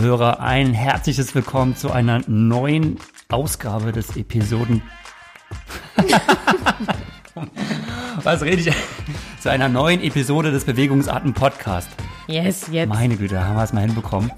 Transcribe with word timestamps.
liebe 0.00 0.12
Hörer, 0.12 0.40
ein 0.40 0.72
herzliches 0.72 1.34
Willkommen 1.34 1.76
zu 1.76 1.90
einer 1.90 2.22
neuen 2.26 2.96
Ausgabe 3.28 3.92
des 3.92 4.16
Episoden. 4.16 4.80
Was 8.22 8.40
rede 8.40 8.62
ich? 8.62 8.74
Zu 9.40 9.50
einer 9.50 9.68
neuen 9.68 10.00
Episode 10.00 10.52
des 10.52 10.64
Bewegungsarten 10.64 11.34
Podcast. 11.34 11.90
Yes, 12.28 12.68
jetzt. 12.70 12.88
Meine 12.88 13.18
Güte, 13.18 13.44
haben 13.44 13.56
wir 13.56 13.62
es 13.62 13.74
mal 13.74 13.82
hinbekommen. 13.82 14.32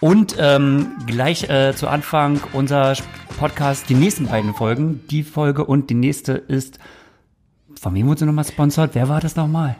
Und 0.00 0.36
ähm, 0.38 0.92
gleich 1.06 1.48
äh, 1.48 1.74
zu 1.74 1.88
Anfang 1.88 2.38
unser 2.52 2.94
Podcast, 3.38 3.88
die 3.88 3.94
nächsten 3.94 4.26
beiden 4.26 4.52
Folgen. 4.52 5.00
Die 5.08 5.22
Folge 5.22 5.64
und 5.64 5.88
die 5.88 5.94
nächste 5.94 6.32
ist, 6.32 6.78
von 7.80 7.94
wem 7.94 8.06
wurde 8.06 8.20
sie 8.20 8.26
nochmal 8.26 8.44
sponsert? 8.44 8.94
Wer 8.94 9.08
war 9.08 9.20
das 9.20 9.34
nochmal? 9.34 9.76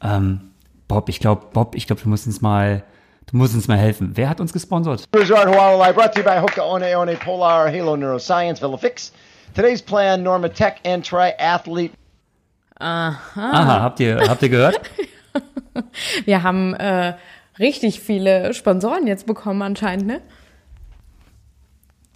Ähm, 0.00 0.52
Bob, 0.86 1.08
ich 1.08 1.18
glaube, 1.18 1.46
Bob, 1.52 1.74
ich 1.74 1.88
glaube, 1.88 2.02
du 2.02 2.08
musst 2.08 2.28
uns 2.28 2.40
mal, 2.40 2.84
du 3.30 3.36
musst 3.36 3.54
uns 3.54 3.68
mal 3.68 3.78
helfen. 3.78 4.12
Wer 4.14 4.28
hat 4.28 4.40
uns 4.40 4.52
gesponsert? 4.52 5.04
Resort 5.14 5.46
Huawei 5.46 5.92
brought 5.92 6.12
to 6.14 6.20
you 6.20 6.24
by 6.24 6.38
Hoka 6.40 6.62
One 6.62 6.96
One 6.96 7.14
Polar 7.16 7.70
Halo 7.70 7.96
Neuroscience 7.96 8.60
Velofix. 8.62 9.12
Today's 9.54 9.82
plan 9.82 10.22
Norma 10.22 10.48
Tech 10.48 10.74
and 10.86 11.06
Triathlete. 11.06 11.94
Aha, 12.78 13.80
habt 13.82 14.00
ihr, 14.00 14.18
habt 14.28 14.42
ihr 14.42 14.48
gehört? 14.50 14.80
Wir 16.24 16.42
haben 16.42 16.74
äh, 16.74 17.14
richtig 17.58 18.00
viele 18.00 18.52
Sponsoren 18.54 19.06
jetzt 19.06 19.26
bekommen 19.26 19.62
anscheinend, 19.62 20.06
ne? 20.06 20.20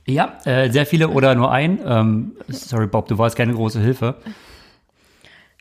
Ja, 0.06 0.38
äh, 0.44 0.70
sehr 0.70 0.86
viele 0.86 1.08
oder 1.08 1.34
nur 1.34 1.50
ein. 1.50 1.78
Ähm, 1.86 2.32
sorry, 2.48 2.86
Bob, 2.86 3.08
du 3.08 3.16
warst 3.16 3.36
keine 3.36 3.54
große 3.54 3.80
Hilfe. 3.80 4.16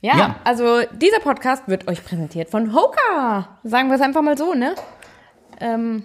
Ja, 0.01 0.17
Ja. 0.17 0.35
also 0.43 0.81
dieser 0.93 1.19
Podcast 1.19 1.67
wird 1.67 1.87
euch 1.87 2.03
präsentiert 2.03 2.49
von 2.49 2.73
Hoka. 2.73 3.47
Sagen 3.63 3.89
wir 3.89 3.95
es 3.95 4.01
einfach 4.01 4.21
mal 4.21 4.37
so, 4.37 4.53
ne? 4.53 4.75
Ähm, 5.59 6.03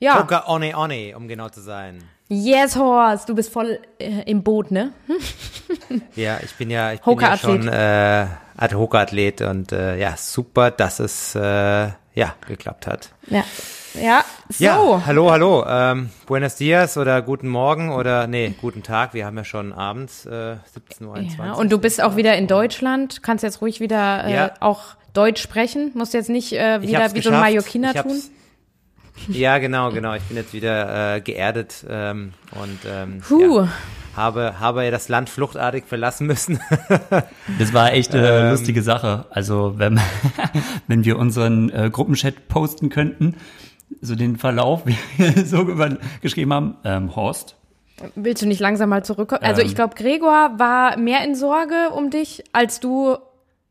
ja. 0.00 0.16
Poker 0.16 0.48
One 0.48 0.76
One, 0.76 1.16
um 1.16 1.28
genau 1.28 1.48
zu 1.48 1.60
sein. 1.60 2.02
Yes, 2.30 2.76
Horst, 2.76 3.28
du 3.28 3.34
bist 3.34 3.50
voll 3.50 3.80
äh, 3.98 4.22
im 4.26 4.42
Boot, 4.42 4.70
ne? 4.70 4.92
Ja, 6.14 6.38
ich 6.44 6.54
bin 6.56 6.70
ja, 6.70 6.92
ich 6.92 7.00
bin 7.00 7.18
ja 7.18 7.36
schon 7.38 7.66
äh, 7.68 8.26
Hoka-Athlet 8.60 9.40
und 9.42 9.72
äh, 9.72 9.96
ja, 9.96 10.14
super, 10.16 10.70
dass 10.70 11.00
es 11.00 11.34
äh, 11.34 11.40
ja 11.40 12.34
geklappt 12.46 12.86
hat. 12.86 13.10
Ja. 13.28 13.44
Ja, 13.94 14.22
so. 14.50 14.64
Ja, 14.64 15.02
hallo, 15.06 15.30
hallo. 15.30 15.64
Ähm, 15.66 16.10
buenos 16.26 16.56
dias 16.56 16.98
oder 16.98 17.22
guten 17.22 17.48
Morgen 17.48 17.90
oder 17.90 18.26
nee, 18.26 18.54
guten 18.60 18.82
Tag. 18.82 19.14
Wir 19.14 19.24
haben 19.24 19.36
ja 19.38 19.44
schon 19.44 19.72
abends 19.72 20.26
äh, 20.26 20.56
17.21 21.00 21.06
Uhr. 21.38 21.46
Ja, 21.46 21.52
und 21.54 21.72
du 21.72 21.78
bist 21.78 22.02
auch 22.02 22.16
wieder 22.16 22.36
in 22.36 22.46
Deutschland, 22.46 23.22
kannst 23.22 23.42
jetzt 23.42 23.62
ruhig 23.62 23.80
wieder 23.80 24.24
äh, 24.24 24.34
Ja. 24.34 24.50
auch 24.60 24.82
Deutsch 25.14 25.40
sprechen, 25.40 25.92
musst 25.94 26.12
jetzt 26.12 26.28
nicht 26.28 26.52
äh, 26.52 26.82
wieder 26.82 27.14
wie 27.14 27.22
so 27.22 27.30
ein. 27.30 27.40
Mallorquiner 27.40 27.94
tun. 27.94 28.20
Ja, 29.28 29.58
genau, 29.58 29.90
genau. 29.90 30.14
Ich 30.14 30.22
bin 30.24 30.36
jetzt 30.36 30.52
wieder 30.52 31.16
äh, 31.16 31.20
geerdet 31.20 31.84
ähm, 31.88 32.32
und 32.52 32.78
ähm, 32.86 33.22
ja, 33.30 33.68
habe, 34.16 34.60
habe 34.60 34.84
ja 34.84 34.90
das 34.90 35.08
Land 35.08 35.30
fluchtartig 35.30 35.84
verlassen 35.86 36.26
müssen. 36.26 36.60
Das 37.58 37.72
war 37.72 37.92
echt 37.92 38.14
eine 38.14 38.50
lustige 38.50 38.82
Sache. 38.82 39.26
Also 39.30 39.74
wenn, 39.78 40.00
wenn 40.86 41.04
wir 41.04 41.18
unseren 41.18 41.70
äh, 41.70 41.90
Gruppenchat 41.90 42.48
posten 42.48 42.90
könnten, 42.90 43.36
so 44.00 44.14
den 44.14 44.36
Verlauf, 44.36 44.86
wie 44.86 44.96
wir 45.16 45.32
so 45.46 45.62
über, 45.62 45.96
geschrieben 46.20 46.52
haben, 46.52 46.76
ähm, 46.84 47.16
Horst. 47.16 47.56
Willst 48.14 48.42
du 48.42 48.46
nicht 48.46 48.60
langsam 48.60 48.90
mal 48.90 49.04
zurückkommen? 49.04 49.42
Also 49.42 49.62
Ähm. 49.62 49.66
ich 49.66 49.74
glaube, 49.74 49.94
Gregor 49.96 50.52
war 50.58 50.96
mehr 50.98 51.24
in 51.24 51.34
Sorge 51.34 51.90
um 51.96 52.10
dich 52.10 52.44
als 52.52 52.80
du 52.80 53.16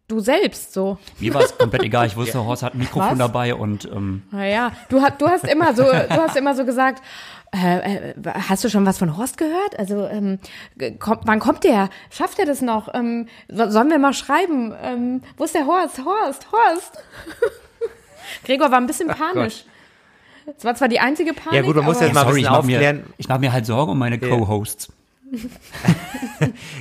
du 0.08 0.20
selbst 0.20 0.74
so. 0.74 0.98
Mir 1.20 1.34
war 1.34 1.42
es 1.44 1.58
komplett 1.58 1.84
egal. 1.84 2.08
Ich 2.08 2.16
wusste, 2.16 2.44
Horst 2.44 2.64
hat 2.64 2.74
ein 2.74 2.80
Mikrofon 2.80 3.12
Was? 3.12 3.18
dabei 3.18 3.56
und 3.56 3.86
ähm, 3.86 4.24
Naja, 4.32 4.72
du, 4.90 5.02
hast- 5.02 5.20
du 5.22 5.28
hast 5.28 5.44
immer 5.46 5.74
so, 5.76 5.84
du 5.84 6.10
hast 6.22 6.36
immer 6.36 6.56
so 6.56 6.66
gesagt, 6.66 7.04
äh, 7.54 8.10
äh, 8.10 8.14
hast 8.50 8.64
du 8.64 8.70
schon 8.70 8.86
was 8.86 8.98
von 8.98 9.16
Horst 9.18 9.38
gehört? 9.38 9.78
Also 9.80 10.06
ähm, 10.08 10.40
kommt, 11.00 11.22
wann 11.26 11.40
kommt 11.40 11.64
der? 11.64 11.90
Schafft 12.10 12.40
er 12.40 12.46
das 12.46 12.62
noch? 12.62 12.94
Ähm, 12.94 13.28
so, 13.50 13.70
sollen 13.70 13.90
wir 13.90 14.00
mal 14.00 14.14
schreiben? 14.14 14.74
Ähm, 14.84 15.22
wo 15.38 15.44
ist 15.46 15.56
der 15.56 15.66
Horst? 15.66 16.00
Horst, 16.04 16.48
Horst. 16.52 16.98
Gregor 18.44 18.70
war 18.72 18.78
ein 18.80 18.88
bisschen 18.88 19.08
panisch. 19.08 19.64
Es 20.58 20.64
war 20.64 20.76
zwar 20.76 20.88
die 20.88 21.00
einzige 21.00 21.34
Panik, 21.34 21.54
Ja, 21.54 21.62
gut, 21.62 21.76
man 21.76 21.86
muss 21.86 21.98
aber 21.98 22.06
jetzt 22.06 22.14
mal- 22.16 22.22
ein 22.22 22.28
sorry, 22.28 22.40
ich 22.40 22.46
bisschen 22.46 22.58
mache 22.58 22.66
mir, 22.68 22.76
aufklären. 22.78 23.04
ich 23.18 23.28
mach 23.28 23.40
mir 23.40 23.52
halt 23.52 23.66
Sorgen 23.66 23.92
um 23.92 24.00
meine 24.00 24.18
Co-Hosts. 24.20 24.90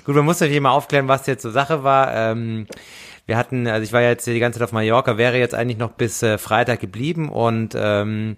Gut, 0.04 0.14
man 0.14 0.24
muss 0.24 0.38
natürlich 0.38 0.60
mal 0.60 0.70
aufklären, 0.70 1.08
was 1.08 1.26
jetzt 1.26 1.42
zur 1.42 1.50
Sache 1.50 1.82
war. 1.82 2.14
Ähm, 2.14 2.66
wir 3.26 3.36
hatten, 3.36 3.66
also 3.66 3.82
ich 3.82 3.92
war 3.92 4.02
ja 4.02 4.08
jetzt 4.10 4.26
die 4.26 4.38
ganze 4.38 4.58
Zeit 4.58 4.68
auf 4.68 4.72
Mallorca, 4.72 5.18
wäre 5.18 5.36
jetzt 5.38 5.54
eigentlich 5.54 5.78
noch 5.78 5.90
bis 5.92 6.22
äh, 6.22 6.38
Freitag 6.38 6.80
geblieben 6.80 7.28
und 7.28 7.74
ähm, 7.76 8.36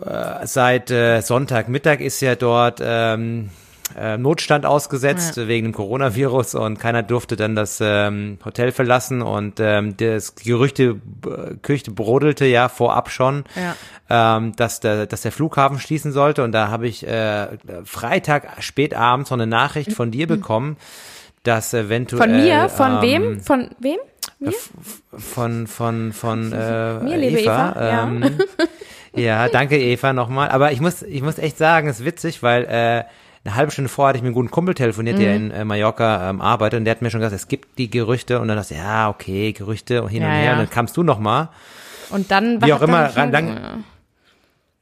äh, 0.00 0.46
seit 0.46 0.90
äh, 0.90 1.20
Sonntagmittag 1.20 2.00
ist 2.00 2.20
ja 2.20 2.34
dort 2.34 2.80
ähm, 2.82 3.50
äh, 3.96 4.16
Notstand 4.16 4.64
ausgesetzt 4.64 5.36
wegen 5.36 5.66
dem 5.68 5.72
Coronavirus 5.74 6.54
und 6.54 6.78
keiner 6.78 7.02
durfte 7.02 7.36
dann 7.36 7.54
das 7.54 7.78
ähm, 7.82 8.38
Hotel 8.44 8.72
verlassen 8.72 9.20
und 9.20 9.60
ähm, 9.60 9.96
das 9.98 10.34
Gerüchte 10.34 11.00
äh, 11.26 11.54
Küche 11.60 11.90
brodelte 11.90 12.46
ja 12.46 12.68
vorab 12.70 13.10
schon, 13.10 13.44
Ja. 13.54 14.38
ähm, 14.38 14.56
dass 14.56 14.80
der 14.80 15.06
dass 15.06 15.20
der 15.22 15.32
Flughafen 15.32 15.78
schließen 15.78 16.10
sollte 16.10 16.42
und 16.42 16.52
da 16.52 16.68
habe 16.68 16.88
ich 16.88 17.06
äh, 17.06 17.48
Freitag 17.84 18.62
spät 18.62 18.94
abends 18.94 19.30
noch 19.30 19.36
eine 19.36 19.46
Nachricht 19.46 19.92
von 19.92 20.10
dir 20.10 20.26
bekommen, 20.26 20.78
dass 21.42 21.74
eventuell 21.74 22.22
von 22.22 22.32
mir, 22.36 22.68
von 22.68 22.92
ähm, 22.96 23.02
wem? 23.02 23.40
Von 23.40 23.70
wem? 23.78 23.98
Mir? 24.38 24.52
von 25.18 25.66
von 25.66 26.12
von 26.12 26.52
äh, 26.52 27.00
Mir, 27.00 27.16
liebe 27.16 27.40
Eva, 27.40 27.74
ja. 27.76 28.02
ähm, 28.04 28.24
ja, 29.14 29.48
danke 29.48 29.78
Eva 29.78 30.12
nochmal. 30.12 30.48
Aber 30.50 30.72
ich 30.72 30.80
muss 30.80 31.02
ich 31.02 31.22
muss 31.22 31.38
echt 31.38 31.58
sagen, 31.58 31.88
es 31.88 32.00
ist 32.00 32.04
witzig, 32.06 32.42
weil 32.42 32.64
äh, 32.64 33.04
eine 33.44 33.54
halbe 33.56 33.72
Stunde 33.72 33.88
vorher 33.88 34.10
hatte 34.10 34.18
ich 34.18 34.22
mit 34.22 34.28
einem 34.28 34.34
guten 34.34 34.50
Kumpel 34.50 34.74
telefoniert, 34.74 35.18
der 35.18 35.30
Mhm. 35.30 35.46
in 35.46 35.50
äh, 35.50 35.64
Mallorca 35.64 36.30
ähm, 36.30 36.40
arbeitet 36.40 36.78
und 36.78 36.84
der 36.84 36.92
hat 36.92 37.02
mir 37.02 37.10
schon 37.10 37.20
gesagt, 37.20 37.34
es 37.34 37.48
gibt 37.48 37.78
die 37.78 37.90
Gerüchte 37.90 38.40
und 38.40 38.48
dann 38.48 38.56
dachte 38.56 38.74
ich, 38.74 38.80
ja, 38.80 39.08
okay, 39.08 39.52
Gerüchte 39.52 40.02
und 40.02 40.08
hin 40.10 40.22
Ja, 40.22 40.28
und 40.28 40.34
her 40.34 40.44
ja. 40.44 40.52
und 40.52 40.58
dann 40.58 40.70
kamst 40.70 40.96
du 40.96 41.02
nochmal. 41.02 41.48
Und 42.10 42.30
dann 42.30 42.60
Wie 42.62 42.72
hat 42.72 42.78
auch 42.80 42.82
immer, 42.82 43.16
ran- 43.16 43.32
lang- 43.32 43.84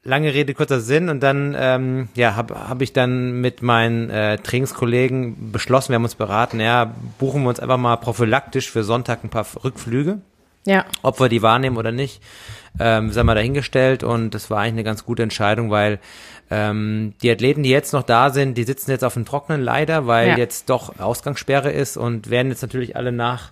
Lange 0.03 0.33
Rede, 0.33 0.55
kurzer 0.55 0.81
Sinn 0.81 1.11
und 1.11 1.21
dann 1.23 1.55
ähm, 1.59 2.09
ja, 2.15 2.35
habe 2.35 2.69
hab 2.69 2.81
ich 2.81 2.95
dann 2.95 3.43
mit 3.43 3.61
meinen 3.61 4.09
äh, 4.09 4.39
Trainingskollegen 4.39 5.53
beschlossen, 5.53 5.91
wir 5.91 5.97
haben 5.97 6.05
uns 6.05 6.15
beraten, 6.15 6.59
ja, 6.59 6.95
buchen 7.19 7.43
wir 7.43 7.51
uns 7.51 7.61
einfach 7.61 7.77
mal 7.77 7.97
prophylaktisch 7.97 8.71
für 8.71 8.83
Sonntag 8.83 9.23
ein 9.25 9.29
paar 9.29 9.47
Rückflüge 9.63 10.23
Ja. 10.65 10.87
ob 11.03 11.21
wir 11.21 11.29
die 11.29 11.43
wahrnehmen 11.43 11.77
oder 11.77 11.93
nicht, 11.93 12.23
ähm, 12.79 13.11
sind 13.13 13.27
wir 13.27 13.35
dahingestellt 13.35 14.03
und 14.03 14.31
das 14.35 14.49
war 14.49 14.61
eigentlich 14.61 14.73
eine 14.73 14.85
ganz 14.85 15.05
gute 15.05 15.23
Entscheidung, 15.23 15.71
weil 15.71 15.99
ähm, 16.51 17.13
die 17.21 17.31
Athleten, 17.31 17.63
die 17.63 17.71
jetzt 17.71 17.93
noch 17.93 18.03
da 18.03 18.31
sind, 18.31 18.57
die 18.57 18.65
sitzen 18.65 18.91
jetzt 18.93 19.05
auf 19.05 19.13
dem 19.15 19.27
Trockenen 19.27 19.61
leider, 19.61 20.07
weil 20.07 20.29
Ja. 20.31 20.37
jetzt 20.39 20.71
doch 20.71 20.99
Ausgangssperre 20.99 21.71
ist 21.73 21.99
und 21.99 22.31
werden 22.31 22.49
jetzt 22.49 22.63
natürlich 22.63 22.97
alle 22.97 23.13
nach 23.13 23.51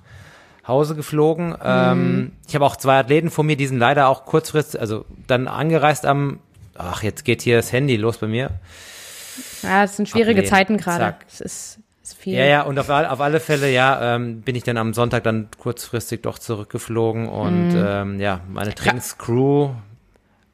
Hause 0.69 0.95
geflogen. 0.95 1.57
Ähm, 1.63 2.33
ich 2.47 2.55
habe 2.55 2.65
auch 2.65 2.77
zwei 2.77 2.99
Athleten 2.99 3.31
vor 3.31 3.45
mir, 3.45 3.57
die 3.57 3.67
sind 3.67 3.79
leider 3.79 4.09
auch 4.09 4.25
kurzfristig, 4.25 4.81
also 4.81 5.05
dann 5.27 5.49
angereist 5.49 6.07
am, 6.07 6.41
ach, 6.77 7.03
jetzt 7.03 7.25
geht 7.25 7.43
hier 7.43 7.57
das 7.57 7.73
Handy 7.73 7.97
los 7.97 8.19
bei 8.19 8.27
mir. 8.27 8.51
Ja, 9.63 9.85
es 9.85 9.97
sind 9.97 10.09
schwierige 10.09 10.41
Ablehnen. 10.41 10.49
Zeiten 10.49 10.77
gerade. 10.77 11.17
Es 11.27 11.41
ist, 11.41 11.79
ist 12.03 12.19
viel. 12.19 12.35
Ja, 12.35 12.45
ja, 12.45 12.63
und 12.63 12.79
auf, 12.79 12.89
auf 12.89 13.21
alle 13.21 13.41
Fälle, 13.41 13.71
ja, 13.71 14.15
ähm, 14.15 14.43
bin 14.43 14.55
ich 14.55 14.63
dann 14.63 14.77
am 14.77 14.95
Sonntag 14.95 15.25
dann 15.25 15.49
kurzfristig 15.59 16.23
doch 16.23 16.39
zurückgeflogen 16.39 17.29
und 17.29 17.73
ähm, 17.75 18.21
ja, 18.21 18.41
meine 18.49 18.75
Trainingscrew 18.75 19.71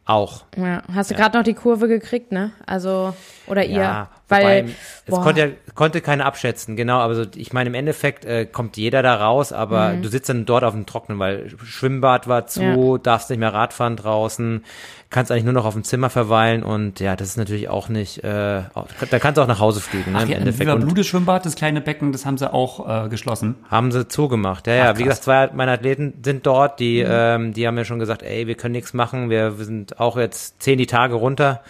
auch. 0.07 0.45
Ja. 0.57 0.83
Hast 0.93 1.11
du 1.11 1.15
gerade 1.15 1.37
noch 1.39 1.45
die 1.45 1.55
Kurve 1.55 1.89
gekriegt, 1.89 2.31
ne? 2.33 2.53
Also, 2.67 3.15
oder 3.47 3.65
ihr? 3.65 3.81
Ja, 3.83 4.09
Weil, 4.29 4.69
es 5.07 5.15
konnte, 5.15 5.41
ja, 5.41 5.49
konnte 5.75 6.01
keiner 6.01 6.27
abschätzen, 6.27 6.77
genau, 6.77 6.99
aber 6.99 7.15
so, 7.15 7.25
ich 7.37 7.53
meine, 7.53 7.69
im 7.69 7.75
Endeffekt 7.75 8.25
äh, 8.25 8.47
kommt 8.47 8.77
jeder 8.77 9.03
da 9.03 9.15
raus, 9.17 9.53
aber 9.53 9.91
Mhm. 9.95 10.03
du 10.03 10.09
sitzt 10.09 10.29
dann 10.29 10.45
dort 10.47 10.65
auf 10.65 10.73
dem 10.75 10.87
Trocknen, 10.87 11.19
weil 11.19 11.51
Schwimmbad 11.65 12.27
war 12.29 12.47
zu, 12.47 12.63
Ja. 12.63 12.99
darfst 12.99 13.31
nicht 13.31 13.39
mehr 13.39 13.53
Radfahren 13.55 13.97
draußen, 13.97 14.65
kannst 15.15 15.31
eigentlich 15.31 15.45
nur 15.45 15.53
noch 15.53 15.65
auf 15.65 15.75
dem 15.75 15.85
Zimmer 15.85 16.11
verweilen 16.11 16.65
und 16.65 16.99
ja, 16.99 17.15
das 17.15 17.29
ist 17.29 17.37
natürlich 17.37 17.69
auch 17.69 17.89
nicht, 17.89 18.25
äh, 18.25 18.63
da 19.11 19.19
kannst 19.21 19.39
du 19.39 19.43
auch 19.43 19.47
nach 19.47 19.61
Hause 19.61 19.81
fliegen, 19.81 20.11
ne, 20.13 20.19
Ach, 20.19 20.23
im 20.25 20.29
ja, 20.31 20.37
Endeffekt. 20.39 20.69
Viva 20.69 20.73
Und 20.75 20.81
Blute 20.85 21.05
Schwimmbad, 21.05 21.47
das 21.47 21.55
kleine 21.55 21.81
Becken, 21.81 22.11
das 22.11 22.27
haben 22.27 22.37
sie 22.37 22.53
auch 22.53 23.07
äh, 23.07 23.09
geschlossen. 23.09 23.55
Haben 23.71 23.93
sie 23.93 24.09
zugemacht. 24.09 24.67
Ja, 24.67 24.75
ja. 24.75 24.91
Ach, 24.93 24.99
Wie 24.99 25.05
gesagt, 25.05 25.23
zwei 25.23 25.51
meiner 25.55 25.73
Athleten 25.73 26.15
sind 26.25 26.45
dort, 26.47 26.81
die, 26.81 26.99
ähm, 26.99 27.53
die 27.55 27.67
haben 27.67 27.77
mir 27.77 27.85
schon 27.85 28.01
gesagt, 28.01 28.25
ey, 28.25 28.49
wir 28.49 28.57
können 28.57 28.73
nichts 28.73 28.93
machen, 28.93 29.31
wir, 29.31 29.57
wir 29.59 29.65
sind 29.65 30.01
auch 30.01 30.17
jetzt 30.17 30.61
zehn 30.61 30.77
die 30.79 30.87
Tage 30.87 31.15
runter. 31.15 31.63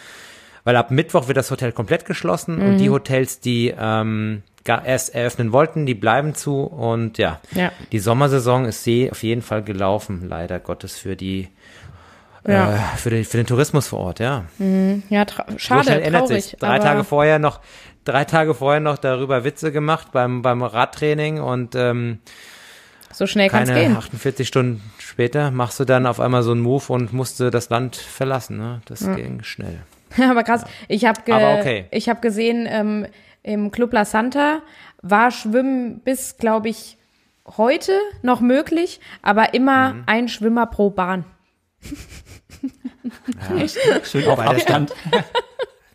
Weil 0.64 0.76
ab 0.76 0.90
Mittwoch 0.90 1.28
wird 1.28 1.36
das 1.36 1.50
Hotel 1.50 1.72
komplett 1.72 2.06
geschlossen 2.06 2.58
und 2.62 2.78
die 2.78 2.88
Hotels, 2.88 3.40
die 3.40 3.74
ähm, 3.78 4.42
erst 4.66 5.14
eröffnen 5.14 5.52
wollten, 5.52 5.84
die 5.84 5.94
bleiben 5.94 6.34
zu 6.34 6.62
und 6.62 7.18
ja, 7.18 7.38
Ja. 7.52 7.70
die 7.92 7.98
Sommersaison 7.98 8.64
ist 8.64 8.82
sie 8.82 9.10
auf 9.10 9.22
jeden 9.22 9.42
Fall 9.42 9.62
gelaufen, 9.62 10.26
leider 10.26 10.58
Gottes 10.60 10.96
für 10.98 11.16
die 11.16 11.48
Ja. 12.46 12.74
äh, 12.74 12.78
für, 12.96 13.10
den, 13.10 13.24
für 13.24 13.36
den 13.38 13.46
Tourismus 13.46 13.88
vor 13.88 14.00
Ort, 14.00 14.20
ja. 14.20 14.44
Ja, 15.08 15.24
tra 15.24 15.46
so 15.50 15.58
schade, 15.58 15.84
schnell 15.84 16.02
ändert 16.02 16.26
traurig. 16.28 16.44
sich. 16.44 16.56
Drei 16.58 16.78
Tage 16.78 17.04
vorher 17.04 17.38
noch, 17.38 17.60
drei 18.04 18.24
Tage 18.24 18.54
vorher 18.54 18.80
noch 18.80 18.98
darüber 18.98 19.44
Witze 19.44 19.72
gemacht 19.72 20.08
beim, 20.12 20.42
beim 20.42 20.62
Radtraining 20.62 21.40
und 21.40 21.74
ähm, 21.74 22.18
So 23.12 23.26
schnell 23.26 23.48
kann 23.48 23.62
es 23.62 23.70
gehen. 23.72 23.96
48 23.96 24.46
Stunden 24.46 24.82
später 24.98 25.50
machst 25.50 25.80
du 25.80 25.84
dann 25.84 26.04
auf 26.06 26.20
einmal 26.20 26.42
so 26.42 26.50
einen 26.52 26.60
Move 26.60 26.84
und 26.92 27.12
musste 27.12 27.50
das 27.50 27.70
Land 27.70 27.96
verlassen. 27.96 28.58
Ne? 28.58 28.80
Das 28.86 29.00
ging 29.14 29.42
schnell. 29.42 29.78
Aber 30.30 30.42
krass, 30.44 30.64
ich 30.88 31.06
habe 31.06 31.22
ge 31.24 31.34
okay. 31.34 31.86
ich 31.90 32.08
hab 32.08 32.20
gesehen, 32.22 32.66
ähm, 32.68 33.06
im 33.42 33.70
Club 33.70 33.92
La 33.92 34.04
Santa 34.04 34.60
war 35.02 35.30
Schwimmen 35.30 36.00
bis, 36.00 36.36
glaube 36.36 36.68
ich, 36.68 36.96
heute 37.58 37.92
noch 38.22 38.40
möglich, 38.40 39.00
aber 39.20 39.52
immer 39.54 39.92
Mhm. 39.94 40.02
ein 40.06 40.28
Schwimmer 40.28 40.64
pro 40.66 40.88
Bahn. 40.90 41.24
Schön 44.04 44.26
auf 44.28 44.38
Weil 44.38 44.44
das 44.46 44.54
Abstand. 44.56 44.92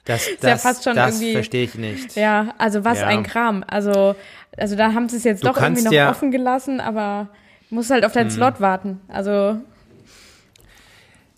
Das, 0.05 0.27
ja 0.27 0.33
das, 0.41 0.61
fast 0.63 0.83
schon 0.83 0.95
das 0.95 1.15
irgendwie- 1.15 1.33
verstehe 1.33 1.63
ich 1.63 1.75
nicht. 1.75 2.15
Ja, 2.15 2.53
also 2.57 2.83
was 2.83 2.99
Ja. 3.01 3.07
ein 3.07 3.23
Kram. 3.23 3.63
Also, 3.67 4.15
also 4.57 4.75
da 4.75 4.93
haben 4.93 5.07
sie 5.09 5.17
es 5.17 5.23
jetzt 5.23 5.43
Du 5.43 5.47
doch 5.49 5.61
irgendwie 5.61 5.83
noch 5.83 5.91
ja- 5.91 6.09
offen 6.09 6.31
gelassen, 6.31 6.79
aber 6.79 7.29
musst 7.69 7.91
halt 7.91 8.03
auf 8.05 8.11
deinen 8.13 8.31
Slot 8.31 8.59
warten. 8.61 9.01
Also, 9.07 9.57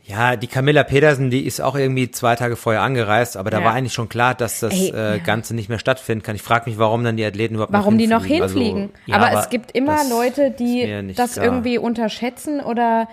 Ja, 0.03 0.35
die 0.35 0.47
Camilla 0.47 0.83
Pedersen, 0.83 1.29
die 1.29 1.45
ist 1.45 1.61
auch 1.61 1.75
irgendwie 1.75 2.11
zwei 2.11 2.35
Tage 2.35 2.55
vorher 2.57 2.81
angereist, 2.81 3.37
aber 3.37 3.49
da 3.49 3.59
Ja. 3.59 3.65
war 3.65 3.73
eigentlich 3.73 3.93
schon 3.93 4.09
klar, 4.09 4.35
dass 4.35 4.59
das 4.59 4.73
Ey, 4.73 4.89
äh, 4.89 5.17
ja. 5.17 5.23
Ganze 5.23 5.55
nicht 5.55 5.69
mehr 5.69 5.79
stattfinden 5.79 6.23
kann. 6.23 6.35
Ich 6.35 6.41
frage 6.41 6.69
mich, 6.69 6.77
warum 6.79 7.03
dann 7.03 7.15
die 7.17 7.23
Athleten 7.23 7.53
überhaupt 7.55 7.71
warum 7.71 7.97
die 7.97 8.07
noch 8.07 8.25
hinfliegen. 8.25 8.89
Also, 8.89 8.93
ja, 9.05 9.15
aber, 9.15 9.27
aber 9.29 9.39
es 9.39 9.49
gibt 9.49 9.71
immer 9.71 9.95
das 9.97 10.09
Leute, 10.09 10.51
die 10.51 11.13
das 11.15 11.37
irgendwie 11.37 11.77
unterschätzen 11.77 12.59
oder 12.61 13.07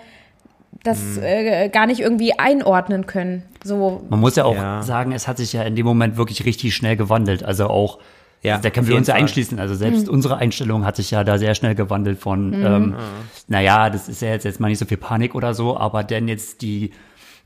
das 0.83 1.15
Hm. 1.17 1.23
äh, 1.23 1.69
gar 1.69 1.87
nicht 1.87 1.99
irgendwie 1.99 2.37
einordnen 2.39 3.05
können. 3.05 3.43
So, 3.63 4.05
Man 4.09 4.19
muss 4.19 4.35
ja 4.35 4.45
auch 4.45 4.55
Ja. 4.55 4.81
sagen, 4.83 5.11
es 5.11 5.27
hat 5.27 5.37
sich 5.37 5.53
ja 5.53 5.63
in 5.63 5.75
dem 5.75 5.85
Moment 5.85 6.17
wirklich 6.17 6.45
richtig 6.45 6.73
schnell 6.75 6.95
gewandelt. 6.95 7.43
Also 7.43 7.67
auch, 7.67 7.99
Ja, 8.41 8.57
da 8.57 8.69
können 8.69 8.87
wir 8.87 8.95
uns 8.95 9.07
ja 9.07 9.15
einschließen. 9.15 9.59
Also 9.59 9.75
selbst 9.75 10.07
Mhm. 10.07 10.13
unsere 10.13 10.37
Einstellung 10.37 10.85
hat 10.85 10.95
sich 10.95 11.11
ja 11.11 11.25
da 11.25 11.37
sehr 11.37 11.55
schnell 11.55 11.75
gewandelt 11.75 12.19
von, 12.19 12.53
ähm, 12.53 12.95
naja, 13.49 13.89
das 13.89 14.07
ist 14.07 14.21
ja 14.21 14.29
jetzt, 14.29 14.45
jetzt 14.45 14.61
mal 14.61 14.69
nicht 14.69 14.77
so 14.79 14.85
viel 14.85 14.95
Panik 14.95 15.35
oder 15.35 15.53
so, 15.53 15.75
aber 15.77 16.05
denn 16.05 16.29
jetzt 16.29 16.61
die, 16.61 16.91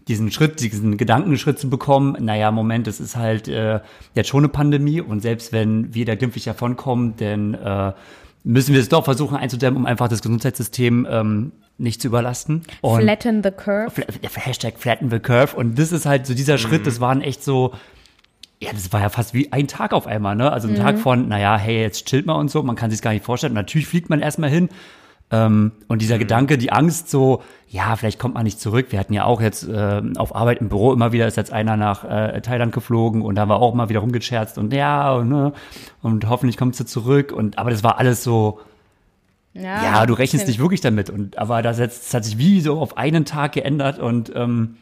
diesen 0.07 0.29
Schritt, 0.31 0.59
diesen 0.59 0.97
Gedankenschritt 0.97 1.57
zu 1.57 1.67
bekommen, 1.67 2.15
naja, 2.19 2.51
Moment, 2.51 2.87
es 2.87 2.99
ist 2.99 3.15
halt 3.15 3.47
äh, 3.47 3.79
jetzt 4.13 4.27
schon 4.29 4.41
eine 4.41 4.49
Pandemie 4.49 5.01
und 5.01 5.21
selbst 5.21 5.51
wenn 5.51 5.95
wir 5.95 6.05
da 6.05 6.13
glimpflich 6.13 6.43
davonkommen, 6.43 7.15
dann 7.17 7.55
äh, 7.55 7.93
müssen 8.43 8.73
wir 8.73 8.81
es 8.81 8.89
doch 8.89 9.05
versuchen 9.05 9.37
einzudämmen, 9.37 9.77
um 9.77 9.85
einfach 9.85 10.07
das 10.07 10.21
Gesundheitssystem 10.21 11.07
ähm, 11.09 11.51
nicht 11.77 12.01
zu 12.01 12.07
überlasten. 12.07 12.63
Und 12.81 13.01
flatten 13.01 13.41
the 13.43 13.51
curve. 13.51 13.91
Hashtag 14.35 14.77
flatten 14.77 15.09
the 15.09 15.19
curve. 15.19 15.55
Und 15.55 15.79
das 15.79 15.91
ist 15.91 16.05
halt 16.05 16.25
so 16.27 16.33
dieser 16.33 16.57
Schritt, 16.57 16.85
das 16.85 16.99
waren 16.99 17.21
echt 17.21 17.43
so, 17.43 17.73
ja, 18.59 18.71
das 18.71 18.91
war 18.93 19.01
ja 19.01 19.09
fast 19.09 19.33
wie 19.33 19.51
ein 19.51 19.67
Tag 19.67 19.93
auf 19.93 20.07
einmal, 20.07 20.35
ne? 20.35 20.51
Also 20.51 20.67
ein 20.67 20.75
Tag 20.75 20.99
von, 20.99 21.27
naja, 21.27 21.57
hey, 21.57 21.81
jetzt 21.81 22.05
chillt 22.05 22.25
mal 22.25 22.35
und 22.35 22.51
so, 22.51 22.61
man 22.63 22.75
kann 22.75 22.91
sich 22.91 23.01
gar 23.01 23.11
nicht 23.11 23.25
vorstellen. 23.25 23.51
Und 23.51 23.57
natürlich 23.57 23.87
fliegt 23.87 24.09
man 24.09 24.21
erstmal 24.21 24.49
hin. 24.49 24.69
Ähm, 25.33 25.71
und 25.87 26.03
dieser 26.03 26.19
Gedanke, 26.19 26.59
die 26.59 26.71
Angst, 26.71 27.09
so, 27.09 27.41
ja, 27.67 27.95
vielleicht 27.95 28.19
kommt 28.19 28.35
man 28.35 28.43
nicht 28.43 28.59
zurück. 28.59 28.87
Wir 28.91 28.99
hatten 28.99 29.13
ja 29.13 29.25
auch 29.25 29.41
jetzt 29.41 29.67
äh, 29.67 30.01
auf 30.17 30.35
Arbeit 30.35 30.61
im 30.61 30.69
Büro 30.69 30.93
immer 30.93 31.11
wieder, 31.11 31.25
ist 31.25 31.37
jetzt 31.37 31.51
einer 31.51 31.75
nach 31.75 32.03
äh, 32.03 32.39
Thailand 32.41 32.71
geflogen 32.71 33.23
und 33.23 33.33
da 33.33 33.49
war 33.49 33.59
auch 33.59 33.73
mal 33.73 33.89
wieder 33.89 34.01
rumgescherzt 34.01 34.59
und 34.59 34.71
ja, 34.73 35.11
und, 35.13 35.29
ne, 35.29 35.53
und 36.03 36.29
hoffentlich 36.29 36.55
kommst 36.55 36.79
du 36.79 36.85
zurück. 36.85 37.31
Und 37.31 37.57
aber 37.57 37.71
das 37.71 37.83
war 37.83 37.97
alles 37.97 38.23
so, 38.23 38.59
ja, 39.83 40.05
du 40.05 40.13
rechnest 40.13 40.47
nicht 40.47 40.59
wirklich 40.59 40.81
damit. 40.81 41.09
Und 41.09 41.39
aber 41.39 41.63
das, 41.63 41.79
jetzt, 41.79 42.05
das 42.05 42.13
hat 42.13 42.25
sich 42.25 42.37
wie 42.37 42.61
so 42.61 42.79
auf 42.79 42.95
einen 42.97 43.25
Tag 43.25 43.53
geändert 43.53 43.97
und 43.97 44.31
ähm, 44.35 44.75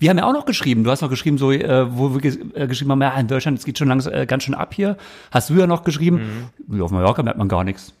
wir 0.00 0.10
haben 0.10 0.18
ja 0.18 0.24
auch 0.24 0.32
noch 0.32 0.46
geschrieben. 0.46 0.82
Du 0.82 0.90
hast 0.90 1.02
noch 1.02 1.10
geschrieben, 1.10 1.38
so 1.38 1.52
äh, 1.52 1.86
wo 1.96 2.14
wir 2.14 2.20
ges 2.20 2.36
äh, 2.54 2.66
geschrieben 2.66 2.90
haben, 2.90 3.02
ja, 3.02 3.14
in 3.14 3.28
Deutschland 3.28 3.58
es 3.58 3.64
geht 3.64 3.78
schon 3.78 3.86
langs 3.86 4.06
äh, 4.06 4.26
ganz 4.26 4.42
schön 4.42 4.54
ab 4.54 4.74
hier. 4.74 4.96
Hast 5.30 5.50
du 5.50 5.54
ja 5.54 5.68
noch 5.68 5.84
geschrieben, 5.84 6.50
ja, 6.68 6.82
auf 6.82 6.90
Mallorca 6.90 7.22
merkt 7.22 7.38
man 7.38 7.48
gar 7.48 7.62
nichts. 7.62 7.94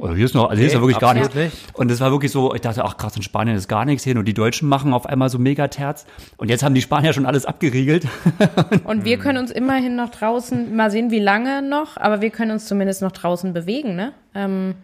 Oder 0.00 0.14
hier 0.14 0.24
ist 0.24 0.34
noch, 0.34 0.50
also 0.50 0.58
hier 0.58 0.66
ist 0.66 0.72
ja 0.72 0.80
wirklich 0.80 0.98
gar 0.98 1.14
nichts. 1.14 1.34
nicht. 1.34 1.56
Und 1.74 1.90
es 1.90 2.00
war 2.00 2.10
wirklich 2.10 2.32
so, 2.32 2.54
ich 2.54 2.60
dachte, 2.60 2.84
ach 2.84 2.96
krass, 2.96 3.14
in 3.16 3.22
Spanien 3.22 3.56
ist 3.56 3.68
gar 3.68 3.84
nichts 3.84 4.02
hin 4.02 4.18
und 4.18 4.24
die 4.24 4.34
Deutschen 4.34 4.68
machen 4.68 4.92
auf 4.92 5.06
einmal 5.06 5.28
so 5.28 5.38
Megaterz. 5.38 6.06
Und 6.36 6.50
jetzt 6.50 6.62
haben 6.62 6.74
die 6.74 6.82
Spanier 6.82 7.12
schon 7.12 7.24
alles 7.24 7.46
abgeriegelt. 7.46 8.06
Und 8.84 9.04
wir 9.04 9.18
können 9.18 9.38
uns 9.38 9.50
immerhin 9.50 9.94
noch 9.94 10.10
draußen, 10.10 10.74
mal 10.74 10.90
sehen, 10.90 11.10
wie 11.10 11.20
lange 11.20 11.62
noch, 11.62 11.96
aber 11.96 12.20
wir 12.20 12.30
können 12.30 12.50
uns 12.50 12.66
zumindest 12.66 13.02
noch 13.02 13.12
draußen 13.12 13.52
bewegen, 13.52 13.94
ne? 13.94 14.12
Ähm, 14.34 14.74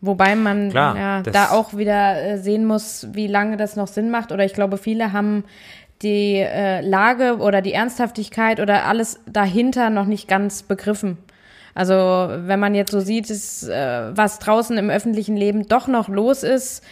Wobei 0.00 0.34
man 0.36 0.70
Klar, 0.70 0.96
ja, 0.96 1.22
da 1.22 1.50
auch 1.50 1.76
wieder 1.76 2.22
äh, 2.22 2.38
sehen 2.38 2.64
muss, 2.66 3.08
wie 3.12 3.26
lange 3.26 3.56
das 3.56 3.76
noch 3.76 3.86
Sinn 3.88 4.10
macht. 4.10 4.32
Oder 4.32 4.44
ich 4.44 4.52
glaube, 4.52 4.78
viele 4.78 5.12
haben 5.12 5.44
die 6.02 6.36
äh, 6.36 6.80
Lage 6.80 7.38
oder 7.38 7.62
die 7.62 7.72
Ernsthaftigkeit 7.72 8.60
oder 8.60 8.84
alles 8.84 9.20
dahinter 9.26 9.90
noch 9.90 10.06
nicht 10.06 10.28
ganz 10.28 10.62
begriffen. 10.62 11.18
Also 11.76 11.94
wenn 11.94 12.58
man 12.58 12.74
jetzt 12.74 12.90
so 12.90 13.00
sieht, 13.00 13.28
ist, 13.28 13.68
äh, 13.68 14.16
was 14.16 14.38
draußen 14.38 14.76
im 14.78 14.88
öffentlichen 14.88 15.36
Leben 15.36 15.68
doch 15.68 15.88
noch 15.88 16.08
los 16.08 16.42
ist, 16.42 16.82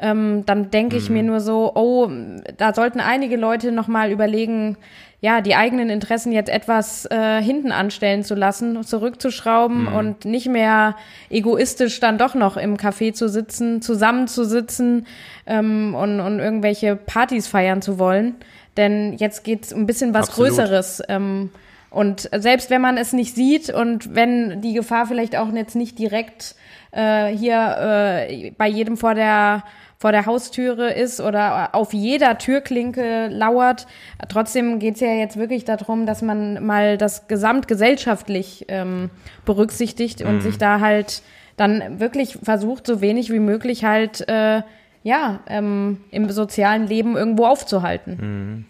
ähm, 0.00 0.44
dann 0.46 0.70
denke 0.72 0.96
ich 0.96 1.08
mir 1.10 1.22
nur 1.22 1.40
so, 1.40 1.72
oh, 1.76 2.10
da 2.56 2.74
sollten 2.74 2.98
einige 2.98 3.36
Leute 3.36 3.70
noch 3.70 3.86
mal 3.86 4.10
überlegen, 4.10 4.76
ja, 5.20 5.40
die 5.40 5.54
eigenen 5.54 5.88
Interessen 5.90 6.32
jetzt 6.32 6.50
etwas 6.50 7.06
äh, 7.06 7.40
hinten 7.40 7.70
anstellen 7.70 8.24
zu 8.24 8.34
lassen, 8.34 8.82
zurückzuschrauben 8.82 9.86
und 9.86 10.24
nicht 10.24 10.48
mehr 10.48 10.96
egoistisch 11.30 12.00
dann 12.00 12.18
doch 12.18 12.34
noch 12.34 12.56
im 12.56 12.76
Café 12.76 13.12
zu 13.12 13.28
sitzen, 13.28 13.80
zusammenzusitzen 13.80 15.06
ähm, 15.46 15.94
und, 15.94 16.18
und 16.18 16.40
irgendwelche 16.40 16.96
Partys 16.96 17.46
feiern 17.46 17.80
zu 17.80 18.00
wollen. 18.00 18.34
Denn 18.76 19.12
jetzt 19.12 19.44
geht's 19.44 19.72
um 19.72 19.82
ein 19.82 19.86
bisschen 19.86 20.12
was 20.12 20.30
Absolut. 20.30 20.50
Größeres. 20.50 21.02
Ähm, 21.08 21.50
und 21.92 22.28
selbst 22.34 22.70
wenn 22.70 22.80
man 22.80 22.96
es 22.96 23.12
nicht 23.12 23.34
sieht 23.34 23.70
und 23.70 24.14
wenn 24.14 24.60
die 24.60 24.74
Gefahr 24.74 25.06
vielleicht 25.06 25.36
auch 25.36 25.52
jetzt 25.52 25.76
nicht 25.76 25.98
direkt 25.98 26.54
äh, 26.92 27.26
hier 27.26 28.26
äh, 28.28 28.50
bei 28.52 28.68
jedem 28.68 28.96
vor 28.96 29.14
der 29.14 29.64
vor 30.02 30.10
der 30.10 30.26
Haustüre 30.26 30.92
ist 30.92 31.20
oder 31.20 31.76
auf 31.76 31.92
jeder 31.92 32.36
Türklinke 32.36 33.28
lauert. 33.28 33.86
Trotzdem 34.28 34.80
geht's 34.80 34.98
ja 34.98 35.12
jetzt 35.12 35.36
wirklich 35.36 35.64
darum, 35.64 36.06
dass 36.06 36.22
man 36.22 36.66
mal 36.66 36.98
das 36.98 37.28
gesamtgesellschaftlich 37.28 38.64
ähm, 38.66 39.10
berücksichtigt 39.44 40.22
und 40.22 40.40
sich 40.40 40.58
da 40.58 40.80
halt 40.80 41.22
dann 41.56 42.00
wirklich 42.00 42.36
versucht, 42.42 42.84
so 42.84 43.00
wenig 43.00 43.30
wie 43.30 43.38
möglich 43.38 43.84
halt 43.84 44.28
äh, 44.28 44.62
ja 45.04 45.38
ähm, 45.46 45.98
im 46.10 46.28
sozialen 46.30 46.88
Leben 46.88 47.16
irgendwo 47.16 47.46
aufzuhalten. 47.46 48.66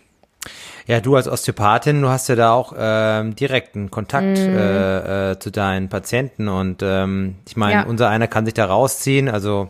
Ja, 0.87 1.01
du 1.01 1.15
als 1.17 1.29
Osteopathin, 1.29 2.03
du 2.03 2.09
hast 2.09 2.29
ja 2.29 2.35
da 2.35 2.53
auch 2.53 2.75
ähm, 2.77 3.37
direkten 3.37 3.91
Kontakt 3.91 4.39
Mhm. 4.39 4.57
äh, 4.57 5.31
äh, 5.33 5.39
zu 5.39 5.51
deinen 5.51 5.89
Patienten 5.89 6.49
und 6.49 6.83
ähm, 6.83 7.37
ich 7.47 7.57
meine, 7.57 7.83
Ja. 7.83 7.87
unser 7.87 8.09
einer 8.09 8.27
kann 8.27 8.45
sich 8.45 8.55
da 8.55 8.65
rausziehen, 8.65 9.29
also 9.29 9.69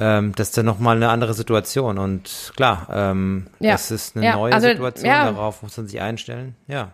ähm, 0.00 0.32
das 0.36 0.48
ist 0.48 0.58
dann 0.58 0.66
nochmal 0.66 0.96
eine 0.96 1.08
andere 1.10 1.32
Situation 1.32 1.98
und 1.98 2.52
klar, 2.56 2.88
ähm, 2.92 3.46
Ja. 3.60 3.74
es 3.74 3.90
ist 3.90 4.16
eine 4.16 4.26
Ja, 4.26 4.34
neue 4.36 4.52
also, 4.52 4.66
Situation, 4.68 5.06
ja. 5.08 5.24
darauf 5.30 5.62
muss 5.62 5.76
man 5.76 5.86
sich 5.86 6.00
einstellen, 6.00 6.56
ja. 6.66 6.88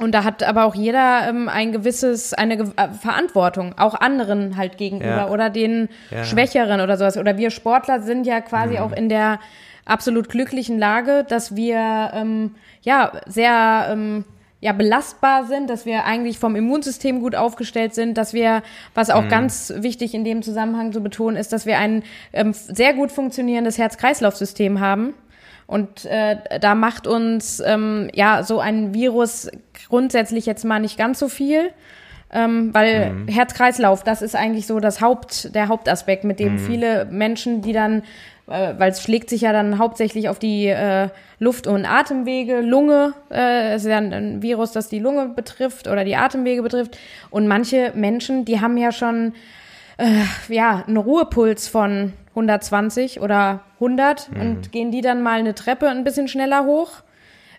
Und 0.00 0.12
da 0.12 0.24
hat 0.24 0.42
aber 0.42 0.64
auch 0.64 0.74
jeder 0.74 1.28
ähm, 1.28 1.48
ein 1.48 1.70
gewisses, 1.70 2.34
eine 2.34 2.56
Ge 2.56 2.66
äh, 2.76 2.88
Verantwortung, 3.00 3.78
auch 3.78 3.94
anderen 3.94 4.56
halt 4.56 4.76
gegenüber 4.76 5.30
oder 5.30 5.50
den. 5.50 5.88
Mhm. 6.10 6.24
Schwächeren 6.24 6.80
oder 6.80 6.96
sowas. 6.96 7.16
Oder 7.16 7.36
wir 7.36 7.50
Sportler 7.52 8.00
sind 8.00 8.26
ja 8.26 8.40
quasi 8.40 8.78
auch 8.80 8.90
in 8.90 9.08
der 9.08 9.38
absolut 9.84 10.28
glücklichen 10.28 10.78
Lage, 10.78 11.24
dass 11.28 11.56
wir 11.56 12.10
ähm, 12.14 12.54
ja 12.82 13.12
sehr 13.26 13.88
ähm, 13.90 14.24
ja 14.64 14.72
belastbar 14.72 15.44
sind, 15.44 15.68
dass 15.68 15.84
wir 15.84 16.04
eigentlich 16.06 16.38
vom 16.38 16.56
Immunsystem 16.56 17.20
gut 17.20 17.34
aufgestellt 17.34 17.94
sind, 17.94 18.16
dass 18.16 18.32
wir, 18.32 18.62
was 18.94 19.08
Mhm. 19.08 19.14
auch 19.14 19.28
ganz 19.28 19.72
wichtig 19.76 20.14
in 20.14 20.24
dem 20.24 20.42
Zusammenhang 20.42 20.90
zu 20.90 21.02
betonen 21.02 21.36
ist, 21.36 21.52
dass 21.52 21.66
wir 21.66 21.78
ein 21.78 22.02
ähm, 22.32 22.54
sehr 22.54 22.94
gut 22.94 23.12
funktionierendes 23.12 23.76
Herz-Kreislauf-System 23.76 24.80
haben. 24.80 25.12
Und 25.66 26.06
äh, 26.06 26.36
da 26.60 26.74
macht 26.74 27.06
uns 27.06 27.60
ähm, 27.60 28.08
ja 28.14 28.42
so 28.42 28.58
ein 28.58 28.94
Virus 28.94 29.50
grundsätzlich 29.88 30.46
jetzt 30.46 30.64
mal 30.64 30.78
nicht 30.78 30.96
ganz 30.96 31.18
so 31.18 31.28
viel, 31.28 31.70
ähm, 32.32 32.72
weil 32.72 33.12
Herz-Kreislauf, 33.28 34.02
das 34.02 34.22
ist 34.22 34.34
eigentlich 34.34 34.66
so 34.66 34.80
das 34.80 35.02
Haupt, 35.02 35.54
der 35.54 35.68
Hauptaspekt, 35.68 36.24
mit 36.24 36.40
dem 36.40 36.58
viele 36.58 37.04
Menschen, 37.04 37.60
die 37.60 37.72
dann, 37.72 38.02
weil 38.46 38.90
es 38.90 39.02
schlägt 39.02 39.30
sich 39.30 39.42
ja 39.42 39.52
dann 39.52 39.78
hauptsächlich 39.78 40.28
auf 40.28 40.38
die 40.38 40.66
äh, 40.66 41.08
Luft- 41.38 41.66
und 41.66 41.86
Atemwege, 41.86 42.60
Lunge, 42.60 43.14
äh, 43.30 43.72
es 43.72 43.84
ist 43.84 43.90
ja 43.90 43.98
ein, 43.98 44.12
ein 44.12 44.42
Virus, 44.42 44.72
das 44.72 44.88
die 44.88 44.98
Lunge 44.98 45.28
betrifft 45.28 45.88
oder 45.88 46.04
die 46.04 46.16
Atemwege 46.16 46.62
betrifft. 46.62 46.98
Und 47.30 47.48
manche 47.48 47.92
Menschen, 47.94 48.44
die 48.44 48.60
haben 48.60 48.76
ja 48.76 48.92
schon 48.92 49.34
ja, 50.48 50.82
einen 50.88 50.96
Ruhepuls 50.96 51.68
von 51.68 52.14
120 52.30 53.20
oder 53.20 53.60
100 53.74 54.28
und 54.40 54.72
gehen 54.72 54.90
die 54.90 55.00
dann 55.00 55.22
mal 55.22 55.38
eine 55.38 55.54
Treppe 55.54 55.88
ein 55.88 56.02
bisschen 56.02 56.26
schneller 56.26 56.64
hoch, 56.64 57.02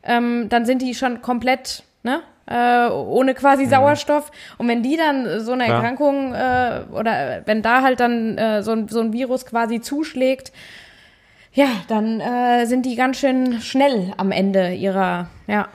ähm, 0.04 0.48
dann 0.50 0.66
sind 0.66 0.82
die 0.82 0.94
schon 0.94 1.22
komplett, 1.22 1.84
ne? 2.04 2.22
Äh, 2.48 2.90
ohne 2.90 3.34
quasi 3.34 3.66
Sauerstoff. 3.66 4.32
Und 4.58 4.68
wenn 4.68 4.84
die 4.84 4.98
dann 4.98 5.40
so 5.40 5.54
eine. 5.54 5.66
Erkrankung 5.66 6.34
äh, 6.34 6.82
oder 6.92 7.42
wenn 7.46 7.62
da 7.64 7.82
halt 7.82 8.00
dann 8.00 8.38
äh, 8.38 8.62
so, 8.62 8.72
ein, 8.72 8.88
so 8.88 9.00
ein 9.00 9.14
Virus 9.14 9.46
quasi 9.48 9.82
zuschlägt, 9.82 10.52
ja, 11.54 11.68
dann 11.88 12.20
äh, 12.20 12.66
sind 12.66 12.86
die 12.86 12.96
ganz 12.96 13.18
schön 13.18 13.62
schnell 13.62 14.14
am 14.18 14.32
Ende 14.32 14.74
ihrer, 14.74 15.30
ja. 15.48 15.70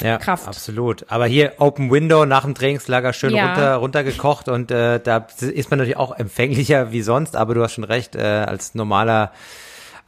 Ja, 0.00 0.18
Kraft. 0.18 0.48
absolut. 0.48 1.04
Aber 1.08 1.26
hier 1.26 1.52
Open 1.58 1.88
Window 1.88 2.24
nach 2.26 2.42
dem 2.42 2.56
Trainingslager 2.56 3.12
schön 3.12 3.30
Ja. 3.32 3.46
runter 3.46 3.74
runtergekocht 3.76 4.48
und 4.48 4.72
äh, 4.72 4.98
da 4.98 5.26
ist 5.40 5.70
man 5.70 5.78
natürlich 5.78 5.96
auch 5.96 6.18
empfänglicher 6.18 6.90
wie 6.90 7.02
sonst, 7.02 7.36
aber 7.36 7.54
du 7.54 7.62
hast 7.62 7.74
schon 7.74 7.84
recht, 7.84 8.16
äh, 8.16 8.22
als 8.22 8.74
normaler 8.74 9.30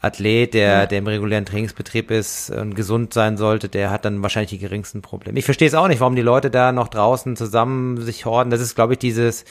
Athlet, 0.01 0.55
der, 0.55 0.87
der 0.87 0.99
im 0.99 1.07
regulären 1.07 1.47
Trainingsbetrieb 1.47 2.11
ist 2.11 2.51
und 2.51 2.75
gesund 2.75 3.15
sein 3.15 3.37
sollte, 3.37 3.69
der 3.69 3.91
hat 3.91 4.05
dann 4.05 4.23
wahrscheinlich 4.23 4.51
die 4.51 4.59
geringsten 4.59 5.03
Probleme. 5.03 5.39
Ich 5.39 5.45
verstehe 5.45 5.69
es 5.69 5.75
auch 5.75 5.89
nicht, 5.89 6.01
warum 6.01 6.17
die 6.17 6.23
Leute 6.23 6.51
da 6.51 6.73
noch 6.73 6.89
draußen 6.89 7.35
zusammen 7.37 8.01
sich 8.01 8.25
horden. 8.27 8.51
Das 8.51 8.61
ist, 8.61 8.75
glaube 8.75 8.93
ich, 8.93 8.99
dieses, 8.99 9.45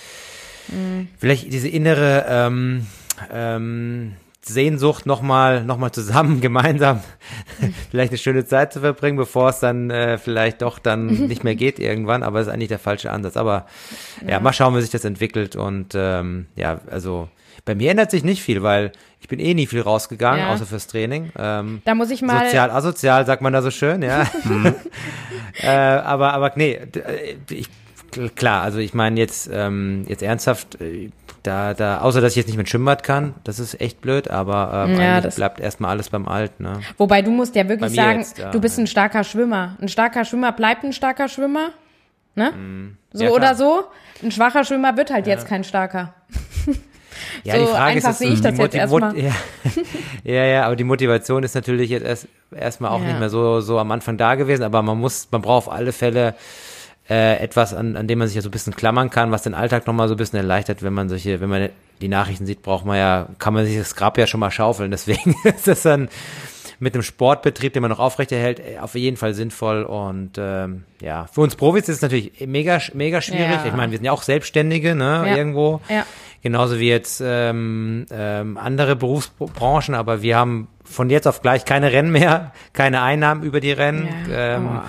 vielleicht 1.17 1.51
diese 1.51 1.67
innere 1.67 2.25
ähm, 2.27 2.87
ähm, 3.31 4.13
Sehnsucht 4.47 5.07
nochmal 5.07 5.63
noch 5.63 5.77
mal 5.77 5.91
zusammen, 5.91 6.41
gemeinsam 6.41 7.01
vielleicht 7.89 8.11
eine 8.11 8.17
schöne 8.17 8.45
Zeit 8.45 8.73
zu 8.73 8.79
verbringen, 8.79 9.17
bevor 9.17 9.49
es 9.49 9.59
dann 9.59 9.89
äh, 9.89 10.17
vielleicht 10.17 10.61
doch 10.61 10.79
dann 10.79 11.07
nicht 11.27 11.43
mehr 11.43 11.55
geht 11.55 11.79
irgendwann, 11.79 12.23
aber 12.23 12.39
das 12.39 12.47
ist 12.47 12.53
eigentlich 12.53 12.69
der 12.69 12.79
falsche 12.79 13.11
Ansatz. 13.11 13.37
Aber 13.37 13.65
ja, 14.27 14.39
mal 14.39 14.53
schauen, 14.53 14.75
wie 14.75 14.81
sich 14.81 14.91
das 14.91 15.05
entwickelt 15.05 15.55
und 15.55 15.93
ähm, 15.95 16.45
ja, 16.55 16.79
also 16.89 17.29
bei 17.65 17.75
mir 17.75 17.91
ändert 17.91 18.11
sich 18.11 18.23
nicht 18.23 18.41
viel, 18.41 18.61
weil 18.63 18.91
ich 19.19 19.27
bin 19.27 19.39
eh 19.39 19.53
nie 19.55 19.65
viel 19.67 19.81
rausgegangen, 19.81 20.39
Ja. 20.41 20.53
außer 20.53 20.65
fürs 20.65 20.87
Training. 20.87 21.31
Ähm, 21.37 21.81
Da 21.83 21.95
muss 21.95 22.11
ich 22.11 22.21
mal. 22.21 22.45
Sozial, 22.45 22.69
asozial, 22.71 23.25
sagt 23.25 23.41
man 23.41 23.53
da 23.53 23.61
so 23.61 23.71
schön, 23.71 24.01
ja. 24.03 24.23
äh, 25.61 25.67
aber, 25.69 26.33
aber 26.33 26.51
nee, 26.55 26.73
äh, 26.73 27.35
ich, 27.49 27.67
klar, 28.35 28.61
also 28.61 28.77
ich 28.79 28.93
meine 28.93 29.19
jetzt, 29.19 29.49
ähm, 29.51 30.05
jetzt 30.07 30.21
ernsthaft, 30.21 30.79
äh, 30.79 31.09
da, 31.43 31.73
da, 31.73 31.99
außer 32.01 32.21
dass 32.21 32.33
ich 32.33 32.37
jetzt 32.37 32.47
nicht 32.47 32.57
mit 32.57 32.69
Schwimmbad 32.69 33.03
kann, 33.03 33.35
das 33.43 33.59
ist 33.59 33.79
echt 33.79 34.01
blöd, 34.01 34.29
aber 34.29 34.87
ähm, 34.87 34.99
Ja, 34.99 35.17
eigentlich 35.17 35.35
bleibt 35.35 35.59
erstmal 35.59 35.91
alles 35.91 36.09
beim 36.09 36.27
Alten, 36.27 36.63
ne? 36.63 36.79
Wobei 36.97 37.21
du 37.21 37.29
musst 37.31 37.55
ja 37.55 37.67
wirklich 37.69 37.93
sagen, 37.95 38.19
jetzt, 38.19 38.37
ja, 38.37 38.49
du 38.51 38.59
bist 38.59 38.77
ja. 38.77 38.83
ein 38.83 38.87
starker 38.87 39.23
Schwimmer. 39.23 39.75
Ein 39.79 39.87
starker 39.87 40.25
Schwimmer 40.25 40.51
bleibt 40.51 40.83
ein 40.83 40.93
starker 40.93 41.27
Schwimmer. 41.27 41.69
Ne? 42.35 42.51
So 42.51 42.57
Mm. 42.57 42.97
Ja, 43.13 43.19
klar. 43.27 43.31
oder 43.31 43.55
so. 43.55 43.83
Ein 44.23 44.31
schwacher 44.31 44.63
Schwimmer 44.65 44.97
wird 44.97 45.09
halt 45.11 45.25
jetzt 45.27 45.47
kein 45.47 45.63
starker. 45.63 46.13
Ja, 47.43 47.57
So 47.65 47.73
einfach 47.73 48.13
sehe 48.13 48.29
ich 48.29 48.41
die 48.41 48.47
das 48.49 48.57
jetzt 48.57 48.75
erstmal. 48.75 49.17
Ja. 49.17 49.31
ja, 50.23 50.43
ja, 50.45 50.65
aber 50.65 50.75
die 50.75 50.83
Motivation 50.83 51.43
ist 51.43 51.55
natürlich 51.55 51.89
jetzt 51.89 52.03
erst 52.05 52.27
erstmal 52.55 52.91
auch 52.91 53.01
Ja. 53.01 53.07
nicht 53.07 53.19
mehr 53.19 53.29
so 53.29 53.61
so 53.61 53.79
am 53.79 53.91
Anfang 53.91 54.17
da 54.17 54.35
gewesen, 54.35 54.63
aber 54.63 54.81
man 54.81 54.97
muss, 54.99 55.27
man 55.31 55.41
braucht 55.41 55.67
auf 55.67 55.73
alle 55.73 55.91
Fälle 55.91 56.35
äh, 57.09 57.37
etwas, 57.37 57.73
an, 57.73 57.95
an 57.97 58.07
dem 58.07 58.17
man 58.19 58.27
sich 58.27 58.35
ja 58.35 58.41
so 58.41 58.49
ein 58.49 58.51
bisschen 58.51 58.75
klammern 58.75 59.09
kann, 59.11 59.31
was 59.31 59.43
den 59.43 59.53
Alltag 59.53 59.85
nochmal 59.85 60.07
so 60.07 60.15
ein 60.15 60.17
bisschen 60.17 60.37
erleichtert, 60.37 60.81
wenn 60.81 60.93
man 60.93 61.07
solche, 61.09 61.39
wenn 61.39 61.49
man 61.49 61.69
die 62.01 62.07
Nachrichten 62.07 62.45
sieht, 62.47 62.63
braucht 62.63 62.85
man 62.85 62.97
ja, 62.97 63.27
kann 63.37 63.53
man 63.53 63.65
sich 63.65 63.77
das 63.77 63.95
Grab 63.95 64.17
ja 64.17 64.25
schon 64.27 64.39
mal 64.39 64.49
schaufeln. 64.51 64.89
Deswegen 64.91 65.35
ist 65.43 65.67
das 65.67 65.83
dann 65.83 66.09
mit 66.79 66.93
einem 66.93 67.03
Sportbetrieb, 67.03 67.73
den 67.73 67.81
man 67.81 67.91
noch 67.91 67.99
aufrechterhält, 67.99 68.59
äh, 68.59 68.79
auf 68.79 68.95
jeden 68.95 69.17
Fall 69.17 69.33
sinnvoll. 69.33 69.83
Und 69.83 70.31
ähm, 70.37 70.83
ja, 71.01 71.27
für 71.31 71.41
uns 71.41 71.55
Profis 71.55 71.83
ist 71.89 71.97
es 71.97 72.01
natürlich 72.01 72.45
mega, 72.47 72.79
mega 72.93 73.21
schwierig. 73.21 73.49
Ja. 73.49 73.65
Ich 73.65 73.73
meine, 73.73 73.91
wir 73.91 73.97
sind 73.97 74.05
ja 74.05 74.11
auch 74.11 74.23
Selbstständige, 74.23 74.95
ne, 74.95 75.23
Ja. 75.27 75.35
irgendwo. 75.35 75.81
Ja. 75.89 76.05
Genauso 76.41 76.77
wie 76.79 76.89
jetzt 76.89 77.23
ähm, 77.25 78.05
ähm, 78.11 78.57
andere 78.57 78.95
Berufsbranchen, 78.95 79.95
aber 79.95 80.21
wir 80.21 80.37
haben 80.37 80.67
von 80.83 81.09
jetzt 81.09 81.27
auf 81.27 81.41
gleich 81.41 81.65
keine 81.65 81.91
Rennen 81.91 82.11
mehr, 82.11 82.51
keine 82.73 83.01
Einnahmen 83.01 83.41
über 83.43 83.59
die 83.59 83.71
Rennen. 83.71 84.07
Ja. 84.29 84.57
Ähm, 84.57 84.69
Oh. 84.75 84.81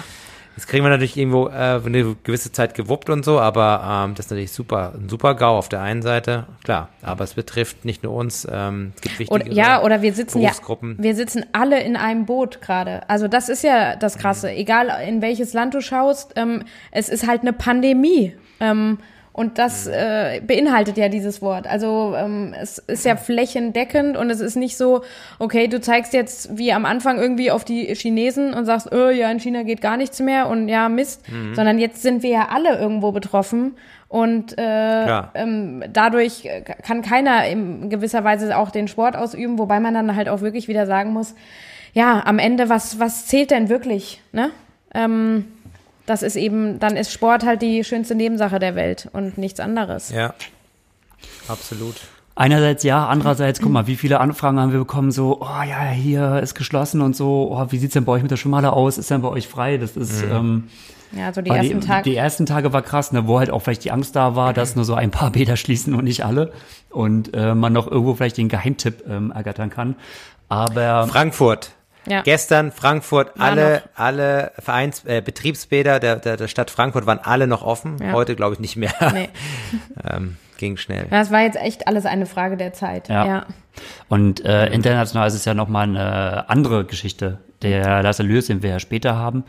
Das 0.57 0.67
kriegen 0.67 0.85
wir 0.85 0.89
natürlich 0.91 1.17
irgendwo 1.17 1.49
äh, 1.49 1.81
für 1.81 1.87
eine 1.87 2.17
gewisse 2.25 2.51
Zeit 2.51 2.75
gewuppt 2.75 3.11
und 3.11 3.25
so, 3.25 3.39
aber 3.39 4.05
ähm, 4.07 4.15
das 4.15 4.27
ist 4.27 4.31
natürlich 4.31 4.53
super, 4.53 4.95
ein 4.99 5.09
super 5.09 5.35
GAU 5.35 5.59
auf 5.59 5.69
der 5.69 5.83
einen 5.83 6.01
Seite, 6.03 6.47
klar, 6.65 6.89
aber 7.03 7.25
es 7.25 7.35
betrifft 7.35 7.85
nicht 7.85 8.03
nur 8.03 8.15
uns, 8.15 8.49
ähm, 8.51 8.93
es 8.97 9.03
gibt 9.03 9.19
wichtige 9.19 9.45
Oder, 9.45 9.53
ja, 9.53 9.83
oder 9.83 10.01
wir 10.01 10.15
sitzen 10.15 10.41
ja, 10.41 10.53
wir 10.81 11.15
sitzen 11.15 11.45
alle 11.53 11.83
in 11.83 11.95
einem 11.95 12.25
Boot 12.25 12.63
gerade. 12.63 13.09
Also 13.09 13.29
das 13.29 13.49
ist 13.49 13.63
ja 13.63 13.97
das 13.97 14.17
Krasse. 14.17 14.51
Egal 14.51 14.91
in 15.07 15.21
welches 15.21 15.53
Land 15.53 15.75
du 15.75 15.81
schaust, 15.81 16.33
ähm, 16.37 16.65
es 16.91 17.09
ist 17.09 17.27
halt 17.27 17.43
eine 17.43 17.53
Pandemie. 17.53 18.35
Ähm, 18.59 18.99
und 19.37 19.59
das 19.59 19.87
äh, 19.87 20.41
beinhaltet 20.41 20.97
ja 20.97 21.11
dieses 21.11 21.43
Wort. 21.43 21.67
Also 21.67 22.15
ähm, 22.17 22.55
es 22.59 22.79
ist 22.79 23.05
ja 23.05 23.17
flächendeckend 23.17 24.17
und 24.17 24.31
es 24.31 24.41
ist 24.41 24.57
nicht 24.57 24.79
so, 24.79 25.03
okay, 25.39 25.69
du 25.69 25.79
zeigst 25.79 26.15
jetzt 26.15 26.57
wie 26.57 26.73
am 26.73 26.87
Anfang 26.87 27.19
irgendwie 27.19 27.51
auf 27.51 27.63
die 27.63 27.95
Chinesen 27.95 28.55
und 28.55 28.65
sagst, 28.65 28.95
oh, 28.95 29.11
ja, 29.11 29.31
in 29.31 29.39
China 29.39 29.63
geht 29.63 29.83
gar 29.83 29.99
nichts 29.99 30.21
mehr 30.21 30.49
und 30.49 30.69
ja, 30.69 30.89
Mist. 30.89 31.23
Sondern 31.55 31.79
jetzt 31.79 32.01
sind 32.01 32.23
wir 32.23 32.31
ja 32.31 32.49
alle 32.51 32.79
irgendwo 32.79 33.13
betroffen. 33.13 33.77
Und 34.09 34.57
äh, 34.57 35.23
ähm, 35.35 35.85
dadurch 35.93 36.49
kann 36.83 37.03
keiner 37.03 37.47
in 37.47 37.91
gewisser 37.91 38.25
Weise 38.25 38.57
auch 38.57 38.71
den 38.71 38.89
Sport 38.89 39.17
ausüben, 39.17 39.59
wobei 39.59 39.81
man 39.81 39.93
dann 39.93 40.17
halt 40.17 40.31
auch 40.31 40.41
wirklich 40.41 40.67
wieder 40.67 40.87
sagen 40.87 41.13
muss, 41.13 41.35
ja, 41.93 42.23
am 42.25 42.39
Ende, 42.39 42.71
was, 42.71 43.01
was 43.01 43.27
zählt 43.27 43.51
denn 43.51 43.69
wirklich, 43.69 44.23
ne? 44.33 44.51
Ähm, 44.95 45.45
das 46.07 46.23
ist 46.23 46.37
eben, 46.37 46.79
dann 46.79 46.97
ist 46.97 47.13
Sport 47.13 47.45
halt 47.45 47.63
die 47.63 47.85
schönste 47.85 48.15
Nebensache 48.15 48.59
der 48.59 48.75
Welt 48.75 49.09
und 49.13 49.39
nichts 49.39 49.61
anderes. 49.61 50.11
Ja, 50.11 50.35
absolut. 51.49 51.97
Einerseits 52.39 52.83
ja, 52.83 53.07
andererseits, 53.07 53.61
guck 53.63 53.73
mal, 53.73 53.87
wie 53.87 53.97
viele 53.97 54.21
Anfragen 54.21 54.61
haben 54.61 54.71
wir 54.71 54.79
bekommen, 54.79 55.11
so, 55.11 55.41
oh 55.41 55.63
ja, 55.67 55.87
hier 55.89 56.41
ist 56.43 56.55
geschlossen 56.55 57.01
und 57.01 57.17
so, 57.17 57.51
oh, 57.51 57.67
wie 57.71 57.79
sieht's 57.79 57.95
denn 57.95 58.05
bei 58.05 58.13
euch 58.13 58.23
mit 58.23 58.31
der 58.31 58.37
Schwimmhalle 58.37 58.75
aus? 58.75 58.99
Ist 58.99 59.11
denn 59.11 59.23
bei 59.23 59.29
euch 59.29 59.49
frei? 59.49 59.79
Das 59.79 59.97
ist, 59.97 60.23
ähm, 60.23 60.65
Ja, 61.13 61.33
so 61.33 61.41
die 61.41 61.51
ersten 61.51 61.81
die, 61.81 61.87
Tage. 61.87 62.03
die 62.11 62.17
ersten 62.17 62.45
Tage 62.45 62.75
war 62.75 62.83
krass, 62.83 63.13
ne, 63.13 63.27
wo 63.27 63.39
halt 63.39 63.51
auch 63.51 63.61
vielleicht 63.61 63.85
die 63.85 63.91
Angst 63.91 64.17
da 64.17 64.37
war, 64.37 64.53
dass 64.53 64.77
nur 64.77 64.85
so 64.85 64.95
ein 64.95 65.11
paar 65.11 65.31
Bäder 65.31 65.57
schließen 65.57 65.95
und 65.95 66.05
nicht 66.05 66.27
alle 66.27 66.53
und 66.91 67.35
äh, 67.35 67.55
man 67.55 67.73
noch 67.73 67.91
irgendwo 67.91 68.15
vielleicht 68.15 68.37
den 68.37 68.49
Geheimtipp 68.51 69.05
ähm, 69.09 69.31
ergattern 69.31 69.71
kann. 69.71 69.97
Aber 70.51 71.07
Frankfurt. 71.09 71.71
Ja. 72.07 72.23
Gestern 72.23 72.73
Frankfurt, 72.73 73.39
War 73.39 73.49
alle, 73.49 73.75
noch. 73.75 73.81
alle 73.95 74.53
Vereins, 74.59 75.05
äh, 75.05 75.21
Betriebsbäder 75.21 76.01
der, 76.01 76.17
der, 76.17 76.37
der 76.37 76.49
Stadt 76.49 76.71
Frankfurt 76.71 77.07
waren 77.07 77.19
alle 77.19 77.47
noch 77.47 77.63
offen. 77.63 77.97
Ja. 78.01 78.13
Heute 78.13 78.37
glaube 78.37 78.55
ich 78.55 78.61
nicht 78.61 78.77
mehr. 78.77 78.93
Nee. 79.13 79.29
ähm, 80.11 80.37
ging 80.59 80.77
schnell. 80.77 81.07
Das 81.11 81.31
war 81.31 81.41
jetzt 81.41 81.57
echt 81.57 81.87
alles 81.87 82.07
eine 82.07 82.27
Frage 82.27 82.57
der 82.57 82.73
Zeit. 82.73 83.09
Ja. 83.09 83.27
ja. 83.27 83.47
Und 84.09 84.45
äh, 84.45 84.67
international 84.67 85.29
ist 85.29 85.35
es 85.35 85.45
ja 85.45 85.55
nochmal 85.55 85.85
eine 85.85 86.49
andere 86.49 86.85
Geschichte. 86.85 87.39
Der 87.63 88.03
Lasse 88.03 88.23
Lewis, 88.23 88.47
den 88.47 88.63
wir 88.63 88.71
ja 88.71 88.81
später 88.81 89.17
haben, 89.17 89.45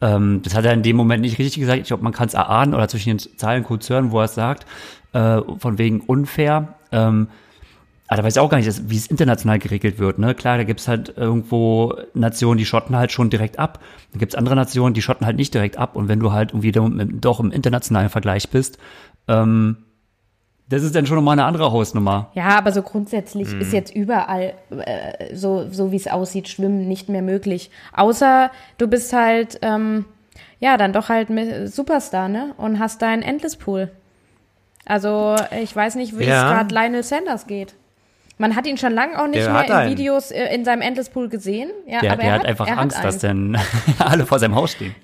ähm, 0.00 0.40
das 0.42 0.54
hat 0.54 0.64
er 0.64 0.72
in 0.72 0.82
dem 0.82 0.96
Moment 0.96 1.22
nicht 1.22 1.38
richtig 1.38 1.60
gesagt. 1.60 1.80
Ich 1.80 1.88
glaube, 1.88 2.02
man 2.02 2.12
kann 2.12 2.28
es 2.28 2.34
erahnen 2.34 2.74
oder 2.74 2.88
zwischen 2.88 3.16
den 3.16 3.18
Zeilen 3.18 3.64
kurz 3.64 3.88
hören, 3.88 4.10
wo 4.10 4.18
er 4.18 4.24
es 4.24 4.34
sagt, 4.34 4.66
äh, 5.12 5.40
von 5.58 5.78
wegen 5.78 6.00
unfair. 6.00 6.74
Ähm, 6.90 7.28
aber 8.12 8.18
da 8.22 8.26
weiß 8.26 8.36
ich 8.36 8.40
auch 8.40 8.50
gar 8.50 8.58
nicht, 8.58 8.90
wie 8.90 8.96
es 8.96 9.06
international 9.06 9.58
geregelt 9.58 9.98
wird. 9.98 10.18
Ne? 10.18 10.34
Klar, 10.34 10.58
da 10.58 10.64
gibt's 10.64 10.86
halt 10.86 11.14
irgendwo 11.16 11.94
Nationen, 12.12 12.58
die 12.58 12.66
schotten 12.66 12.94
halt 12.94 13.10
schon 13.10 13.30
direkt 13.30 13.58
ab. 13.58 13.80
Dann 14.12 14.18
gibt's 14.20 14.34
andere 14.34 14.54
Nationen, 14.54 14.92
die 14.94 15.00
schotten 15.02 15.26
halt 15.26 15.36
nicht 15.36 15.54
direkt 15.54 15.78
ab. 15.78 15.96
Und 15.96 16.08
wenn 16.08 16.20
du 16.20 16.30
halt 16.32 16.50
irgendwie 16.52 16.72
doch 17.18 17.40
im- 17.40 17.50
internationalen 17.50 18.10
Vergleich 18.10 18.50
bist, 18.50 18.78
ähm, 19.28 19.78
das 20.68 20.82
ist 20.82 20.94
dann 20.94 21.06
schon 21.06 21.16
nochmal 21.16 21.32
eine 21.34 21.44
andere 21.44 21.72
Hausnummer. 21.72 22.30
Ja, 22.34 22.56
aber 22.58 22.72
so 22.72 22.82
grundsätzlich 22.82 23.52
Mhm. 23.54 23.60
ist 23.60 23.72
jetzt 23.72 23.94
überall, 23.94 24.54
äh, 24.70 25.34
so, 25.34 25.66
so 25.70 25.90
wie 25.92 25.96
es 25.96 26.06
aussieht, 26.06 26.48
Schwimmen 26.48 26.88
nicht 26.88 27.08
mehr 27.08 27.22
möglich. 27.22 27.70
Außer 27.94 28.50
du 28.78 28.88
bist 28.88 29.12
halt, 29.12 29.58
ähm, 29.62 30.04
ja, 30.60 30.76
dann 30.76 30.92
doch 30.92 31.08
halt 31.08 31.28
Superstar, 31.68 32.28
ne? 32.28 32.54
Und 32.56 32.78
hast 32.78 33.00
deinen 33.02 33.22
Endless 33.22 33.56
Pool. 33.56 33.90
Also, 34.84 35.36
ich 35.62 35.74
weiß 35.74 35.94
nicht, 35.94 36.18
wie 36.18 36.24
Ja. 36.24 36.42
es 36.46 36.52
gerade 36.52 36.74
Lionel 36.74 37.02
Sanders 37.02 37.46
geht. 37.46 37.74
Man 38.42 38.56
hat 38.56 38.66
ihn 38.66 38.76
schon 38.76 38.92
lange 38.92 39.22
auch 39.22 39.28
nicht 39.28 39.36
Der 39.46 39.52
hat 39.52 39.68
mehr 39.68 39.76
in 39.76 39.82
einen. 39.82 39.90
Videos 39.96 40.32
äh, 40.32 40.52
in 40.52 40.64
seinem 40.64 40.82
Endless 40.82 41.08
Pool 41.10 41.28
gesehen. 41.28 41.70
Ja, 41.86 42.00
Der, 42.00 42.12
aber 42.12 42.22
der 42.22 42.30
er 42.32 42.38
hat 42.40 42.44
einfach 42.44 42.66
er 42.66 42.76
Angst, 42.76 42.96
einen. 42.96 43.04
dass 43.06 43.18
dann 43.18 43.58
alle 44.00 44.26
vor 44.26 44.40
seinem 44.40 44.56
Haus 44.56 44.72
stehen. 44.72 44.96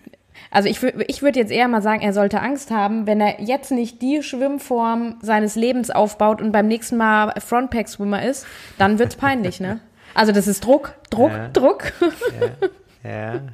Also 0.50 0.68
ich, 0.68 0.82
ich 0.82 1.22
würde 1.22 1.38
jetzt 1.38 1.52
eher 1.52 1.68
mal 1.68 1.80
sagen, 1.80 2.00
er 2.02 2.12
sollte 2.12 2.40
Angst 2.40 2.72
haben, 2.72 3.06
wenn 3.06 3.20
er 3.20 3.40
jetzt 3.40 3.70
nicht 3.70 4.02
die 4.02 4.24
Schwimmform 4.24 5.18
seines 5.22 5.54
Lebens 5.54 5.90
aufbaut 5.90 6.42
und 6.42 6.50
beim 6.50 6.66
nächsten 6.66 6.96
Mal 6.96 7.32
Frontpack-Swimmer 7.38 8.24
ist, 8.24 8.44
dann 8.76 8.98
wird's 8.98 9.14
peinlich, 9.14 9.60
ne? 9.60 9.78
Also 10.14 10.32
das 10.32 10.48
ist 10.48 10.64
Druck, 10.64 10.94
Druck, 11.10 11.30
Ja. 11.30 11.48
Druck. 11.52 11.92
Ja, 12.00 12.68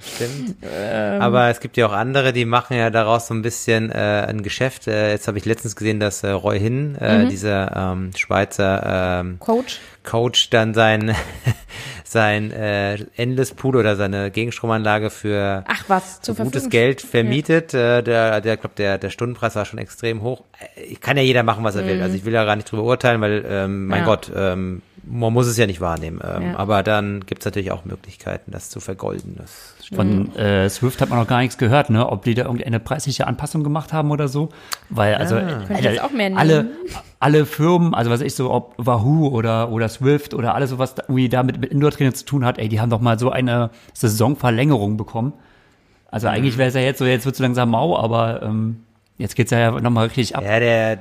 stimmt. 0.00 0.56
Ähm. 0.76 1.20
Aber 1.20 1.48
es 1.50 1.60
gibt 1.60 1.76
ja 1.76 1.86
auch 1.86 1.92
andere, 1.92 2.32
die 2.32 2.44
machen 2.44 2.76
ja 2.76 2.90
daraus 2.90 3.26
so 3.28 3.34
ein 3.34 3.42
bisschen 3.42 3.90
äh, 3.92 4.26
ein 4.28 4.42
Geschäft. 4.42 4.86
Äh, 4.88 5.10
jetzt 5.12 5.28
habe 5.28 5.38
ich 5.38 5.44
letztens 5.44 5.76
gesehen, 5.76 6.00
dass 6.00 6.22
äh, 6.22 6.30
Roy 6.30 6.58
Hinn, 6.58 6.96
äh, 7.00 7.24
Mhm. 7.24 7.28
dieser 7.28 7.76
ähm, 7.92 8.10
Schweizer 8.16 9.20
ähm, 9.20 9.38
Coach. 9.38 9.80
Coach, 10.04 10.50
dann 10.50 10.74
sein 10.74 11.14
sein 12.04 12.50
äh, 12.52 12.94
Endless 13.16 13.52
Pool 13.52 13.76
oder 13.76 13.96
seine 13.96 14.30
Gegenstromanlage 14.30 15.10
für 15.10 15.64
Ach 15.66 15.84
was, 15.88 16.20
zur 16.20 16.34
gutes. 16.36 16.68
Geld 16.70 17.00
vermietet. 17.00 17.74
Äh, 17.74 18.02
der, 18.02 18.40
der 18.40 18.56
glaube, 18.56 18.74
der, 18.76 18.98
der 18.98 19.10
Stundenpreis 19.10 19.54
war 19.56 19.64
schon 19.64 19.78
extrem 19.78 20.22
hoch. 20.22 20.42
Äh, 20.76 20.94
Kann 20.96 21.16
ja 21.16 21.22
jeder 21.22 21.42
machen, 21.42 21.64
was 21.64 21.76
er 21.76 21.86
will. 21.86 22.00
Also 22.02 22.16
ich 22.16 22.24
will 22.24 22.32
ja 22.32 22.44
gar 22.44 22.56
nicht 22.56 22.70
drüber 22.70 22.84
urteilen, 22.84 23.20
weil, 23.20 23.44
ähm, 23.48 23.86
mein 23.86 24.00
Mhm. 24.00 24.06
Ja. 24.06 24.14
Gott, 24.14 24.32
ähm, 24.34 24.82
man 25.06 25.32
muss 25.32 25.46
es 25.46 25.56
ja 25.56 25.66
nicht 25.66 25.80
wahrnehmen. 25.80 26.20
Ähm, 26.22 26.42
Ja. 26.52 26.56
Aber 26.56 26.82
dann 26.82 27.24
gibt's 27.26 27.44
natürlich 27.44 27.72
auch 27.72 27.84
Möglichkeiten, 27.84 28.50
das 28.50 28.70
zu 28.70 28.80
vergolden. 28.80 29.36
Das 29.38 29.74
stimmt. 29.82 29.96
Von 30.34 30.36
äh, 30.36 30.68
Swift 30.68 31.00
hat 31.00 31.10
man 31.10 31.18
noch 31.18 31.26
gar 31.26 31.40
nichts 31.40 31.58
gehört, 31.58 31.90
ne? 31.90 32.08
Ob 32.08 32.24
die 32.24 32.34
da 32.34 32.44
irgendeine 32.44 32.80
preisliche 32.80 33.26
Anpassung 33.26 33.64
gemacht 33.64 33.92
haben 33.92 34.10
oder 34.10 34.28
so. 34.28 34.48
Weil, 34.90 35.14
also, 35.16 35.36
auch 35.36 36.10
mehr 36.10 36.30
nehmen. 36.30 36.38
alle, 36.38 36.70
alle 37.20 37.46
Firmen, 37.46 37.94
also 37.94 38.10
was 38.10 38.20
ich 38.20 38.34
so, 38.34 38.50
ob 38.50 38.74
Wahoo 38.76 39.28
oder, 39.28 39.70
oder 39.70 39.88
Swift 39.88 40.34
oder 40.34 40.54
alles 40.54 40.70
so, 40.70 40.78
was 40.78 40.94
irgendwie 40.98 41.28
damit 41.28 41.60
mit 41.60 41.70
Indoor-Training 41.70 42.14
zu 42.14 42.24
tun 42.24 42.44
hat, 42.44 42.58
ey, 42.58 42.68
die 42.68 42.80
haben 42.80 42.90
doch 42.90 43.00
mal 43.00 43.18
so 43.18 43.30
eine 43.30 43.70
Saisonverlängerung 43.92 44.96
bekommen. 44.96 45.32
Also 46.10 46.28
eigentlich 46.28 46.58
wäre 46.58 46.68
es 46.68 46.74
ja 46.74 46.80
jetzt 46.80 46.98
so, 46.98 47.04
jetzt 47.04 47.24
wird 47.24 47.34
es 47.34 47.40
langsam 47.40 47.70
mau, 47.70 47.98
aber 47.98 48.42
ähm, 48.42 48.84
jetzt 49.18 49.34
geht's 49.34 49.50
ja 49.50 49.70
nochmal 49.72 50.06
richtig 50.06 50.36
ab. 50.36 50.44
Ja, 50.44 50.60
der, 50.60 50.98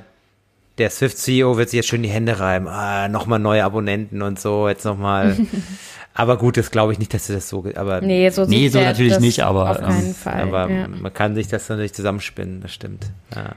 der 0.78 0.90
Swift-CEO 0.90 1.56
wird 1.56 1.70
sich 1.70 1.78
jetzt 1.78 1.88
schön 1.88 2.02
die 2.02 2.08
Hände 2.08 2.40
reiben. 2.40 2.66
Ah, 2.68 3.08
nochmal 3.08 3.38
neue 3.38 3.64
Abonnenten 3.64 4.22
und 4.22 4.40
so, 4.40 4.68
jetzt 4.68 4.84
nochmal. 4.84 5.36
aber 6.14 6.36
gut, 6.36 6.56
das 6.56 6.70
glaube 6.70 6.92
ich 6.92 6.98
nicht, 6.98 7.14
dass 7.14 7.26
du 7.26 7.32
das 7.32 7.48
so, 7.48 7.64
aber, 7.74 8.00
Nee, 8.00 8.28
so, 8.30 8.44
Nee, 8.44 8.68
so 8.68 8.80
natürlich 8.80 9.20
nicht, 9.20 9.42
aber, 9.44 9.70
Auf 9.70 9.78
keinen 9.78 10.06
ähm, 10.06 10.14
Fall. 10.14 10.40
aber 10.40 10.68
ja. 10.68 10.88
man 10.88 11.12
kann 11.12 11.34
sich 11.34 11.48
das 11.48 11.68
natürlich 11.68 11.94
zusammenspinnen, 11.94 12.60
das 12.60 12.72
stimmt. 12.72 13.06
Ja. 13.34 13.52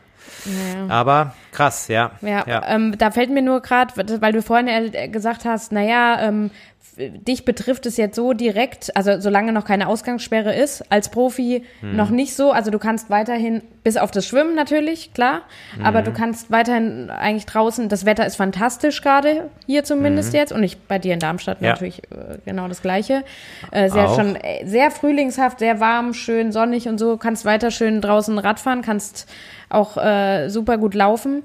Ja. 0.45 0.87
Aber 0.89 1.33
krass, 1.51 1.87
ja. 1.87 2.11
Ja, 2.21 2.45
Ähm, 2.67 2.95
da 2.97 3.11
fällt 3.11 3.31
mir 3.31 3.41
nur 3.41 3.61
gerade, 3.61 3.93
weil 4.21 4.33
du 4.33 4.41
vorhin 4.41 5.11
gesagt 5.11 5.45
hast, 5.45 5.71
naja, 5.71 6.19
ähm, 6.21 6.51
dich 6.97 7.45
betrifft 7.45 7.85
es 7.85 7.97
jetzt 7.97 8.15
so 8.15 8.33
direkt, 8.33 8.95
also 8.95 9.19
solange 9.19 9.51
noch 9.51 9.65
keine 9.65 9.87
Ausgangssperre 9.87 10.55
ist, 10.55 10.83
als 10.91 11.09
Profi 11.09 11.63
noch 11.81 12.09
nicht 12.09 12.35
so. 12.35 12.51
Also 12.51 12.71
du 12.71 12.79
kannst 12.79 13.09
weiterhin, 13.09 13.61
bis 13.83 13.97
auf 13.97 14.09
das 14.11 14.25
Schwimmen 14.27 14.55
natürlich, 14.55 15.13
klar, 15.13 15.41
aber 15.83 16.01
du 16.01 16.11
kannst 16.11 16.49
weiterhin 16.51 17.09
eigentlich 17.09 17.45
draußen, 17.45 17.87
das 17.87 18.05
Wetter 18.05 18.25
ist 18.25 18.35
fantastisch 18.35 19.01
gerade, 19.01 19.49
hier 19.65 19.83
zumindest 19.83 20.33
jetzt, 20.33 20.51
und 20.51 20.63
ich 20.63 20.77
bei 20.79 20.97
dir 20.97 21.13
in 21.13 21.19
Darmstadt 21.19 21.61
Ja. 21.61 21.69
natürlich 21.71 22.01
äh, 22.11 22.37
genau 22.45 22.67
das 22.67 22.81
Gleiche. 22.81 23.23
Äh, 23.71 23.89
sehr 23.89 24.09
Auch. 24.09 24.15
schon 24.15 24.35
äh, 24.35 24.65
sehr 24.65 24.89
frühlingshaft, 24.89 25.59
sehr 25.59 25.79
warm, 25.79 26.13
schön 26.13 26.51
sonnig 26.51 26.87
und 26.87 26.97
so, 26.97 27.17
kannst 27.17 27.45
weiter 27.45 27.71
schön 27.71 28.01
draußen 28.01 28.39
Radfahren, 28.39 28.81
kannst 28.81 29.27
auch 29.69 29.97
äh, 29.97 30.49
super 30.49 30.77
gut 30.77 30.95
laufen. 30.95 31.43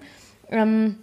Ähm, 0.51 0.97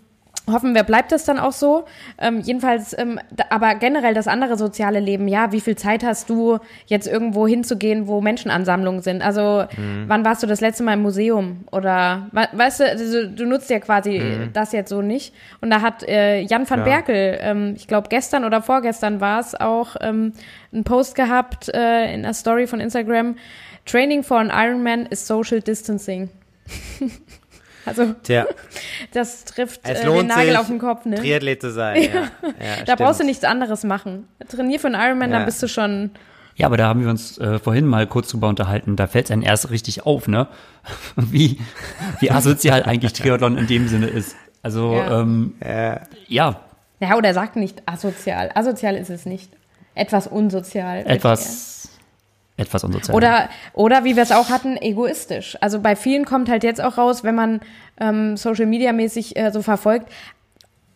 hoffen 0.52 0.74
wir, 0.76 0.84
bleibt 0.84 1.12
das 1.12 1.26
dann 1.26 1.40
auch 1.40 1.52
so. 1.52 1.86
Ähm, 2.18 2.40
jedenfalls, 2.40 2.98
ähm, 2.98 3.20
aber 3.50 3.76
generell 3.76 4.14
das 4.14 4.28
andere 4.28 4.58
soziale 4.58 5.00
Leben, 5.00 5.28
ja, 5.28 5.52
wie 5.52 5.62
viel 5.62 5.76
Zeit 5.76 6.04
hast 6.04 6.30
du, 6.30 6.60
jetzt 6.88 7.08
irgendwo 7.08 7.48
hinzugehen, 7.48 8.08
wo 8.08 8.22
Menschenansammlungen 8.22 9.02
sind? 9.02 9.22
Also, 9.22 9.66
wann 10.08 10.26
warst 10.26 10.44
du 10.44 10.48
das 10.48 10.62
letzte 10.62 10.84
Mal 10.84 10.94
im 10.94 11.02
Museum? 11.02 11.66
Oder, 11.72 12.28
we- 12.32 12.48
weißt 12.52 12.80
du, 12.82 12.90
also, 12.90 13.28
du 13.28 13.46
nutzt 13.46 13.70
ja 13.70 13.80
quasi 13.80 14.22
das 14.54 14.72
jetzt 14.72 14.90
so 14.90 15.02
nicht. 15.02 15.34
Und 15.62 15.70
da 15.70 15.82
hat 15.82 16.04
äh, 16.08 16.42
Jan 16.42 16.70
van 16.70 16.80
Ja. 16.80 16.86
Berkel, 16.86 17.38
ähm, 17.42 17.74
ich 17.76 17.88
glaube 17.88 18.10
gestern 18.10 18.46
oder 18.46 18.62
vorgestern 18.62 19.22
war 19.22 19.40
es 19.40 19.56
auch, 19.56 19.96
ähm, 20.02 20.34
einen 20.72 20.84
Post 20.84 21.16
gehabt 21.16 21.70
äh, 21.70 22.14
in 22.14 22.24
einer 22.26 22.34
Story 22.34 22.68
von 22.68 22.80
Instagram. 22.80 23.36
Training 23.86 24.24
for 24.24 24.38
an 24.40 24.52
Ironman 24.54 25.06
is 25.08 25.26
social 25.26 25.62
distancing. 25.62 26.30
also, 27.90 28.14
Tja, 28.24 28.46
das 29.14 29.46
trifft 29.46 29.82
es 29.84 30.00
äh, 30.00 30.06
den 30.06 30.28
Nagel 30.28 30.48
sich, 30.48 30.58
auf 30.58 30.68
den 30.68 30.80
Kopf, 30.80 31.06
ne? 31.06 31.16
Triathlet 31.18 31.62
zu 31.62 31.72
sein. 31.72 32.02
Ja. 32.04 32.10
Ja, 32.44 32.84
Da 32.86 32.96
brauchst 32.96 33.20
du 33.20 33.26
nichts 33.26 33.44
anderes 33.44 33.84
machen. 33.84 34.28
Trainier 34.48 34.80
für 34.80 34.88
einen 34.88 34.96
Ironman, 35.02 35.32
Ja. 35.32 35.38
dann 35.38 35.46
bist 35.46 35.62
du 35.62 35.68
schon. 35.68 36.12
Ja, 36.56 36.66
aber 36.66 36.76
da 36.78 36.88
haben 36.88 37.02
wir 37.02 37.10
uns 37.10 37.38
äh, 37.38 37.58
vorhin 37.60 37.86
mal 37.86 38.06
kurz 38.08 38.30
drüber 38.30 38.50
unterhalten. 38.50 38.96
Da 38.96 39.08
fällt 39.08 39.26
es 39.26 39.32
einem 39.32 39.44
erst 39.44 39.70
richtig 39.72 40.06
auf, 40.06 40.28
ne? 40.28 40.48
Wie, 41.16 41.60
wie 42.20 42.32
asozial 42.32 42.84
eigentlich 42.84 43.14
Triathlon 43.14 43.58
in 43.58 43.68
dem 43.68 43.88
Sinne 43.88 44.08
ist. 44.08 44.36
Also, 44.62 44.94
Ja. 44.94 45.08
ja, 45.10 45.22
ähm, 45.22 45.54
Ja. 45.64 46.02
ja 46.28 46.60
Ja, 47.00 47.16
oder 47.16 47.34
sag 47.34 47.56
nicht 47.56 47.82
asozial. 47.86 48.52
Asozial 48.56 48.96
ist 48.96 49.10
es 49.10 49.26
nicht. 49.26 49.52
Etwas 49.96 50.28
unsozial. 50.28 51.04
etwas, 51.06 51.79
etwas 52.60 52.84
unsozial. 52.84 53.16
Oder, 53.16 53.50
oder 53.74 54.04
wie 54.04 54.16
wir 54.16 54.24
es 54.24 54.32
auch 54.32 54.50
hatten, 54.50 54.78
egoistisch. 54.78 55.58
Also 55.62 55.80
bei 55.80 55.96
vielen 55.96 56.26
kommt 56.26 56.50
halt 56.50 56.64
jetzt 56.64 56.82
auch 56.82 56.98
raus, 56.98 57.24
wenn 57.24 57.36
man 57.36 57.62
ähm, 58.00 58.38
Social 58.38 58.66
Media 58.66 58.94
mäßig 58.94 59.38
äh, 59.38 59.52
so 59.52 59.62
verfolgt, 59.62 60.12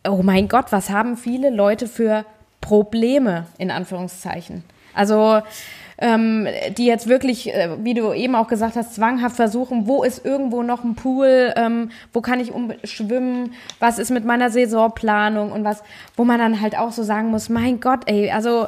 oh 0.07 0.21
mein 0.23 0.47
Gott, 0.47 0.71
was 0.71 0.89
haben 0.89 1.17
viele 1.17 1.49
Leute 1.49 1.87
für 1.87 2.25
Probleme, 2.61 3.47
in 3.57 3.71
Anführungszeichen. 3.71 4.63
Also 4.93 5.41
ähm, 5.97 6.47
die 6.77 6.85
jetzt 6.85 7.07
wirklich, 7.07 7.53
äh, 7.53 7.77
wie 7.79 7.93
du 7.93 8.13
eben 8.13 8.35
auch 8.35 8.47
gesagt 8.47 8.75
hast, 8.75 8.95
zwanghaft 8.95 9.35
versuchen, 9.35 9.87
wo 9.87 10.03
ist 10.03 10.25
irgendwo 10.25 10.63
noch 10.63 10.83
ein 10.83 10.95
Pool, 10.95 11.53
ähm, 11.55 11.91
wo 12.11 12.21
kann 12.21 12.39
ich 12.39 12.51
schwimmen, 12.83 13.53
was 13.79 13.99
ist 13.99 14.11
mit 14.11 14.25
meiner 14.25 14.49
Saisonplanung 14.49 15.51
und 15.51 15.63
was, 15.63 15.83
wo 16.17 16.25
man 16.25 16.39
dann 16.39 16.61
halt 16.61 16.77
auch 16.77 16.91
so 16.91 17.03
sagen 17.03 17.29
muss, 17.29 17.49
mein 17.49 17.79
Gott, 17.79 18.01
ey, 18.07 18.31
also 18.31 18.67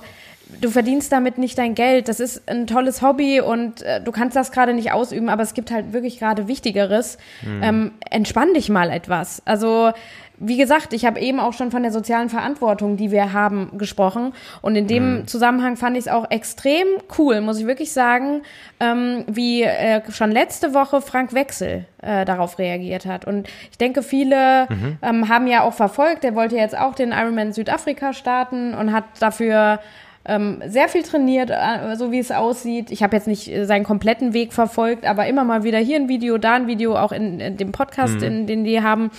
du 0.61 0.69
verdienst 0.69 1.11
damit 1.11 1.37
nicht 1.37 1.57
dein 1.57 1.75
Geld, 1.75 2.07
das 2.07 2.19
ist 2.19 2.49
ein 2.49 2.67
tolles 2.67 3.01
Hobby 3.01 3.41
und 3.41 3.81
äh, 3.81 4.01
du 4.01 4.11
kannst 4.11 4.35
das 4.35 4.51
gerade 4.51 4.73
nicht 4.73 4.91
ausüben, 4.91 5.29
aber 5.29 5.43
es 5.43 5.53
gibt 5.53 5.71
halt 5.71 5.93
wirklich 5.93 6.19
gerade 6.19 6.47
Wichtigeres. 6.47 7.17
Ähm, 7.61 7.91
entspann 8.09 8.53
dich 8.53 8.69
mal 8.69 8.89
etwas. 8.89 9.41
Also 9.45 9.91
wie 10.37 10.57
gesagt, 10.57 10.93
ich 10.93 11.05
habe 11.05 11.19
eben 11.19 11.39
auch 11.39 11.53
schon 11.53 11.71
von 11.71 11.81
der 11.83 11.91
sozialen 11.91 12.29
Verantwortung, 12.29 12.97
die 12.97 13.11
wir 13.11 13.31
haben, 13.33 13.77
gesprochen. 13.77 14.33
Und 14.61 14.75
in 14.75 14.87
dem 14.87 15.27
Zusammenhang 15.27 15.77
fand 15.77 15.95
ich 15.95 16.05
es 16.05 16.07
auch 16.09 16.29
extrem 16.29 16.87
cool, 17.17 17.41
muss 17.41 17.59
ich 17.59 17.65
wirklich 17.65 17.93
sagen, 17.93 18.41
ähm, 18.79 19.23
wie 19.27 19.63
äh, 19.63 20.01
schon 20.11 20.31
letzte 20.31 20.73
Woche 20.73 21.01
Frank 21.01 21.33
Wechsel 21.33 21.85
äh, 22.01 22.25
darauf 22.25 22.59
reagiert 22.59 23.05
hat. 23.05 23.25
Und 23.25 23.47
ich 23.71 23.77
denke, 23.77 24.03
viele 24.03 24.67
ähm, 25.01 25.29
haben 25.29 25.47
ja 25.47 25.61
auch 25.61 25.73
verfolgt, 25.73 26.23
der 26.23 26.35
wollte 26.35 26.55
jetzt 26.55 26.77
auch 26.77 26.95
den 26.95 27.11
Ironman 27.11 27.53
Südafrika 27.53 28.11
starten 28.13 28.73
und 28.73 28.91
hat 28.91 29.05
dafür 29.19 29.79
ähm, 30.25 30.61
sehr 30.65 30.89
viel 30.89 31.03
trainiert, 31.03 31.51
äh, 31.51 31.95
so 31.95 32.11
wie 32.11 32.19
es 32.19 32.31
aussieht. 32.31 32.91
Ich 32.91 33.03
habe 33.03 33.15
jetzt 33.15 33.27
nicht 33.27 33.47
äh, 33.47 33.65
seinen 33.65 33.83
kompletten 33.83 34.33
Weg 34.33 34.53
verfolgt, 34.53 35.05
aber 35.05 35.27
immer 35.27 35.43
mal 35.43 35.63
wieder 35.63 35.77
hier 35.77 35.97
ein 35.97 36.09
Video, 36.09 36.37
da 36.37 36.55
ein 36.55 36.67
Video, 36.67 36.95
auch 36.97 37.11
in, 37.11 37.39
in 37.39 37.57
dem 37.57 37.71
Podcast, 37.71 38.21
in, 38.21 38.47
den 38.47 38.63
die 38.63 38.81
haben. 38.81 39.11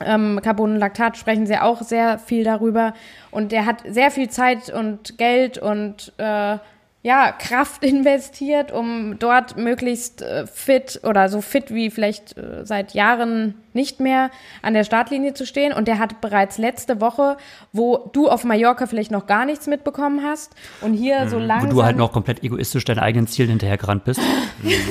Ähm, 0.00 0.40
Carbon 0.42 0.74
und 0.74 0.78
Laktat 0.78 1.16
sprechen 1.16 1.46
sie 1.46 1.58
auch 1.58 1.82
sehr 1.82 2.18
viel 2.18 2.44
darüber. 2.44 2.94
Und 3.30 3.52
der 3.52 3.66
hat 3.66 3.82
sehr 3.88 4.10
viel 4.10 4.28
Zeit 4.28 4.70
und 4.70 5.18
Geld 5.18 5.58
und 5.58 6.12
äh, 6.18 6.58
ja, 7.02 7.32
Kraft 7.32 7.84
investiert, 7.84 8.72
um 8.72 9.18
dort 9.18 9.56
möglichst 9.56 10.22
äh, 10.22 10.46
fit 10.46 11.00
oder 11.04 11.28
so 11.28 11.40
fit 11.40 11.72
wie 11.72 11.90
vielleicht 11.90 12.36
äh, 12.36 12.64
seit 12.64 12.94
Jahren 12.94 13.54
nicht 13.72 14.00
mehr 14.00 14.30
an 14.62 14.74
der 14.74 14.84
Startlinie 14.84 15.34
zu 15.34 15.46
stehen. 15.46 15.72
Und 15.72 15.86
der 15.86 15.98
hat 15.98 16.20
bereits 16.20 16.58
letzte 16.58 17.00
Woche, 17.00 17.36
wo 17.72 18.10
du 18.12 18.28
auf 18.28 18.44
Mallorca 18.44 18.86
vielleicht 18.86 19.10
noch 19.10 19.26
gar 19.26 19.44
nichts 19.44 19.66
mitbekommen 19.66 20.22
hast 20.24 20.54
und 20.80 20.94
hier 20.94 21.28
so 21.28 21.36
wo 21.36 21.40
langsam... 21.40 21.70
du 21.70 21.84
halt 21.84 21.96
noch 21.96 22.12
komplett 22.12 22.42
egoistisch 22.42 22.84
deinen 22.84 22.98
eigenen 22.98 23.28
Zielen 23.28 23.50
hinterhergerannt 23.50 24.04
bist. 24.04 24.20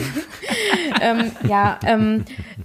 ähm, 1.01 1.31
ja, 1.43 1.79
ähm, 1.85 2.23
äh, 2.27 2.63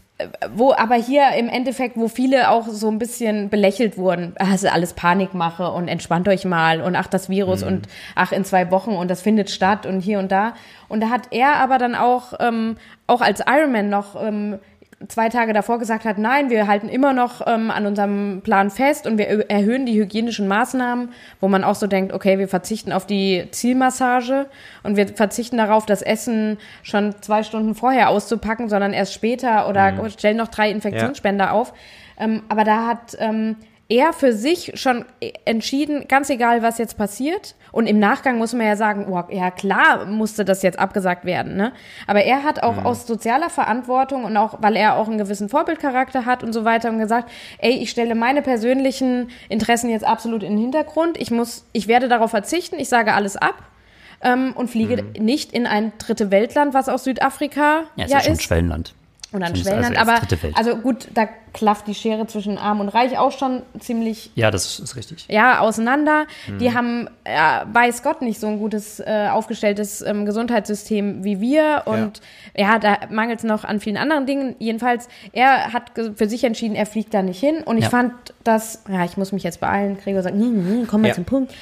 wo 0.54 0.72
aber 0.72 0.96
hier 0.96 1.30
im 1.36 1.48
Endeffekt, 1.48 1.96
wo 1.96 2.08
viele 2.08 2.50
auch 2.50 2.66
so 2.68 2.88
ein 2.88 2.98
bisschen 2.98 3.48
belächelt 3.48 3.96
wurden, 3.96 4.34
ah, 4.38 4.54
ist 4.54 4.66
alles 4.66 4.94
Panikmache 4.94 5.70
und 5.70 5.88
entspannt 5.88 6.28
euch 6.28 6.44
mal 6.44 6.80
und 6.80 6.96
ach, 6.96 7.06
das 7.06 7.28
Virus 7.28 7.62
und 7.62 7.88
ach, 8.14 8.32
in 8.32 8.44
zwei 8.44 8.70
Wochen 8.70 8.92
und 8.92 9.10
das 9.10 9.22
findet 9.22 9.50
statt 9.50 9.86
und 9.86 10.00
hier 10.00 10.18
und 10.18 10.32
da. 10.32 10.54
Und 10.88 11.00
da 11.00 11.08
hat 11.08 11.28
er 11.30 11.56
aber 11.56 11.78
dann 11.78 11.94
auch, 11.94 12.34
ähm, 12.40 12.76
auch 13.06 13.20
als 13.20 13.42
Ironman 13.46 13.88
noch 13.88 14.20
ähm, 14.22 14.58
zwei 15.08 15.28
Tage 15.28 15.52
davor 15.52 15.78
gesagt 15.78 16.04
hat, 16.04 16.18
nein, 16.18 16.50
wir 16.50 16.66
halten 16.66 16.88
immer 16.88 17.12
noch 17.12 17.46
ähm, 17.46 17.70
an 17.70 17.86
unserem 17.86 18.40
Plan 18.42 18.70
fest 18.70 19.06
und 19.06 19.18
wir 19.18 19.50
erhöhen 19.50 19.86
die 19.86 19.98
hygienischen 19.98 20.48
Maßnahmen, 20.48 21.10
wo 21.40 21.48
man 21.48 21.64
auch 21.64 21.74
so 21.74 21.86
denkt, 21.86 22.12
okay, 22.12 22.38
wir 22.38 22.48
verzichten 22.48 22.92
auf 22.92 23.06
die 23.06 23.46
Zielmassage 23.50 24.46
und 24.82 24.96
wir 24.96 25.08
verzichten 25.08 25.56
darauf, 25.56 25.86
das 25.86 26.02
Essen 26.02 26.58
schon 26.82 27.14
zwei 27.22 27.42
Stunden 27.42 27.74
vorher 27.74 28.08
auszupacken, 28.08 28.68
sondern 28.68 28.92
erst 28.92 29.12
später 29.12 29.68
oder 29.68 30.08
stellen 30.10 30.36
noch 30.36 30.48
drei 30.48 30.70
Infektionsspender 30.70 31.52
auf. 31.52 31.72
Ähm, 32.18 32.42
aber 32.48 32.64
da 32.64 32.86
hat 32.86 33.16
ähm, 33.18 33.56
er 33.92 34.14
für 34.14 34.32
sich 34.32 34.72
schon 34.74 35.04
entschieden, 35.44 36.08
ganz 36.08 36.30
egal, 36.30 36.62
was 36.62 36.78
jetzt 36.78 36.96
passiert. 36.96 37.54
Und 37.72 37.86
im 37.86 37.98
Nachgang 37.98 38.38
muss 38.38 38.54
man 38.54 38.66
ja 38.66 38.74
sagen, 38.74 39.06
oh, 39.10 39.22
ja 39.30 39.50
klar 39.50 40.06
musste 40.06 40.46
das 40.46 40.62
jetzt 40.62 40.78
abgesagt 40.78 41.26
werden. 41.26 41.56
Ne? 41.56 41.72
Aber 42.06 42.22
er 42.22 42.42
hat 42.42 42.62
auch 42.62 42.84
aus 42.84 43.06
sozialer 43.06 43.50
Verantwortung 43.50 44.24
und 44.24 44.34
auch, 44.38 44.62
weil 44.62 44.76
er 44.76 44.96
auch 44.96 45.08
einen 45.08 45.18
gewissen 45.18 45.50
Vorbildcharakter 45.50 46.24
hat 46.24 46.42
und 46.42 46.54
so 46.54 46.64
weiter 46.64 46.88
und 46.88 46.98
gesagt, 47.00 47.30
ey, 47.58 47.72
ich 47.72 47.90
stelle 47.90 48.14
meine 48.14 48.40
persönlichen 48.40 49.28
Interessen 49.50 49.90
jetzt 49.90 50.04
absolut 50.04 50.42
in 50.42 50.52
den 50.52 50.58
Hintergrund. 50.58 51.20
Ich 51.20 51.30
muss, 51.30 51.66
ich 51.72 51.86
werde 51.86 52.08
darauf 52.08 52.30
verzichten. 52.30 52.78
Ich 52.78 52.88
sage 52.88 53.12
alles 53.12 53.36
ab. 53.36 53.56
Ähm, 54.24 54.52
und 54.54 54.70
fliege 54.70 55.04
nicht 55.18 55.52
in 55.52 55.66
ein 55.66 55.92
dritte 55.98 56.30
Weltland, 56.30 56.74
was 56.74 56.88
aus 56.88 57.02
Südafrika 57.04 57.82
Ja, 57.96 58.04
ist 58.04 58.10
ja 58.12 58.18
ja 58.18 58.22
schon 58.22 58.30
ein 58.30 58.32
ist. 58.34 58.42
Schwellenland. 58.44 58.94
Schon 59.32 59.42
ist 59.42 59.62
Schwellenland, 59.62 59.96
also 59.98 60.10
aber 60.12 60.20
also 60.54 60.76
gut, 60.76 61.08
da 61.14 61.26
klafft 61.54 61.86
die 61.86 61.94
Schere 61.94 62.26
zwischen 62.26 62.58
Arm 62.58 62.80
und 62.80 62.88
Reich 62.90 63.16
auch 63.18 63.32
schon 63.32 63.62
ziemlich 63.80 64.30
Ja, 64.34 64.50
das 64.50 64.78
ist 64.78 64.94
richtig. 64.96 65.26
ja, 65.28 65.58
auseinander. 65.60 66.26
Die 66.60 66.74
haben, 66.74 67.08
ja, 67.26 67.64
weiß 67.72 68.02
Gott, 68.02 68.20
nicht 68.22 68.38
so 68.40 68.46
ein 68.46 68.58
gutes, 68.58 69.00
äh, 69.00 69.28
aufgestelltes 69.30 70.02
ähm, 70.02 70.24
Gesundheitssystem 70.26 71.24
wie 71.24 71.40
wir. 71.40 71.82
Und 71.86 72.20
ja, 72.56 72.78
da 72.78 72.98
mangelt 73.10 73.38
es 73.40 73.44
noch 73.44 73.64
an 73.64 73.80
vielen 73.80 73.96
anderen 73.96 74.26
Dingen. 74.26 74.54
Jedenfalls, 74.58 75.08
er 75.32 75.72
hat 75.72 75.92
für 76.14 76.28
sich 76.28 76.44
entschieden, 76.44 76.74
er 76.74 76.86
fliegt 76.86 77.12
da 77.14 77.22
nicht 77.22 77.40
hin. 77.40 77.62
Und 77.64 77.78
ich 77.78 77.84
Ja. 77.84 77.90
fand 77.90 78.12
das, 78.44 78.82
ja, 78.90 79.04
ich 79.04 79.16
muss 79.16 79.32
mich 79.32 79.42
jetzt 79.42 79.60
beeilen. 79.60 79.98
Gregor 80.02 80.22
sagt, 80.22 80.34
hm, 80.36 80.42
hm, 80.66 80.86
komm 80.86 81.02
mal 81.02 81.08
Ja. 81.08 81.14
zum 81.14 81.24
Punkt. 81.24 81.52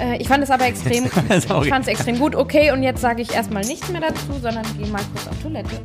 Äh, 0.00 0.16
ich 0.18 0.28
fand 0.28 0.44
es 0.44 0.50
aber 0.50 0.66
extrem, 0.66 1.04
ich 1.30 1.44
fand 1.44 1.82
es 1.82 1.88
extrem 1.88 2.18
gut. 2.18 2.34
Okay, 2.34 2.70
und 2.72 2.82
jetzt 2.82 3.00
sage 3.00 3.22
ich 3.22 3.32
erstmal 3.34 3.64
nichts 3.64 3.88
mehr 3.90 4.00
dazu, 4.00 4.32
sondern 4.40 4.64
gehe 4.76 4.86
mal 4.88 5.02
kurz 5.12 5.26
auf 5.28 5.42
Toilette. 5.42 5.80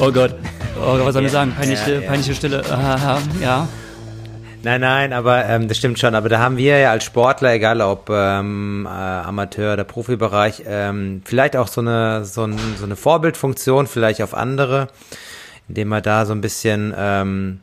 Oh 0.00 0.10
Gott. 0.12 0.34
Oh 0.78 0.96
Gott, 0.96 1.06
was 1.06 1.14
soll 1.14 1.24
ich 1.24 1.32
sagen? 1.32 1.52
Peinliche, 1.56 1.94
Ja, 1.94 2.00
ja. 2.00 2.08
peinliche 2.08 2.34
Stille. 2.34 2.62
Ah, 2.70 3.18
ja. 3.40 3.68
Nein, 4.62 4.80
nein, 4.80 5.12
aber 5.12 5.44
ähm, 5.46 5.68
das 5.68 5.76
stimmt 5.76 5.98
schon. 5.98 6.14
Aber 6.14 6.28
da 6.28 6.38
haben 6.40 6.56
wir 6.56 6.78
ja 6.78 6.90
als 6.90 7.04
Sportler, 7.04 7.52
egal 7.52 7.80
ob 7.80 8.10
ähm, 8.10 8.84
äh, 8.86 8.88
Amateur 8.90 9.74
oder 9.74 9.84
Profibereich, 9.84 10.64
ähm, 10.66 11.22
vielleicht 11.24 11.56
auch 11.56 11.68
so 11.68 11.80
eine 11.80 12.24
so, 12.24 12.44
ein, 12.44 12.58
so 12.76 12.84
eine 12.84 12.96
Vorbildfunktion, 12.96 13.86
vielleicht 13.86 14.22
auf 14.22 14.34
andere, 14.34 14.88
indem 15.68 15.88
man 15.88 16.02
da 16.02 16.26
so 16.26 16.32
ein 16.32 16.40
bisschen 16.40 16.92
ähm, 16.98 17.60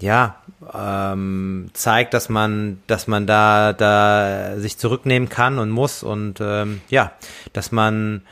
ja 0.00 0.36
ähm, 0.74 1.70
zeigt, 1.72 2.14
dass 2.14 2.28
man, 2.28 2.82
dass 2.86 3.06
man 3.06 3.26
da 3.26 3.72
da 3.72 4.58
sich 4.58 4.78
zurücknehmen 4.78 5.28
kann 5.28 5.58
und 5.58 5.70
muss 5.70 6.02
und 6.02 6.40
ähm, 6.40 6.80
ja, 6.88 7.12
dass 7.52 7.72
man 7.72 8.22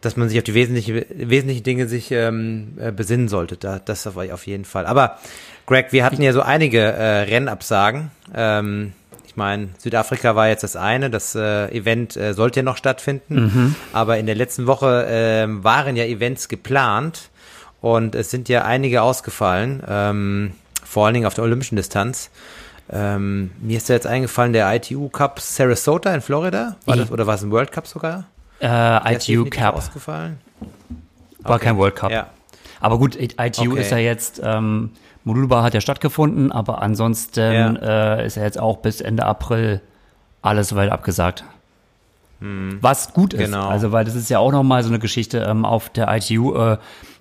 dass 0.00 0.16
man 0.16 0.28
sich 0.28 0.38
auf 0.38 0.44
die 0.44 0.54
wesentlichen, 0.54 1.04
wesentlichen 1.10 1.64
Dinge 1.64 1.88
sich 1.88 2.12
ähm, 2.12 2.78
äh, 2.78 2.92
besinnen 2.92 3.28
sollte. 3.28 3.56
Da, 3.56 3.80
das 3.80 4.06
auf, 4.06 4.16
auf 4.16 4.46
jeden 4.46 4.64
Fall. 4.64 4.86
Aber 4.86 5.18
Greg, 5.66 5.92
wir 5.92 6.04
hatten 6.04 6.22
ja 6.22 6.32
so 6.32 6.40
einige 6.40 6.80
äh, 6.80 7.22
Rennabsagen. 7.22 8.10
Ähm, 8.34 8.92
ich 9.26 9.36
meine, 9.36 9.68
Südafrika 9.78 10.36
war 10.36 10.48
jetzt 10.48 10.62
das 10.62 10.76
eine, 10.76 11.10
das 11.10 11.34
äh, 11.34 11.68
Event 11.76 12.16
äh, 12.16 12.32
sollte 12.32 12.60
ja 12.60 12.64
noch 12.64 12.76
stattfinden, 12.76 13.34
mhm. 13.34 13.74
aber 13.92 14.18
in 14.18 14.26
der 14.26 14.34
letzten 14.34 14.66
Woche 14.66 15.06
äh, 15.06 15.46
waren 15.62 15.96
ja 15.96 16.04
Events 16.04 16.48
geplant 16.48 17.30
und 17.80 18.14
es 18.14 18.30
sind 18.30 18.48
ja 18.48 18.64
einige 18.64 19.02
ausgefallen, 19.02 19.82
ähm, 19.86 20.52
vor 20.88 21.04
allen 21.04 21.14
Dingen 21.14 21.26
auf 21.26 21.34
der 21.34 21.44
olympischen 21.44 21.76
Distanz. 21.76 22.30
Ähm, 22.90 23.50
mir 23.60 23.76
ist 23.76 23.90
da 23.90 23.94
jetzt 23.94 24.06
eingefallen, 24.06 24.54
der 24.54 24.74
ITU 24.74 25.08
Cup 25.10 25.40
Sarasota 25.40 26.14
in 26.14 26.22
Florida, 26.22 26.76
war 26.86 26.96
das, 26.96 27.10
oder 27.10 27.26
war 27.26 27.34
es 27.34 27.42
ein 27.42 27.50
World 27.50 27.70
Cup 27.70 27.86
sogar? 27.86 28.24
Äh, 28.60 29.14
ITU 29.14 29.44
Cup. 29.50 29.76
Ausgefallen? 29.76 30.38
War 31.40 31.56
okay. 31.56 31.66
kein 31.66 31.76
World 31.76 31.96
Cup. 31.96 32.10
Ja. 32.10 32.28
Aber 32.80 32.98
gut, 32.98 33.16
ITU 33.16 33.72
okay. 33.72 33.80
ist 33.80 33.90
ja 33.90 33.98
jetzt, 33.98 34.40
ähm, 34.42 34.92
Modulbar 35.24 35.62
hat 35.62 35.74
ja 35.74 35.82
stattgefunden, 35.82 36.50
aber 36.50 36.80
ansonsten 36.80 37.52
ja. 37.52 38.16
Äh, 38.16 38.26
ist 38.26 38.36
ja 38.36 38.44
jetzt 38.44 38.58
auch 38.58 38.78
bis 38.78 39.02
Ende 39.02 39.26
April 39.26 39.82
alles 40.40 40.68
soweit 40.68 40.90
abgesagt. 40.90 41.44
Hm. 42.40 42.78
Was 42.80 43.12
gut 43.12 43.34
ist, 43.34 43.40
genau. 43.40 43.68
also 43.68 43.92
weil 43.92 44.04
das 44.04 44.14
ist 44.14 44.30
ja 44.30 44.38
auch 44.38 44.52
nochmal 44.52 44.82
so 44.82 44.88
eine 44.88 45.00
Geschichte 45.00 45.40
ähm, 45.40 45.66
auf 45.66 45.90
der 45.90 46.08
ITU. 46.16 46.54
Äh, 46.54 46.78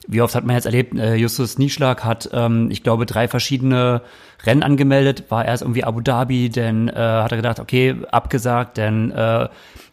wie 0.08 0.22
oft 0.22 0.36
hat 0.36 0.46
man 0.46 0.56
jetzt 0.56 0.66
erlebt, 0.66 0.98
äh, 0.98 1.16
Justus 1.16 1.58
Nieschlag 1.58 2.04
hat, 2.04 2.30
ähm, 2.34 2.72
ich 2.72 2.82
glaube, 2.84 3.06
drei 3.06 3.28
verschiedene 3.28 4.02
Rennen 4.46 4.64
angemeldet, 4.64 5.26
war 5.30 5.46
erst 5.46 5.64
irgendwie 5.64 5.84
Abu 5.84 6.02
Dhabi, 6.02 6.50
dann 6.50 6.88
äh, 6.88 6.94
hat 6.94 7.32
er 7.32 7.38
gedacht, 7.38 7.60
okay, 7.60 7.96
abgesagt, 8.12 8.78
denn 8.78 9.12
äh, 9.12 9.48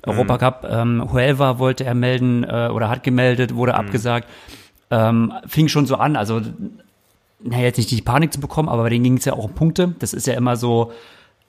Europacup, 0.07 0.67
ähm, 0.71 1.09
Huelva 1.13 1.59
wollte 1.59 1.85
er 1.85 1.95
melden 1.95 2.45
äh, 2.45 2.69
oder 2.73 2.89
hat 2.89 3.03
gemeldet, 3.03 3.55
wurde 3.55 3.73
mhm. 3.73 3.79
abgesagt. 3.79 4.29
Ähm, 4.91 5.33
fing 5.47 5.69
schon 5.69 5.87
so 5.87 5.97
an, 5.97 6.17
also 6.17 6.41
naja, 7.41 7.65
jetzt 7.65 7.79
nicht 7.79 7.91
die 7.91 8.01
Panik 8.01 8.33
zu 8.33 8.41
bekommen, 8.41 8.69
aber 8.69 8.83
bei 8.85 8.91
denen 8.91 9.05
ging 9.05 9.17
es 9.17 9.25
ja 9.25 9.35
auch 9.35 9.45
um 9.45 9.55
Punkte. 9.55 9.95
Das 9.99 10.15
ist 10.15 10.27
ja 10.27 10.35
immer 10.35 10.57
so, 10.57 10.93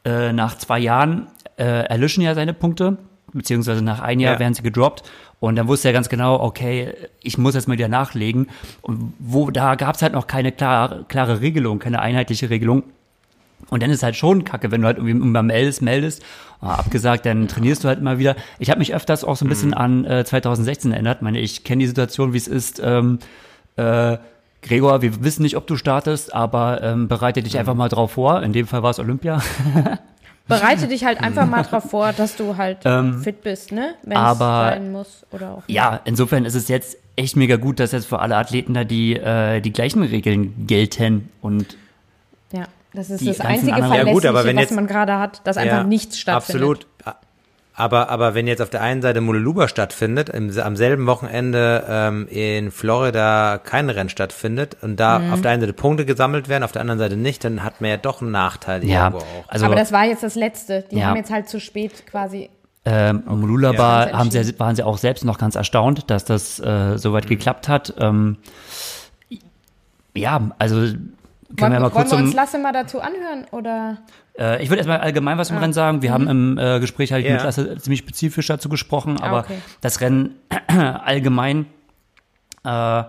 äh, 0.04 0.34
nach 0.34 0.58
zwei 0.58 0.80
Jahren 0.80 1.28
äh, 1.58 1.63
erlöschen 1.63 2.23
ja 2.23 2.36
seine 2.36 2.54
Punkte, 2.54 2.97
beziehungsweise 3.36 3.84
nach 3.84 4.00
ein 4.00 4.19
Jahr 4.19 4.34
ja. 4.34 4.39
werden 4.39 4.54
sie 4.54 4.63
gedroppt. 4.63 5.04
Und 5.39 5.58
dann 5.58 5.67
wusste 5.67 5.89
er 5.89 5.93
ganz 5.93 6.10
genau, 6.10 6.41
okay, 6.41 6.93
ich 7.21 7.38
muss 7.38 7.56
jetzt 7.56 7.67
mal 7.67 7.78
wieder 7.78 7.88
nachlegen. 7.88 8.48
Und 8.82 9.13
wo 9.19 9.52
da 9.52 9.76
gab 9.76 9.95
es 9.95 10.02
halt 10.02 10.13
noch 10.13 10.28
keine 10.28 10.52
klare, 10.52 11.06
klare 11.08 11.41
Regelung, 11.41 11.80
keine 11.80 12.00
einheitliche 12.00 12.50
Regelung. 12.50 12.84
Und 13.69 13.82
dann 13.84 13.89
ist 13.89 14.04
halt 14.04 14.15
schon 14.15 14.43
kacke, 14.43 14.71
wenn 14.71 14.82
du 14.82 14.88
halt 14.88 14.98
irgendwie 14.98 15.12
immer 15.12 15.43
meldest, 15.43 15.82
meldest, 15.82 16.24
oh, 16.62 16.67
abgesagt, 16.67 17.26
dann 17.26 17.48
trainierst 17.48 17.84
du 17.84 17.88
halt 17.88 18.00
immer 18.00 18.19
wieder. 18.19 18.36
Ich 18.60 18.69
habe 18.69 18.80
mich 18.80 18.93
öfters 18.93 19.24
auch 19.24 19.36
so 19.36 19.45
ein 19.45 19.50
bisschen 19.50 19.69
mhm. 19.69 19.76
an 19.76 20.06
äh, 20.06 20.26
2016 20.26 20.91
erinnert. 20.91 21.17
Ich 21.17 21.21
meine, 21.21 21.39
ich 21.39 21.63
kenne 21.63 21.82
die 21.82 21.88
Situation, 21.88 22.34
wie 22.34 22.38
es 22.38 22.48
ist. 22.48 22.82
Ähm, 22.84 23.19
äh, 23.76 24.17
Gregor, 24.62 25.02
wir 25.02 25.24
wissen 25.24 25.43
nicht, 25.43 25.58
ob 25.58 25.67
du 25.67 25.76
startest, 25.76 26.34
aber 26.34 26.82
ähm, 26.82 27.08
bereite 27.08 27.43
dich 27.43 27.54
mhm. 27.54 27.60
einfach 27.60 27.76
mal 27.76 27.89
drauf 27.89 28.13
vor. 28.13 28.41
In 28.43 28.54
dem 28.54 28.67
Fall 28.67 28.84
war 28.84 28.91
es 28.91 29.00
Olympia. 29.00 29.41
Bereite 30.47 30.88
dich 30.88 31.05
halt 31.05 31.19
einfach 31.21 31.47
mal 31.47 31.63
drauf 31.63 31.89
vor, 31.89 32.13
dass 32.13 32.36
du 32.36 32.58
halt 32.58 32.79
ähm, 32.86 33.21
fit 33.21 33.41
bist, 33.41 33.71
ne? 33.71 33.95
Wenn 34.03 34.17
es 34.17 34.38
sein 34.38 34.91
muss 34.91 35.25
oder 35.31 35.51
auch. 35.51 35.67
Nicht. 35.67 35.75
Ja, 35.75 35.99
insofern 36.05 36.45
ist 36.45 36.55
es 36.55 36.67
jetzt 36.67 36.97
echt 37.15 37.36
mega 37.36 37.55
gut, 37.55 37.79
dass 37.79 37.91
jetzt 37.91 38.05
für 38.05 38.19
alle 38.19 38.36
Athleten 38.36 38.73
da 38.73 38.84
die, 38.84 39.15
äh, 39.15 39.62
die 39.62 39.71
gleichen 39.71 40.03
Regeln 40.03 40.67
gelten 40.67 41.29
und 41.41 41.77
ja. 42.51 42.65
Das 42.93 43.10
ist 43.10 43.27
das 43.27 43.41
einzige 43.41 43.73
Verlässliche, 43.73 44.08
ja, 44.08 44.13
gut, 44.13 44.25
aber 44.25 44.45
wenn 44.45 44.55
was 44.55 44.71
man 44.71 44.88
gerade 44.88 45.19
hat, 45.19 45.41
dass 45.45 45.58
einfach 45.58 45.79
ja, 45.79 45.84
nichts 45.84 46.17
stattfindet. 46.17 46.88
Absolut. 47.03 47.24
Aber, 47.77 48.09
aber 48.09 48.35
wenn 48.35 48.47
jetzt 48.47 48.61
auf 48.61 48.69
der 48.69 48.81
einen 48.81 49.01
Seite 49.01 49.19
Mululuba 49.19 49.67
stattfindet, 49.67 50.29
im, 50.29 50.57
am 50.57 50.77
selben 50.77 51.07
Wochenende 51.07 51.83
ähm, 51.89 52.27
in 52.29 52.71
Florida 52.71 53.57
kein 53.57 53.89
Rennen 53.89 54.09
stattfindet 54.09 54.77
und 54.81 54.97
da 54.97 55.19
mhm. 55.19 55.33
auf 55.33 55.41
der 55.41 55.51
einen 55.51 55.61
Seite 55.61 55.73
Punkte 55.73 56.05
gesammelt 56.05 56.47
werden, 56.47 56.63
auf 56.63 56.71
der 56.71 56.81
anderen 56.81 56.99
Seite 56.99 57.17
nicht, 57.17 57.43
dann 57.43 57.63
hat 57.63 57.81
man 57.81 57.89
ja 57.89 57.97
doch 57.97 58.21
einen 58.21 58.31
Nachteil 58.31 58.85
ja, 58.85 59.07
irgendwo 59.07 59.25
auch. 59.25 59.49
Also, 59.49 59.65
aber 59.65 59.75
das 59.75 59.91
war 59.91 60.05
jetzt 60.05 60.23
das 60.23 60.35
Letzte. 60.35 60.85
Die 60.89 60.97
ja. 60.97 61.07
haben 61.07 61.17
jetzt 61.17 61.31
halt 61.31 61.49
zu 61.49 61.59
spät 61.59 62.05
quasi 62.07 62.49
ähm, 62.85 63.23
Mululaba 63.25 64.07
ja, 64.07 64.17
haben 64.17 64.31
sie, 64.31 64.59
waren 64.59 64.75
sie 64.75 64.83
auch 64.83 64.97
selbst 64.97 65.25
noch 65.25 65.39
ganz 65.39 65.55
erstaunt, 65.55 66.09
dass 66.09 66.23
das 66.23 66.59
äh, 66.59 66.97
soweit 66.97 67.25
mhm. 67.25 67.29
geklappt 67.29 67.67
hat. 67.67 67.93
Ähm, 67.99 68.38
ja, 70.13 70.51
also 70.59 70.93
können 71.58 71.73
wir 71.73 71.79
mal 71.79 71.89
kurz 71.89 72.12
wollen 72.12 72.21
wir 72.21 72.25
uns 72.25 72.36
Lasse 72.36 72.58
mal 72.58 72.73
dazu 72.73 72.99
anhören 72.99 73.45
oder? 73.51 73.97
Äh, 74.38 74.63
ich 74.63 74.69
würde 74.69 74.77
erstmal 74.77 74.99
allgemein 74.99 75.38
was 75.38 75.47
zum 75.47 75.58
ah. 75.58 75.62
Rennen 75.62 75.73
sagen. 75.73 76.01
Wir 76.01 76.10
mhm. 76.10 76.13
haben 76.13 76.27
im 76.27 76.58
äh, 76.58 76.79
Gespräch 76.79 77.12
halt 77.12 77.25
yeah. 77.25 77.36
mit 77.36 77.43
Lasse 77.43 77.77
ziemlich 77.77 77.99
spezifisch 77.99 78.47
dazu 78.47 78.69
gesprochen, 78.69 79.17
ah, 79.19 79.25
aber 79.25 79.38
ah, 79.38 79.41
okay. 79.41 79.58
das 79.81 80.01
Rennen 80.01 80.36
allgemein 80.67 81.67
äh, 82.63 83.03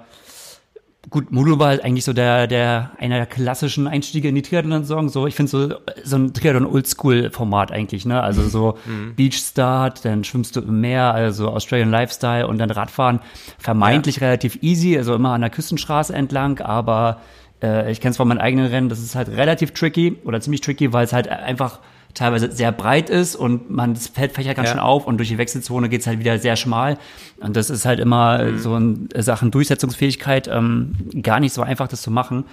gut, 1.10 1.30
Modulo 1.30 1.58
war 1.58 1.68
halt 1.68 1.84
eigentlich 1.84 2.04
so 2.04 2.12
der, 2.12 2.46
der, 2.46 2.92
einer 2.98 3.16
der 3.16 3.26
klassischen 3.26 3.86
Einstiege 3.86 4.28
in 4.28 4.34
die 4.34 4.42
Triathlon-Saison. 4.42 5.08
So, 5.08 5.26
ich 5.26 5.34
finde 5.34 5.50
so, 5.50 5.74
so 6.02 6.16
ein 6.16 6.32
Triathlon-Oldschool-Format 6.32 7.72
eigentlich, 7.72 8.06
ne? 8.06 8.22
Also 8.22 8.48
so 8.48 8.78
mhm. 8.86 9.14
Beach-Start, 9.14 10.04
dann 10.04 10.24
schwimmst 10.24 10.56
du 10.56 10.60
im 10.60 10.80
Meer, 10.80 11.14
also 11.14 11.50
Australian 11.50 11.90
Lifestyle 11.90 12.46
und 12.46 12.58
dann 12.58 12.70
Radfahren. 12.70 13.20
Vermeintlich 13.58 14.16
ja. 14.16 14.26
relativ 14.26 14.62
easy, 14.62 14.96
also 14.96 15.14
immer 15.14 15.30
an 15.30 15.40
der 15.40 15.50
Küstenstraße 15.50 16.14
entlang, 16.14 16.60
aber 16.60 17.20
äh, 17.62 17.90
ich 17.90 18.00
kenne 18.00 18.10
es 18.10 18.16
von 18.16 18.28
meinen 18.28 18.38
eigenen 18.38 18.66
Rennen, 18.66 18.88
das 18.88 19.00
ist 19.00 19.14
halt 19.14 19.28
relativ 19.28 19.72
tricky 19.72 20.16
oder 20.24 20.40
ziemlich 20.40 20.60
tricky, 20.60 20.92
weil 20.92 21.04
es 21.04 21.12
halt 21.12 21.28
einfach 21.28 21.80
teilweise 22.16 22.50
sehr 22.50 22.72
breit 22.72 23.10
ist 23.10 23.36
und 23.36 23.70
man 23.70 23.94
das 23.94 24.08
Feld 24.08 24.32
fächert 24.32 24.56
ganz 24.56 24.68
ja. 24.68 24.74
schön 24.74 24.80
auf 24.80 25.06
und 25.06 25.18
durch 25.18 25.28
die 25.28 25.38
Wechselzone 25.38 25.88
geht's 25.88 26.06
halt 26.06 26.18
wieder 26.18 26.38
sehr 26.38 26.56
schmal. 26.56 26.98
Und 27.40 27.56
das 27.56 27.68
ist 27.68 27.84
halt 27.84 28.00
immer 28.00 28.42
mhm. 28.42 28.58
so 28.58 28.76
in 28.76 29.08
Sachen 29.16 29.50
Durchsetzungsfähigkeit 29.50 30.48
ähm, 30.48 30.96
gar 31.22 31.40
nicht 31.40 31.52
so 31.52 31.62
einfach, 31.62 31.88
das 31.88 32.02
zu 32.02 32.10
machen. 32.10 32.44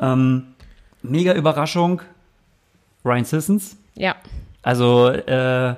Ähm, 0.00 0.44
mega 1.02 1.34
Überraschung, 1.34 2.00
Ryan 3.04 3.24
Sissons. 3.24 3.76
Ja. 3.94 4.14
Also 4.62 5.08
äh, 5.08 5.74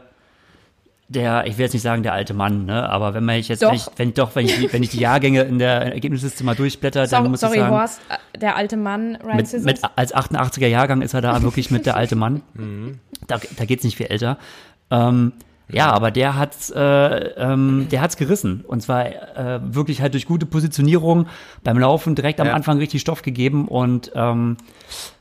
der, 1.08 1.46
ich 1.46 1.58
will 1.58 1.64
jetzt 1.64 1.74
nicht 1.74 1.82
sagen 1.82 2.02
der 2.02 2.14
alte 2.14 2.32
Mann, 2.32 2.64
ne, 2.64 2.88
aber 2.88 3.14
wenn 3.14 3.24
man 3.24 3.38
jetzt, 3.40 3.62
doch. 3.62 3.68
wenn 3.68 3.76
ich, 3.76 3.86
wenn 3.96 4.14
doch, 4.14 4.34
wenn 4.34 4.46
ich, 4.46 4.72
wenn 4.72 4.82
ich 4.82 4.90
die 4.90 5.00
Jahrgänge 5.00 5.42
in 5.42 5.58
der 5.58 5.92
Ergebnisliste 5.92 6.44
mal 6.44 6.54
durchblätter, 6.54 7.06
so, 7.06 7.16
dann 7.16 7.30
muss 7.30 7.40
sorry, 7.40 7.56
ich 7.56 7.60
sagen, 7.60 7.74
Horst, 7.74 8.00
äh, 8.08 8.38
der 8.38 8.56
alte 8.56 8.76
Mann, 8.76 9.18
Ryan 9.22 9.36
mit, 9.36 9.64
mit, 9.64 9.80
als 9.96 10.14
88er 10.14 10.66
Jahrgang 10.66 11.02
ist 11.02 11.14
er 11.14 11.20
da 11.20 11.42
wirklich 11.42 11.70
mit 11.70 11.84
der 11.86 11.96
alte 11.96 12.16
Mann. 12.16 12.42
Mhm. 12.54 13.00
Da, 13.26 13.38
da 13.56 13.64
geht's 13.64 13.84
nicht 13.84 13.96
viel 13.96 14.06
älter. 14.06 14.38
Ähm, 14.90 15.32
ja, 15.68 15.90
aber 15.92 16.10
der 16.10 16.36
hat's, 16.36 16.70
äh, 16.70 16.80
ähm, 16.80 17.86
der 17.90 18.00
hat's 18.00 18.16
gerissen 18.16 18.64
und 18.66 18.82
zwar 18.82 19.06
äh, 19.06 19.60
wirklich 19.62 20.02
halt 20.02 20.12
durch 20.12 20.26
gute 20.26 20.46
Positionierung 20.46 21.26
beim 21.62 21.78
Laufen 21.78 22.14
direkt 22.14 22.40
am 22.40 22.48
ja. 22.48 22.54
Anfang 22.54 22.78
richtig 22.78 23.00
Stoff 23.00 23.22
gegeben 23.22 23.66
und 23.68 24.12
ähm, 24.14 24.58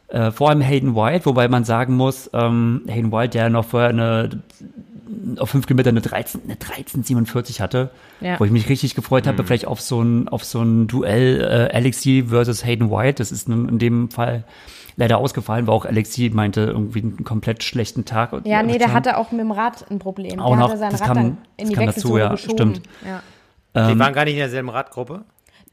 äh, 0.09 0.31
vor 0.31 0.49
allem 0.49 0.61
Hayden 0.61 0.95
White, 0.95 1.25
wobei 1.25 1.47
man 1.47 1.63
sagen 1.63 1.95
muss, 1.95 2.29
ähm, 2.33 2.83
Hayden 2.87 3.11
White, 3.11 3.37
der 3.37 3.49
noch 3.49 3.65
vorher 3.65 3.89
eine 3.89 4.29
auf 5.37 5.49
fünf 5.49 5.67
Kilometer 5.67 5.89
eine 5.89 6.01
13, 6.01 6.41
eine 6.45 6.55
13,47 6.55 7.59
hatte, 7.59 7.89
ja. 8.21 8.39
wo 8.39 8.45
ich 8.45 8.51
mich 8.51 8.69
richtig 8.69 8.95
gefreut 8.95 9.27
habe, 9.27 9.41
mhm. 9.41 9.47
vielleicht 9.47 9.67
auf 9.67 9.81
so 9.81 10.01
ein, 10.01 10.27
auf 10.29 10.43
so 10.43 10.61
ein 10.61 10.87
Duell 10.87 11.41
äh, 11.41 11.75
Alexi 11.75 12.25
versus 12.27 12.65
Hayden 12.65 12.89
White. 12.89 13.15
Das 13.15 13.31
ist 13.31 13.47
in 13.47 13.79
dem 13.79 14.09
Fall 14.09 14.45
leider 14.95 15.17
ausgefallen, 15.17 15.67
weil 15.67 15.73
auch 15.73 15.85
Alexi 15.85 16.31
meinte 16.33 16.61
irgendwie 16.61 17.01
einen 17.01 17.23
komplett 17.23 17.63
schlechten 17.63 18.05
Tag. 18.05 18.31
Ja, 18.45 18.63
nee, 18.63 18.77
der 18.77 18.93
hatte 18.93 19.17
auch 19.17 19.31
mit 19.31 19.41
dem 19.41 19.51
Rad 19.51 19.89
ein 19.89 19.99
Problem. 19.99 20.39
Auch 20.39 20.49
der 20.49 20.57
noch, 20.57 20.69
hatte 20.69 20.79
sein 20.79 20.91
das 20.91 21.01
Rad 21.01 21.07
kam, 21.07 21.17
dann 21.17 21.37
in 21.57 21.69
die 21.69 21.75
dazu, 21.75 22.17
ja, 22.17 22.29
geschoben. 22.29 22.75
stimmt. 22.75 22.81
Ja. 23.05 23.21
Die 23.75 23.91
ähm, 23.93 23.99
waren 23.99 24.13
gar 24.13 24.25
nicht 24.25 24.35
in 24.35 24.39
derselben 24.39 24.69
Radgruppe? 24.69 25.25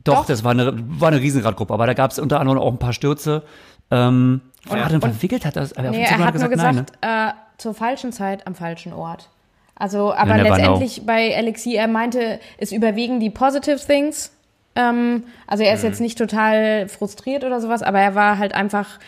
Doch, 0.04 0.20
doch, 0.20 0.26
das 0.26 0.42
war 0.42 0.52
eine, 0.52 0.72
war 0.98 1.08
eine 1.08 1.20
Riesenradgruppe, 1.20 1.74
aber 1.74 1.86
da 1.86 1.92
gab 1.92 2.10
es 2.10 2.18
unter 2.18 2.40
anderem 2.40 2.58
auch 2.58 2.72
ein 2.72 2.78
paar 2.78 2.94
Stürze. 2.94 3.42
Ähm, 3.90 4.40
und, 4.68 4.76
ja. 4.76 4.86
und 4.86 5.04
entwickelt 5.04 5.44
hat 5.44 5.56
das, 5.56 5.74
aber 5.74 5.90
nee, 5.90 6.02
er 6.02 6.18
hat 6.18 6.32
gesagt, 6.32 6.50
nur 6.50 6.56
gesagt, 6.56 6.74
nein, 6.74 6.86
ne? 7.02 7.30
äh, 7.30 7.32
zur 7.60 7.74
falschen 7.74 8.12
Zeit 8.12 8.46
am 8.46 8.54
falschen 8.54 8.92
Ort. 8.92 9.28
Also, 9.74 10.12
aber 10.12 10.36
ja, 10.36 10.42
letztendlich 10.42 11.06
bei 11.06 11.34
Alexi, 11.36 11.74
er 11.74 11.88
meinte, 11.88 12.38
es 12.58 12.70
überwiegen 12.70 13.18
die 13.18 13.30
positive 13.30 13.78
things. 13.78 14.30
Ähm, 14.76 15.24
also 15.46 15.64
er 15.64 15.74
ist 15.74 15.82
mhm. 15.82 15.88
jetzt 15.88 16.00
nicht 16.00 16.18
total 16.18 16.88
frustriert 16.88 17.44
oder 17.44 17.60
sowas, 17.60 17.82
aber 17.82 17.98
er 17.98 18.14
war 18.14 18.38
halt 18.38 18.54
einfach 18.54 18.98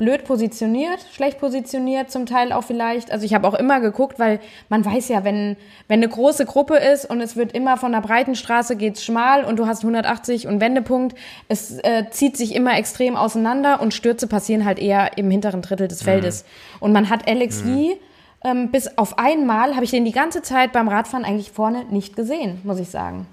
blöd 0.00 0.24
positioniert, 0.24 1.04
schlecht 1.12 1.38
positioniert, 1.38 2.10
zum 2.10 2.24
Teil 2.24 2.52
auch 2.52 2.64
vielleicht. 2.64 3.12
Also 3.12 3.26
ich 3.26 3.34
habe 3.34 3.46
auch 3.46 3.52
immer 3.52 3.80
geguckt, 3.80 4.18
weil 4.18 4.40
man 4.70 4.82
weiß 4.82 5.08
ja, 5.08 5.24
wenn, 5.24 5.58
wenn 5.88 6.00
eine 6.00 6.08
große 6.08 6.46
Gruppe 6.46 6.78
ist 6.78 7.04
und 7.04 7.20
es 7.20 7.36
wird 7.36 7.52
immer 7.52 7.76
von 7.76 7.92
der 7.92 8.00
breiten 8.00 8.34
Straße 8.34 8.76
geht's 8.76 9.04
schmal 9.04 9.44
und 9.44 9.58
du 9.58 9.66
hast 9.66 9.82
180 9.82 10.46
und 10.46 10.58
Wendepunkt, 10.62 11.18
es 11.48 11.78
äh, 11.80 12.06
zieht 12.10 12.38
sich 12.38 12.54
immer 12.54 12.78
extrem 12.78 13.14
auseinander 13.14 13.82
und 13.82 13.92
Stürze 13.92 14.26
passieren 14.26 14.64
halt 14.64 14.78
eher 14.78 15.18
im 15.18 15.30
hinteren 15.30 15.60
Drittel 15.60 15.86
des 15.86 16.02
Feldes. 16.02 16.46
Und 16.80 16.92
man 16.92 17.10
hat 17.10 17.28
Alex 17.28 17.62
Yee, 17.66 17.98
ähm, 18.42 18.70
bis 18.70 18.96
auf 18.96 19.18
einmal 19.18 19.74
habe 19.74 19.84
ich 19.84 19.90
den 19.90 20.06
die 20.06 20.12
ganze 20.12 20.40
Zeit 20.40 20.72
beim 20.72 20.88
Radfahren 20.88 21.26
eigentlich 21.26 21.52
vorne 21.52 21.84
nicht 21.90 22.16
gesehen, 22.16 22.62
muss 22.64 22.80
ich 22.80 22.88
sagen. 22.88 23.26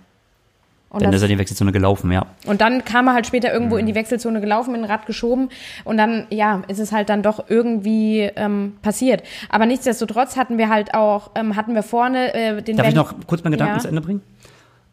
Und 0.89 1.01
Dann 1.01 1.11
das- 1.11 1.19
ist 1.19 1.23
er 1.23 1.29
in 1.29 1.35
die 1.35 1.39
Wechselzone 1.39 1.71
gelaufen, 1.73 2.11
ja. 2.13 2.25
und 2.45 2.61
dann 2.61 2.85
kam 2.85 3.07
er 3.07 3.13
halt 3.13 3.27
später 3.27 3.51
irgendwo 3.51 3.75
in 3.75 3.85
die 3.85 3.93
Wechselzone 3.93 4.39
gelaufen, 4.39 4.73
in 4.73 4.83
ein 4.85 4.89
Rad 4.89 5.05
geschoben 5.05 5.49
und 5.83 5.97
dann, 5.97 6.27
ja, 6.29 6.61
ist 6.69 6.79
es 6.79 6.93
halt 6.93 7.09
dann 7.09 7.23
doch 7.23 7.49
irgendwie 7.49 8.21
ähm, 8.37 8.77
passiert. 8.81 9.21
Aber 9.49 9.65
nichtsdestotrotz 9.65 10.37
hatten 10.37 10.57
wir 10.57 10.69
halt 10.69 10.93
auch, 10.93 11.31
ähm, 11.35 11.57
hatten 11.57 11.75
wir 11.75 11.83
vorne 11.83 12.33
äh, 12.33 12.61
den 12.61 12.77
Darf 12.77 12.87
ich 12.87 12.93
Ben- 12.93 13.03
noch 13.03 13.13
kurz 13.27 13.43
meinen 13.43 13.51
Gedanken 13.51 13.75
Ja. 13.75 13.79
zu 13.81 13.89
Ende 13.89 13.99
bringen? 14.01 14.21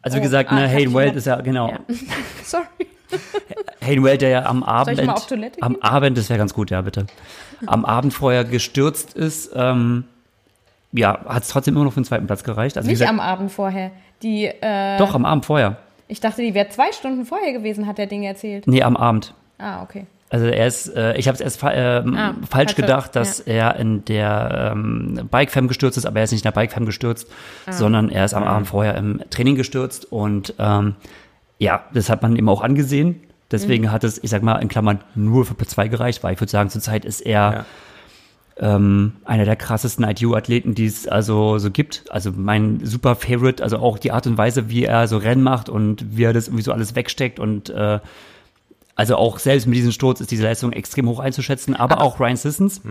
Also 0.01 0.17
wie 0.17 0.19
Oh, 0.19 0.23
gesagt, 0.23 0.51
ah, 0.51 0.55
ne, 0.55 0.65
ich 0.65 0.71
Hayden 0.73 0.93
Weld 0.93 1.15
ist 1.15 1.27
ja, 1.27 1.39
genau, 1.39 1.69
Ja. 1.69 1.79
Sorry. 2.43 2.65
Hayden 3.81 4.03
Weld, 4.03 4.21
der 4.21 4.29
ja 4.29 4.45
am 4.45 4.63
Abend, 4.63 4.99
ich 4.99 5.05
mal 5.05 5.13
auf 5.13 5.27
Toilette 5.27 5.61
am? 5.61 5.77
Abend, 5.77 6.17
das 6.17 6.29
wäre 6.29 6.37
ganz 6.39 6.53
gut, 6.53 6.71
ja, 6.71 6.81
bitte, 6.81 7.05
am 7.67 7.85
Abend 7.85 8.13
vorher 8.13 8.43
gestürzt 8.43 9.13
ist, 9.13 9.51
ähm, 9.55 10.03
ja, 10.91 11.19
hat 11.25 11.43
es 11.43 11.49
trotzdem 11.49 11.75
immer 11.75 11.85
noch 11.85 11.93
für 11.93 12.01
den 12.01 12.05
zweiten 12.05 12.27
Platz 12.27 12.43
gereicht. 12.43 12.75
Also 12.77 12.87
Nicht 12.87 12.95
gesagt, 12.99 13.09
am 13.09 13.19
Abend 13.21 13.51
vorher. 13.51 13.91
Die, 14.23 14.45
äh, 14.45 14.97
doch, 14.97 15.13
am 15.13 15.25
Abend 15.25 15.45
vorher. 15.45 15.77
Ich 16.07 16.19
dachte, 16.19 16.41
die 16.41 16.53
wäre 16.53 16.69
zwei 16.69 16.91
Stunden 16.91 17.25
vorher 17.25 17.53
gewesen, 17.53 17.87
hat 17.87 17.97
der 17.97 18.07
Ding 18.07 18.23
erzählt. 18.23 18.67
Nee, 18.67 18.83
am 18.83 18.95
Abend. 18.97 19.33
Ah, 19.57 19.81
okay. 19.83 20.05
Also 20.29 20.47
er 20.47 20.67
ist, 20.67 20.87
äh, 20.95 21.15
ich 21.17 21.27
habe 21.27 21.35
es 21.35 21.41
erst 21.41 21.59
fa 21.59 21.71
ähm, 21.71 22.15
Ah, 22.17 22.33
falsch 22.47 22.71
falsche- 22.71 22.75
gedacht, 22.75 23.15
dass 23.15 23.39
er 23.39 23.75
in 23.77 24.03
der 24.05 24.71
ähm, 24.73 25.27
Bikefam 25.31 25.67
gestürzt 25.67 25.97
ist, 25.97 26.05
aber 26.05 26.17
er 26.19 26.23
ist 26.23 26.31
nicht 26.31 26.43
in 26.45 26.51
der 26.51 26.59
Bikefam 26.59 26.85
gestürzt, 26.85 27.27
Ah. 27.65 27.71
sondern 27.71 28.09
er 28.09 28.25
ist 28.25 28.33
am 28.33 28.43
Abend 28.43 28.67
vorher 28.67 28.95
im 28.95 29.21
Training 29.29 29.55
gestürzt 29.55 30.11
und 30.11 30.53
ähm, 30.59 30.95
ja, 31.59 31.85
das 31.93 32.09
hat 32.09 32.21
man 32.21 32.35
ihm 32.35 32.49
auch 32.49 32.61
angesehen. 32.61 33.21
Deswegen 33.51 33.85
Mhm. 33.85 33.91
hat 33.91 34.03
es, 34.03 34.21
ich 34.21 34.29
sag 34.31 34.41
mal, 34.41 34.55
in 34.57 34.67
Klammern 34.67 34.99
nur 35.13 35.45
für 35.45 35.53
P2 35.53 35.87
gereicht, 35.89 36.23
weil 36.23 36.33
ich 36.33 36.41
würde 36.41 36.51
sagen, 36.51 36.69
zurzeit 36.69 37.05
ist 37.05 37.21
er 37.21 37.65
ähm, 38.57 39.13
einer 39.25 39.45
der 39.45 39.55
krassesten 39.55 40.05
ITU-Athleten, 40.05 40.75
die 40.75 40.85
es 40.85 41.07
also 41.07 41.57
so 41.57 41.71
gibt. 41.71 42.05
Also 42.09 42.31
mein 42.35 42.85
super 42.85 43.15
Favorite, 43.15 43.61
also 43.61 43.77
auch 43.79 43.99
die 43.99 44.11
Art 44.11 44.27
und 44.27 44.37
Weise, 44.37 44.69
wie 44.69 44.85
er 44.85 45.07
so 45.07 45.17
Rennen 45.17 45.43
macht 45.43 45.69
und 45.69 46.17
wie 46.17 46.23
er 46.23 46.33
das 46.33 46.47
irgendwie 46.47 46.63
so 46.63 46.71
alles 46.71 46.95
wegsteckt 46.95 47.39
und 47.39 47.69
äh, 47.69 47.99
also 48.95 49.17
auch 49.17 49.39
selbst 49.39 49.67
mit 49.67 49.75
diesem 49.75 49.91
Sturz 49.91 50.21
ist 50.21 50.31
diese 50.31 50.43
Leistung 50.43 50.71
extrem 50.71 51.09
hoch 51.09 51.19
einzuschätzen, 51.19 51.75
aber, 51.75 52.01
auch 52.01 52.19
Ryan 52.19 52.37
Sissons, 52.37 52.81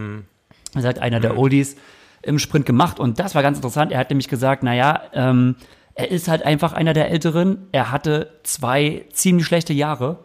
er 0.75 0.83
sagt 0.83 0.99
einer 0.99 1.19
der 1.19 1.39
Oldies 1.39 1.77
im 2.21 2.39
Sprint 2.39 2.67
gemacht 2.67 3.01
und 3.01 3.19
das 3.19 3.35
war 3.35 3.43
ganz 3.43 3.59
interessant. 3.59 3.91
Er 3.93 3.99
hat 3.99 4.11
nämlich 4.11 4.29
gesagt, 4.29 4.63
naja, 4.63 5.01
ähm, 5.15 5.57
er 5.95 6.11
ist 6.11 6.29
halt 6.29 6.45
einfach 6.45 6.73
einer 6.73 6.93
der 6.93 7.11
Älteren. 7.11 7.69
Er 7.73 7.93
hatte 7.93 8.31
zwei 8.43 9.05
ziemlich 9.13 9.47
schlechte 9.47 9.73
Jahre, 9.73 10.19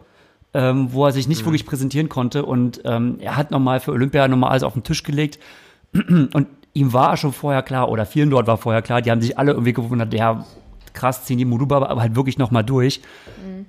ähm, 0.54 0.92
wo 0.92 1.06
er 1.06 1.12
sich 1.12 1.28
nicht 1.28 1.44
wirklich 1.44 1.66
präsentieren 1.66 2.08
konnte 2.08 2.44
und 2.44 2.80
ähm, 2.84 3.16
er 3.20 3.36
hat 3.36 3.50
nochmal 3.50 3.80
für 3.80 3.92
Olympia 3.92 4.26
nochmal 4.28 4.50
alles 4.50 4.62
auf 4.62 4.72
den 4.74 4.82
Tisch 4.82 5.02
gelegt 5.02 5.38
und 5.92 6.46
ihm 6.72 6.92
war 6.92 7.16
schon 7.16 7.32
vorher 7.32 7.62
klar 7.62 7.88
oder 7.88 8.06
vielen 8.06 8.30
dort 8.30 8.46
war 8.46 8.56
vorher 8.56 8.82
klar, 8.82 9.02
die 9.02 9.10
haben 9.10 9.20
sich 9.20 9.38
alle 9.38 9.52
irgendwie 9.52 9.72
gewundert, 9.72 10.12
ja, 10.14 10.44
krass, 10.92 11.24
ziehen 11.24 11.38
die 11.38 11.44
Muduba 11.44 11.76
aber 11.86 12.00
halt 12.00 12.16
wirklich 12.16 12.38
nochmal 12.38 12.64
durch. 12.64 13.00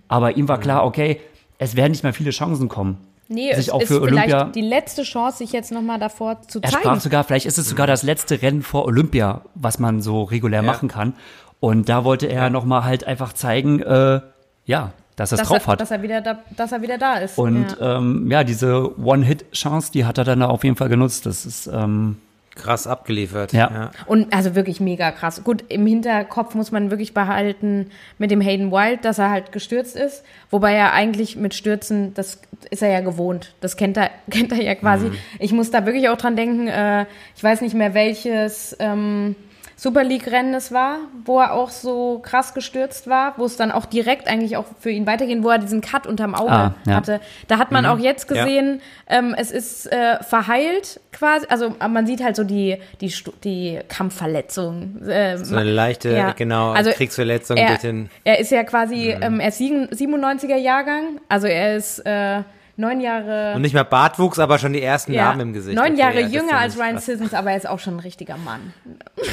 Aber 0.08 0.38
ihm 0.38 0.48
war 0.48 0.60
klar, 0.60 0.86
okay, 0.86 1.22
es 1.58 1.76
werden 1.76 1.91
nicht 1.91 2.04
mehr 2.04 2.13
viele 2.13 2.32
Chancen 2.32 2.67
kommen. 2.67 2.98
Nee, 3.28 3.54
sich 3.54 3.67
es 3.67 3.70
auch 3.70 3.82
ist 3.82 3.88
für 3.88 4.02
Olympia. 4.02 4.24
vielleicht 4.24 4.56
die 4.56 4.62
letzte 4.62 5.04
Chance, 5.04 5.38
sich 5.38 5.52
jetzt 5.54 5.72
nochmal 5.72 6.00
davor 6.00 6.41
zu 6.41 6.60
Er 6.62 6.70
zeigen. 6.70 6.84
sprach 6.84 7.00
sogar, 7.00 7.24
vielleicht 7.24 7.46
ist 7.46 7.58
es 7.58 7.70
sogar 7.70 7.88
das 7.88 8.04
letzte 8.04 8.41
Rennen 8.41 8.62
vor 8.62 8.86
Olympia, 8.86 9.41
was 9.56 9.80
man 9.80 10.02
so 10.02 10.24
regulär 10.24 10.63
machen 10.63 10.89
kann. 10.89 11.13
Und 11.60 11.88
da 11.88 12.04
wollte 12.04 12.28
er 12.28 12.50
nochmal 12.50 12.84
halt 12.84 13.06
einfach 13.06 13.32
zeigen, 13.34 13.82
äh, 13.82 14.20
ja, 14.65 14.91
dass 15.15 15.32
er 15.32 15.36
es 15.36 15.39
dass, 15.39 15.47
drauf 15.47 15.67
er, 15.67 15.71
hat. 15.74 15.82
dass, 15.82 15.91
er 15.91 16.02
wieder 16.02 16.21
da, 16.21 16.39
dass 16.56 16.71
er 16.71 16.82
wieder 16.82 16.97
da 16.97 17.15
ist. 17.15 17.38
Und 17.38 17.78
ja. 17.80 17.97
ähm, 17.97 18.30
ja, 18.32 18.43
diese 18.43 18.97
One-Hit-Chance, 19.00 19.91
die 19.91 20.06
hat 20.06 20.17
er 20.17 20.24
dann 20.24 20.41
auf 20.41 20.63
jeden 20.63 20.76
Fall 20.76 20.89
genutzt. 20.89 21.26
Das 21.26 21.45
ist, 21.45 21.67
ähm, 21.67 22.17
Krass 22.54 22.86
abgeliefert. 22.86 23.54
Ja. 23.54 23.91
Und 24.08 24.34
also 24.34 24.56
wirklich 24.56 24.82
mega 24.82 25.12
krass. 25.12 25.41
Gut, 25.43 25.63
im 25.69 25.88
Hinterkopf 25.88 26.54
muss 26.54 26.71
man 26.71 26.91
wirklich 26.91 27.13
behalten 27.13 27.89
mit 28.17 28.30
dem 28.30 28.41
Hayden 28.41 28.74
Wild, 28.74 29.06
dass 29.06 29.19
er 29.19 29.30
halt 29.30 29.54
gestürzt 29.54 29.95
ist. 29.95 30.26
Wobei 30.50 30.74
er 30.74 30.91
eigentlich 30.91 31.38
mit 31.38 31.54
Stürzen, 31.54 32.13
das 32.13 32.41
ist 32.69 32.84
er 32.84 32.89
ja 32.89 33.00
gewohnt. 33.00 33.56
Das 33.62 33.78
kennt 33.78 33.95
er, 33.95 34.10
kennt 34.30 34.52
er 34.52 34.62
ja 34.62 34.76
quasi. 34.76 35.08
Mhm. 35.08 35.17
Ich 35.39 35.54
muss 35.54 35.71
da 35.71 35.86
wirklich 35.86 36.10
auch 36.10 36.17
dran 36.17 36.36
denken, 36.36 36.67
äh, 36.67 37.06
ich 37.38 37.43
weiß 37.43 37.62
nicht 37.62 37.74
mehr 37.74 37.93
welches 37.93 38.76
ähm, 38.80 39.38
Super 39.84 40.04
League-Rennen 40.04 40.54
es 40.54 40.72
war, 40.72 40.98
wo 41.26 41.39
er 41.39 41.54
auch 41.54 41.72
so 41.72 42.20
krass 42.20 42.54
gestürzt 42.54 43.08
war, 43.10 43.34
wo 43.38 43.46
es 43.46 43.58
dann 43.58 43.72
auch 43.72 43.88
direkt 43.88 44.28
eigentlich 44.28 44.56
auch 44.56 44.65
für 44.80 44.91
ihn 44.91 45.08
weitergehen, 45.08 45.44
wo 45.44 45.50
er 45.50 45.58
diesen 45.58 45.82
Cut 45.82 46.06
unterm 46.06 46.36
Auge 46.36 46.52
Ah, 46.52 46.76
ja. 46.86 46.94
hatte. 46.98 47.20
Da 47.48 47.58
hat 47.58 47.72
man 47.72 47.88
auch 47.88 47.98
jetzt 47.98 48.30
Ja. 48.30 48.44
gesehen, 48.46 48.80
ähm, 49.08 49.34
es 49.36 49.50
ist 49.50 49.91
äh, 49.91 50.22
verheilt 50.24 51.00
quasi, 51.12 51.48
also 51.50 51.74
aber 51.80 51.88
man 51.88 52.06
sieht 52.06 52.24
halt 52.24 52.36
so 52.36 52.44
die, 52.44 52.78
die, 53.02 53.12
die 53.44 53.80
Kampfverletzung. 53.88 55.02
Äh, 55.08 55.38
So 55.39 55.56
eine 55.56 55.72
leichte, 55.72 56.10
Ja. 56.12 56.34
genau, 56.34 56.74
Also 56.74 56.91
Kriegsverletzung 56.91 57.58
er, 57.58 57.67
durch 57.70 57.80
den. 57.80 58.12
er 58.24 58.38
ist 58.38 58.52
ja 58.52 58.63
quasi, 58.63 59.15
Mhm. 59.17 59.24
ähm, 59.24 59.39
er 59.39 59.48
ist 59.48 59.58
sieben- 59.58 59.88
97er 59.91 60.58
Jahrgang, 60.58 61.20
also 61.28 61.48
er 61.48 61.76
ist 61.76 62.06
äh, 62.06 62.44
neun 62.82 63.00
Jahre. 63.00 63.54
Und 63.56 63.62
nicht 63.62 63.74
mehr 63.74 63.86
Bartwuchs, 63.86 64.38
aber 64.39 64.60
schon 64.60 64.74
die 64.74 64.82
ersten 64.82 65.13
ja, 65.13 65.24
Narben 65.26 65.39
im 65.39 65.54
Gesicht. 65.54 65.78
neun 65.78 65.91
Okay, 65.94 66.00
Jahre 66.00 66.20
ja, 66.20 66.28
ist 66.28 66.34
jünger 66.34 66.58
als 66.58 66.76
nicht 66.76 66.84
Ryan. 66.86 66.98
Sissons, 67.00 67.34
aber 67.34 67.52
er 67.52 67.58
ist 67.58 67.67
auch 67.70 67.80
schon 67.80 67.96
ein 67.96 68.00
richtiger 68.02 68.36
Mann. 68.38 68.74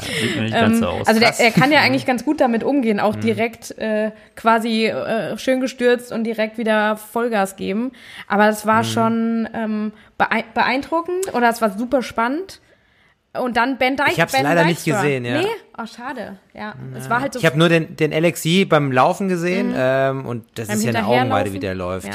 sieht 0.00 0.36
mir 0.36 0.42
nicht 0.42 0.54
ganz 0.54 0.78
so 0.78 0.86
aus. 0.86 1.06
Also 1.06 1.20
der, 1.20 1.38
er 1.38 1.50
kann 1.50 1.70
ja 1.72 1.80
eigentlich 1.80 2.06
ganz 2.06 2.24
gut 2.24 2.40
damit 2.40 2.64
umgehen, 2.64 2.96
Mhm. 2.96 3.02
auch 3.02 3.16
direkt 3.16 3.76
äh, 3.78 4.12
quasi 4.36 4.86
äh, 4.86 5.36
schön 5.38 5.60
gestürzt 5.60 6.12
und 6.12 6.24
direkt 6.24 6.56
wieder 6.58 6.96
Vollgas 6.96 7.56
geben. 7.56 7.92
Aber 8.28 8.48
es 8.48 8.64
Mhm. 8.64 8.68
war 8.68 8.84
schon 8.84 9.48
ähm, 9.54 9.92
beein- 10.18 10.44
beeindruckend 10.54 11.34
oder 11.34 11.48
es 11.50 11.60
war 11.60 11.76
super 11.76 12.02
spannend. 12.02 12.60
Und 13.32 13.56
dann 13.56 13.78
Ben 13.78 13.96
Dyke. 13.96 14.10
Ich 14.10 14.20
hab's 14.20 14.32
ben 14.32 14.42
leider 14.42 14.64
nicht 14.64 14.84
Dykstra. 14.84 15.02
gesehen, 15.04 15.24
ja. 15.24 15.38
Nee? 15.42 15.46
Oh, 15.78 15.86
schade. 15.86 16.38
Ja, 16.52 16.74
es 16.98 17.08
war 17.08 17.20
halt 17.20 17.32
so. 17.34 17.38
Ich 17.38 17.46
habe 17.46 17.56
nur 17.56 17.68
den, 17.68 17.94
den 17.94 18.12
Alexi 18.12 18.64
beim 18.64 18.90
Laufen 18.90 19.28
gesehen 19.28 19.72
ähm, 19.76 20.26
und 20.26 20.46
das 20.56 20.66
Beim 20.66 20.78
ist 20.78 20.82
ja 20.84 20.90
eine? 20.94 21.06
Augenweide, 21.06 21.52
wie 21.52 21.60
der 21.60 21.76
läuft. 21.76 22.08
Ja. 22.08 22.14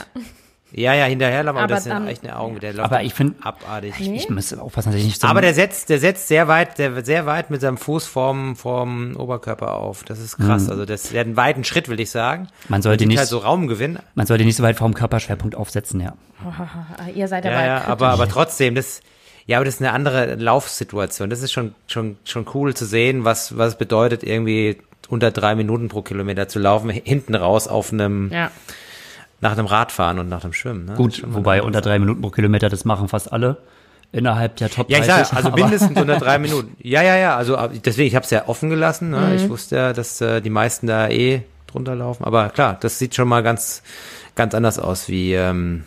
Ja, 0.77 0.93
ja, 0.93 1.05
hinterherlaufen, 1.05 1.57
aber, 1.57 1.63
Aber 1.65 1.75
das 1.75 1.85
sind 1.85 2.07
echt 2.07 2.23
eine 2.25 2.37
Augen, 2.37 2.59
der 2.59 2.73
läuft. 2.73 2.91
Aber 2.91 3.01
ich 3.01 3.13
finde, 3.13 3.35
abartig. 3.41 3.93
ich 3.97 4.29
müsste 4.29 4.61
aufpassen, 4.61 4.91
dass 4.91 4.99
ich 4.99 5.05
nicht 5.05 5.21
so 5.21 5.27
Aber 5.27 5.39
der 5.39 5.53
setzt, 5.53 5.87
der 5.89 5.99
setzt 5.99 6.27
sehr 6.27 6.49
weit, 6.49 6.77
der 6.77 6.95
wird 6.95 7.05
sehr 7.05 7.25
weit 7.25 7.49
mit 7.49 7.61
seinem 7.61 7.77
Fuß 7.77 8.05
vorm, 8.05 8.57
vorm 8.57 9.15
Oberkörper 9.15 9.75
auf. 9.75 10.03
Das 10.03 10.19
ist 10.19 10.35
krass. 10.37 10.69
Also 10.69 10.83
das, 10.85 11.03
der 11.09 11.21
hat 11.21 11.27
einen 11.27 11.37
weiten 11.37 11.63
Schritt, 11.63 11.87
will 11.87 11.99
ich 12.01 12.11
sagen. 12.11 12.49
Man 12.67 12.81
sollte 12.81 13.05
nicht- 13.05 13.17
halt 13.17 13.29
so 13.29 13.37
Raumgewinn. 13.37 13.99
man 14.15 14.25
sollte 14.27 14.43
nicht 14.43 14.57
so 14.57 14.63
weit 14.63 14.75
vom 14.75 14.93
Körperschwerpunkt 14.93 15.55
aufsetzen, 15.55 16.01
ja. 16.01 16.13
Ihr 17.15 17.27
seid 17.29 17.45
Ja, 17.45 17.51
dabei. 17.51 17.65
ja, 17.65 17.85
aber, 17.85 18.09
aber 18.09 18.27
trotzdem, 18.27 18.75
das, 18.75 18.99
ja, 19.45 19.57
aber 19.57 19.65
das 19.65 19.75
ist 19.75 19.81
eine 19.81 19.93
andere 19.93 20.35
Laufsituation. 20.35 21.29
Das 21.29 21.41
ist 21.41 21.53
schon, 21.53 21.73
schon, 21.87 22.17
schon 22.25 22.45
cool 22.53 22.73
zu 22.75 22.85
sehen, 22.85 23.23
was, 23.23 23.57
was 23.57 23.69
es 23.73 23.77
bedeutet, 23.77 24.23
irgendwie 24.23 24.77
unter 25.07 25.31
drei 25.31 25.55
Minuten 25.55 25.87
pro 25.87 26.01
Kilometer 26.01 26.47
zu 26.47 26.59
laufen, 26.59 26.89
hinten 26.89 27.35
raus 27.35 27.67
auf 27.67 27.93
einem, 27.93 28.29
ja. 28.33 28.51
Nach 29.41 29.51
einem 29.53 29.65
Radfahren 29.67 30.19
und 30.19 30.29
nach 30.29 30.43
einem 30.43 30.53
Schwimmen. 30.53 30.85
Ne? 30.85 30.93
Gut, 30.95 31.21
wobei 31.25 31.61
unter 31.61 31.81
drei 31.81 31.99
Minuten 31.99 32.21
pro 32.21 32.29
Kilometer, 32.29 32.69
das 32.69 32.85
machen 32.85 33.07
fast 33.07 33.31
alle 33.31 33.57
innerhalb 34.11 34.55
der 34.57 34.69
Top 34.69 34.89
Ja, 34.89 34.99
ich 34.99 35.05
30. 35.07 35.27
sag, 35.27 35.37
also 35.37 35.51
mindestens 35.51 35.99
unter 35.99 36.17
drei 36.17 36.37
Minuten. 36.39 36.75
Ja, 36.81 37.01
ja, 37.01 37.17
ja, 37.17 37.35
also 37.35 37.57
ab- 37.57 37.71
deswegen, 37.85 38.07
ich 38.07 38.15
habe 38.15 38.23
es 38.23 38.31
ja 38.31 38.47
offen 38.47 38.69
gelassen. 38.69 39.09
Ne? 39.09 39.19
Mhm. 39.19 39.35
Ich 39.35 39.49
wusste 39.49 39.75
ja, 39.75 39.93
dass 39.93 40.21
äh, 40.21 40.41
die 40.41 40.49
meisten 40.49 40.87
da 40.87 41.09
eh 41.09 41.41
drunter 41.67 41.95
laufen. 41.95 42.23
Aber 42.23 42.49
klar, 42.49 42.77
das 42.79 42.97
sieht 42.97 43.13
schon 43.15 43.27
mal 43.27 43.43
ganz, 43.43 43.83
ganz 44.35 44.53
anders 44.55 44.79
aus 44.79 45.09
wie 45.09 45.33
ähm, 45.33 45.83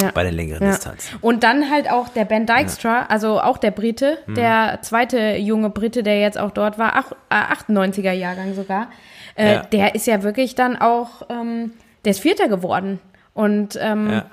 Ja. 0.00 0.10
bei 0.14 0.24
den 0.24 0.32
längeren 0.34 0.62
Ja. 0.62 0.70
Distanzen. 0.70 1.18
Und 1.20 1.42
dann 1.42 1.70
halt 1.70 1.90
auch 1.90 2.08
der 2.08 2.24
Ben 2.24 2.46
Dykstra, 2.46 3.06
also 3.10 3.38
auch 3.40 3.58
der 3.58 3.70
Brite, 3.72 4.16
Mhm. 4.26 4.34
der 4.36 4.78
zweite 4.80 5.36
junge 5.36 5.68
Brite, 5.68 6.02
der 6.02 6.20
jetzt 6.20 6.38
auch 6.38 6.52
dort 6.52 6.78
war, 6.78 6.92
ach, 6.94 7.12
äh, 7.28 7.52
98er 7.52 8.12
Jahrgang 8.12 8.54
sogar, 8.54 8.86
äh, 9.36 9.54
Ja. 9.56 9.62
der 9.64 9.94
ist 9.94 10.06
ja 10.06 10.22
wirklich 10.22 10.54
dann 10.54 10.76
auch, 10.76 11.22
ähm, 11.28 11.72
der 12.08 12.12
ist 12.12 12.20
Vierter 12.20 12.48
geworden. 12.48 13.00
Und 13.34 13.78
ähm, 13.80 14.10
Ja. 14.10 14.24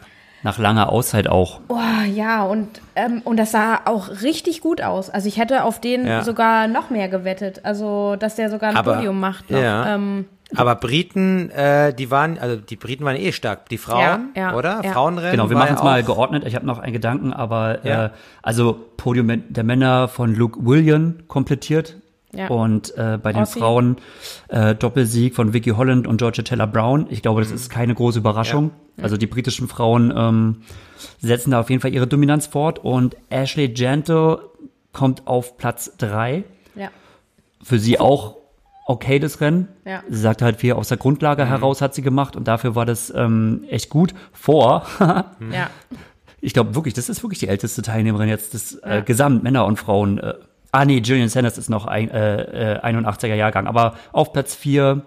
Nach 0.43 0.57
langer 0.59 0.89
Auszeit 0.91 1.27
auch. 1.27 1.59
oh, 1.69 1.77
ja, 2.13 2.43
und, 2.43 2.79
ähm, 2.95 3.21
und 3.25 3.35
das 3.37 3.51
sah 3.51 3.81
auch 3.85 4.21
richtig 4.21 4.61
gut 4.61 4.79
aus. 4.81 5.09
Also 5.09 5.27
ich 5.27 5.37
hätte 5.37 5.63
auf 5.63 5.81
den 5.81 6.05
Ja. 6.07 6.23
sogar 6.23 6.67
noch 6.67 6.89
mehr 6.91 7.09
gewettet. 7.09 7.61
Also, 7.65 8.15
dass 8.15 8.35
der 8.35 8.49
sogar 8.51 8.69
ein 8.69 8.77
Aber- 8.77 8.95
Podium 8.95 9.19
macht. 9.19 9.49
Noch. 9.49 9.59
ja. 9.59 9.95
Ähm, 9.95 10.25
Aber 10.55 10.75
Briten, 10.75 11.49
äh, 11.49 11.93
die 11.95 12.11
waren, 12.11 12.37
also 12.37 12.55
die 12.57 12.75
Briten 12.75 13.03
waren 13.03 13.15
eh 13.17 13.31
stark. 13.31 13.67
Die 13.69 13.79
Frauen, 13.79 14.29
Ja, 14.35 14.51
ja, 14.51 14.55
oder? 14.55 14.81
ja. 14.83 14.93
Frauenrennen. 14.93 15.31
Genau, 15.31 15.49
wir 15.49 15.57
machen 15.57 15.75
es 15.75 15.83
mal 15.83 16.03
geordnet. 16.03 16.43
Ich 16.45 16.55
habe 16.55 16.65
noch 16.67 16.77
einen 16.79 16.93
Gedanken, 16.93 17.33
aber 17.33 17.83
Ja. 17.83 18.05
äh, 18.05 18.09
also 18.43 18.77
Podium 18.97 19.43
der 19.49 19.63
Männer 19.63 20.07
von 20.07 20.33
Luke 20.35 20.59
William 20.63 21.15
komplettiert. 21.27 21.95
Ja. 22.35 22.47
Und 22.47 22.95
äh, 22.97 23.17
bei 23.21 23.31
den 23.33 23.43
Aussie. 23.43 23.59
Frauen 23.59 23.97
äh, 24.49 24.75
Doppelsieg 24.75 25.35
von 25.35 25.53
Vicky 25.53 25.71
Holland 25.71 26.05
und 26.07 26.17
Georgia 26.17 26.43
Taylor 26.43 26.67
Brown. 26.67 27.07
Ich 27.09 27.21
glaube, 27.21 27.41
das 27.41 27.51
ist 27.51 27.69
keine 27.69 27.95
große 27.95 28.19
Überraschung. 28.19 28.71
Also 29.01 29.17
die 29.17 29.27
britischen 29.27 29.67
Frauen 29.67 30.13
ähm, 30.15 30.57
setzen 31.19 31.51
da 31.51 31.59
auf 31.59 31.69
jeden 31.69 31.81
Fall 31.81 31.93
ihre 31.93 32.07
Dominanz 32.07 32.47
fort. 32.47 32.79
Und 32.79 33.15
Ashley 33.29 33.73
Janto 33.75 34.39
kommt 34.93 35.27
auf 35.27 35.57
Platz 35.57 35.91
drei. 35.97 36.43
Ja. 36.75 36.89
Für 37.61 37.79
sie 37.79 37.99
auch 37.99 38.37
okay 38.87 39.19
das 39.19 39.41
Rennen. 39.41 39.67
Ja. 39.85 40.03
Sie 40.09 40.19
sagt 40.19 40.41
halt, 40.41 40.57
viel 40.57 40.73
aus 40.73 40.89
der 40.89 40.97
Grundlage 40.97 41.45
heraus 41.45 41.81
hat 41.81 41.95
sie 41.95 42.01
gemacht 42.03 42.35
und 42.35 42.47
dafür 42.47 42.75
war 42.75 42.85
das 42.85 43.11
ähm, 43.15 43.63
echt 43.69 43.89
gut. 43.89 44.13
Vor, 44.31 44.85
Ja. 44.99 45.69
ich 46.39 46.53
glaube 46.53 46.75
wirklich, 46.75 46.93
das 46.93 47.09
ist 47.09 47.23
wirklich 47.23 47.39
die 47.39 47.47
älteste 47.47 47.81
Teilnehmerin 47.81 48.29
jetzt 48.29 48.53
des 48.53 48.75
äh, 48.75 48.95
Ja. 48.95 49.01
Gesamt 49.01 49.43
Männer 49.43 49.65
und 49.65 49.77
Frauen. 49.77 50.19
Äh, 50.19 50.35
ah 50.75 50.85
nee, 50.85 50.99
Julian 51.03 51.29
Sanders 51.29 51.57
ist 51.57 51.69
noch 51.69 51.85
ein, 51.85 52.09
äh, 52.11 52.73
äh, 52.75 52.79
81er 52.81 53.33
Jahrgang, 53.35 53.67
aber 53.67 53.95
auf 54.11 54.33
Platz 54.33 54.55
vier 54.55 55.01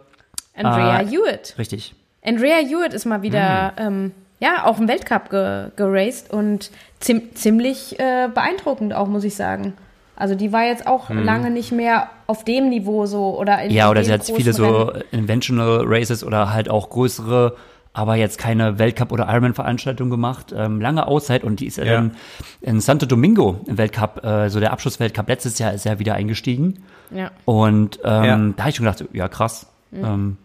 Andrea 0.56 0.96
Ah. 0.96 0.98
Hewitt. 1.00 1.54
richtig. 1.58 1.94
Andrea 2.24 2.56
Hewitt 2.56 2.92
ist 2.94 3.04
mal 3.06 3.22
wieder, 3.22 3.72
ähm, 3.78 4.12
ja, 4.40 4.64
auch 4.64 4.78
im 4.78 4.88
Weltcup 4.88 5.30
ge 5.30 5.68
geraced 5.76 6.30
und 6.32 6.70
ziem 7.00 7.34
ziemlich 7.34 7.98
äh, 7.98 8.28
beeindruckend 8.32 8.92
auch, 8.94 9.06
muss 9.08 9.24
ich 9.24 9.34
sagen. 9.36 9.74
Also 10.16 10.34
die 10.34 10.52
war 10.52 10.64
jetzt 10.64 10.86
auch 10.88 11.10
lange 11.10 11.50
nicht 11.50 11.70
mehr 11.70 12.08
auf 12.26 12.42
dem 12.44 12.70
Niveau 12.70 13.06
so 13.06 13.38
oder 13.38 13.62
in 13.62 13.70
Ja, 13.70 13.88
oder 13.88 14.02
sie 14.02 14.12
hat 14.12 14.24
viele 14.24 14.52
so 14.52 14.82
Rennen. 14.82 15.04
Inventional 15.12 15.82
Races 15.86 16.24
oder 16.24 16.52
halt 16.52 16.68
auch 16.68 16.90
größere, 16.90 17.54
aber 17.98 18.14
jetzt 18.14 18.38
keine 18.38 18.78
Weltcup- 18.78 19.10
oder 19.12 19.26
Ironman-Veranstaltung 19.28 20.08
gemacht. 20.08 20.54
Ähm, 20.56 20.80
lange 20.80 21.06
Auszeit 21.08 21.42
und 21.42 21.58
die 21.60 21.66
ist 21.66 21.78
ja. 21.78 21.84
Dann 21.84 22.12
in 22.60 22.80
Santo 22.80 23.06
Domingo 23.06 23.60
im 23.66 23.76
Weltcup, 23.76 24.24
äh, 24.24 24.48
so 24.50 24.60
der 24.60 24.72
Abschlussweltcup 24.72 25.28
letztes 25.28 25.58
Jahr 25.58 25.72
ist 25.74 25.84
ja 25.84 25.98
wieder 25.98 26.14
eingestiegen. 26.14 26.82
Ja. 27.10 27.30
Und 27.44 27.98
ähm, 28.04 28.24
Ja. 28.24 28.36
da 28.56 28.62
habe 28.62 28.70
ich 28.70 28.76
schon 28.76 28.86
gedacht, 28.86 29.04
ja 29.12 29.28
krass, 29.28 29.66
ähm, 29.92 30.36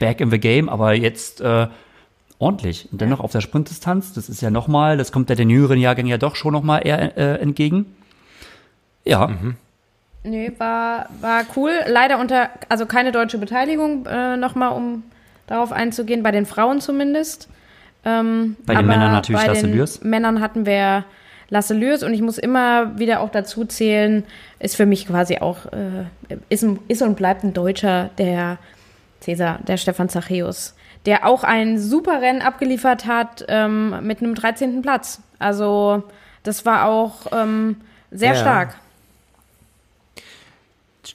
back 0.00 0.20
in 0.20 0.30
the 0.30 0.38
game, 0.40 0.68
aber 0.68 0.92
jetzt 0.94 1.40
äh, 1.40 1.68
ordentlich. 2.40 2.88
Und 2.90 3.00
dennoch 3.00 3.20
auf 3.20 3.30
der 3.30 3.40
Sprintdistanz, 3.42 4.12
das 4.14 4.28
ist 4.28 4.40
ja 4.40 4.50
nochmal, 4.50 4.96
das 4.96 5.12
kommt 5.12 5.30
ja 5.30 5.36
den 5.36 5.50
jüngeren 5.50 5.78
Jahrgängen 5.78 6.10
ja 6.10 6.18
doch 6.18 6.34
schon 6.34 6.52
nochmal 6.52 6.84
eher 6.84 7.16
äh, 7.16 7.40
entgegen. 7.40 7.86
Ja, 9.04 9.30
Nee, 10.24 10.50
war, 10.58 11.08
war 11.20 11.42
cool. 11.56 11.70
Leider 11.86 12.18
unter, 12.18 12.50
also 12.68 12.86
keine 12.86 13.12
deutsche 13.12 13.38
Beteiligung, 13.38 14.04
äh, 14.06 14.36
nochmal, 14.36 14.72
um 14.72 15.04
darauf 15.48 15.72
einzugehen, 15.72 16.22
bei 16.22 16.30
den 16.30 16.46
Frauen 16.46 16.80
zumindest. 16.80 17.48
Ähm, 18.04 18.56
Bei 18.64 18.74
den 18.76 18.86
Männern 18.86 19.10
natürlich 19.12 19.40
bei 19.40 19.48
Lasse 19.48 19.66
den 19.66 19.74
Lürs. 19.76 20.02
Männern 20.02 20.40
hatten 20.40 20.64
wir 20.66 21.04
Lasse 21.50 21.74
Lürs 21.74 22.02
und 22.04 22.14
ich 22.14 22.22
muss 22.22 22.38
immer 22.38 22.96
wieder 22.98 23.20
auch 23.20 23.30
dazu 23.30 23.64
zählen, 23.64 24.22
ist 24.60 24.76
für 24.76 24.86
mich 24.86 25.08
quasi 25.08 25.38
auch, 25.38 25.66
äh, 25.66 26.06
ist, 26.48 26.64
ist 26.86 27.02
und 27.02 27.16
bleibt 27.16 27.42
ein 27.42 27.54
Deutscher, 27.54 28.10
der 28.18 28.58
Cäsar, 29.20 29.58
der 29.66 29.78
Stefan 29.78 30.08
Zachäus, 30.08 30.74
der 31.06 31.26
auch 31.26 31.42
ein 31.42 31.78
super 31.78 32.20
Rennen 32.22 32.42
abgeliefert 32.42 33.06
hat 33.06 33.44
ähm, 33.48 33.96
mit 34.06 34.22
einem 34.22 34.34
13. 34.36 34.82
Platz. 34.82 35.20
Also 35.38 36.04
das 36.44 36.64
war 36.66 36.84
auch 36.86 37.26
ähm, 37.32 37.76
sehr 38.10 38.34
Ja. 38.34 38.36
stark. 38.36 38.76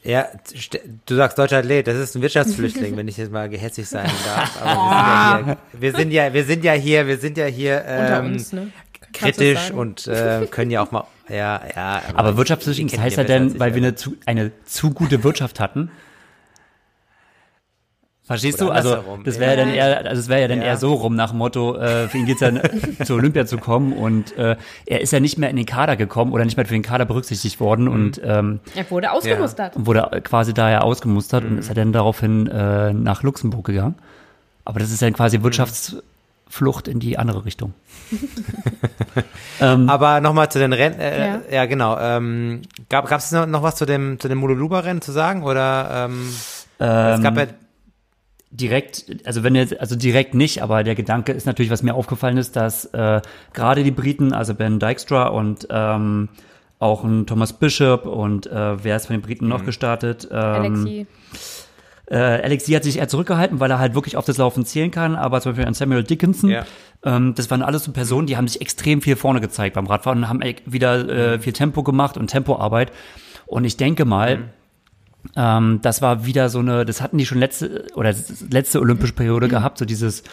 Ja, 0.04 0.28
st- 0.54 0.80
du 1.06 1.16
sagst 1.16 1.38
deutscher 1.38 1.58
Athlet, 1.58 1.88
das 1.88 1.98
ist 1.98 2.16
ein 2.16 2.22
Wirtschaftsflüchtling, 2.22 2.96
wenn 2.98 3.08
ich 3.08 3.18
jetzt 3.18 3.32
mal 3.32 3.50
gehässig 3.50 3.88
sein 3.88 4.10
darf. 4.26 4.62
Aber 4.62 5.58
wir 5.74 5.92
sind 5.94 6.12
ja 6.12 6.24
hier, 6.24 6.34
wir 6.34 6.44
sind 6.46 6.64
ja, 6.64 6.74
wir 6.74 6.74
sind 6.74 6.74
ja 6.74 6.74
hier, 6.74 7.08
wir 7.08 7.18
sind 7.18 7.38
ja 7.38 7.46
hier 7.46 7.78
Unter 7.88 8.20
ähm, 8.20 8.34
uns, 8.34 8.54
ne? 8.54 8.68
Kritisch 9.14 9.72
und 9.72 10.08
äh, 10.08 10.48
können 10.50 10.72
ja 10.72 10.82
auch 10.82 10.92
mal, 10.92 11.06
ja, 11.30 11.62
ja. 11.76 12.02
aber 12.16 12.36
Wirtschaftsflüchtling 12.36 12.88
ihr 12.88 12.96
das 12.96 13.02
heißt 13.02 13.18
ja 13.18 13.24
denn, 13.24 13.60
weil 13.60 13.76
wir 13.76 13.82
aber- 13.82 13.88
eine 13.88 13.96
zu, 13.96 14.16
eine 14.26 14.52
zu 14.66 14.90
gute 14.92 15.24
Wirtschaft 15.24 15.60
hatten. 15.60 15.92
Verstehst 18.26 18.62
Oder 18.62 18.70
du? 18.82 18.90
Also 18.90 19.04
das 19.26 19.38
wäre 19.38 19.52
ja 19.52 19.58
dann 19.66 19.74
eher, 19.74 20.06
also 20.08 20.20
es 20.22 20.30
wäre 20.30 20.42
ja 20.44 20.48
dann 20.48 20.60
Ja. 20.60 20.64
eher 20.68 20.78
so 20.78 20.94
rum 20.94 21.14
nach 21.16 21.32
dem 21.32 21.40
Motto, 21.40 21.76
äh, 21.78 22.08
für 22.08 22.18
ihn 22.20 22.26
geht's 22.26 22.40
ja 22.40 22.52
zur 23.06 23.18
Olympia 23.18 23.46
zu 23.46 23.58
kommen 23.58 23.92
und 23.92 24.38
äh, 24.38 24.56
er 24.86 25.02
ist 25.02 25.12
ja 25.12 25.20
nicht 25.20 25.38
mehr 25.38 25.50
in 25.50 25.58
den 25.58 25.66
Kader 25.66 25.98
gekommen 25.98 26.32
oder 26.32 26.46
nicht 26.46 26.56
mehr 26.56 26.66
für 26.66 26.74
den 26.74 26.84
Kader 26.84 27.04
berücksichtigt 27.04 27.60
worden 27.60 27.90
und 27.90 28.22
ähm, 28.24 28.62
Er 28.76 28.90
wurde 28.90 29.12
ausgemustert. 29.12 29.74
wurde 29.76 30.22
quasi 30.24 30.54
daher 30.54 30.86
ausgemustert 30.86 31.44
und 31.44 31.58
ist 31.58 31.68
ja 31.68 31.74
dann 31.74 31.92
daraufhin 31.92 32.48
äh, 32.48 32.94
nach 32.94 33.24
Luxemburg 33.24 33.66
gegangen. 33.66 33.96
Aber 34.64 34.80
das 34.80 34.92
ist 34.92 35.02
dann 35.02 35.12
quasi 35.12 35.44
Wirtschaftsflucht 35.44 36.88
in 36.88 37.02
die 37.02 37.18
andere 37.18 37.44
Richtung. 37.44 37.74
Aber 39.60 40.22
nochmal 40.22 40.50
zu 40.50 40.60
den 40.60 40.72
Rennen, 40.74 41.00
äh, 41.00 41.28
Ja. 41.28 41.40
ja. 41.52 41.66
genau, 41.66 41.98
ähm, 42.00 42.62
gab 42.90 43.12
es 43.12 43.32
noch, 43.32 43.46
noch 43.46 43.64
was 43.64 43.76
zu 43.76 43.86
dem, 43.86 44.20
zu 44.20 44.28
dem 44.30 44.38
Mululuba-Rennen 44.38 45.02
zu 45.02 45.12
sagen 45.12 45.44
oder, 45.44 46.06
ähm, 46.10 46.30
es 46.80 47.22
gab 47.22 47.38
ja, 47.38 47.46
direkt, 48.56 49.06
also 49.26 49.44
wenn 49.44 49.56
jetzt, 49.56 49.80
also 49.80 49.96
direkt 49.96 50.36
nicht, 50.36 50.62
aber 50.62 50.84
der 50.84 50.94
Gedanke 50.96 51.32
ist 51.32 51.46
natürlich, 51.46 51.72
was 51.72 51.82
mir 51.84 51.96
aufgefallen 51.96 52.38
ist, 52.38 52.56
dass 52.56 52.86
äh, 52.86 53.22
gerade 53.54 53.84
die 53.84 53.92
Briten, 53.92 54.32
also 54.32 54.54
Ben 54.54 54.80
Dykstra 54.80 55.28
und 55.28 55.68
ähm, 55.72 56.30
auch 56.80 57.04
ein 57.04 57.26
Thomas 57.26 57.54
Bishop 57.54 58.06
und 58.06 58.46
äh, 58.48 58.84
wer 58.84 58.96
ist 58.98 59.08
von 59.08 59.16
den 59.16 59.22
Briten 59.22 59.46
Mhm. 59.46 59.50
noch 59.52 59.66
gestartet? 59.66 60.28
Ähm, 60.32 60.38
Alexi. 60.38 61.08
Äh, 62.08 62.18
Alexi 62.18 62.74
hat 62.74 62.84
sich 62.84 62.98
eher 63.00 63.08
zurückgehalten, 63.08 63.60
weil 63.60 63.72
er 63.72 63.80
halt 63.80 63.96
wirklich 63.96 64.18
auf 64.18 64.26
das 64.26 64.38
Laufen 64.38 64.66
zählen 64.66 64.92
kann, 64.92 65.16
aber 65.16 65.40
zum 65.42 65.54
Beispiel 65.54 65.66
an 65.68 65.74
Samuel 65.74 66.04
Dickinson, 66.04 66.50
Ja. 66.50 66.66
ähm, 67.04 67.34
das 67.36 67.50
waren 67.50 67.62
alles 67.64 67.86
so 67.86 67.92
Personen, 67.92 68.28
die 68.28 68.36
haben 68.38 68.48
sich 68.48 68.62
extrem 68.62 69.02
viel 69.02 69.16
vorne 69.16 69.40
gezeigt 69.42 69.76
beim 69.76 69.88
Radfahren 69.88 70.20
und 70.20 70.30
haben 70.30 70.42
e- 70.42 70.56
wieder 70.66 71.08
äh, 71.08 71.40
viel 71.40 71.54
Tempo 71.54 71.82
gemacht 71.82 72.18
und 72.18 72.28
Tempoarbeit. 72.28 72.92
Und 73.46 73.64
ich 73.66 73.78
denke 73.78 74.04
mal, 74.06 74.50
ähm, 75.36 75.80
das 75.82 76.02
war 76.02 76.26
wieder 76.26 76.50
so 76.50 76.60
eine, 76.60 76.86
das 76.86 77.02
hatten 77.02 77.18
die 77.18 77.26
schon 77.26 77.40
letzte 77.40 77.86
oder 77.96 78.14
letzte 78.50 78.80
olympische 78.80 79.14
Periode 79.14 79.48
gehabt, 79.48 79.78
so 79.78 79.86
dieses 79.86 80.24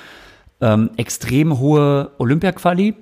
ähm, 0.61 0.91
extrem 0.97 1.59
hohe 1.59 2.11
Olympia-Quali. 2.19 2.95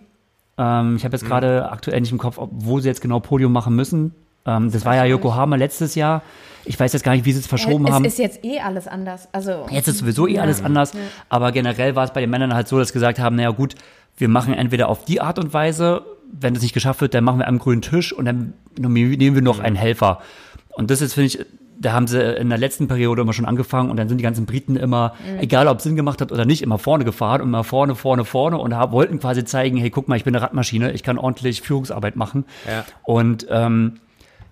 Ähm, 0.58 0.96
ich 0.96 1.04
habe 1.04 1.16
jetzt 1.16 1.26
gerade 1.26 1.70
aktuell 1.70 2.00
nicht 2.00 2.12
im 2.12 2.18
Kopf, 2.18 2.38
wo 2.38 2.80
sie 2.80 2.88
jetzt 2.88 3.00
genau 3.00 3.20
Podium 3.20 3.52
machen 3.52 3.74
müssen. 3.74 4.14
Ähm, 4.46 4.70
das 4.70 4.84
war 4.84 4.96
ja 4.96 5.04
Yokohama 5.04 5.56
letztes 5.56 5.94
Jahr. 5.94 6.22
Ich 6.64 6.78
weiß 6.78 6.92
jetzt 6.92 7.02
gar 7.02 7.12
nicht, 7.12 7.24
wie 7.24 7.32
sie 7.32 7.40
es 7.40 7.46
verschoben 7.46 7.86
es 7.86 7.92
haben. 7.92 8.04
ist 8.04 8.18
jetzt 8.18 8.44
eh 8.44 8.60
alles 8.60 8.86
anders. 8.86 9.28
Also 9.32 9.66
Jetzt 9.70 9.88
ist 9.88 9.98
sowieso 9.98 10.26
eh 10.26 10.38
alles 10.38 10.62
anders. 10.62 10.92
Aber 11.28 11.50
generell 11.52 11.96
war 11.96 12.04
es 12.04 12.12
bei 12.12 12.20
den 12.20 12.30
Männern 12.30 12.54
halt 12.54 12.68
so, 12.68 12.78
dass 12.78 12.88
sie 12.88 12.94
gesagt 12.94 13.18
haben, 13.18 13.36
naja 13.36 13.50
gut, 13.50 13.74
wir 14.18 14.28
machen 14.28 14.52
entweder 14.52 14.88
auf 14.88 15.04
die 15.04 15.20
Art 15.20 15.38
und 15.38 15.54
Weise, 15.54 16.02
wenn 16.30 16.52
das 16.52 16.62
nicht 16.62 16.74
geschafft 16.74 17.00
wird, 17.00 17.14
dann 17.14 17.24
machen 17.24 17.38
wir 17.38 17.48
am 17.48 17.58
grünen 17.58 17.80
Tisch 17.80 18.12
und 18.12 18.26
dann 18.26 18.52
nominieren 18.78 19.34
wir 19.34 19.42
noch 19.42 19.60
einen 19.60 19.76
Helfer. 19.76 20.20
Und 20.74 20.90
das 20.90 21.00
ist, 21.00 21.14
finde 21.14 21.26
ich, 21.26 21.46
da 21.80 21.92
haben 21.92 22.06
sie 22.06 22.20
in 22.20 22.48
der 22.48 22.58
letzten 22.58 22.88
Periode 22.88 23.22
immer 23.22 23.32
schon 23.32 23.44
angefangen 23.44 23.90
und 23.90 23.96
dann 23.96 24.08
sind 24.08 24.18
die 24.18 24.24
ganzen 24.24 24.46
Briten 24.46 24.76
immer, 24.76 25.14
egal 25.38 25.68
ob 25.68 25.78
es 25.78 25.84
Sinn 25.84 25.96
gemacht 25.96 26.20
hat 26.20 26.32
oder 26.32 26.44
nicht, 26.44 26.62
immer 26.62 26.78
vorne 26.78 27.04
gefahren 27.04 27.40
und 27.40 27.48
immer 27.48 27.64
vorne, 27.64 27.94
vorne, 27.94 28.24
vorne 28.24 28.58
und 28.58 28.74
haben, 28.74 28.92
wollten 28.92 29.20
quasi 29.20 29.44
zeigen, 29.44 29.76
hey, 29.76 29.90
guck 29.90 30.08
mal, 30.08 30.16
ich 30.16 30.24
bin 30.24 30.34
eine 30.34 30.42
Radmaschine, 30.42 30.92
ich 30.92 31.02
kann 31.02 31.18
ordentlich 31.18 31.62
Führungsarbeit 31.62 32.16
machen. 32.16 32.44
Ja. 32.66 32.84
Und 33.04 33.46
ähm, 33.50 34.00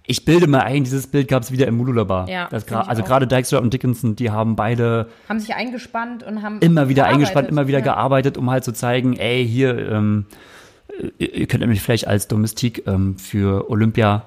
ich 0.07 0.25
bilde 0.25 0.47
mal 0.47 0.61
ein, 0.61 0.85
dieses 0.85 1.09
Bild 1.09 1.27
gab 1.27 1.43
es 1.43 1.51
wieder 1.51 1.67
im. 1.67 1.81
Ja, 2.29 2.47
find 2.49 2.63
gra- 2.63 2.83
ich 2.83 2.89
also 2.89 3.03
gerade 3.03 3.27
Dijkstra 3.27 3.59
und 3.59 3.75
Dickinson, 3.75 4.15
die 4.15 4.31
haben 4.31 4.55
beide 4.55 5.09
haben 5.29 5.41
sich 5.41 5.55
eingespannt 5.55 6.23
und 6.23 6.43
haben 6.43 6.61
immer 6.61 6.89
wieder 6.89 7.03
gearbeitet. 7.03 7.15
eingespannt, 7.15 7.49
immer 7.49 7.67
wieder 7.67 7.79
ja. 7.79 7.85
gearbeitet, 7.85 8.39
um 8.39 8.49
halt 8.49 8.63
zu 8.63 8.73
zeigen, 8.73 9.17
ey, 9.17 9.45
hier, 9.47 9.91
ähm, 9.91 10.27
ihr 11.19 11.35
ihr 11.35 11.47
könnt 11.49 11.63
nämlich 11.63 11.83
vielleicht 11.83 12.07
als 12.07 12.29
Domestik 12.29 12.87
ähm, 12.87 13.19
für 13.19 13.69
Olympia, 13.69 14.23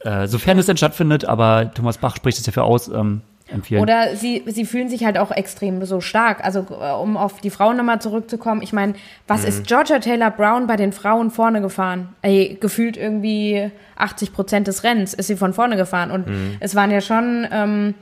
äh, 0.00 0.26
sofern 0.26 0.58
es 0.58 0.66
denn 0.66 0.76
stattfindet, 0.76 1.24
aber 1.24 1.72
Thomas 1.74 1.98
Bach 1.98 2.16
spricht 2.16 2.38
es 2.38 2.46
ja 2.46 2.52
für 2.52 2.62
aus, 2.64 2.88
ähm, 2.88 3.22
empfehlen. 3.48 3.82
Oder 3.82 4.16
sie, 4.16 4.42
sie 4.46 4.64
fühlen 4.64 4.88
sich 4.88 5.04
halt 5.04 5.18
auch 5.18 5.30
extrem 5.30 5.84
so 5.84 6.00
stark. 6.00 6.44
Also 6.44 6.66
äh, 6.70 6.92
um 6.92 7.16
auf 7.16 7.40
die 7.40 7.50
Frauen 7.50 7.76
nochmal 7.76 8.00
zurückzukommen, 8.00 8.62
ich 8.62 8.72
meine, 8.72 8.94
was 9.26 9.44
ist 9.44 9.66
Georgia 9.66 9.98
Taylor 9.98 10.30
Brown 10.30 10.66
bei 10.66 10.76
den 10.76 10.92
Frauen 10.92 11.30
vorne 11.30 11.60
gefahren? 11.60 12.08
Ey, 12.22 12.56
gefühlt 12.60 12.96
irgendwie 12.96 13.70
80 13.96 14.32
Prozent 14.32 14.68
des 14.68 14.84
Rennens 14.84 15.14
ist 15.14 15.26
sie 15.26 15.36
von 15.36 15.52
vorne 15.52 15.76
gefahren. 15.76 16.10
Und 16.10 16.26
es 16.60 16.74
waren 16.74 16.90
ja 16.90 17.00
schon 17.00 17.46
ähm, 17.50 17.94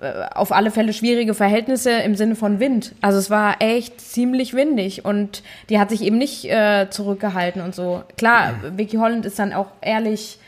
äh, 0.00 0.24
auf 0.34 0.50
alle 0.52 0.70
Fälle 0.70 0.92
schwierige 0.92 1.34
Verhältnisse 1.34 1.90
im 1.90 2.14
Sinne 2.14 2.34
von 2.34 2.58
Wind. 2.58 2.94
Also 3.02 3.18
es 3.18 3.28
war 3.28 3.56
echt 3.60 4.00
ziemlich 4.00 4.54
windig 4.54 5.04
und 5.04 5.42
die 5.68 5.78
hat 5.78 5.90
sich 5.90 6.02
eben 6.02 6.16
nicht 6.16 6.46
äh, 6.46 6.88
zurückgehalten 6.88 7.60
und 7.60 7.74
so. 7.74 8.02
Klar, 8.16 8.54
Vicky 8.76 8.96
Holland 8.96 9.26
ist 9.26 9.38
dann 9.38 9.52
auch 9.52 9.68
ehrlich 9.82 10.38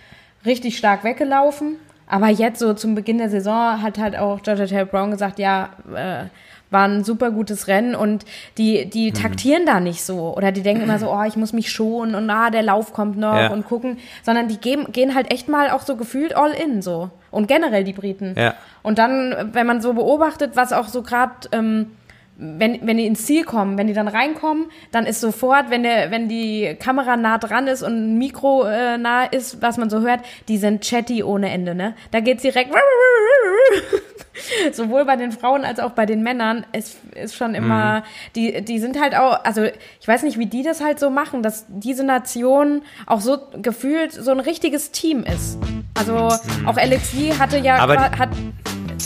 richtig 0.44 0.76
stark 0.78 1.04
weggelaufen. 1.04 1.76
Aber 2.06 2.28
jetzt 2.28 2.58
so 2.58 2.74
zum 2.74 2.94
Beginn 2.94 3.18
der 3.18 3.30
Saison 3.30 3.80
hat 3.80 3.98
halt 3.98 4.16
auch 4.18 4.42
Georgia 4.42 4.66
Taylor 4.66 4.84
Brown 4.84 5.10
gesagt, 5.10 5.38
ja, 5.38 5.70
äh, 5.94 6.24
war 6.70 6.88
ein 6.88 7.04
super 7.04 7.30
gutes 7.30 7.68
Rennen 7.68 7.94
und 7.94 8.24
die, 8.56 8.86
die 8.88 9.12
taktieren 9.12 9.66
da 9.66 9.78
nicht 9.78 10.02
so 10.02 10.34
oder 10.34 10.52
die 10.52 10.62
denken 10.62 10.84
immer 10.84 10.98
so, 10.98 11.10
oh, 11.12 11.22
ich 11.24 11.36
muss 11.36 11.52
mich 11.52 11.70
schonen 11.70 12.14
und 12.14 12.28
ah, 12.30 12.48
der 12.50 12.62
Lauf 12.62 12.94
kommt 12.94 13.18
noch 13.18 13.36
Ja. 13.36 13.50
und 13.52 13.66
gucken, 13.66 13.98
sondern 14.22 14.48
die 14.48 14.56
geben, 14.56 14.90
gehen 14.90 15.14
halt 15.14 15.30
echt 15.30 15.48
mal 15.48 15.70
auch 15.70 15.82
so 15.82 15.96
gefühlt 15.96 16.34
all 16.34 16.50
in 16.52 16.80
so 16.80 17.10
und 17.30 17.46
generell 17.46 17.84
die 17.84 17.92
Briten. 17.92 18.34
Ja. 18.38 18.54
Und 18.82 18.98
dann, 18.98 19.50
wenn 19.52 19.66
man 19.66 19.82
so 19.82 19.92
beobachtet, 19.92 20.52
was 20.54 20.72
auch 20.72 20.88
so 20.88 21.02
gerade 21.02 21.32
ähm, 21.52 21.90
wenn, 22.36 22.86
wenn 22.86 22.96
die 22.96 23.06
ins 23.06 23.26
Ziel 23.26 23.44
kommen, 23.44 23.78
wenn 23.78 23.86
die 23.86 23.92
dann 23.92 24.08
reinkommen, 24.08 24.66
dann 24.90 25.06
ist 25.06 25.20
sofort, 25.20 25.70
wenn, 25.70 25.82
der, 25.82 26.10
wenn 26.10 26.28
die 26.28 26.76
Kamera 26.80 27.16
nah 27.16 27.38
dran 27.38 27.66
ist 27.66 27.82
und 27.82 27.92
ein 27.92 28.18
Mikro 28.18 28.64
äh, 28.64 28.98
nah 28.98 29.24
ist, 29.24 29.62
was 29.62 29.76
man 29.76 29.90
so 29.90 30.00
hört, 30.00 30.20
die 30.48 30.56
sind 30.56 30.82
chatty 30.82 31.22
ohne 31.22 31.50
Ende, 31.50 31.74
ne? 31.74 31.94
Da 32.10 32.20
geht's 32.20 32.42
direkt 32.42 32.74
sowohl 34.72 35.04
bei 35.04 35.16
den 35.16 35.30
Frauen 35.30 35.64
als 35.64 35.78
auch 35.78 35.90
bei 35.90 36.06
den 36.06 36.22
Männern. 36.22 36.64
Es 36.72 36.96
ist 37.14 37.36
schon 37.36 37.54
immer, 37.54 38.00
mhm. 38.00 38.02
die, 38.34 38.62
die 38.62 38.78
sind 38.78 39.00
halt 39.00 39.14
auch, 39.14 39.44
also 39.44 39.64
ich 39.64 40.08
weiß 40.08 40.22
nicht, 40.22 40.38
wie 40.38 40.46
die 40.46 40.62
das 40.62 40.82
halt 40.82 40.98
so 40.98 41.10
machen, 41.10 41.42
dass 41.42 41.66
diese 41.68 42.04
Nation 42.04 42.82
auch 43.06 43.20
so 43.20 43.38
gefühlt 43.60 44.12
so 44.12 44.30
ein 44.30 44.40
richtiges 44.40 44.90
Team 44.90 45.22
ist. 45.22 45.58
Also 45.94 46.14
mhm. 46.14 46.68
auch 46.68 46.76
Alexi 46.76 47.34
hatte 47.38 47.58
ja, 47.58 47.76
Aber 47.76 48.10
hat 48.10 48.30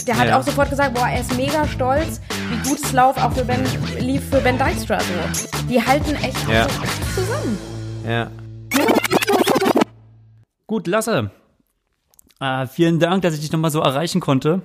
der 0.05 0.17
hat 0.17 0.27
ja. 0.27 0.39
auch 0.39 0.43
sofort 0.43 0.69
gesagt, 0.69 0.93
boah, 0.93 1.07
er 1.07 1.21
ist 1.21 1.35
mega 1.35 1.67
stolz, 1.67 2.21
wie 2.49 2.69
gut 2.69 2.79
es 2.79 2.93
Lauf 2.93 3.17
auch 3.17 3.31
für 3.31 3.45
ben, 3.45 3.63
lief 3.99 4.29
für 4.29 4.39
Ben 4.41 4.57
Dijkstra 4.57 4.99
so. 4.99 5.65
Die 5.69 5.81
halten 5.83 6.15
echt 6.15 6.47
ja. 6.49 6.67
so 6.67 7.21
zusammen. 7.21 7.57
Ja. 8.07 8.31
Gut, 10.65 10.87
Lasse. 10.87 11.31
Äh, 12.39 12.67
vielen 12.67 12.99
Dank, 12.99 13.21
dass 13.23 13.33
ich 13.33 13.39
dich 13.39 13.51
nochmal 13.51 13.71
so 13.71 13.79
erreichen 13.79 14.21
konnte. 14.21 14.61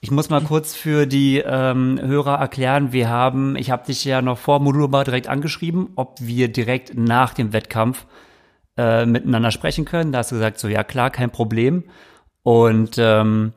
Ich 0.00 0.10
muss 0.10 0.30
mal 0.30 0.40
kurz 0.42 0.74
für 0.74 1.06
die 1.06 1.38
ähm, 1.38 1.98
Hörer 2.00 2.38
erklären, 2.38 2.92
wir 2.92 3.08
haben, 3.08 3.56
ich 3.56 3.70
habe 3.70 3.84
dich 3.84 4.04
ja 4.04 4.22
noch 4.22 4.38
vor 4.38 4.60
Modulbar 4.60 5.04
direkt 5.04 5.28
angeschrieben, 5.28 5.90
ob 5.96 6.16
wir 6.20 6.48
direkt 6.48 6.96
nach 6.96 7.34
dem 7.34 7.52
Wettkampf 7.52 8.06
äh, 8.76 9.06
miteinander 9.06 9.50
sprechen 9.50 9.84
können. 9.84 10.12
Da 10.12 10.18
hast 10.18 10.30
du 10.30 10.36
gesagt, 10.36 10.60
so 10.60 10.68
ja 10.68 10.84
klar, 10.84 11.10
kein 11.10 11.30
Problem. 11.30 11.84
Und 12.44 12.96
ähm, 12.98 13.52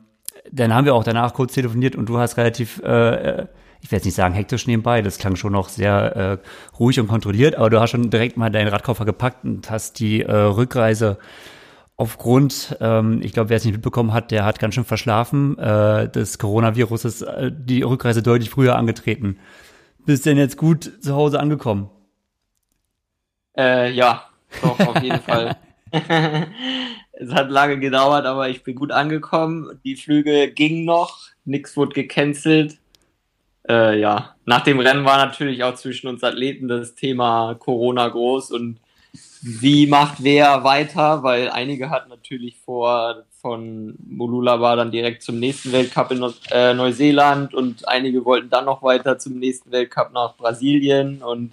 dann 0.52 0.74
haben 0.74 0.84
wir 0.84 0.94
auch 0.94 1.04
danach 1.04 1.34
kurz 1.34 1.54
telefoniert 1.54 1.96
und 1.96 2.08
du 2.08 2.18
hast 2.18 2.36
relativ, 2.36 2.78
äh, 2.82 3.46
ich 3.80 3.90
werde 3.90 3.96
jetzt 3.96 4.04
nicht 4.04 4.14
sagen 4.14 4.34
hektisch 4.34 4.66
nebenbei, 4.66 5.02
das 5.02 5.18
klang 5.18 5.34
schon 5.34 5.52
noch 5.52 5.68
sehr 5.68 6.16
äh, 6.16 6.38
ruhig 6.78 7.00
und 7.00 7.08
kontrolliert, 7.08 7.56
aber 7.56 7.70
du 7.70 7.80
hast 7.80 7.90
schon 7.90 8.10
direkt 8.10 8.36
mal 8.36 8.50
deinen 8.50 8.68
Radkoffer 8.68 9.04
gepackt 9.04 9.44
und 9.44 9.70
hast 9.70 9.98
die 9.98 10.22
äh, 10.22 10.32
Rückreise 10.32 11.18
aufgrund, 11.96 12.76
ähm, 12.80 13.20
ich 13.22 13.32
glaube, 13.32 13.48
wer 13.48 13.56
es 13.56 13.64
nicht 13.64 13.74
mitbekommen 13.74 14.12
hat, 14.12 14.30
der 14.30 14.44
hat 14.44 14.58
ganz 14.58 14.74
schön 14.74 14.84
verschlafen, 14.84 15.58
äh, 15.58 16.08
des 16.08 16.38
Coronaviruses 16.38 17.22
äh, 17.22 17.50
die 17.52 17.82
Rückreise 17.82 18.22
deutlich 18.22 18.50
früher 18.50 18.76
angetreten. 18.76 19.38
Bist 20.04 20.26
denn 20.26 20.36
jetzt 20.36 20.56
gut 20.56 20.90
zu 21.00 21.14
Hause 21.14 21.40
angekommen? 21.40 21.88
Äh, 23.56 23.92
ja, 23.92 24.24
doch, 24.60 24.78
auf 24.80 25.02
jeden 25.02 25.20
Fall. 25.20 25.56
Es 27.22 27.32
hat 27.32 27.50
lange 27.50 27.78
gedauert, 27.78 28.26
aber 28.26 28.48
ich 28.48 28.64
bin 28.64 28.74
gut 28.74 28.90
angekommen. 28.90 29.78
Die 29.84 29.94
Flüge 29.94 30.50
gingen 30.50 30.84
noch, 30.84 31.20
nichts 31.44 31.76
wurde 31.76 31.92
gecancelt. 31.92 32.78
Äh, 33.68 34.00
ja, 34.00 34.34
nach 34.44 34.64
dem 34.64 34.80
Rennen 34.80 35.04
war 35.04 35.24
natürlich 35.24 35.62
auch 35.62 35.76
zwischen 35.76 36.08
uns 36.08 36.24
Athleten 36.24 36.66
das 36.66 36.96
Thema 36.96 37.54
Corona 37.54 38.08
groß 38.08 38.50
und 38.50 38.80
wie 39.40 39.86
macht 39.86 40.22
wer 40.22 40.64
weiter, 40.64 41.22
weil 41.22 41.48
einige 41.48 41.90
hatten 41.90 42.08
natürlich 42.08 42.58
vor, 42.58 43.24
von 43.40 43.94
Molulaba 44.04 44.74
dann 44.74 44.90
direkt 44.90 45.22
zum 45.22 45.38
nächsten 45.38 45.70
Weltcup 45.72 46.10
in 46.10 46.24
äh, 46.50 46.74
Neuseeland 46.74 47.54
und 47.54 47.86
einige 47.88 48.24
wollten 48.24 48.50
dann 48.50 48.64
noch 48.64 48.82
weiter 48.82 49.18
zum 49.18 49.38
nächsten 49.38 49.70
Weltcup 49.70 50.12
nach 50.12 50.36
Brasilien 50.36 51.22
und 51.22 51.52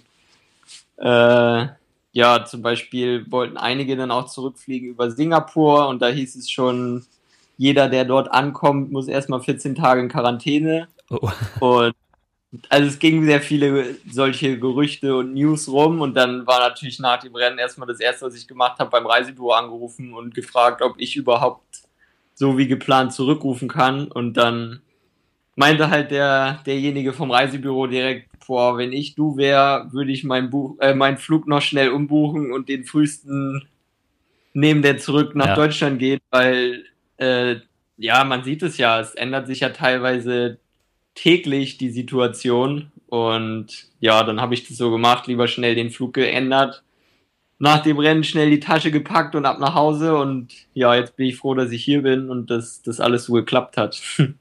äh, 0.96 1.66
ja, 2.12 2.44
zum 2.44 2.62
Beispiel 2.62 3.30
wollten 3.30 3.56
einige 3.56 3.96
dann 3.96 4.10
auch 4.10 4.26
zurückfliegen 4.26 4.88
über 4.88 5.10
Singapur 5.10 5.88
und 5.88 6.02
da 6.02 6.08
hieß 6.08 6.36
es 6.36 6.50
schon, 6.50 7.04
jeder, 7.56 7.88
der 7.88 8.04
dort 8.04 8.32
ankommt, 8.32 8.90
muss 8.90 9.06
erstmal 9.06 9.40
14 9.40 9.74
Tage 9.74 10.00
in 10.00 10.08
Quarantäne. 10.08 10.88
Oh. 11.10 11.30
Und 11.60 11.94
also 12.68 12.88
es 12.88 12.98
gingen 12.98 13.24
sehr 13.26 13.40
viele 13.40 13.96
solche 14.10 14.58
Gerüchte 14.58 15.16
und 15.16 15.34
News 15.34 15.68
rum 15.68 16.00
und 16.00 16.14
dann 16.14 16.46
war 16.46 16.58
natürlich 16.58 16.98
nach 16.98 17.18
dem 17.18 17.34
Rennen 17.34 17.58
erstmal 17.58 17.86
das 17.86 18.00
erste, 18.00 18.26
was 18.26 18.34
ich 18.34 18.48
gemacht 18.48 18.78
habe, 18.78 18.90
beim 18.90 19.06
Reisebüro 19.06 19.52
angerufen 19.52 20.14
und 20.14 20.34
gefragt, 20.34 20.82
ob 20.82 20.94
ich 20.98 21.16
überhaupt 21.16 21.82
so 22.34 22.58
wie 22.58 22.66
geplant 22.66 23.12
zurückrufen 23.12 23.68
kann 23.68 24.08
und 24.08 24.34
dann 24.34 24.80
meinte 25.54 25.90
halt 25.90 26.10
der, 26.10 26.60
derjenige 26.66 27.12
vom 27.12 27.30
Reisebüro 27.30 27.86
direkt, 27.86 28.29
boah, 28.50 28.76
wenn 28.76 28.92
ich 28.92 29.14
du 29.14 29.36
wäre, 29.36 29.86
würde 29.92 30.10
ich 30.10 30.24
mein 30.24 30.50
Buch, 30.50 30.76
äh, 30.80 30.92
meinen 30.92 31.18
Flug 31.18 31.46
noch 31.46 31.62
schnell 31.62 31.90
umbuchen 31.90 32.52
und 32.52 32.68
den 32.68 32.84
frühesten 32.84 33.68
nehmen, 34.54 34.82
der 34.82 34.98
zurück 34.98 35.36
nach 35.36 35.46
ja. 35.46 35.54
Deutschland 35.54 36.00
geht, 36.00 36.20
weil 36.30 36.84
äh, 37.18 37.58
ja, 37.96 38.24
man 38.24 38.42
sieht 38.42 38.64
es 38.64 38.76
ja, 38.76 38.98
es 38.98 39.14
ändert 39.14 39.46
sich 39.46 39.60
ja 39.60 39.68
teilweise 39.68 40.58
täglich 41.14 41.78
die 41.78 41.90
Situation 41.90 42.90
und 43.06 43.86
ja, 44.00 44.24
dann 44.24 44.40
habe 44.40 44.54
ich 44.54 44.66
das 44.66 44.76
so 44.76 44.90
gemacht, 44.90 45.28
lieber 45.28 45.46
schnell 45.46 45.76
den 45.76 45.92
Flug 45.92 46.14
geändert, 46.14 46.82
nach 47.60 47.84
dem 47.84 48.00
Rennen 48.00 48.24
schnell 48.24 48.50
die 48.50 48.58
Tasche 48.58 48.90
gepackt 48.90 49.36
und 49.36 49.46
ab 49.46 49.60
nach 49.60 49.76
Hause 49.76 50.16
und 50.16 50.48
ja, 50.74 50.96
jetzt 50.96 51.14
bin 51.14 51.28
ich 51.28 51.36
froh, 51.36 51.54
dass 51.54 51.70
ich 51.70 51.84
hier 51.84 52.02
bin 52.02 52.28
und 52.28 52.50
dass 52.50 52.82
das 52.82 52.98
alles 52.98 53.26
so 53.26 53.34
geklappt 53.34 53.76
hat. 53.76 54.02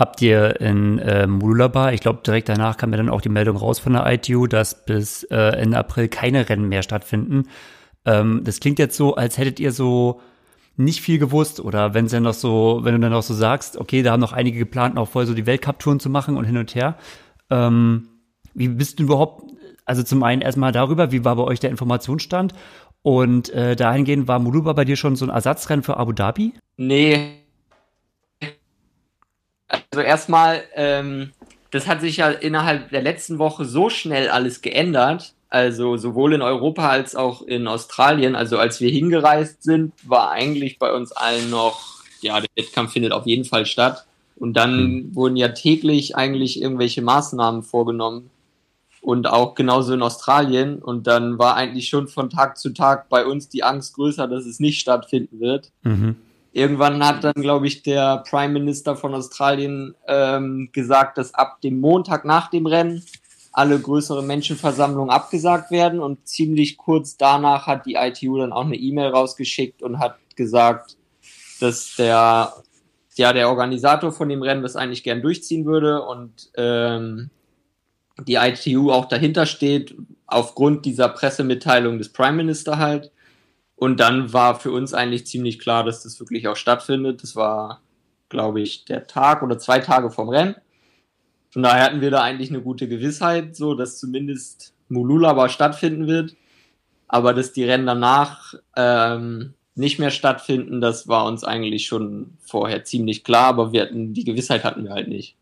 habt 0.00 0.22
ihr 0.22 0.60
in 0.60 0.98
äh, 0.98 1.26
Mululaba, 1.26 1.92
ich 1.92 2.00
glaube 2.00 2.20
direkt 2.26 2.48
danach 2.48 2.78
kam 2.78 2.90
mir 2.90 2.96
dann 2.96 3.10
auch 3.10 3.20
die 3.20 3.28
Meldung 3.28 3.58
raus 3.58 3.78
von 3.78 3.92
der 3.92 4.10
ITU, 4.10 4.46
dass 4.46 4.86
bis 4.86 5.24
äh, 5.24 5.36
Ende 5.36 5.76
April 5.76 6.08
keine 6.08 6.48
Rennen 6.48 6.68
mehr 6.68 6.82
stattfinden. 6.82 7.44
Ähm, 8.06 8.40
das 8.42 8.60
klingt 8.60 8.78
jetzt 8.78 8.96
so, 8.96 9.14
als 9.14 9.36
hättet 9.36 9.60
ihr 9.60 9.72
so 9.72 10.22
nicht 10.78 11.02
viel 11.02 11.18
gewusst 11.18 11.60
oder 11.60 11.92
wenn 11.92 12.08
dann 12.08 12.22
noch 12.22 12.32
so, 12.32 12.80
wenn 12.82 12.94
du 12.94 13.00
dann 13.00 13.12
noch 13.12 13.22
so 13.22 13.34
sagst, 13.34 13.76
okay, 13.76 14.02
da 14.02 14.12
haben 14.12 14.20
noch 14.20 14.32
einige 14.32 14.58
geplant, 14.58 14.94
noch 14.94 15.06
voll 15.06 15.26
so 15.26 15.34
die 15.34 15.44
Weltcup-Touren 15.44 16.00
zu 16.00 16.08
machen 16.08 16.38
und 16.38 16.46
hin 16.46 16.56
und 16.56 16.74
her. 16.74 16.96
Ähm, 17.50 18.08
wie 18.54 18.68
bist 18.68 18.98
du 18.98 19.02
überhaupt, 19.02 19.52
also 19.84 20.02
zum 20.02 20.22
einen 20.22 20.40
erstmal 20.40 20.72
darüber, 20.72 21.12
wie 21.12 21.26
war 21.26 21.36
bei 21.36 21.44
euch 21.44 21.60
der 21.60 21.68
Informationsstand 21.68 22.54
und 23.02 23.50
äh, 23.50 23.76
dahingehend 23.76 24.28
war 24.28 24.38
Muluba 24.38 24.72
bei 24.72 24.86
dir 24.86 24.96
schon 24.96 25.14
so 25.16 25.26
ein 25.26 25.30
Ersatzrennen 25.30 25.82
für 25.82 25.98
Abu 25.98 26.12
Dhabi? 26.12 26.54
Nee, 26.78 27.39
also 29.70 30.00
erstmal, 30.00 30.62
ähm, 30.74 31.30
das 31.70 31.86
hat 31.86 32.00
sich 32.00 32.18
ja 32.18 32.30
innerhalb 32.30 32.90
der 32.90 33.02
letzten 33.02 33.38
Woche 33.38 33.64
so 33.64 33.90
schnell 33.90 34.28
alles 34.28 34.62
geändert. 34.62 35.34
Also 35.48 35.96
sowohl 35.96 36.34
in 36.34 36.42
Europa 36.42 36.88
als 36.88 37.16
auch 37.16 37.42
in 37.42 37.66
Australien. 37.66 38.36
Also 38.36 38.58
als 38.58 38.80
wir 38.80 38.90
hingereist 38.90 39.62
sind, 39.62 39.92
war 40.04 40.30
eigentlich 40.30 40.78
bei 40.78 40.92
uns 40.92 41.12
allen 41.12 41.50
noch, 41.50 42.02
ja, 42.20 42.40
der 42.40 42.50
Wettkampf 42.56 42.92
findet 42.92 43.12
auf 43.12 43.26
jeden 43.26 43.44
Fall 43.44 43.66
statt. 43.66 44.06
Und 44.36 44.54
dann 44.54 44.84
mhm. 44.84 45.14
wurden 45.14 45.36
ja 45.36 45.48
täglich 45.48 46.16
eigentlich 46.16 46.62
irgendwelche 46.62 47.02
Maßnahmen 47.02 47.62
vorgenommen. 47.62 48.30
Und 49.02 49.26
auch 49.26 49.54
genauso 49.54 49.94
in 49.94 50.02
Australien. 50.02 50.78
Und 50.78 51.06
dann 51.06 51.38
war 51.38 51.56
eigentlich 51.56 51.88
schon 51.88 52.06
von 52.06 52.30
Tag 52.30 52.58
zu 52.58 52.70
Tag 52.70 53.08
bei 53.08 53.26
uns 53.26 53.48
die 53.48 53.64
Angst 53.64 53.94
größer, 53.94 54.28
dass 54.28 54.46
es 54.46 54.60
nicht 54.60 54.80
stattfinden 54.80 55.40
wird. 55.40 55.72
Mhm. 55.82 56.16
Irgendwann 56.52 57.04
hat 57.06 57.22
dann, 57.22 57.34
glaube 57.34 57.66
ich, 57.68 57.82
der 57.82 58.24
Prime 58.28 58.52
Minister 58.52 58.96
von 58.96 59.14
Australien 59.14 59.94
ähm, 60.08 60.70
gesagt, 60.72 61.18
dass 61.18 61.32
ab 61.34 61.60
dem 61.60 61.80
Montag 61.80 62.24
nach 62.24 62.50
dem 62.50 62.66
Rennen 62.66 63.04
alle 63.52 63.78
größere 63.78 64.22
Menschenversammlungen 64.22 65.10
abgesagt 65.10 65.70
werden. 65.70 66.00
Und 66.00 66.26
ziemlich 66.26 66.76
kurz 66.76 67.16
danach 67.16 67.66
hat 67.66 67.86
die 67.86 67.94
ITU 67.94 68.38
dann 68.38 68.52
auch 68.52 68.64
eine 68.64 68.76
E-Mail 68.76 69.10
rausgeschickt 69.10 69.82
und 69.82 69.98
hat 69.98 70.16
gesagt, 70.34 70.96
dass 71.60 71.94
der 71.96 72.52
ja 73.14 73.32
der 73.32 73.48
Organisator 73.48 74.12
von 74.12 74.28
dem 74.28 74.42
Rennen 74.42 74.62
das 74.62 74.76
eigentlich 74.76 75.02
gern 75.02 75.22
durchziehen 75.22 75.66
würde. 75.66 76.02
Und 76.02 76.50
ähm, 76.56 77.30
die 78.26 78.34
ITU 78.34 78.90
auch 78.90 79.06
dahinter 79.06 79.46
steht 79.46 79.94
aufgrund 80.26 80.84
dieser 80.84 81.08
Pressemitteilung 81.08 81.98
des 81.98 82.12
Prime 82.12 82.36
Minister 82.36 82.78
halt 82.78 83.12
und 83.80 83.98
dann 83.98 84.34
war 84.34 84.60
für 84.60 84.72
uns 84.72 84.92
eigentlich 84.92 85.26
ziemlich 85.26 85.58
klar, 85.58 85.84
dass 85.84 86.02
das 86.02 86.20
wirklich 86.20 86.46
auch 86.48 86.56
stattfindet. 86.56 87.22
Das 87.22 87.34
war, 87.34 87.80
glaube 88.28 88.60
ich, 88.60 88.84
der 88.84 89.06
Tag 89.06 89.42
oder 89.42 89.58
zwei 89.58 89.78
Tage 89.78 90.10
vom 90.10 90.28
Rennen. 90.28 90.54
Von 91.48 91.62
daher 91.62 91.84
hatten 91.84 92.02
wir 92.02 92.10
da 92.10 92.20
eigentlich 92.20 92.50
eine 92.50 92.60
gute 92.60 92.88
Gewissheit, 92.88 93.56
so 93.56 93.72
dass 93.74 93.98
zumindest 93.98 94.74
Mululaba 94.90 95.48
stattfinden 95.48 96.06
wird. 96.06 96.36
Aber 97.08 97.32
dass 97.32 97.54
die 97.54 97.64
Rennen 97.64 97.86
danach 97.86 98.52
ähm, 98.76 99.54
nicht 99.74 99.98
mehr 99.98 100.10
stattfinden, 100.10 100.82
das 100.82 101.08
war 101.08 101.24
uns 101.24 101.42
eigentlich 101.42 101.86
schon 101.86 102.36
vorher 102.42 102.84
ziemlich 102.84 103.24
klar, 103.24 103.46
aber 103.46 103.72
wir 103.72 103.80
hatten, 103.80 104.12
die 104.12 104.24
Gewissheit 104.24 104.62
hatten 104.62 104.84
wir 104.84 104.90
halt 104.90 105.08
nicht. 105.08 105.36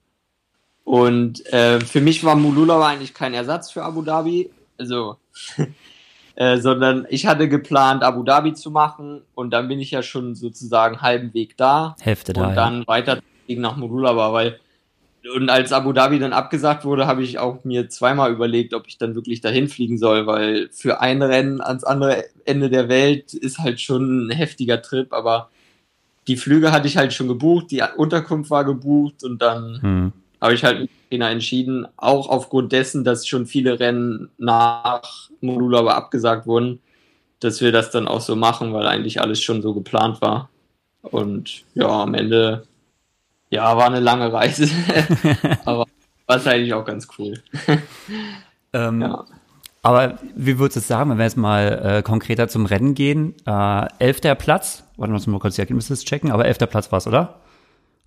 Und 0.85 1.45
äh, 1.53 1.81
für 1.81 2.01
mich 2.01 2.23
war 2.23 2.37
Mululaba 2.37 2.87
eigentlich 2.87 3.15
kein 3.15 3.35
Ersatz 3.35 3.73
für 3.73 3.83
Abu 3.83 4.03
Dhabi. 4.03 4.49
Also 4.79 5.17
Äh, 6.39 6.59
sondern 6.59 7.05
ich 7.11 7.27
hatte 7.27 7.49
geplant, 7.49 8.05
Abu 8.05 8.23
Dhabi 8.23 8.55
zu 8.55 8.71
machen 8.71 9.23
und 9.35 9.51
dann 9.51 9.67
bin 9.67 9.81
ich 9.81 9.91
ja 9.91 10.05
schon 10.05 10.37
sozusagen 10.37 11.03
halben 11.03 11.35
Weg 11.35 11.57
da. 11.57 11.97
Hälfte 12.01 12.33
da. 12.33 12.47
Und 12.47 12.55
dann 12.55 12.81
ja. 12.83 12.87
weiter 12.87 13.19
nach 13.49 13.77
Modulaba, 13.77 14.33
weil 14.33 14.61
und 15.35 15.51
als 15.51 15.73
Abu 15.73 15.93
Dhabi 15.93 16.21
dann 16.21 16.33
abgesagt 16.33 16.85
wurde, 16.85 17.09
habe 17.09 17.25
ich 17.25 17.41
auch 17.41 17.65
mir 17.65 17.89
zweimal 17.89 18.31
überlegt, 18.31 18.73
ob 18.73 18.87
ich 18.87 18.99
dann 18.99 19.17
wirklich 19.17 19.41
dahin 19.41 19.67
fliegen 19.67 19.99
soll, 19.99 20.29
weil 20.29 20.69
für 20.71 21.01
ein 21.01 21.23
Rennen 21.23 21.61
ans 21.61 21.83
andere 21.83 22.27
Ende 22.45 22.71
der 22.71 22.89
Welt 22.89 23.35
ist 23.35 23.59
halt 23.59 23.81
schon 23.81 24.29
ein 24.29 24.31
heftiger 24.31 24.81
Trip, 24.81 25.13
aber 25.13 25.51
die 26.29 26.37
Flüge 26.37 26.71
hatte 26.71 26.87
ich 26.87 26.97
halt 26.97 27.13
schon 27.13 27.27
gebucht, 27.27 27.73
die 27.73 27.83
Unterkunft 27.97 28.49
war 28.49 28.65
gebucht 28.65 29.25
und 29.25 29.43
dann 29.43 29.83
hm. 29.83 30.13
Habe 30.41 30.55
ich 30.55 30.65
halt 30.65 30.81
mit 30.81 30.91
Trainer 31.09 31.31
entschieden, 31.31 31.87
auch 31.97 32.29
aufgrund 32.29 32.73
dessen, 32.73 33.05
dass 33.05 33.27
schon 33.27 33.47
viele 33.47 33.81
Rennen 33.81 34.31
nach 34.39 35.31
aber 35.43 35.95
abgesagt 35.97 36.47
wurden, 36.47 36.81
dass 37.41 37.61
wir 37.61 37.73
das 37.73 37.91
dann 37.91 38.09
auch 38.09 38.21
so 38.21 38.37
machen, 38.37 38.73
weil 38.73 38.87
eigentlich 38.87 39.21
alles 39.21 39.43
schon 39.43 39.63
so 39.63 39.75
geplant 39.75 40.21
war. 40.21 40.49
Und 41.03 41.65
ja, 41.75 41.89
am 41.89 42.15
Ende, 42.15 42.67
ja, 43.51 43.77
war 43.77 43.87
eine 43.87 44.01
lange 44.01 44.33
Reise, 44.33 44.69
aber 45.65 45.87
war 46.27 46.47
eigentlich 46.47 46.75
auch 46.75 46.85
ganz 46.85 47.09
cool. 47.19 47.35
Ähm, 48.75 49.01
ja. 49.01 49.25
Aber 49.83 50.19
wie 50.37 50.59
würdest 50.59 50.77
du 50.77 50.81
sagen, 50.81 51.09
wenn 51.09 51.17
wir 51.17 51.25
jetzt 51.25 51.39
mal 51.39 51.99
äh, 51.99 52.03
konkreter 52.03 52.49
zum 52.49 52.67
Rennen 52.67 52.95
gehen? 52.95 53.35
Äh, 53.47 53.87
elfter 53.99 54.35
Platz, 54.35 54.85
warte 54.99 55.31
mal 55.31 55.39
kurz 55.39 55.55
die 55.55 55.63
Ergebnisse 55.63 55.95
checken, 55.95 56.31
aber 56.31 56.45
elfter 56.45 56.67
Platz 56.67 56.93
war 56.93 56.99
es, 56.99 57.07
oder? 57.07 57.41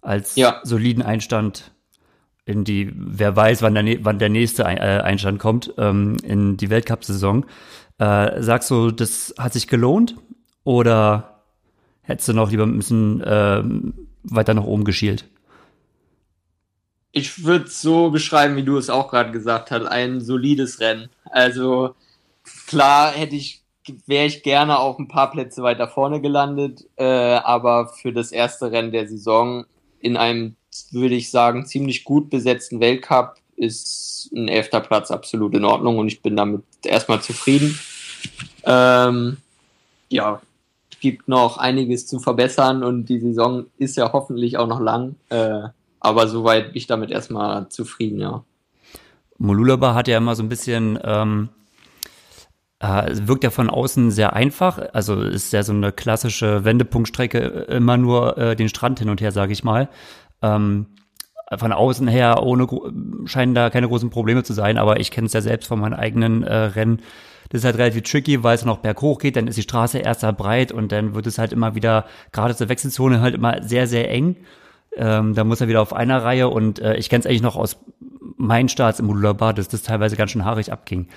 Als 0.01 0.35
ja. 0.35 0.59
soliden 0.63 1.01
Einstand 1.01 1.71
in 2.45 2.63
die, 2.63 2.91
wer 2.95 3.35
weiß, 3.35 3.61
wann 3.61 3.75
der, 3.75 4.03
wann 4.03 4.19
der 4.19 4.29
nächste 4.29 4.63
äh, 4.63 4.67
Einstand 4.67 5.39
kommt, 5.39 5.73
ähm, 5.77 6.17
in 6.23 6.57
die 6.57 6.69
Weltcup-Saison. 6.69 7.45
Äh, 7.97 8.41
sagst 8.41 8.71
du, 8.71 8.91
das 8.91 9.33
hat 9.37 9.53
sich 9.53 9.67
gelohnt? 9.67 10.15
Oder 10.63 11.43
hättest 12.01 12.29
du 12.29 12.33
noch 12.33 12.51
lieber 12.51 12.63
ein 12.63 12.77
bisschen 12.77 13.21
äh, 13.21 13.63
weiter 14.23 14.53
nach 14.53 14.63
oben 14.63 14.83
geschielt? 14.83 15.25
Ich 17.11 17.43
würde 17.43 17.65
es 17.65 17.81
so 17.81 18.09
beschreiben, 18.09 18.55
wie 18.55 18.63
du 18.63 18.77
es 18.77 18.89
auch 18.89 19.09
gerade 19.09 19.31
gesagt 19.31 19.71
hast, 19.71 19.85
ein 19.85 20.21
solides 20.21 20.79
Rennen. 20.79 21.09
Also 21.29 21.95
klar 22.67 23.11
hätte 23.11 23.35
ich, 23.35 23.63
wäre 24.05 24.25
ich 24.25 24.43
gerne 24.43 24.79
auch 24.79 24.97
ein 24.97 25.09
paar 25.09 25.29
Plätze 25.31 25.61
weiter 25.61 25.87
vorne 25.87 26.21
gelandet, 26.21 26.87
äh, 26.95 27.03
aber 27.03 27.87
für 27.87 28.13
das 28.13 28.31
erste 28.31 28.71
Rennen 28.71 28.91
der 28.91 29.07
Saison 29.07 29.65
in 29.99 30.15
einem, 30.15 30.55
würde 30.91 31.15
ich 31.15 31.31
sagen, 31.31 31.65
ziemlich 31.65 32.03
gut 32.03 32.29
besetzten 32.29 32.79
Weltcup 32.79 33.35
ist 33.55 34.29
ein 34.33 34.47
elfter 34.47 34.79
Platz 34.79 35.11
absolut 35.11 35.53
in 35.53 35.65
Ordnung 35.65 35.97
und 35.97 36.07
ich 36.07 36.21
bin 36.21 36.35
damit 36.35 36.63
erstmal 36.83 37.21
zufrieden. 37.21 37.77
Ähm, 38.63 39.37
ja, 40.09 40.41
gibt 40.99 41.27
noch 41.27 41.57
einiges 41.57 42.07
zu 42.07 42.19
verbessern 42.19 42.83
und 42.83 43.05
die 43.05 43.19
Saison 43.19 43.65
ist 43.77 43.97
ja 43.97 44.13
hoffentlich 44.13 44.57
auch 44.57 44.67
noch 44.67 44.79
lang. 44.79 45.15
Äh, 45.29 45.69
aber 45.99 46.27
soweit 46.27 46.67
bin 46.67 46.77
ich 46.77 46.87
damit 46.87 47.11
erstmal 47.11 47.69
zufrieden, 47.69 48.19
ja. 48.19 48.43
Molulaba 49.37 49.95
hat 49.95 50.07
ja 50.07 50.17
immer 50.17 50.35
so 50.35 50.43
ein 50.43 50.49
bisschen, 50.49 50.99
ähm, 51.03 51.49
äh, 52.79 53.11
wirkt 53.27 53.43
ja 53.43 53.49
von 53.49 53.69
außen 53.69 54.11
sehr 54.11 54.33
einfach. 54.33 54.79
Also 54.93 55.19
ist 55.21 55.51
ja 55.51 55.63
so 55.63 55.73
eine 55.73 55.91
klassische 55.91 56.63
Wendepunktstrecke, 56.63 57.39
immer 57.39 57.97
nur 57.97 58.37
äh, 58.37 58.55
den 58.55 58.69
Strand 58.69 58.99
hin 58.99 59.09
und 59.09 59.19
her, 59.19 59.31
sage 59.31 59.53
ich 59.53 59.63
mal. 59.63 59.89
Ähm, 60.41 60.87
von 61.57 61.73
außen 61.73 62.07
her 62.07 62.43
ohne 62.43 62.67
scheinen 63.25 63.53
da 63.53 63.69
keine 63.69 63.87
großen 63.87 64.09
Probleme 64.09 64.43
zu 64.43 64.53
sein, 64.53 64.77
aber 64.77 64.99
ich 64.99 65.11
kenne 65.11 65.27
es 65.27 65.33
ja 65.33 65.41
selbst 65.41 65.67
von 65.67 65.79
meinen 65.79 65.93
eigenen 65.93 66.43
äh, 66.43 66.55
Rennen. 66.55 67.01
Das 67.49 67.59
ist 67.59 67.65
halt 67.65 67.77
relativ 67.77 68.03
tricky, 68.03 68.43
weil 68.43 68.55
es 68.55 68.63
noch 68.63 68.77
berghoch 68.77 69.19
geht, 69.19 69.35
dann 69.35 69.47
ist 69.47 69.57
die 69.57 69.63
Straße 69.63 69.99
erst 69.99 70.21
breit 70.37 70.71
und 70.71 70.93
dann 70.93 71.13
wird 71.13 71.27
es 71.27 71.37
halt 71.37 71.51
immer 71.51 71.75
wieder, 71.75 72.05
gerade 72.31 72.55
zur 72.55 72.69
Wechselzone, 72.69 73.19
halt 73.19 73.35
immer 73.35 73.61
sehr, 73.61 73.87
sehr 73.87 74.09
eng. 74.09 74.37
Ähm, 74.95 75.33
da 75.35 75.43
muss 75.43 75.59
er 75.59 75.67
wieder 75.67 75.81
auf 75.81 75.93
einer 75.93 76.23
Reihe 76.23 76.47
und 76.47 76.79
äh, 76.79 76.95
ich 76.95 77.09
kenne 77.09 77.21
es 77.21 77.25
eigentlich 77.25 77.41
noch 77.41 77.57
aus 77.57 77.77
meinen 78.37 78.69
Starts 78.69 78.99
im 78.99 79.07
Modularbad, 79.07 79.57
dass 79.57 79.67
das 79.67 79.83
teilweise 79.83 80.15
ganz 80.15 80.31
schön 80.31 80.45
haarig 80.45 80.71
abging. 80.71 81.07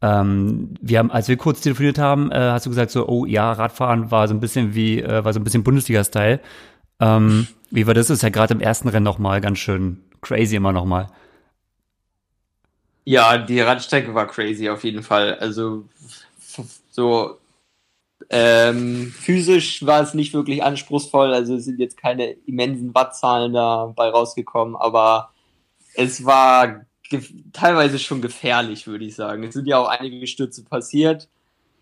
Ähm, 0.00 0.74
wir 0.80 0.98
haben, 0.98 1.10
als 1.10 1.28
wir 1.28 1.36
kurz 1.36 1.60
telefoniert 1.60 1.98
haben, 1.98 2.32
äh, 2.32 2.36
hast 2.36 2.66
du 2.66 2.70
gesagt 2.70 2.90
so, 2.90 3.06
oh 3.06 3.26
ja, 3.26 3.52
Radfahren 3.52 4.10
war 4.10 4.26
so 4.28 4.34
ein 4.34 4.40
bisschen 4.40 4.74
wie, 4.74 5.00
äh, 5.00 5.24
war 5.24 5.32
so 5.32 5.40
ein 5.40 5.44
bisschen 5.44 5.62
Bundesliga-Style. 5.62 6.40
Ähm, 7.00 7.46
wie 7.72 7.86
war 7.86 7.94
das? 7.94 8.10
Ist 8.10 8.22
ja 8.22 8.28
gerade 8.28 8.54
im 8.54 8.60
ersten 8.60 8.88
Rennen 8.88 9.04
nochmal 9.04 9.40
ganz 9.40 9.58
schön 9.58 10.02
crazy 10.20 10.56
immer 10.56 10.72
nochmal. 10.72 11.08
Ja, 13.04 13.38
die 13.38 13.60
Radstrecke 13.60 14.14
war 14.14 14.28
crazy 14.28 14.68
auf 14.68 14.84
jeden 14.84 15.02
Fall. 15.02 15.34
Also 15.36 15.88
so 16.90 17.38
ähm, 18.30 19.12
physisch 19.16 19.84
war 19.84 20.02
es 20.02 20.14
nicht 20.14 20.32
wirklich 20.34 20.62
anspruchsvoll, 20.62 21.34
also 21.34 21.56
es 21.56 21.64
sind 21.64 21.80
jetzt 21.80 21.96
keine 21.96 22.32
immensen 22.46 22.94
Wattzahlen 22.94 23.52
dabei 23.52 24.10
rausgekommen, 24.10 24.76
aber 24.76 25.32
es 25.94 26.24
war 26.24 26.86
teilweise 27.52 27.98
schon 27.98 28.22
gefährlich, 28.22 28.86
würde 28.86 29.04
ich 29.04 29.16
sagen. 29.16 29.42
Es 29.42 29.54
sind 29.54 29.66
ja 29.66 29.78
auch 29.78 29.88
einige 29.88 30.26
Stürze 30.26 30.64
passiert. 30.64 31.28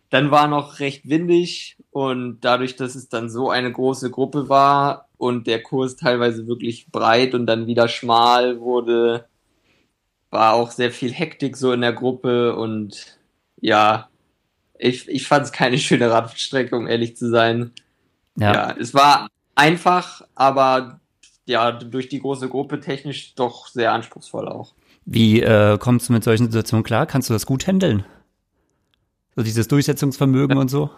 Dann 0.08 0.30
war 0.32 0.48
noch 0.48 0.80
recht 0.80 1.08
windig 1.08 1.76
und 1.90 2.40
dadurch, 2.40 2.76
dass 2.76 2.94
es 2.94 3.08
dann 3.08 3.30
so 3.30 3.50
eine 3.50 3.72
große 3.72 4.10
Gruppe 4.10 4.48
war 4.48 5.08
und 5.18 5.46
der 5.46 5.62
Kurs 5.62 5.96
teilweise 5.96 6.46
wirklich 6.46 6.90
breit 6.90 7.34
und 7.34 7.46
dann 7.46 7.66
wieder 7.66 7.88
schmal 7.88 8.60
wurde, 8.60 9.26
war 10.30 10.54
auch 10.54 10.70
sehr 10.70 10.92
viel 10.92 11.12
Hektik 11.12 11.56
so 11.56 11.72
in 11.72 11.80
der 11.80 11.92
Gruppe 11.92 12.54
und 12.54 13.18
ja, 13.60 14.08
ich, 14.78 15.08
ich 15.08 15.26
fand 15.26 15.44
es 15.44 15.52
keine 15.52 15.78
schöne 15.78 16.10
Radstrecke, 16.10 16.76
um 16.76 16.86
ehrlich 16.86 17.16
zu 17.16 17.28
sein. 17.28 17.72
Ja. 18.38 18.54
ja, 18.54 18.76
es 18.78 18.94
war 18.94 19.28
einfach, 19.54 20.22
aber 20.34 21.00
ja, 21.46 21.72
durch 21.72 22.08
die 22.08 22.20
große 22.20 22.48
Gruppe 22.48 22.80
technisch 22.80 23.34
doch 23.34 23.66
sehr 23.66 23.92
anspruchsvoll 23.92 24.48
auch. 24.48 24.74
Wie 25.04 25.42
äh, 25.42 25.76
kommst 25.78 26.08
du 26.08 26.12
mit 26.12 26.22
solchen 26.22 26.46
Situationen 26.46 26.84
klar? 26.84 27.06
Kannst 27.06 27.28
du 27.28 27.32
das 27.32 27.44
gut 27.44 27.66
handeln? 27.66 28.04
So 29.34 29.42
dieses 29.42 29.66
Durchsetzungsvermögen 29.68 30.56
ja. 30.56 30.60
und 30.60 30.68
so? 30.68 30.90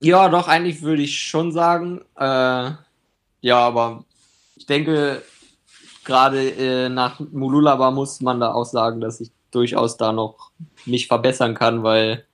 Ja, 0.00 0.28
doch, 0.28 0.48
eigentlich 0.48 0.82
würde 0.82 1.02
ich 1.02 1.18
schon 1.18 1.52
sagen. 1.52 2.00
Äh, 2.16 2.70
ja, 3.40 3.58
aber 3.58 4.04
ich 4.56 4.66
denke, 4.66 5.22
gerade 6.04 6.50
äh, 6.50 6.88
nach 6.88 7.20
Mululaba 7.20 7.90
muss 7.90 8.20
man 8.20 8.40
da 8.40 8.52
auch 8.52 8.64
sagen, 8.64 9.00
dass 9.00 9.20
ich 9.20 9.30
durchaus 9.50 9.96
da 9.96 10.12
noch 10.12 10.50
mich 10.84 11.06
verbessern 11.06 11.54
kann, 11.54 11.82
weil 11.82 12.24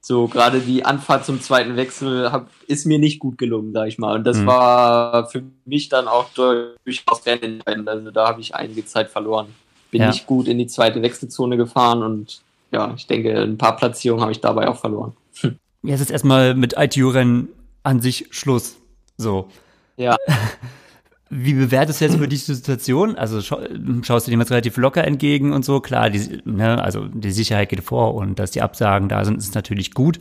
so 0.00 0.28
gerade 0.28 0.60
die 0.60 0.84
Anfahrt 0.84 1.24
zum 1.24 1.40
zweiten 1.40 1.76
Wechsel 1.76 2.30
hab, 2.30 2.50
ist 2.66 2.84
mir 2.84 2.98
nicht 2.98 3.20
gut 3.20 3.38
gelungen, 3.38 3.72
sag 3.72 3.88
ich 3.88 3.98
mal. 3.98 4.16
Und 4.16 4.24
das 4.24 4.36
mhm. 4.38 4.46
war 4.46 5.26
für 5.30 5.42
mich 5.64 5.88
dann 5.88 6.08
auch 6.08 6.28
durchaus 6.34 7.24
entscheidend. 7.24 7.88
Also 7.88 8.10
da 8.10 8.28
habe 8.28 8.40
ich 8.40 8.54
einige 8.54 8.84
Zeit 8.84 9.08
verloren. 9.10 9.54
Bin 9.90 10.02
ja. 10.02 10.08
nicht 10.08 10.26
gut 10.26 10.46
in 10.46 10.58
die 10.58 10.66
zweite 10.66 11.00
Wechselzone 11.00 11.56
gefahren 11.56 12.02
und 12.02 12.42
ja, 12.70 12.92
ich 12.96 13.06
denke, 13.06 13.40
ein 13.40 13.56
paar 13.56 13.76
Platzierungen 13.76 14.22
habe 14.22 14.32
ich 14.32 14.40
dabei 14.40 14.68
auch 14.68 14.78
verloren. 14.78 15.14
Jetzt 15.84 16.00
ist 16.00 16.10
erstmal 16.10 16.54
mit 16.54 16.74
ITU-Rennen 16.76 17.48
an 17.82 18.00
sich 18.00 18.26
Schluss. 18.30 18.76
So. 19.16 19.48
Ja. 19.96 20.16
Wie 21.30 21.54
bewertest 21.54 22.00
du 22.00 22.04
jetzt 22.04 22.14
über 22.14 22.26
die 22.26 22.36
Situation? 22.36 23.16
Also 23.16 23.40
schaust 23.40 24.26
du 24.26 24.30
dem 24.30 24.40
jetzt 24.40 24.50
relativ 24.50 24.76
locker 24.76 25.04
entgegen 25.04 25.52
und 25.52 25.64
so? 25.64 25.80
Klar, 25.80 26.08
die, 26.10 26.40
ne, 26.44 26.82
also 26.82 27.06
die 27.08 27.32
Sicherheit 27.32 27.70
geht 27.70 27.82
vor 27.82 28.14
und 28.14 28.38
dass 28.38 28.52
die 28.52 28.62
Absagen 28.62 29.08
da 29.08 29.24
sind, 29.24 29.38
ist 29.38 29.54
natürlich 29.54 29.92
gut. 29.92 30.20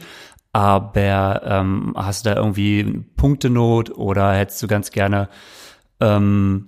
Aber 0.54 1.42
ähm, 1.46 1.94
hast 1.96 2.26
du 2.26 2.30
da 2.30 2.36
irgendwie 2.36 3.04
Punktenot 3.16 3.92
oder 3.92 4.34
hättest 4.34 4.62
du 4.64 4.68
ganz 4.68 4.92
gerne, 4.92 5.30
ähm, 6.00 6.68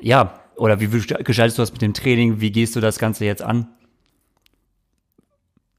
ja, 0.00 0.34
oder 0.56 0.80
wie 0.80 0.88
gestaltest 0.88 1.58
du 1.58 1.62
das 1.62 1.72
mit 1.72 1.82
dem 1.82 1.94
Training? 1.94 2.40
Wie 2.40 2.50
gehst 2.50 2.74
du 2.74 2.80
das 2.80 2.98
Ganze 2.98 3.24
jetzt 3.24 3.42
an? 3.42 3.68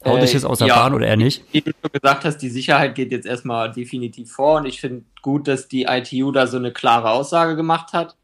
Haut 0.05 0.19
äh, 0.19 0.21
dich 0.21 0.33
jetzt 0.33 0.45
aus 0.45 0.59
der 0.59 0.67
ja, 0.67 0.75
Bahn 0.75 0.93
oder 0.93 1.07
eher 1.07 1.17
nicht? 1.17 1.43
Wie 1.51 1.61
du 1.61 1.71
schon 1.71 1.91
gesagt 1.91 2.23
hast, 2.23 2.37
die 2.37 2.49
Sicherheit 2.49 2.95
geht 2.95 3.11
jetzt 3.11 3.25
erstmal 3.25 3.71
definitiv 3.71 4.31
vor 4.31 4.57
und 4.57 4.65
ich 4.65 4.79
finde 4.79 5.03
gut, 5.21 5.47
dass 5.47 5.67
die 5.67 5.83
ITU 5.83 6.31
da 6.31 6.47
so 6.47 6.57
eine 6.57 6.71
klare 6.71 7.11
Aussage 7.11 7.55
gemacht 7.55 7.91
hat 7.91 8.15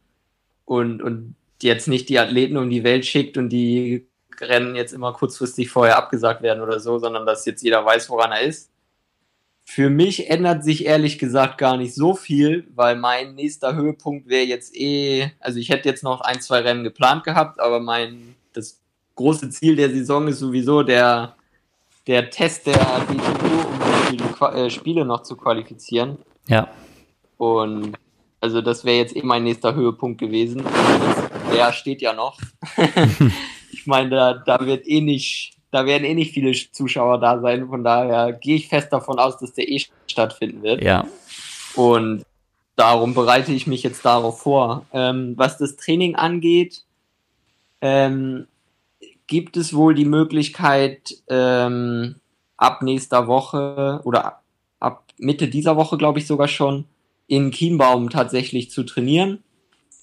und, 0.63 1.01
und 1.01 1.35
jetzt 1.61 1.87
nicht 1.87 2.07
die 2.09 2.19
Athleten 2.19 2.57
um 2.57 2.69
die 2.69 2.83
Welt 2.83 3.05
schickt 3.05 3.37
und 3.37 3.49
die 3.49 4.07
Rennen 4.39 4.75
jetzt 4.75 4.93
immer 4.93 5.13
kurzfristig 5.13 5.69
vorher 5.69 5.97
abgesagt 5.97 6.41
werden 6.41 6.61
oder 6.61 6.79
so, 6.79 6.97
sondern 6.97 7.25
dass 7.25 7.45
jetzt 7.45 7.63
jeder 7.63 7.85
weiß, 7.85 8.09
woran 8.09 8.31
er 8.31 8.41
ist. 8.41 8.71
Für 9.67 9.89
mich 9.89 10.29
ändert 10.29 10.63
sich 10.63 10.85
ehrlich 10.85 11.17
gesagt 11.17 11.57
gar 11.57 11.75
nicht 11.75 11.95
so 11.95 12.13
viel, 12.13 12.67
weil 12.75 12.95
mein 12.95 13.33
nächster 13.35 13.75
Höhepunkt 13.75 14.27
wäre 14.27 14.45
jetzt 14.45 14.75
eh, 14.75 15.31
also 15.39 15.59
ich 15.59 15.69
hätte 15.69 15.89
jetzt 15.89 16.03
noch 16.03 16.21
ein, 16.21 16.39
zwei 16.39 16.59
Rennen 16.59 16.83
geplant 16.83 17.23
gehabt, 17.23 17.59
aber 17.59 17.79
mein, 17.79 18.35
das 18.53 18.79
große 19.15 19.49
Ziel 19.49 19.75
der 19.75 19.89
Saison 19.89 20.27
ist 20.27 20.39
sowieso 20.39 20.83
der 20.83 21.35
der 22.07 22.29
Test 22.29 22.67
der 22.67 22.75
DTU, 22.75 23.67
um 23.67 24.11
die 24.11 24.45
äh, 24.59 24.69
Spiele 24.69 25.05
noch 25.05 25.23
zu 25.23 25.35
qualifizieren. 25.35 26.17
Ja. 26.47 26.67
Und 27.37 27.97
also 28.39 28.61
das 28.61 28.85
wäre 28.85 28.97
jetzt 28.97 29.15
eh 29.15 29.23
mein 29.23 29.43
nächster 29.43 29.73
Höhepunkt 29.73 30.19
gewesen. 30.19 30.63
Der 31.51 31.73
steht 31.73 32.01
ja 32.01 32.13
noch. 32.13 32.39
ich 33.71 33.87
meine, 33.87 34.09
da, 34.09 34.33
da 34.33 34.65
wird 34.65 34.87
eh 34.87 35.01
nicht, 35.01 35.57
da 35.71 35.85
werden 35.85 36.03
eh 36.03 36.13
nicht 36.13 36.33
viele 36.33 36.51
Zuschauer 36.53 37.19
da 37.19 37.39
sein. 37.39 37.67
Von 37.67 37.83
daher 37.83 38.33
gehe 38.33 38.57
ich 38.57 38.67
fest 38.67 38.93
davon 38.93 39.17
aus, 39.17 39.39
dass 39.39 39.53
der 39.53 39.67
eh 39.67 39.81
stattfinden 40.05 40.61
wird. 40.61 40.83
Ja. 40.83 41.07
Und 41.75 42.23
darum 42.75 43.13
bereite 43.13 43.51
ich 43.51 43.67
mich 43.67 43.83
jetzt 43.83 44.05
darauf 44.05 44.41
vor. 44.41 44.85
Ähm, 44.93 45.33
was 45.37 45.57
das 45.57 45.75
Training 45.75 46.15
angeht, 46.15 46.83
ähm, 47.81 48.47
gibt 49.27 49.57
es 49.57 49.73
wohl 49.73 49.95
die 49.95 50.05
Möglichkeit, 50.05 51.15
ähm, 51.27 52.15
ab 52.57 52.81
nächster 52.81 53.27
Woche 53.27 54.01
oder 54.03 54.41
ab 54.79 55.03
Mitte 55.17 55.47
dieser 55.47 55.75
Woche, 55.75 55.97
glaube 55.97 56.19
ich 56.19 56.27
sogar 56.27 56.47
schon, 56.47 56.85
in 57.27 57.51
Chiembaum 57.51 58.09
tatsächlich 58.09 58.69
zu 58.69 58.83
trainieren. 58.83 59.43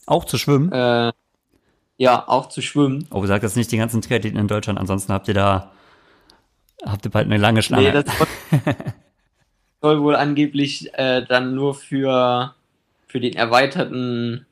Auch 0.07 0.25
zu 0.25 0.39
schwimmen? 0.39 0.73
Äh, 0.73 1.13
Ja, 1.99 2.25
auch 2.27 2.49
zu 2.49 2.63
schwimmen. 2.63 3.07
Oh, 3.11 3.25
sagt 3.27 3.45
das 3.45 3.55
nicht 3.55 3.71
die 3.71 3.77
ganzen 3.77 4.03
Triathleten 4.03 4.39
in 4.39 4.49
Deutschland, 4.49 4.79
ansonsten 4.79 5.13
habt 5.13 5.29
ihr 5.29 5.35
da, 5.35 5.71
habt 6.85 7.05
ihr 7.05 7.11
bald 7.13 7.27
eine 7.27 7.37
lange 7.37 7.63
Schlange. 7.63 7.93
Nee, 7.93 8.03
das 8.03 8.19
soll, 8.19 8.27
soll 9.83 10.03
wohl 10.03 10.17
angeblich 10.17 10.93
äh, 10.95 11.25
dann 11.25 11.55
nur 11.55 11.75
für, 11.75 12.55
für 13.07 13.21
den 13.21 13.35
erweiterten, 13.35 14.47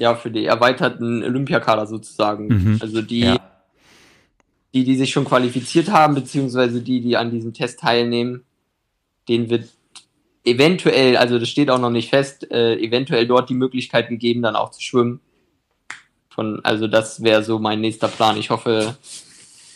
ja, 0.00 0.14
für 0.14 0.30
die 0.30 0.46
erweiterten 0.46 1.22
Olympiakader 1.22 1.86
sozusagen. 1.86 2.46
Mhm. 2.48 2.78
Also 2.80 3.02
die, 3.02 3.20
Ja. 3.20 3.38
die, 4.72 4.84
die 4.84 4.96
sich 4.96 5.10
schon 5.10 5.26
qualifiziert 5.26 5.90
haben, 5.90 6.14
beziehungsweise 6.14 6.80
die, 6.80 7.02
die 7.02 7.18
an 7.18 7.30
diesem 7.30 7.52
Test 7.52 7.80
teilnehmen, 7.80 8.44
denen 9.28 9.50
wird 9.50 9.68
eventuell, 10.42 11.18
also 11.18 11.38
das 11.38 11.50
steht 11.50 11.68
auch 11.68 11.78
noch 11.78 11.90
nicht 11.90 12.08
fest, 12.08 12.50
äh, 12.50 12.76
eventuell 12.78 13.26
dort 13.26 13.50
die 13.50 13.54
Möglichkeit 13.54 14.08
gegeben, 14.08 14.40
dann 14.40 14.56
auch 14.56 14.70
zu 14.70 14.80
schwimmen. 14.80 15.20
Von, 16.30 16.64
also 16.64 16.86
das 16.86 17.22
wäre 17.22 17.44
so 17.44 17.58
mein 17.58 17.82
nächster 17.82 18.08
Plan. 18.08 18.38
Ich 18.38 18.48
hoffe, 18.48 18.96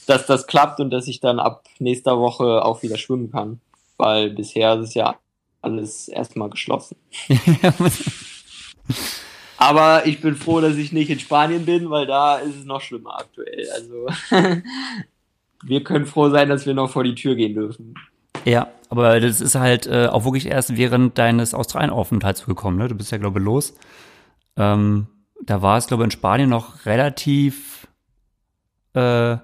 dass 0.06 0.24
das 0.24 0.46
klappt 0.46 0.80
und 0.80 0.88
dass 0.88 1.06
ich 1.06 1.20
dann 1.20 1.38
ab 1.38 1.64
nächster 1.80 2.18
Woche 2.18 2.64
auch 2.64 2.82
wieder 2.82 2.96
schwimmen 2.96 3.30
kann. 3.30 3.60
Weil 3.98 4.30
bisher 4.30 4.80
ist 4.80 4.94
ja 4.94 5.16
alles 5.60 6.08
erstmal 6.08 6.48
geschlossen. 6.48 6.96
Aber 9.56 10.06
ich 10.06 10.20
bin 10.20 10.34
froh, 10.34 10.60
dass 10.60 10.76
ich 10.76 10.92
nicht 10.92 11.10
in 11.10 11.20
Spanien 11.20 11.64
bin, 11.64 11.90
weil 11.90 12.06
da 12.06 12.36
ist 12.36 12.56
es 12.56 12.64
noch 12.64 12.80
schlimmer 12.80 13.18
aktuell. 13.18 13.68
Also 13.74 14.06
wir 15.62 15.84
können 15.84 16.06
froh 16.06 16.30
sein, 16.30 16.48
dass 16.48 16.66
wir 16.66 16.74
noch 16.74 16.90
vor 16.90 17.04
die 17.04 17.14
Tür 17.14 17.34
gehen 17.34 17.54
dürfen. 17.54 17.94
Ja, 18.44 18.68
aber 18.90 19.20
das 19.20 19.40
ist 19.40 19.54
halt 19.54 19.86
äh, 19.86 20.06
auch 20.06 20.24
wirklich 20.24 20.46
erst 20.46 20.76
während 20.76 21.16
deines 21.18 21.54
Australien-Aufenthalts 21.54 22.44
gekommen, 22.44 22.78
ne? 22.78 22.88
Du 22.88 22.94
bist 22.94 23.10
ja, 23.10 23.18
glaube 23.18 23.38
ich, 23.38 23.44
los. 23.44 23.74
Ähm, 24.56 25.06
da 25.42 25.62
war 25.62 25.78
es, 25.78 25.86
glaube 25.86 26.02
ich, 26.02 26.06
in 26.06 26.10
Spanien 26.10 26.50
noch 26.50 26.84
relativ, 26.84 27.86
äh, 28.94 29.36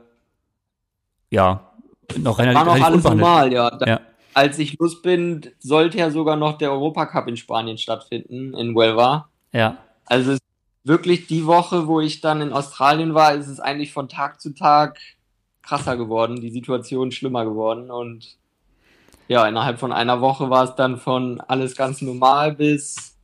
ja, 1.31 1.73
noch 2.19 2.39
relativ, 2.39 2.67
War 2.67 2.79
noch 2.79 2.85
alles 2.85 3.05
normal, 3.05 3.53
ja. 3.53 3.71
Da, 3.71 3.87
Ja. 3.87 4.01
Als 4.33 4.59
ich 4.59 4.79
los 4.79 5.03
bin, 5.03 5.51
sollte 5.59 5.99
ja 5.99 6.11
sogar 6.11 6.37
noch 6.37 6.59
der 6.59 6.71
Europacup 6.71 7.27
in 7.27 7.37
Spanien 7.37 7.79
stattfinden, 7.79 8.55
in 8.55 8.75
Huelva. 8.75 9.29
Ja, 9.53 9.79
Also 10.11 10.37
wirklich 10.83 11.29
die 11.29 11.47
Woche, 11.47 11.87
wo 11.87 12.01
ich 12.01 12.21
dann 12.21 12.41
in 12.41 12.53
Australien 12.53 13.15
war, 13.15 13.33
ist 13.35 13.47
es 13.47 13.61
eigentlich 13.61 13.93
von 13.93 14.09
Tag 14.09 14.41
zu 14.41 14.53
Tag 14.55 14.99
krasser 15.63 15.97
geworden, 15.97 16.41
die 16.41 16.51
Situation 16.51 17.13
schlimmer 17.13 17.45
geworden 17.45 17.93
und 17.93 18.37
ja, 19.29 19.47
innerhalb 19.47 19.79
von 19.79 19.93
einer 19.93 20.21
Woche 20.21 20.51
war 20.51 20.65
es 20.65 20.75
dann 20.75 20.97
von 20.97 21.41
alles 21.41 21.77
ganz 21.77 22.03
normal 22.03 22.57
bis 22.57 23.17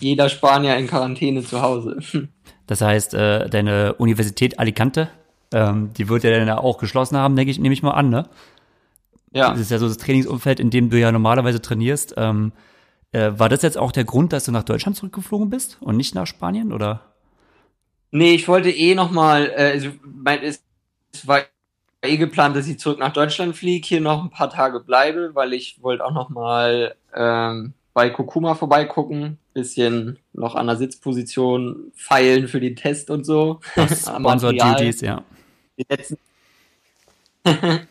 jeder 0.00 0.30
Spanier 0.30 0.76
in 0.76 0.86
Quarantäne 0.86 1.44
zu 1.44 1.60
Hause. 1.60 1.98
das 2.66 2.80
heißt, 2.80 3.12
äh, 3.12 3.50
deine 3.50 3.92
Universität 3.94 4.58
Alicante, 4.58 5.10
ähm, 5.52 5.92
die 5.92 6.08
wird 6.08 6.24
ja 6.24 6.30
dann 6.30 6.48
auch 6.48 6.78
geschlossen 6.78 7.18
haben, 7.18 7.36
denke 7.36 7.50
ich, 7.50 7.58
nehme 7.58 7.74
ich 7.74 7.82
mal 7.82 7.90
an, 7.90 8.08
ne? 8.08 8.26
Ja, 9.32 9.50
Das 9.50 9.60
ist 9.60 9.70
ja 9.70 9.78
so 9.78 9.86
das 9.86 9.98
Trainingsumfeld, 9.98 10.60
in 10.60 10.70
dem 10.70 10.88
du 10.88 10.98
ja 10.98 11.12
normalerweise 11.12 11.60
trainierst. 11.60 12.14
Äh, 13.14 13.38
war 13.38 13.48
das 13.48 13.62
jetzt 13.62 13.78
auch 13.78 13.92
der 13.92 14.04
Grund, 14.04 14.32
dass 14.32 14.44
du 14.44 14.50
nach 14.50 14.64
Deutschland 14.64 14.96
zurückgeflogen 14.96 15.48
bist 15.48 15.78
und 15.80 15.96
nicht 15.96 16.16
nach 16.16 16.26
Spanien, 16.26 16.72
oder? 16.72 17.00
Nee, 18.10 18.34
ich 18.34 18.48
wollte 18.48 18.70
eh 18.70 18.96
nochmal, 18.96 19.52
äh, 19.54 19.70
also, 19.70 19.90
mein, 20.02 20.42
es, 20.42 20.64
war 21.22 21.42
eh 22.02 22.16
geplant, 22.16 22.56
dass 22.56 22.66
ich 22.66 22.80
zurück 22.80 22.98
nach 22.98 23.12
Deutschland 23.12 23.56
fliege, 23.56 23.86
hier 23.86 24.00
noch 24.00 24.20
ein 24.20 24.30
paar 24.30 24.50
Tage 24.50 24.80
bleibe, 24.80 25.30
weil 25.34 25.52
ich 25.52 25.80
wollte 25.80 26.04
auch 26.04 26.12
nochmal 26.12 26.96
ähm, 27.14 27.74
bei 27.92 28.10
Kokuma 28.10 28.56
vorbeigucken, 28.56 29.38
bisschen 29.52 30.18
noch 30.32 30.56
an 30.56 30.66
der 30.66 30.76
Sitzposition 30.76 31.92
feilen 31.94 32.48
für 32.48 32.58
den 32.58 32.74
Test 32.74 33.10
und 33.10 33.24
so. 33.24 33.60
Am 33.76 33.88
Sponsor 33.88 34.52
Material. 34.52 34.74
Duties, 34.74 35.00
ja. 35.02 35.22
Die 35.78 35.86
letzten 35.88 36.18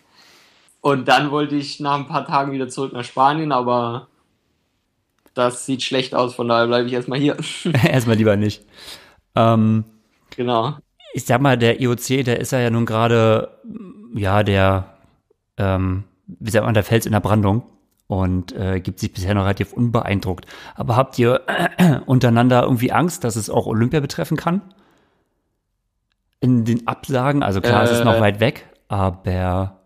und 0.82 1.08
dann 1.08 1.32
wollte 1.32 1.56
ich 1.56 1.80
nach 1.80 1.96
ein 1.96 2.08
paar 2.08 2.26
Tagen 2.26 2.52
wieder 2.52 2.68
zurück 2.68 2.92
nach 2.92 3.06
Spanien, 3.06 3.54
aber 3.54 4.08
das 5.34 5.66
sieht 5.66 5.84
schlecht 5.84 6.14
aus, 6.16 6.36
von 6.36 6.48
daher 6.48 6.68
bleibe 6.68 6.88
ich 6.88 6.94
erstmal 6.94 7.20
hier. 7.20 7.38
Erstmal 7.88 8.16
lieber 8.18 8.36
nicht. 8.36 8.64
Ähm, 9.36 9.84
genau. 10.36 10.78
ich 11.14 11.26
sag 11.26 11.42
mal, 11.42 11.58
der 11.58 11.82
IOC, 11.82 12.24
der 12.24 12.40
ist 12.40 12.52
ja 12.52 12.70
nun 12.70 12.86
gerade, 12.86 13.50
ja, 14.14 14.44
der, 14.44 14.94
ähm, 15.58 16.04
wie 16.28 16.52
sagt 16.52 16.66
man, 16.66 16.74
der 16.74 16.84
Fels 16.84 17.06
in 17.06 17.12
der 17.12 17.20
Brandung 17.20 17.64
und 18.08 18.52
äh, 18.54 18.80
gibt 18.80 19.00
sich 19.00 19.12
bisher 19.12 19.34
noch 19.34 19.44
relativ 19.44 19.74
unbeeindruckt. 19.74 20.46
Aber 20.76 20.96
habt 20.96 21.18
ihr 21.18 21.42
untereinander 22.06 22.64
irgendwie 22.64 22.92
Angst, 22.92 23.24
dass 23.24 23.36
es 23.36 23.50
auch 23.50 23.66
Olympia 23.66 24.00
betreffen 24.00 24.38
kann? 24.38 24.62
In 26.40 26.66
den 26.66 26.88
Absagen, 26.88 27.42
also 27.42 27.62
klar, 27.62 27.84
es 27.84 27.92
ist 27.92 28.04
noch 28.04 28.16
Äh. 28.16 28.22
weit 28.22 28.40
weg, 28.40 28.68
aber 28.90 29.80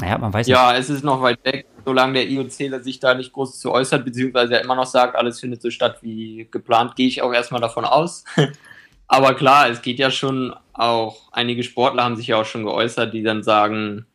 naja, 0.00 0.18
man 0.18 0.32
weiß 0.32 0.46
nicht. 0.46 0.54
Ja, 0.56 0.74
es 0.74 0.90
ist 0.90 1.04
noch 1.04 1.22
weit 1.22 1.44
weg, 1.44 1.66
solange 1.84 2.14
der 2.14 2.28
IOC 2.28 2.82
sich 2.82 3.00
da 3.00 3.14
nicht 3.14 3.32
groß 3.32 3.58
zu 3.58 3.72
äußert, 3.72 4.04
beziehungsweise 4.04 4.54
er 4.54 4.62
immer 4.62 4.74
noch 4.74 4.86
sagt, 4.86 5.16
alles 5.16 5.40
findet 5.40 5.62
so 5.62 5.70
statt 5.70 5.98
wie 6.02 6.48
geplant, 6.50 6.96
gehe 6.96 7.08
ich 7.08 7.22
auch 7.22 7.32
erstmal 7.32 7.60
davon 7.60 7.84
aus. 7.84 8.24
Aber 9.08 9.34
klar, 9.34 9.68
es 9.68 9.82
geht 9.82 9.98
ja 9.98 10.10
schon 10.10 10.54
auch, 10.72 11.32
einige 11.32 11.62
Sportler 11.64 12.04
haben 12.04 12.16
sich 12.16 12.28
ja 12.28 12.40
auch 12.40 12.44
schon 12.44 12.64
geäußert, 12.64 13.12
die 13.12 13.22
dann 13.22 13.42
sagen, 13.42 14.06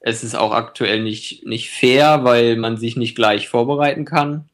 es 0.00 0.24
ist 0.24 0.34
auch 0.34 0.52
aktuell 0.52 1.02
nicht, 1.02 1.44
nicht 1.44 1.70
fair, 1.70 2.24
weil 2.24 2.56
man 2.56 2.76
sich 2.76 2.96
nicht 2.96 3.14
gleich 3.14 3.48
vorbereiten 3.48 4.04
kann. 4.04 4.48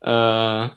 Äh, 0.00 0.70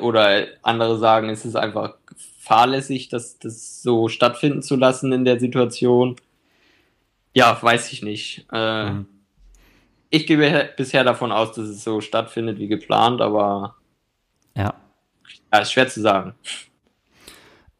oder 0.00 0.46
andere 0.62 0.98
sagen, 0.98 1.28
es 1.28 1.44
ist 1.44 1.56
einfach 1.56 1.94
fahrlässig, 2.40 3.08
das, 3.08 3.38
das 3.38 3.82
so 3.82 4.08
stattfinden 4.08 4.62
zu 4.62 4.76
lassen 4.76 5.12
in 5.12 5.24
der 5.24 5.38
Situation. 5.38 6.16
Ja, 7.34 7.58
weiß 7.60 7.92
ich 7.92 8.02
nicht. 8.02 8.46
Äh, 8.52 8.90
Mhm. 8.90 9.17
Ich 10.10 10.26
gehe 10.26 10.38
he- 10.38 10.68
bisher 10.76 11.04
davon 11.04 11.32
aus, 11.32 11.52
dass 11.52 11.68
es 11.68 11.84
so 11.84 12.00
stattfindet 12.00 12.58
wie 12.58 12.68
geplant, 12.68 13.20
aber 13.20 13.76
Ja. 14.56 14.74
ja, 15.52 15.58
ist 15.58 15.72
schwer 15.72 15.88
zu 15.88 16.00
sagen. 16.00 16.34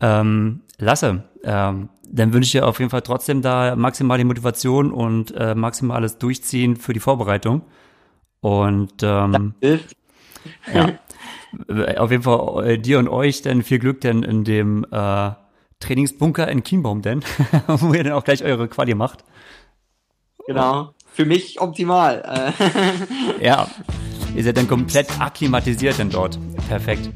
Ähm, 0.01 0.61
Lasse, 0.79 1.25
ähm, 1.43 1.89
dann 2.11 2.33
wünsche 2.33 2.47
ich 2.47 2.53
dir 2.53 2.67
auf 2.67 2.79
jeden 2.79 2.91
Fall 2.91 3.03
trotzdem 3.03 3.43
da 3.43 3.75
maximale 3.77 4.25
Motivation 4.25 4.93
und 4.93 5.33
äh, 5.35 5.55
maximales 5.55 6.19
Durchziehen 6.19 6.77
für 6.77 6.93
die 6.93 7.01
Vorbereitung. 7.01 7.63
Und 8.41 9.03
ähm, 9.03 9.55
ja, 10.73 10.99
auf 11.99 12.11
jeden 12.11 12.23
Fall 12.23 12.67
äh, 12.67 12.79
dir 12.79 12.99
und 13.01 13.09
euch 13.09 13.43
dann 13.43 13.63
viel 13.63 13.79
Glück 13.81 14.01
denn 14.01 14.23
in 14.23 14.45
dem 14.45 14.87
äh, 14.91 15.31
Trainingsbunker 15.81 16.47
in 16.49 16.63
Kienbaum 16.63 17.03
denn, 17.03 17.23
wo 17.67 17.93
ihr 17.93 18.05
dann 18.05 18.13
auch 18.13 18.25
gleich 18.25 18.45
eure 18.45 18.69
Quali 18.69 18.95
macht. 18.95 19.25
Genau. 20.47 20.95
Für 21.19 21.25
mich 21.25 21.61
optimal. 21.61 22.55
Ja, 23.41 23.67
ihr 24.37 24.45
seid 24.45 24.57
dann 24.57 24.69
komplett 24.69 25.09
akklimatisiert 25.21 25.99
denn 25.99 26.11
dort. 26.11 26.39
Perfekt. 26.69 27.11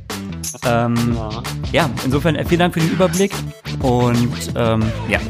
Ähm, 0.66 1.16
ja. 1.16 1.42
ja, 1.70 1.90
insofern 2.04 2.34
äh, 2.34 2.44
vielen 2.44 2.58
Dank 2.58 2.74
für 2.74 2.80
den 2.80 2.90
Überblick 2.90 3.32
und 3.80 4.50
ähm, 4.56 4.82
ja, 5.08 5.20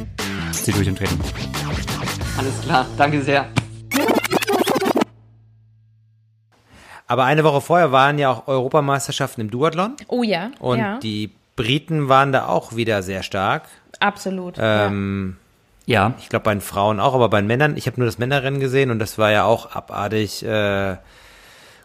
zieh 0.52 0.72
durch 0.72 0.86
im 0.88 0.96
Training. 0.96 1.18
Alles 2.38 2.62
klar. 2.62 2.86
Danke 2.96 3.20
sehr. 3.20 3.44
Aber 7.06 7.24
eine 7.24 7.44
Woche 7.44 7.60
vorher 7.60 7.92
waren 7.92 8.18
ja 8.18 8.30
auch 8.30 8.48
Europameisterschaften 8.48 9.42
im 9.42 9.50
Duathlon 9.50 9.96
Oh 10.08 10.22
ja. 10.22 10.50
und 10.60 10.78
ja, 10.78 10.98
die 10.98 11.30
Briten 11.56 12.08
waren 12.08 12.32
da 12.32 12.46
auch 12.46 12.74
wieder 12.74 13.02
sehr 13.02 13.22
stark. 13.22 13.64
absolut. 14.00 14.54
Ähm, 14.58 15.36
Ja, 15.36 15.41
Ich 16.20 16.28
glaube 16.28 16.44
bei 16.44 16.54
den 16.54 16.60
Frauen 16.60 17.00
auch, 17.00 17.14
aber 17.14 17.28
bei 17.28 17.40
den 17.40 17.46
Männern, 17.46 17.76
ich 17.76 17.86
habe 17.86 17.98
nur 18.00 18.06
das 18.06 18.18
Männerrennen 18.18 18.60
gesehen 18.60 18.90
und 18.90 18.98
das 18.98 19.18
war 19.18 19.30
ja 19.32 19.44
auch 19.44 19.74
abartig 19.74 20.44
äh, 20.44 20.96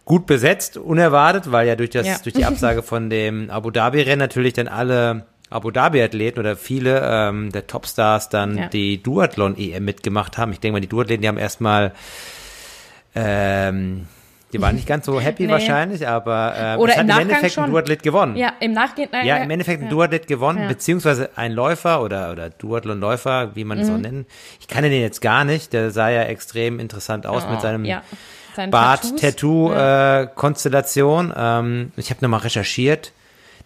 gut 0.05 0.25
besetzt, 0.27 0.77
unerwartet, 0.77 1.51
weil 1.51 1.67
ja 1.67 1.75
durch 1.75 1.89
das 1.89 2.05
Ja. 2.07 2.17
durch 2.23 2.33
die 2.35 2.45
Absage 2.45 2.83
von 2.83 3.09
dem 3.09 3.49
Abu 3.49 3.71
Dhabi 3.71 4.01
Rennen 4.01 4.19
natürlich 4.19 4.53
dann 4.53 4.67
alle 4.67 5.25
Abu 5.49 5.71
Dhabi 5.71 6.01
Athleten 6.03 6.39
oder 6.39 6.55
viele 6.55 7.01
ähm, 7.03 7.51
der 7.51 7.67
Topstars 7.67 8.29
dann 8.29 8.57
Ja. 8.57 8.67
die 8.67 9.01
Duathlon 9.01 9.57
EM 9.57 9.83
mitgemacht 9.85 10.37
haben. 10.37 10.51
Ich 10.51 10.59
denke 10.59 10.73
mal, 10.73 10.81
die 10.81 10.87
Duathleten, 10.87 11.21
die 11.23 11.27
haben 11.27 11.37
erstmal 11.37 11.93
ähm, 13.15 14.07
die 14.53 14.61
waren 14.61 14.75
nicht 14.75 14.87
ganz 14.87 15.05
so 15.05 15.19
happy 15.19 15.45
Nee. 15.45 15.51
wahrscheinlich, 15.51 16.07
aber 16.07 16.53
äh, 16.57 16.75
Oder 16.77 16.91
es 16.93 16.97
hat 16.97 17.01
im 17.01 17.07
Nachgang 17.07 17.21
Endeffekt 17.27 17.53
schon. 17.53 17.63
ein 17.65 17.71
Duathlet 17.71 18.03
gewonnen. 18.03 18.35
ja, 18.37 18.53
im 18.61 18.71
Nachgehen. 18.71 19.11
äh, 19.13 19.25
Ja, 19.25 19.37
im 19.37 19.49
Endeffekt 19.49 19.81
ein 19.81 19.85
ja. 19.85 19.89
Duathlet 19.89 20.27
gewonnen, 20.27 20.61
Ja. 20.61 20.67
beziehungsweise 20.67 21.29
ein 21.35 21.51
Läufer 21.51 22.01
oder, 22.01 22.31
oder 22.31 22.49
Duathlon-Läufer, 22.49 23.55
wie 23.55 23.65
man 23.65 23.79
es 23.79 23.89
Mhm. 23.89 23.95
auch 23.95 23.99
nennen. 23.99 24.25
Ich 24.61 24.67
kannte 24.67 24.89
den 24.89 25.01
jetzt 25.01 25.21
gar 25.21 25.43
nicht, 25.43 25.73
der 25.73 25.91
sah 25.91 26.09
ja 26.09 26.23
extrem 26.23 26.79
interessant 26.79 27.25
aus 27.27 27.43
Oh, 27.47 27.51
mit 27.51 27.61
seinem 27.61 27.83
ja. 27.85 28.03
Seine 28.55 28.71
Tattoos. 28.71 29.11
Bart-Tattoo-Konstellation. 29.21 31.33
ähm, 31.35 31.91
ich 31.97 32.09
habe 32.09 32.19
nochmal 32.23 32.41
recherchiert. 32.41 33.11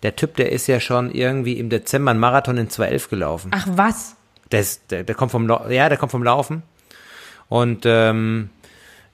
Der 0.04 0.16
Typ, 0.16 0.36
der 0.36 0.52
ist 0.52 0.68
ja 0.68 0.80
schon 0.80 1.12
irgendwie 1.12 1.60
im 1.60 1.70
Dezember 1.70 2.12
einen 2.12 2.20
Marathon 2.20 2.58
in 2.58 2.70
2.11 2.70 3.10
gelaufen. 3.10 3.52
Ach 3.54 3.68
was? 3.70 4.16
Der, 4.52 4.62
ist, 4.62 4.92
der, 4.92 5.04
der 5.04 5.16
kommt 5.16 5.32
vom 5.32 5.48
ja, 5.70 5.90
der 5.90 5.98
kommt 5.98 6.12
vom 6.12 6.24
Laufen. 6.24 6.64
Und 7.50 7.84
ähm, 7.86 8.50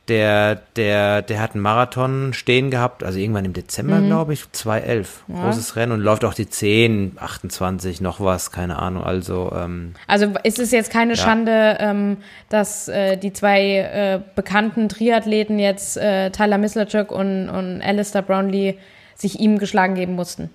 der, 0.07 0.55
der, 0.75 1.21
der 1.21 1.41
hat 1.41 1.53
einen 1.53 1.61
Marathon 1.61 2.33
stehen 2.33 2.71
gehabt, 2.71 3.03
also 3.03 3.19
irgendwann 3.19 3.45
im 3.45 3.53
Dezember, 3.53 3.95
Mhm. 3.99 4.07
glaube 4.07 4.33
ich, 4.33 4.49
2011. 4.51 5.23
Großes 5.27 5.75
Rennen 5.75 5.91
und 5.91 5.99
läuft 5.99 6.23
auch 6.23 6.33
die 6.33 6.49
10, 6.49 7.17
28, 7.19 7.99
noch 8.01 8.19
was, 8.21 8.51
keine 8.51 8.79
Ahnung. 8.79 9.03
Also, 9.03 9.51
ähm, 9.55 9.93
Also 10.07 10.31
ist 10.43 10.59
es 10.59 10.71
jetzt 10.71 10.91
keine 10.91 11.15
Schande, 11.17 11.77
ähm, 11.79 12.17
dass 12.49 12.87
äh, 12.87 13.17
die 13.17 13.33
zwei 13.33 13.61
äh, 13.79 14.19
bekannten 14.35 14.87
Triathleten 14.89 15.59
jetzt 15.59 15.97
äh, 15.97 16.29
Tyler 16.31 16.57
Mislachuk 16.57 17.11
und, 17.11 17.49
und 17.49 17.81
Alistair 17.81 18.21
Brownlee 18.21 18.77
sich 19.15 19.39
ihm 19.39 19.57
geschlagen 19.57 19.95
geben 19.95 20.13
mussten. 20.13 20.49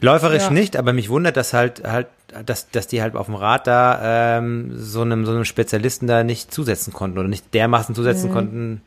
läuferisch 0.00 0.44
Ja. 0.44 0.50
nicht, 0.50 0.76
aber 0.76 0.92
mich 0.92 1.08
wundert, 1.08 1.36
dass 1.36 1.52
halt, 1.54 1.82
halt, 1.84 2.06
dass, 2.44 2.70
dass 2.70 2.86
die 2.86 3.00
halt 3.02 3.16
auf 3.16 3.26
dem 3.26 3.34
Rad 3.34 3.66
da 3.66 4.38
ähm, 4.38 4.70
so 4.76 5.02
einem, 5.02 5.24
so 5.26 5.32
einem 5.32 5.44
Spezialisten 5.44 6.06
da 6.06 6.24
nicht 6.24 6.52
zusetzen 6.52 6.92
konnten 6.92 7.18
oder 7.18 7.28
nicht 7.28 7.54
dermaßen 7.54 7.94
zusetzen 7.94 8.30
konnten. 8.30 8.82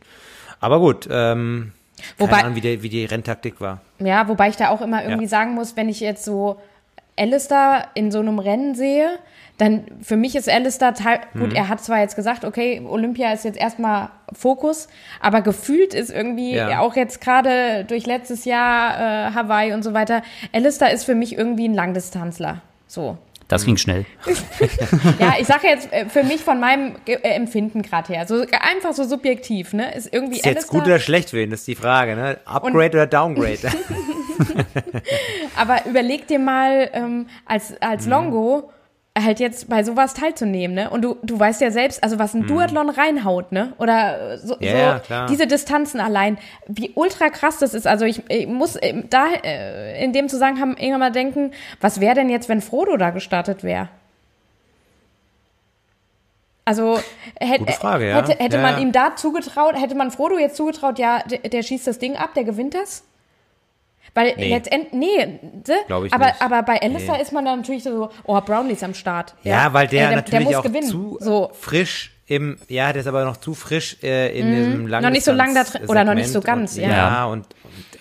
Aber 0.59 0.79
gut, 0.79 1.07
ähm, 1.11 1.71
Wobei- 2.17 2.31
keine 2.31 2.43
Ahnung, 2.45 2.55
wie, 2.55 2.61
die, 2.61 2.83
wie 2.83 2.89
die 2.89 3.05
Renntaktik 3.05 3.59
war. 3.61 3.81
Ja, 3.99 4.27
wobei 4.27 4.49
ich 4.49 4.55
da 4.57 4.69
auch 4.69 4.81
immer 4.81 5.03
irgendwie 5.03 5.23
Ja. 5.23 5.29
sagen 5.29 5.53
muss, 5.53 5.75
wenn 5.75 5.89
ich 5.89 5.99
jetzt 5.99 6.23
so 6.25 6.59
Alistair 7.17 7.87
in 7.93 8.11
so 8.11 8.19
einem 8.19 8.39
Rennen 8.39 8.73
sehe, 8.75 9.09
dann 9.57 9.83
für 10.01 10.15
mich 10.15 10.35
ist 10.35 10.49
Alistair 10.49 10.93
teil 10.95 11.19
Mhm. 11.33 11.39
gut, 11.39 11.53
er 11.53 11.67
hat 11.69 11.83
zwar 11.83 11.99
jetzt 11.99 12.15
gesagt, 12.15 12.45
okay, 12.45 12.81
Olympia 12.87 13.31
ist 13.33 13.43
jetzt 13.45 13.59
erstmal 13.59 14.09
Fokus, 14.33 14.87
aber 15.19 15.41
gefühlt 15.41 15.93
ist 15.93 16.09
irgendwie 16.09 16.55
Ja. 16.55 16.79
auch 16.79 16.95
jetzt 16.95 17.21
gerade 17.21 17.85
durch 17.85 18.07
letztes 18.07 18.45
Jahr 18.45 18.95
äh, 19.29 19.33
Hawaii 19.35 19.73
und 19.73 19.83
so 19.83 19.93
weiter, 19.93 20.23
Alistair 20.51 20.91
ist 20.91 21.03
für 21.03 21.13
mich 21.15 21.37
irgendwie 21.37 21.67
ein 21.67 21.73
Langdistanzler. 21.75 22.61
So. 22.87 23.17
Das 23.51 23.65
ging 23.65 23.75
schnell. 23.75 24.05
Ja, 25.19 25.33
ich 25.37 25.45
sage 25.45 25.67
jetzt 25.67 25.91
äh, 25.91 26.05
für 26.05 26.23
mich 26.23 26.41
von 26.41 26.61
meinem 26.61 26.95
äh, 27.05 27.15
Empfinden 27.17 27.81
gerade 27.81 28.13
her, 28.13 28.25
so 28.25 28.45
einfach 28.61 28.93
so 28.93 29.03
subjektiv, 29.03 29.73
ne? 29.73 29.93
Ist 29.93 30.13
irgendwie 30.13 30.37
Ist 30.37 30.45
jetzt 30.45 30.67
gut 30.69 30.83
oder 30.85 30.99
schlecht 30.99 31.31
für 31.31 31.41
ihn, 31.41 31.51
ist 31.51 31.67
die 31.67 31.75
Frage, 31.75 32.15
ne? 32.15 32.39
Upgrade 32.45 32.91
oder 32.91 33.07
Downgrade? 33.07 33.59
Aber 35.57 35.85
überleg 35.85 36.27
dir 36.27 36.39
mal, 36.39 36.89
ähm, 36.93 37.27
als, 37.45 37.73
als 37.81 38.05
Mhm. 38.05 38.11
Longo 38.11 38.71
halt 39.17 39.39
jetzt 39.41 39.67
bei 39.67 39.83
sowas 39.83 40.13
teilzunehmen, 40.13 40.73
ne? 40.73 40.89
Und 40.89 41.01
du, 41.01 41.17
du 41.21 41.37
weißt 41.37 41.59
ja 41.61 41.69
selbst, 41.69 42.01
also 42.03 42.17
was 42.17 42.33
ein 42.33 42.47
Duathlon 42.47 42.89
reinhaut, 42.89 43.51
ne? 43.51 43.73
Oder 43.77 44.37
so. 44.37 44.55
Ja, 44.59 45.01
so 45.07 45.25
diese 45.27 45.47
Distanzen 45.47 45.99
allein, 45.99 46.37
wie 46.67 46.91
ultra 46.95 47.29
krass 47.29 47.57
das 47.57 47.73
ist. 47.73 47.87
Also 47.87 48.05
ich, 48.05 48.23
ich 48.29 48.47
muss 48.47 48.77
äh, 48.77 49.03
da 49.09 49.27
äh, 49.43 50.01
in 50.03 50.13
dem 50.13 50.29
Zusammenhang 50.29 50.77
irgendwann 50.77 50.99
mal 51.01 51.11
denken, 51.11 51.51
was 51.81 51.99
wäre 51.99 52.15
denn 52.15 52.29
jetzt, 52.29 52.47
wenn 52.47 52.61
Frodo 52.61 52.95
da 52.95 53.09
gestartet 53.09 53.63
wäre? 53.63 53.89
Also 56.63 56.99
hätte, 57.39 57.65
Gute 57.65 57.73
Frage, 57.73 58.07
ja. 58.07 58.15
hätte, 58.15 58.31
hätte 58.41 58.57
Ja, 58.57 58.61
man 58.61 58.75
ja. 58.75 58.79
ihm 58.79 58.91
da 58.93 59.15
zugetraut, 59.15 59.75
hätte 59.75 59.95
man 59.95 60.11
Frodo 60.11 60.37
jetzt 60.37 60.55
zugetraut, 60.55 60.99
ja, 60.99 61.19
der, 61.23 61.39
der 61.39 61.63
schießt 61.63 61.87
das 61.87 61.99
Ding 61.99 62.15
ab, 62.15 62.33
der 62.35 62.43
gewinnt 62.45 62.75
das? 62.75 63.03
Weil 64.13 64.33
Nee. 64.35 64.49
letztendlich, 64.49 64.91
nee, 64.93 65.25
ne? 65.67 65.75
Glaub 65.87 66.03
ich 66.05 66.13
aber, 66.13 66.25
nicht. 66.27 66.41
aber 66.41 66.63
bei 66.63 66.81
Alistair 66.81 67.15
Nee. 67.15 67.21
ist 67.21 67.31
man 67.31 67.45
dann 67.45 67.59
natürlich 67.59 67.83
so, 67.83 68.09
oh, 68.25 68.41
Brownlee 68.41 68.73
ist 68.73 68.83
am 68.83 68.93
Start. 68.93 69.35
Ja, 69.43 69.71
weil 69.73 69.87
der, 69.87 70.09
Ey, 70.09 70.15
natürlich 70.15 70.45
muss 70.45 70.55
auch 70.55 70.63
gewinnen. 70.63 70.87
zu 70.87 71.17
so. 71.21 71.49
frisch 71.53 72.11
im, 72.27 72.57
ja, 72.69 72.91
der 72.93 73.01
ist 73.01 73.07
aber 73.07 73.25
noch 73.25 73.37
zu 73.37 73.53
frisch 73.53 73.97
äh, 74.03 74.37
in 74.37 74.53
diesem 74.55 74.87
langen 74.87 75.03
Mhm. 75.03 75.07
Noch 75.09 75.13
nicht 75.13 75.25
so 75.25 75.31
lang 75.33 75.53
da 75.55 75.63
drin- 75.63 75.85
oder 75.87 76.03
noch 76.05 76.13
nicht 76.13 76.29
so 76.29 76.39
ganz, 76.41 76.75
und, 76.77 76.83
ja. 76.83 76.89
Ja, 76.89 77.25
und, 77.25 77.45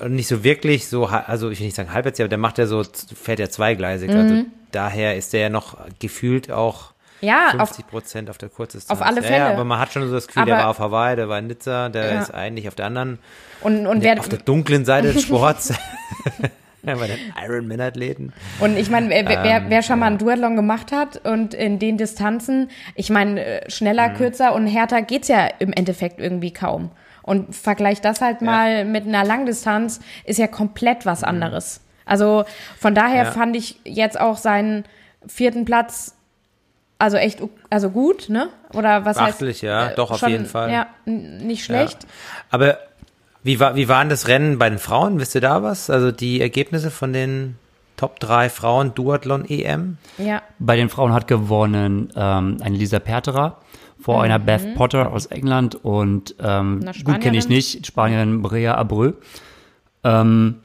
und, 0.00 0.12
nicht 0.14 0.28
so 0.28 0.44
wirklich 0.44 0.88
so, 0.88 1.06
also 1.06 1.50
ich 1.50 1.58
will 1.60 1.66
nicht 1.66 1.74
sagen 1.76 1.92
halbherzig, 1.92 2.22
aber 2.24 2.28
der 2.28 2.38
macht 2.38 2.58
ja 2.58 2.66
so, 2.66 2.82
fährt 3.14 3.38
ja 3.40 3.48
zweigleisig. 3.48 4.10
Also 4.10 4.34
Mhm. 4.34 4.46
daher 4.72 5.16
ist 5.16 5.32
der 5.32 5.40
ja 5.40 5.48
noch 5.48 5.78
gefühlt 6.00 6.50
auch 6.50 6.92
Ja, 7.20 7.48
auf, 7.58 7.68
50 7.70 7.86
Prozent 7.86 8.30
auf 8.30 8.38
der 8.38 8.48
Kurzdistanz. 8.48 8.98
auf 9.00 9.06
alle 9.06 9.16
Ja, 9.20 9.26
Fälle. 9.26 9.36
Ja, 9.38 9.50
aber 9.52 9.64
man 9.64 9.78
hat 9.78 9.92
schon 9.92 10.06
so 10.08 10.14
das 10.14 10.26
Gefühl, 10.26 10.44
der 10.46 10.54
Aber- 10.56 10.64
war 10.64 10.70
auf 10.70 10.78
Hawaii, 10.78 11.16
der 11.16 11.28
war 11.28 11.38
in 11.38 11.46
Nizza, 11.48 11.88
der 11.88 12.14
Ja. 12.14 12.20
ist 12.20 12.32
eigentlich 12.32 12.66
auf 12.68 12.74
der 12.74 12.86
anderen, 12.86 13.18
und, 13.60 13.86
und 13.86 14.02
wer, 14.02 14.18
auf 14.18 14.28
der 14.28 14.38
dunklen 14.38 14.84
Seite 14.84 15.12
des 15.12 15.22
Sports. 15.26 15.74
bei 16.82 16.94
den 16.94 17.18
Ironman-Athleten. 17.44 18.32
Und 18.58 18.78
ich 18.78 18.88
meine, 18.88 19.10
wer, 19.10 19.28
wer, 19.28 19.44
Ähm, 19.44 19.64
wer 19.68 19.82
schon 19.82 19.98
mal 19.98 20.06
einen 20.06 20.16
Duathlon 20.18 20.56
gemacht 20.56 20.92
hat 20.92 21.24
und 21.26 21.52
in 21.52 21.78
den 21.78 21.98
Distanzen, 21.98 22.70
ich 22.94 23.10
meine, 23.10 23.44
äh, 23.44 23.70
schneller, 23.70 24.08
Mhm. 24.08 24.14
kürzer 24.14 24.54
und 24.54 24.66
härter 24.66 25.02
geht's 25.02 25.28
ja 25.28 25.46
im 25.58 25.74
Endeffekt 25.74 26.20
irgendwie 26.20 26.52
kaum. 26.54 26.90
Und 27.22 27.54
vergleich 27.54 28.00
das 28.00 28.22
halt 28.22 28.40
mal 28.40 28.86
mit 28.86 29.06
einer 29.06 29.24
Langdistanz, 29.24 30.00
ist 30.24 30.38
ja 30.38 30.46
komplett 30.46 31.04
was 31.04 31.22
anderes. 31.22 31.82
Also 32.06 32.44
von 32.78 32.94
daher 32.94 33.24
Mhm. 33.24 33.26
Ja. 33.26 33.32
fand 33.32 33.56
ich 33.56 33.78
jetzt 33.84 34.18
auch 34.18 34.38
seinen 34.38 34.84
vierten 35.26 35.66
Platz 35.66 36.16
also 37.00 37.16
echt 37.16 37.42
also 37.70 37.90
gut, 37.90 38.28
ne? 38.28 38.48
Oder 38.72 39.04
was 39.04 39.16
Beachtlich, 39.16 39.56
heißt? 39.56 39.62
ja, 39.62 39.88
äh, 39.88 39.94
doch, 39.94 40.10
auf 40.12 40.18
schon, 40.18 40.30
jeden 40.30 40.46
Fall. 40.46 40.70
Ja, 40.70 40.86
n- 41.06 41.38
nicht 41.46 41.64
schlecht. 41.64 42.06
Aber 42.50 42.78
wie 43.42 43.58
war, 43.58 43.74
wie 43.74 43.88
waren 43.88 44.08
das 44.08 44.28
Rennen 44.28 44.58
bei 44.58 44.68
den 44.70 44.78
Frauen? 44.78 45.18
Wisst 45.18 45.34
ihr 45.34 45.40
da 45.40 45.62
was? 45.62 45.90
Also 45.90 46.12
die 46.12 46.40
Ergebnisse 46.40 46.90
von 46.90 47.12
den 47.12 47.56
Top 47.96 48.20
3 48.20 48.48
Frauen 48.50 48.94
Duathlon 48.94 49.44
EM? 49.48 49.96
Ja. 50.18 50.42
Bei 50.58 50.76
den 50.76 50.88
Frauen 50.88 51.12
hat 51.12 51.26
gewonnen 51.26 52.12
ähm, 52.14 52.58
eine 52.62 52.76
Lisa 52.76 52.98
Perterer 52.98 53.58
vor 54.00 54.22
einer 54.22 54.38
Beth 54.38 54.74
Potter 54.76 55.12
aus 55.12 55.26
England 55.26 55.74
und 55.84 56.34
ähm, 56.40 56.80
gut 57.04 57.20
kenne 57.20 57.36
ich 57.36 57.48
nicht, 57.50 57.86
Spanierin 57.86 58.40
Brea 58.40 58.74
Abreu. 58.76 59.12
Ähm, 60.04 60.60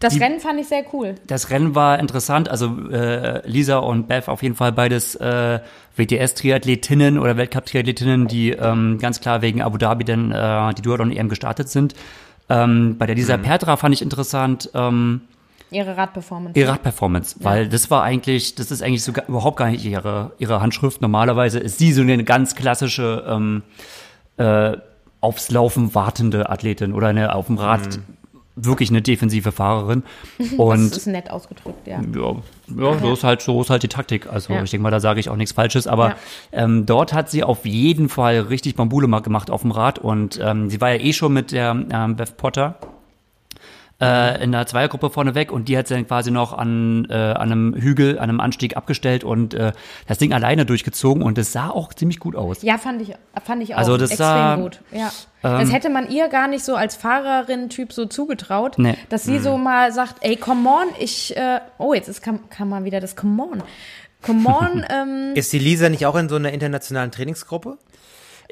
Das 0.00 0.14
Die- 0.14 0.20
Rennen 0.20 0.40
fand 0.40 0.60
ich 0.60 0.66
sehr 0.68 0.84
cool. 0.92 1.14
das 1.26 1.50
Rennen 1.50 1.74
war 1.74 1.98
interessant, 1.98 2.48
also 2.48 2.66
äh, 2.90 3.46
Lisa 3.48 3.78
und 3.78 4.08
Beth 4.08 4.28
auf 4.28 4.42
jeden 4.42 4.54
Fall 4.54 4.72
beides 4.72 5.14
äh, 5.16 5.60
WTS-Triathletinnen 5.96 7.18
oder 7.18 7.36
Weltcup-Triathletinnen, 7.36 8.26
die 8.28 8.50
ähm, 8.50 8.98
ganz 8.98 9.20
klar 9.20 9.42
wegen 9.42 9.62
Abu 9.62 9.78
Dhabi 9.78 10.04
dann 10.04 10.32
äh, 10.32 10.74
die 10.74 10.82
Duathlon-EM 10.82 11.28
gestartet 11.28 11.68
sind. 11.68 11.94
Ähm, 12.48 12.96
bei 12.98 13.06
der 13.06 13.14
Lisa 13.14 13.36
Perterer 13.36 13.76
fand 13.76 13.94
ich 13.94 14.02
interessant, 14.02 14.70
ähm, 14.74 15.22
Ihre 15.70 15.96
Radperformance. 15.96 16.56
ihre 16.58 16.70
Radperformance, 16.72 17.36
weil 17.40 17.68
das 17.68 17.90
war 17.90 18.04
eigentlich, 18.04 18.54
das 18.54 18.70
ist 18.70 18.82
eigentlich 18.82 19.02
sogar 19.02 19.26
überhaupt 19.28 19.56
gar 19.56 19.70
nicht 19.70 19.84
ihre, 19.84 20.30
ihre 20.38 20.60
Handschrift. 20.60 21.00
Normalerweise 21.00 21.58
ist 21.58 21.78
sie 21.78 21.92
so 21.92 22.02
eine 22.02 22.22
ganz 22.22 22.54
klassische 22.54 23.24
ähm, 23.26 23.62
äh, 24.36 24.76
aufs 25.20 25.50
Laufen 25.50 25.94
wartende 25.94 26.48
Athletin 26.50 26.92
oder 26.92 27.08
eine 27.08 27.34
auf 27.34 27.46
dem 27.46 27.56
Rad 27.58 27.98
wirklich 28.56 28.90
eine 28.90 29.02
defensive 29.02 29.50
Fahrerin. 29.52 30.02
das 30.38 30.52
Und 30.52 30.96
ist 30.96 31.06
nett 31.06 31.30
ausgedrückt, 31.30 31.86
ja. 31.86 32.00
ja, 32.00 32.36
ja, 32.76 32.98
so 32.98 33.12
ist 33.12 33.24
halt 33.24 33.42
so 33.42 33.60
ist 33.60 33.70
halt 33.70 33.82
die 33.82 33.88
Taktik. 33.88 34.32
Also 34.32 34.52
Ja. 34.52 34.62
ich 34.62 34.70
denke 34.70 34.82
mal, 34.82 34.90
da 34.90 35.00
sage 35.00 35.20
ich 35.20 35.28
auch 35.28 35.36
nichts 35.36 35.52
Falsches. 35.52 35.86
Aber 35.86 36.10
Ja. 36.10 36.16
ähm, 36.52 36.86
dort 36.86 37.12
hat 37.12 37.30
sie 37.30 37.42
auf 37.42 37.66
jeden 37.66 38.08
Fall 38.08 38.38
richtig 38.40 38.76
Bambule 38.76 39.08
ma- 39.08 39.20
gemacht 39.20 39.50
auf 39.50 39.62
dem 39.62 39.70
Rad 39.72 39.98
und 39.98 40.38
ähm, 40.42 40.70
sie 40.70 40.80
war 40.80 40.92
ja 40.94 41.00
eh 41.00 41.12
schon 41.12 41.32
mit 41.32 41.52
der 41.52 41.76
ähm, 41.90 42.16
Beth 42.16 42.36
Potter 42.36 42.76
äh, 44.00 44.42
in 44.42 44.52
der 44.52 44.66
Zweiergruppe 44.66 45.08
vorneweg 45.10 45.52
und 45.52 45.68
die 45.68 45.78
hat 45.78 45.86
sie 45.88 45.94
dann 45.94 46.06
quasi 46.06 46.30
noch 46.30 46.52
an, 46.52 47.06
äh, 47.10 47.14
an 47.14 47.52
einem 47.52 47.74
Hügel, 47.74 48.18
an 48.18 48.28
einem 48.28 48.40
Anstieg 48.40 48.76
abgestellt 48.76 49.22
und 49.24 49.54
äh, 49.54 49.72
das 50.08 50.18
Ding 50.18 50.32
alleine 50.32 50.66
durchgezogen 50.66 51.22
und 51.22 51.38
es 51.38 51.52
sah 51.52 51.70
auch 51.70 51.94
ziemlich 51.94 52.18
gut 52.18 52.34
aus. 52.36 52.62
Ja, 52.62 52.76
fand 52.78 53.02
ich, 53.02 53.14
fand 53.44 53.62
ich 53.62 53.74
auch 53.74 53.78
Also 53.78 53.96
das 53.96 54.10
extrem 54.10 54.26
sah, 54.26 54.56
gut. 54.56 54.80
Ja. 54.90 55.10
das 55.42 55.72
hätte 55.72 55.90
man 55.90 56.10
ihr 56.10 56.28
gar 56.28 56.48
nicht 56.48 56.64
so 56.64 56.74
als 56.74 56.96
Fahrerin-Typ 56.96 57.92
so 57.92 58.06
zugetraut, 58.06 58.78
Nee. 58.78 58.96
dass 59.10 59.24
sie 59.24 59.38
so 59.38 59.56
mal 59.56 59.92
sagt, 59.92 60.16
ey, 60.22 60.36
come 60.36 60.68
on, 60.68 60.86
ich, 60.98 61.36
äh, 61.36 61.60
oh, 61.78 61.94
jetzt 61.94 62.08
ist, 62.08 62.22
kam, 62.22 62.48
kam 62.50 62.68
mal 62.70 62.84
wieder 62.84 63.00
das 63.00 63.14
come 63.16 63.42
on. 63.42 63.62
Come 64.22 64.48
on, 64.48 64.84
ähm, 64.90 65.32
Ist 65.34 65.52
die 65.52 65.58
Lisa 65.58 65.88
nicht 65.88 66.06
auch 66.06 66.16
in 66.16 66.28
so 66.28 66.36
einer 66.36 66.50
internationalen 66.52 67.10
Trainingsgruppe? 67.10 67.78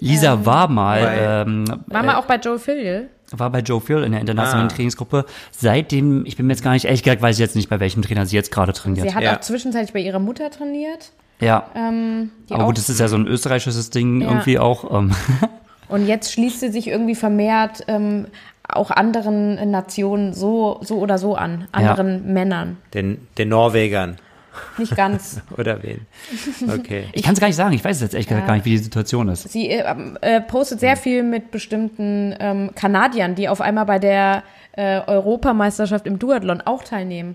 Lisa 0.02 0.44
war 0.44 0.68
mal 0.68 1.44
ähm, 1.46 1.64
war 1.86 2.02
mal 2.02 2.16
auch 2.16 2.24
bei 2.26 2.36
Joe 2.36 2.58
Filial. 2.58 3.08
war 3.30 3.50
bei 3.50 3.60
Joe 3.60 3.80
Phil 3.80 4.02
in 4.02 4.12
der 4.12 4.20
internationalen 4.20 4.68
Ah. 4.68 4.74
Trainingsgruppe. 4.74 5.24
Seitdem, 5.52 6.26
ich 6.26 6.36
bin 6.36 6.46
mir 6.46 6.52
jetzt 6.54 6.62
gar 6.64 6.72
nicht, 6.72 6.84
ehrlich 6.86 7.02
gesagt, 7.02 7.22
weiß 7.22 7.36
ich 7.36 7.40
jetzt 7.40 7.56
nicht, 7.56 7.68
bei 7.70 7.78
welchem 7.80 8.02
Trainer 8.02 8.26
sie 8.26 8.36
jetzt 8.36 8.50
gerade 8.50 8.72
trainiert. 8.72 9.08
Sie 9.08 9.14
hat 9.14 9.22
Ja. 9.22 9.36
auch 9.36 9.40
zwischenzeitlich 9.40 9.92
bei 9.92 10.00
ihrer 10.00 10.18
Mutter 10.18 10.50
trainiert. 10.50 11.12
ja. 11.40 11.66
Ähm, 11.74 12.30
Aber 12.50 12.64
auch, 12.64 12.66
gut, 12.68 12.78
das 12.78 12.88
ist 12.88 13.00
ja 13.00 13.08
so 13.08 13.16
ein 13.16 13.26
österreichisches 13.26 13.90
Ding 13.90 14.20
Ja. 14.22 14.28
irgendwie 14.30 14.58
auch. 14.58 14.90
Ähm, 14.92 15.12
und 15.88 16.06
jetzt 16.06 16.32
schließt 16.32 16.60
sie 16.60 16.70
sich 16.70 16.88
irgendwie 16.88 17.14
vermehrt 17.14 17.84
ähm, 17.88 18.26
auch 18.68 18.90
anderen 18.90 19.70
Nationen 19.70 20.32
so, 20.34 20.78
so 20.82 20.98
oder 20.98 21.18
so 21.18 21.34
an, 21.34 21.68
anderen 21.72 22.32
Männern. 22.32 22.78
Den, 22.94 23.26
den 23.38 23.48
Norwegern. 23.50 24.16
Nicht 24.78 24.96
ganz. 24.96 25.40
Oder 25.56 25.82
wen? 25.82 26.06
Okay. 26.68 27.06
ich 27.12 27.22
kann 27.22 27.34
es 27.34 27.40
gar 27.40 27.46
nicht 27.48 27.56
sagen, 27.56 27.72
ich 27.74 27.84
weiß 27.84 28.00
jetzt 28.00 28.14
echt 28.14 28.30
Ja. 28.30 28.40
gar 28.40 28.54
nicht, 28.54 28.64
wie 28.64 28.70
die 28.70 28.78
Situation 28.78 29.28
ist. 29.28 29.48
Sie 29.50 29.70
äh, 29.70 29.84
äh, 30.20 30.40
postet 30.40 30.80
sehr 30.80 30.96
viel 30.96 31.22
mit 31.22 31.50
bestimmten 31.50 32.34
ähm, 32.38 32.70
Kanadiern, 32.74 33.34
die 33.34 33.48
auf 33.48 33.60
einmal 33.60 33.86
bei 33.86 33.98
der 33.98 34.42
äh, 34.72 35.00
Europameisterschaft 35.06 36.06
im 36.06 36.18
Duathlon 36.18 36.60
auch 36.62 36.84
teilnehmen. 36.84 37.34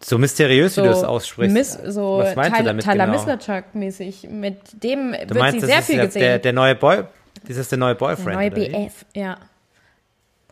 So 0.00 0.16
mysteriös, 0.18 0.76
So 0.76 0.82
wie 0.84 0.86
du 0.88 0.92
es 0.92 1.02
aussprichst. 1.02 1.52
Miss, 1.54 1.72
so 1.86 2.18
Was 2.18 2.36
meinst 2.36 2.52
du 2.52 2.56
Tyler, 2.58 2.68
damit 2.70 2.84
Tyler 2.84 3.06
genau? 3.06 3.18
Mislachuk-mäßig. 3.18 4.28
Mit 4.30 4.82
dem 4.84 5.12
Du 5.12 5.18
wird 5.18 5.34
meinst, 5.38 5.60
sie 5.60 5.66
sehr 5.66 5.82
viel 5.82 5.96
der, 5.96 6.06
gesehen. 6.06 6.20
der, 6.22 6.38
der 6.38 6.52
neue 6.52 6.74
Boy? 6.76 7.02
Das 7.46 7.56
ist 7.56 7.70
der 7.72 7.78
neue 7.78 7.94
Der 7.94 7.98
Boyfriend. 7.98 8.34
neue 8.36 8.46
oder 8.48 8.56
wie? 8.56 8.68
BF, 8.68 9.04
ja. 9.14 9.36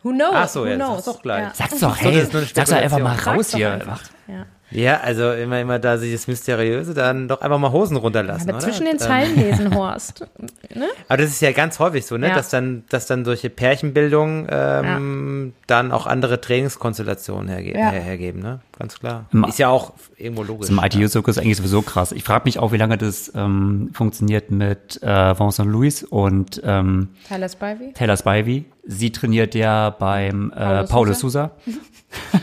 Who 0.03 0.09
knows? 0.11 0.29
Ach 0.33 0.47
so, 0.49 0.61
Who 0.63 0.67
ja, 0.67 0.75
knows? 0.75 1.05
sag's 1.05 1.05
doch 1.17 1.21
gleich. 1.21 1.43
Ja. 1.43 1.51
Sag's 1.53 1.79
doch, 1.79 1.95
So, 1.95 2.01
hey, 2.01 2.13
das 2.15 2.23
ist 2.23 2.33
nur 2.33 2.41
eine 2.41 2.51
sag's 2.53 2.69
doch 2.69 2.77
einfach 2.77 2.99
mal 2.99 3.15
raus 3.15 3.53
hier. 3.55 3.71
einfach. 3.71 4.01
Ja. 4.27 4.45
Ja, 4.69 4.99
also 4.99 5.31
immer, 5.31 5.61
immer 5.61 5.79
da 5.79 5.97
sich 5.97 6.11
das 6.11 6.27
Mysteriöse, 6.27 6.93
dann 6.93 7.29
doch 7.29 7.39
einfach 7.39 7.57
mal 7.57 7.71
Hosen 7.71 7.95
runterlassen, 7.95 8.49
Aber 8.49 8.57
oder? 8.57 8.67
zwischen 8.67 8.83
den 8.83 8.93
Ähm, 8.95 8.99
Zeilen 8.99 9.35
lesen, 9.35 9.73
Horst. 9.75 10.27
Ne? 10.75 10.87
Aber 11.07 11.17
das 11.17 11.29
ist 11.29 11.41
ja 11.41 11.53
ganz 11.53 11.79
häufig 11.79 12.05
so, 12.05 12.17
ne? 12.17 12.27
Ja. 12.27 12.35
Dass 12.35 12.49
dann, 12.49 12.83
dass 12.89 13.05
dann 13.07 13.23
solche 13.23 13.49
Pärchenbildungen 13.49 14.45
ähm, 14.49 15.53
dann 15.67 15.93
auch 15.93 16.05
andere 16.05 16.41
Trainingskonstellationen 16.41 17.47
herge 17.47 17.71
Ja. 17.79 17.91
her 17.91 18.01
hergeben, 18.01 18.41
ne? 18.41 18.59
Ganz 18.77 18.99
klar. 18.99 19.25
Im- 19.31 19.45
ist 19.45 19.57
ja 19.57 19.69
auch 19.69 19.93
irgendwo 20.17 20.43
logisch. 20.43 20.69
Im 20.69 20.79
ITU-Zirkus 20.83 21.37
ist 21.37 21.41
eigentlich 21.43 21.57
sowieso 21.57 21.81
krass. 21.81 22.11
Ich 22.11 22.23
frage 22.25 22.43
mich 22.45 22.59
auch, 22.59 22.73
wie 22.73 22.77
lange 22.77 22.97
das 22.97 23.31
ähm, 23.35 23.89
funktioniert 23.93 24.51
mit 24.51 25.01
äh, 25.01 25.39
Vincent 25.39 25.71
Louis 25.71 26.03
und 26.03 26.61
ähm, 26.65 27.07
Tyler 27.27 27.47
Spivey. 27.47 27.93
Taylor 27.93 28.17
Spivey. 28.17 28.65
Sie 28.85 29.11
trainiert 29.13 29.55
ja 29.55 29.89
beim 29.91 30.51
äh, 30.51 30.55
Paulo 30.55 30.87
Paulo 30.87 31.13
Sousa. 31.13 31.51
Sousa. 31.65 31.77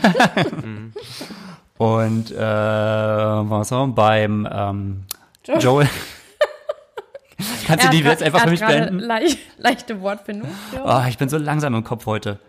und 1.77 2.31
äh, 2.31 2.35
Vincent 2.37 3.95
beim 3.95 4.47
ähm, 4.51 5.03
Joel. 5.45 5.61
Joel. 5.61 5.89
Kannst 7.67 7.85
du 7.85 7.89
die 7.89 7.99
jetzt 7.99 8.23
einfach 8.23 8.43
für 8.43 8.51
mich 8.51 8.61
beenden? 8.61 8.99
Leicht, 8.99 9.39
leichte 9.57 10.01
Wortfindung. 10.01 10.49
Oh, 10.83 11.01
ich 11.09 11.17
bin 11.17 11.27
so 11.27 11.37
langsam 11.37 11.75
im 11.75 11.83
Kopf 11.83 12.05
heute. 12.05 12.39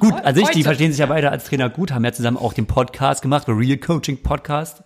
Gut, 0.00 0.14
also 0.24 0.40
ich, 0.40 0.48
die 0.50 0.64
verstehen 0.64 0.90
sich 0.90 0.98
ja 0.98 1.06
beide 1.06 1.30
als 1.30 1.44
Trainer 1.44 1.68
gut, 1.68 1.92
haben 1.92 2.04
ja 2.04 2.12
zusammen 2.12 2.36
auch 2.36 2.52
den 2.52 2.66
Podcast 2.66 3.22
gemacht, 3.22 3.46
den 3.46 3.56
Real 3.56 3.78
Coaching 3.78 4.22
Podcast. 4.22 4.82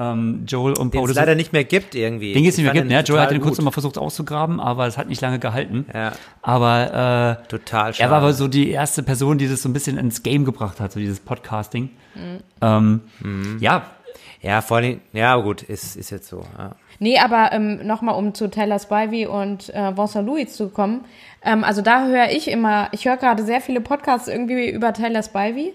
Ähm, 0.00 0.44
Joel 0.46 0.72
und 0.78 0.94
Den 0.94 1.00
Paulo 1.00 1.10
es 1.10 1.16
leider 1.16 1.34
nicht 1.34 1.52
mehr 1.52 1.64
gibt 1.64 1.94
irgendwie. 1.94 2.32
Den 2.32 2.46
es 2.46 2.56
nicht 2.56 2.64
mehr 2.64 2.72
gibt. 2.72 2.88
Ne? 2.88 2.94
den 2.94 3.04
Joel 3.04 3.20
hat 3.20 3.30
den 3.30 3.40
kurz 3.42 3.58
nochmal 3.58 3.72
versucht 3.72 3.98
auszugraben, 3.98 4.58
aber 4.58 4.86
es 4.86 4.96
hat 4.96 5.08
nicht 5.08 5.20
lange 5.20 5.38
gehalten. 5.38 5.84
Ja, 5.92 6.12
Aber 6.40 7.38
äh, 7.42 7.48
total 7.48 7.92
schade. 7.92 8.04
er 8.04 8.10
war 8.10 8.18
aber 8.18 8.32
so 8.32 8.48
die 8.48 8.70
erste 8.70 9.02
Person, 9.02 9.36
die 9.36 9.46
das 9.48 9.60
so 9.60 9.68
ein 9.68 9.74
bisschen 9.74 9.98
ins 9.98 10.22
Game 10.22 10.44
gebracht 10.46 10.80
hat, 10.80 10.92
so 10.92 11.00
dieses 11.00 11.20
Podcasting. 11.20 11.90
Ähm, 12.62 13.00
Ja, 13.60 13.82
Ja, 14.40 14.62
vor 14.62 14.78
allem, 14.78 15.00
ja 15.12 15.36
gut, 15.36 15.62
ist, 15.62 15.96
ist 15.96 16.10
jetzt 16.10 16.28
so. 16.28 16.44
Ja. 16.56 16.74
Nee, 16.98 17.18
aber 17.18 17.50
ähm, 17.52 17.86
nochmal, 17.86 18.14
um 18.14 18.32
zu 18.32 18.48
Taylor 18.48 18.78
Spivey 18.78 19.26
und 19.26 19.68
äh, 19.74 19.96
Vincent 19.96 20.26
Louis 20.26 20.54
zu 20.56 20.68
kommen. 20.68 21.04
Ähm, 21.44 21.62
also 21.62 21.82
da 21.82 22.06
höre 22.06 22.30
ich 22.30 22.48
immer, 22.48 22.88
ich 22.92 23.06
höre 23.06 23.16
gerade 23.18 23.42
sehr 23.44 23.60
viele 23.60 23.80
Podcasts 23.80 24.28
irgendwie 24.28 24.70
über 24.70 24.92
Taylor 24.94 25.22
Spivey. 25.22 25.74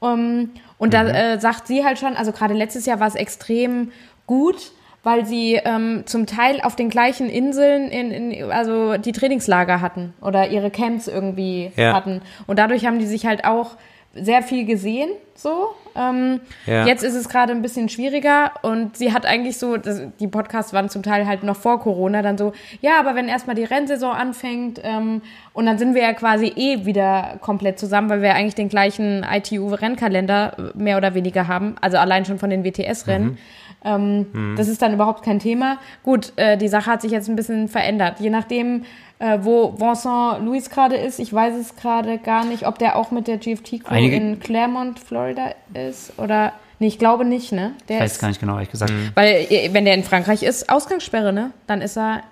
Um, 0.00 0.50
und 0.84 0.94
da 0.94 1.08
äh, 1.08 1.40
sagt 1.40 1.66
sie 1.66 1.84
halt 1.84 1.98
schon, 1.98 2.14
also 2.14 2.30
gerade 2.30 2.52
letztes 2.54 2.84
Jahr 2.86 3.00
war 3.00 3.08
es 3.08 3.14
extrem 3.14 3.90
gut, 4.26 4.72
weil 5.02 5.24
sie 5.26 5.54
ähm, 5.64 6.02
zum 6.06 6.26
Teil 6.26 6.60
auf 6.62 6.76
den 6.76 6.90
gleichen 6.90 7.28
Inseln 7.28 7.88
in, 7.90 8.10
in, 8.10 8.50
also 8.52 8.96
die 8.98 9.12
Trainingslager 9.12 9.80
hatten 9.80 10.12
oder 10.20 10.48
ihre 10.48 10.70
Camps 10.70 11.08
irgendwie 11.08 11.72
Ja. 11.76 11.94
hatten. 11.94 12.20
Und 12.46 12.58
dadurch 12.58 12.86
haben 12.86 12.98
die 12.98 13.06
sich 13.06 13.24
halt 13.26 13.44
auch 13.44 13.76
sehr 14.14 14.42
viel 14.42 14.64
gesehen, 14.64 15.10
so. 15.34 15.70
Ähm, 15.96 16.40
Ja. 16.66 16.86
Jetzt 16.86 17.04
ist 17.04 17.14
es 17.14 17.28
gerade 17.28 17.52
ein 17.52 17.62
bisschen 17.62 17.88
schwieriger 17.88 18.52
und 18.62 18.96
sie 18.96 19.12
hat 19.12 19.26
eigentlich 19.26 19.58
so, 19.58 19.76
das, 19.76 20.02
die 20.18 20.26
Podcasts 20.26 20.72
waren 20.72 20.88
zum 20.88 21.02
Teil 21.04 21.26
halt 21.26 21.44
noch 21.44 21.56
vor 21.56 21.78
Corona, 21.80 22.20
dann 22.22 22.36
so, 22.36 22.52
ja, 22.80 22.98
aber 22.98 23.14
wenn 23.14 23.28
erstmal 23.28 23.54
die 23.54 23.64
Rennsaison 23.64 24.12
anfängt 24.12 24.80
ähm, 24.82 25.22
und 25.52 25.66
dann 25.66 25.78
sind 25.78 25.94
wir 25.94 26.02
ja 26.02 26.12
quasi 26.12 26.46
eh 26.56 26.84
wieder 26.84 27.38
komplett 27.40 27.78
zusammen, 27.78 28.08
weil 28.10 28.22
wir 28.22 28.34
eigentlich 28.34 28.56
den 28.56 28.68
gleichen 28.68 29.24
ITU-Rennkalender 29.24 30.72
mehr 30.74 30.96
oder 30.96 31.14
weniger 31.14 31.48
haben, 31.48 31.76
also 31.80 31.96
allein 31.98 32.24
schon 32.24 32.38
von 32.38 32.50
den 32.50 32.64
WTS-Rennen. 32.64 33.38
Ähm, 33.84 34.54
Das 34.56 34.66
ist 34.68 34.80
dann 34.80 34.94
überhaupt 34.94 35.22
kein 35.24 35.38
Thema. 35.40 35.78
Gut, 36.02 36.32
äh, 36.36 36.56
die 36.56 36.68
Sache 36.68 36.90
hat 36.90 37.02
sich 37.02 37.12
jetzt 37.12 37.28
ein 37.28 37.36
bisschen 37.36 37.68
verändert. 37.68 38.18
Je 38.18 38.30
nachdem, 38.30 38.84
äh, 39.24 39.38
wo 39.42 39.74
Vincent 39.78 40.44
Louis 40.44 40.68
gerade 40.68 40.96
ist, 40.96 41.18
ich 41.18 41.32
weiß 41.32 41.54
es 41.58 41.76
gerade 41.76 42.18
gar 42.18 42.44
nicht, 42.44 42.66
ob 42.66 42.78
der 42.78 42.96
auch 42.96 43.10
mit 43.10 43.26
der 43.26 43.38
GFT-Crew 43.38 43.94
Einige- 43.94 44.16
in 44.16 44.38
Claremont, 44.38 45.00
Florida 45.00 45.54
ist 45.72 46.12
oder, 46.18 46.52
nee, 46.78 46.88
ich 46.88 46.98
glaube 46.98 47.24
nicht, 47.24 47.50
ne? 47.50 47.72
Der 47.88 47.96
ich 47.96 48.02
weiß 48.02 48.12
ist, 48.12 48.20
gar 48.20 48.28
nicht 48.28 48.40
genau, 48.40 48.54
ehrlich 48.54 48.70
gesagt. 48.70 48.92
Weil, 49.14 49.46
äh, 49.48 49.70
wenn 49.72 49.86
der 49.86 49.94
in 49.94 50.04
Frankreich 50.04 50.42
ist, 50.42 50.68
Ausgangssperre, 50.68 51.32
ne? 51.32 51.52
Dann 51.66 51.80
ist 51.80 51.96
er, 51.96 52.22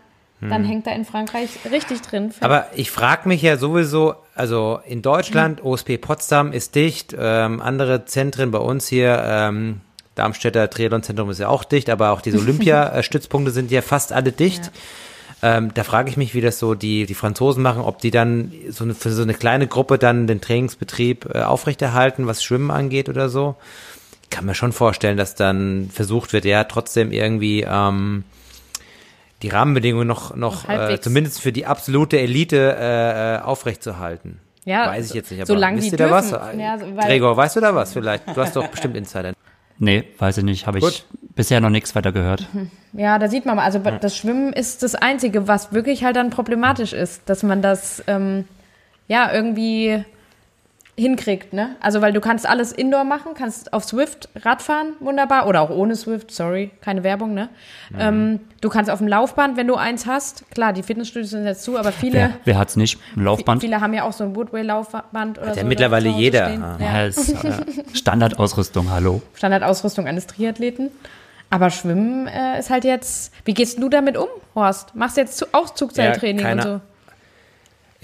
dann 0.40 0.64
hängt 0.64 0.88
er 0.88 0.96
in 0.96 1.04
Frankreich 1.04 1.50
richtig 1.70 2.02
drin. 2.02 2.34
Aber 2.40 2.66
ich 2.74 2.90
frage 2.90 3.28
mich 3.28 3.42
ja 3.42 3.56
sowieso, 3.56 4.14
also 4.34 4.80
in 4.84 5.00
Deutschland, 5.00 5.64
OSP 5.64 5.98
Potsdam 5.98 6.52
ist 6.52 6.74
dicht, 6.74 7.14
ähm, 7.16 7.62
andere 7.62 8.06
Zentren 8.06 8.50
bei 8.50 8.58
uns 8.58 8.88
hier, 8.88 9.22
ähm, 9.24 9.82
Darmstädter 10.16 10.68
Triathlon-Zentrum 10.68 11.30
ist 11.30 11.38
ja 11.38 11.46
auch 11.46 11.62
dicht, 11.62 11.88
aber 11.88 12.10
auch 12.10 12.20
diese 12.20 12.38
Olympia-Stützpunkte 12.40 13.52
sind 13.52 13.70
ja 13.70 13.82
fast 13.82 14.12
alle 14.12 14.32
dicht. 14.32 14.72
Ähm, 15.44 15.74
da 15.74 15.82
frage 15.82 16.08
ich 16.08 16.16
mich, 16.16 16.34
wie 16.34 16.40
das 16.40 16.60
so 16.60 16.74
die, 16.74 17.04
die 17.04 17.14
Franzosen 17.14 17.62
machen, 17.62 17.82
ob 17.82 17.98
die 17.98 18.12
dann 18.12 18.52
so 18.68 18.84
eine, 18.84 18.94
für 18.94 19.10
so 19.10 19.22
eine 19.22 19.34
kleine 19.34 19.66
Gruppe 19.66 19.98
dann 19.98 20.28
den 20.28 20.40
Trainingsbetrieb 20.40 21.34
äh, 21.34 21.42
aufrechterhalten, 21.42 22.28
was 22.28 22.44
Schwimmen 22.44 22.70
angeht 22.70 23.08
oder 23.08 23.28
so. 23.28 23.56
Ich 24.22 24.30
kann 24.30 24.46
mir 24.46 24.54
schon 24.54 24.72
vorstellen, 24.72 25.16
dass 25.16 25.34
dann 25.34 25.90
versucht 25.92 26.32
wird, 26.32 26.44
ja, 26.44 26.62
trotzdem 26.64 27.10
irgendwie 27.10 27.66
ähm, 27.68 28.22
die 29.42 29.48
Rahmenbedingungen 29.48 30.06
noch, 30.06 30.36
noch 30.36 30.68
äh, 30.68 31.00
zumindest 31.00 31.40
für 31.40 31.52
die 31.52 31.66
absolute 31.66 32.20
Elite 32.20 32.76
äh, 32.78 33.34
äh, 33.36 33.38
aufrechtzuerhalten. 33.40 34.38
Ja, 34.64 34.86
Weiß 34.86 35.08
ich 35.08 35.14
jetzt 35.14 35.32
nicht, 35.32 35.40
aber 35.40 35.48
solange 35.48 35.78
wisst 35.78 35.88
die 35.88 35.94
ihr 35.94 35.98
da 35.98 36.10
was? 36.12 36.30
dürfen. 36.30 36.60
Ja, 36.60 36.76
Gregor, 36.76 37.36
weißt 37.36 37.56
du 37.56 37.60
da 37.60 37.74
was 37.74 37.92
vielleicht? 37.92 38.28
Du 38.28 38.36
hast 38.36 38.54
doch 38.54 38.68
bestimmt 38.68 38.96
Insider. 38.96 39.32
Nee, 39.78 40.04
weiß 40.18 40.38
ich 40.38 40.44
nicht. 40.44 40.68
Habe 40.68 40.78
ich 40.78 40.84
Gut. 40.84 41.04
Bisher 41.34 41.60
noch 41.60 41.70
nichts 41.70 41.94
weiter 41.94 42.12
gehört. 42.12 42.46
Ja, 42.92 43.18
da 43.18 43.28
sieht 43.28 43.46
man 43.46 43.56
mal, 43.56 43.64
also 43.64 43.78
das 43.78 44.16
Schwimmen 44.16 44.52
ist 44.52 44.82
das 44.82 44.94
Einzige, 44.94 45.48
was 45.48 45.72
wirklich 45.72 46.04
halt 46.04 46.16
dann 46.16 46.30
problematisch 46.30 46.92
ist, 46.92 47.22
dass 47.26 47.42
man 47.42 47.62
das 47.62 48.02
ähm, 48.06 48.44
ja 49.08 49.32
irgendwie 49.32 50.04
hinkriegt, 50.94 51.54
ne? 51.54 51.76
Also 51.80 52.02
weil 52.02 52.12
du 52.12 52.20
kannst 52.20 52.46
alles 52.46 52.70
Indoor 52.70 53.04
machen, 53.04 53.32
kannst 53.34 53.72
auf 53.72 53.82
Swift 53.82 54.28
Radfahren, 54.36 54.92
wunderbar, 55.00 55.46
oder 55.46 55.62
auch 55.62 55.70
ohne 55.70 55.96
Swift, 55.96 56.30
sorry, 56.30 56.70
keine 56.82 57.02
Werbung, 57.02 57.32
ne? 57.32 57.48
Ähm, 57.98 58.40
du 58.60 58.68
kannst 58.68 58.90
auf 58.90 58.98
dem 58.98 59.08
Laufband, 59.08 59.56
wenn 59.56 59.66
du 59.66 59.76
eins 59.76 60.04
hast, 60.04 60.50
klar, 60.50 60.74
die 60.74 60.82
Fitnessstudios 60.82 61.30
sind 61.30 61.46
jetzt 61.46 61.62
zu, 61.64 61.78
aber 61.78 61.92
viele, 61.92 62.12
Wer, 62.12 62.30
wer 62.44 62.58
hat's 62.58 62.76
nicht? 62.76 62.98
Ein 63.16 63.24
Laufband? 63.24 63.62
viele 63.62 63.80
haben 63.80 63.94
ja 63.94 64.02
auch 64.04 64.12
so 64.12 64.24
ein 64.24 64.36
Woodway-Laufband 64.36 65.38
oder 65.38 65.48
Hat 65.48 65.56
ja 65.56 65.62
so. 65.62 65.68
mittlerweile 65.68 66.10
jeder. 66.10 66.52
Ja. 66.52 66.76
Ja, 66.78 67.06
ist, 67.06 67.42
äh, 67.42 67.52
Standardausrüstung, 67.94 68.90
hallo. 68.90 69.22
Standardausrüstung 69.34 70.06
eines 70.06 70.26
Triathleten. 70.26 70.90
Aber 71.52 71.68
Schwimmen 71.70 72.26
äh, 72.28 72.58
ist 72.58 72.70
halt 72.70 72.84
jetzt. 72.84 73.30
Wie 73.44 73.52
gehst 73.52 73.78
du 73.78 73.88
damit 73.90 74.16
um, 74.16 74.26
Horst? 74.54 74.94
Machst 74.94 75.18
du 75.18 75.20
jetzt 75.20 75.54
auch 75.54 75.70
Zugseiltraining 75.74 76.44
Ja, 76.46 76.52
und 76.52 76.62
so? 76.62 76.80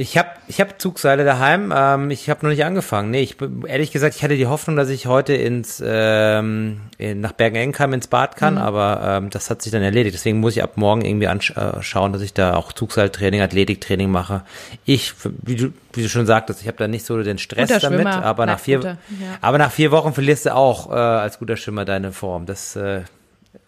Ich 0.01 0.17
habe 0.17 0.29
ich 0.47 0.61
hab 0.61 0.81
Zugseile 0.81 1.25
daheim. 1.25 1.73
Ähm, 1.75 2.11
ich 2.11 2.29
habe 2.31 2.45
noch 2.45 2.51
nicht 2.51 2.65
angefangen. 2.65 3.11
Nee, 3.11 3.23
ich 3.23 3.37
bin- 3.39 3.65
ehrlich 3.67 3.91
gesagt, 3.91 4.15
ich 4.15 4.23
hatte 4.23 4.37
die 4.37 4.47
Hoffnung, 4.47 4.77
dass 4.77 4.91
ich 4.91 5.07
heute 5.07 5.33
ins 5.33 5.83
ähm, 5.85 6.83
in, 6.99 7.21
nach 7.21 7.33
Bergen-Enkheim 7.33 7.95
ins 7.95 8.07
Bad 8.07 8.37
kann, 8.37 8.55
Mhm. 8.55 8.61
aber 8.61 9.01
ähm, 9.03 9.31
das 9.31 9.49
hat 9.51 9.63
sich 9.63 9.73
dann 9.73 9.83
erledigt. 9.83 10.15
Deswegen 10.15 10.39
muss 10.41 10.55
ich 10.57 10.63
ab 10.63 10.73
morgen 10.77 11.01
irgendwie 11.05 11.27
anschauen, 11.27 12.13
dass 12.13 12.23
ich 12.23 12.33
da 12.35 12.55
auch 12.55 12.73
Zugseiltraining, 12.73 13.41
Athletiktraining 13.41 14.11
mache. 14.11 14.43
Ich, 14.85 15.15
wie 15.43 15.57
du, 15.57 15.73
wie 15.95 16.03
du 16.03 16.09
schon 16.11 16.27
sagtest, 16.27 16.61
ich 16.61 16.69
habe 16.69 16.77
da 16.79 16.87
nicht 16.87 17.05
so 17.07 17.21
den 17.23 17.39
Stress 17.39 17.69
damit, 17.81 18.07
aber 18.07 18.45
nach 18.47 18.61
vier, 18.61 18.81
ja. 18.83 18.97
aber 19.41 19.57
nach 19.59 19.73
vier 19.73 19.91
Wochen 19.91 20.13
verlierst 20.13 20.47
du 20.47 20.55
auch 20.55 20.91
äh, 20.93 20.95
als 20.95 21.39
guter 21.41 21.57
Schwimmer 21.57 21.85
deine 21.87 22.13
Form. 22.13 22.47
Das 22.47 22.77
äh, 22.77 23.01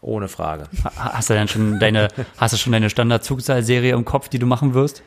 ohne 0.01 0.29
Frage. 0.29 0.65
Ha- 0.85 1.15
Hast 1.15 1.31
du 1.31 1.35
denn 1.35 1.49
schon 1.49 1.79
deine, 1.79 2.09
hast 2.39 2.53
du 2.53 2.57
schon 2.59 2.73
deine 2.73 2.91
Standard-Zugseilserie 2.91 3.93
im 3.95 4.05
Kopf, 4.05 4.29
die 4.29 4.39
du 4.39 4.47
machen 4.47 4.75
wirst? 4.75 5.03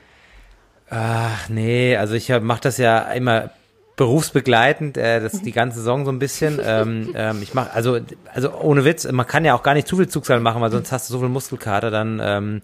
Ach 0.90 1.50
nee, 1.50 1.96
also 1.98 2.14
ich 2.14 2.30
mache 2.42 2.62
das 2.62 2.78
ja 2.78 3.00
immer 3.14 3.50
berufsbegleitend, 3.96 4.98
äh, 4.98 5.20
das 5.22 5.42
die 5.42 5.52
ganze 5.52 5.78
Saison 5.80 6.06
so 6.06 6.12
ein 6.12 6.20
bisschen. 6.20 6.60
ähm, 6.64 7.12
ähm, 7.16 7.42
ich 7.42 7.54
mache 7.54 7.72
also 7.74 8.00
also 8.34 8.52
ohne 8.60 8.86
Witz, 8.86 9.10
man 9.12 9.26
kann 9.28 9.46
ja 9.46 9.54
auch 9.56 9.64
gar 9.64 9.74
nicht 9.76 9.88
zu 9.88 9.98
viel 9.98 10.08
Zugseil 10.08 10.40
machen, 10.40 10.62
weil 10.62 10.72
sonst 10.72 10.92
hast 10.92 11.10
du 11.10 11.14
so 11.14 11.20
viel 11.20 11.30
Muskelkater, 11.30 11.90
dann 11.92 12.20
ähm, 12.24 12.62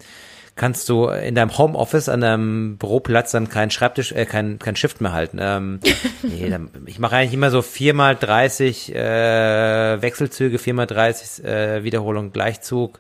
kannst 0.59 0.89
du 0.89 1.07
in 1.07 1.33
deinem 1.33 1.57
Homeoffice 1.57 2.09
an 2.09 2.21
deinem 2.21 2.77
Büroplatz 2.77 3.31
dann 3.31 3.49
keinen 3.49 3.71
Schreibtisch, 3.71 4.11
äh, 4.11 4.25
kein 4.25 4.59
kein 4.59 4.75
Shift 4.75 5.01
mehr 5.01 5.13
halten. 5.13 5.39
Ähm, 5.41 5.79
nee, 6.21 6.49
dann, 6.49 6.69
ich 6.85 6.99
mache 6.99 7.15
eigentlich 7.15 7.33
immer 7.33 7.49
so 7.49 7.61
viermal 7.63 8.15
30 8.15 8.93
äh, 8.93 10.01
Wechselzüge, 10.01 10.59
viermal 10.59 10.85
30 10.85 11.45
äh, 11.45 11.83
Wiederholung 11.83 12.31
Gleichzug 12.31 12.99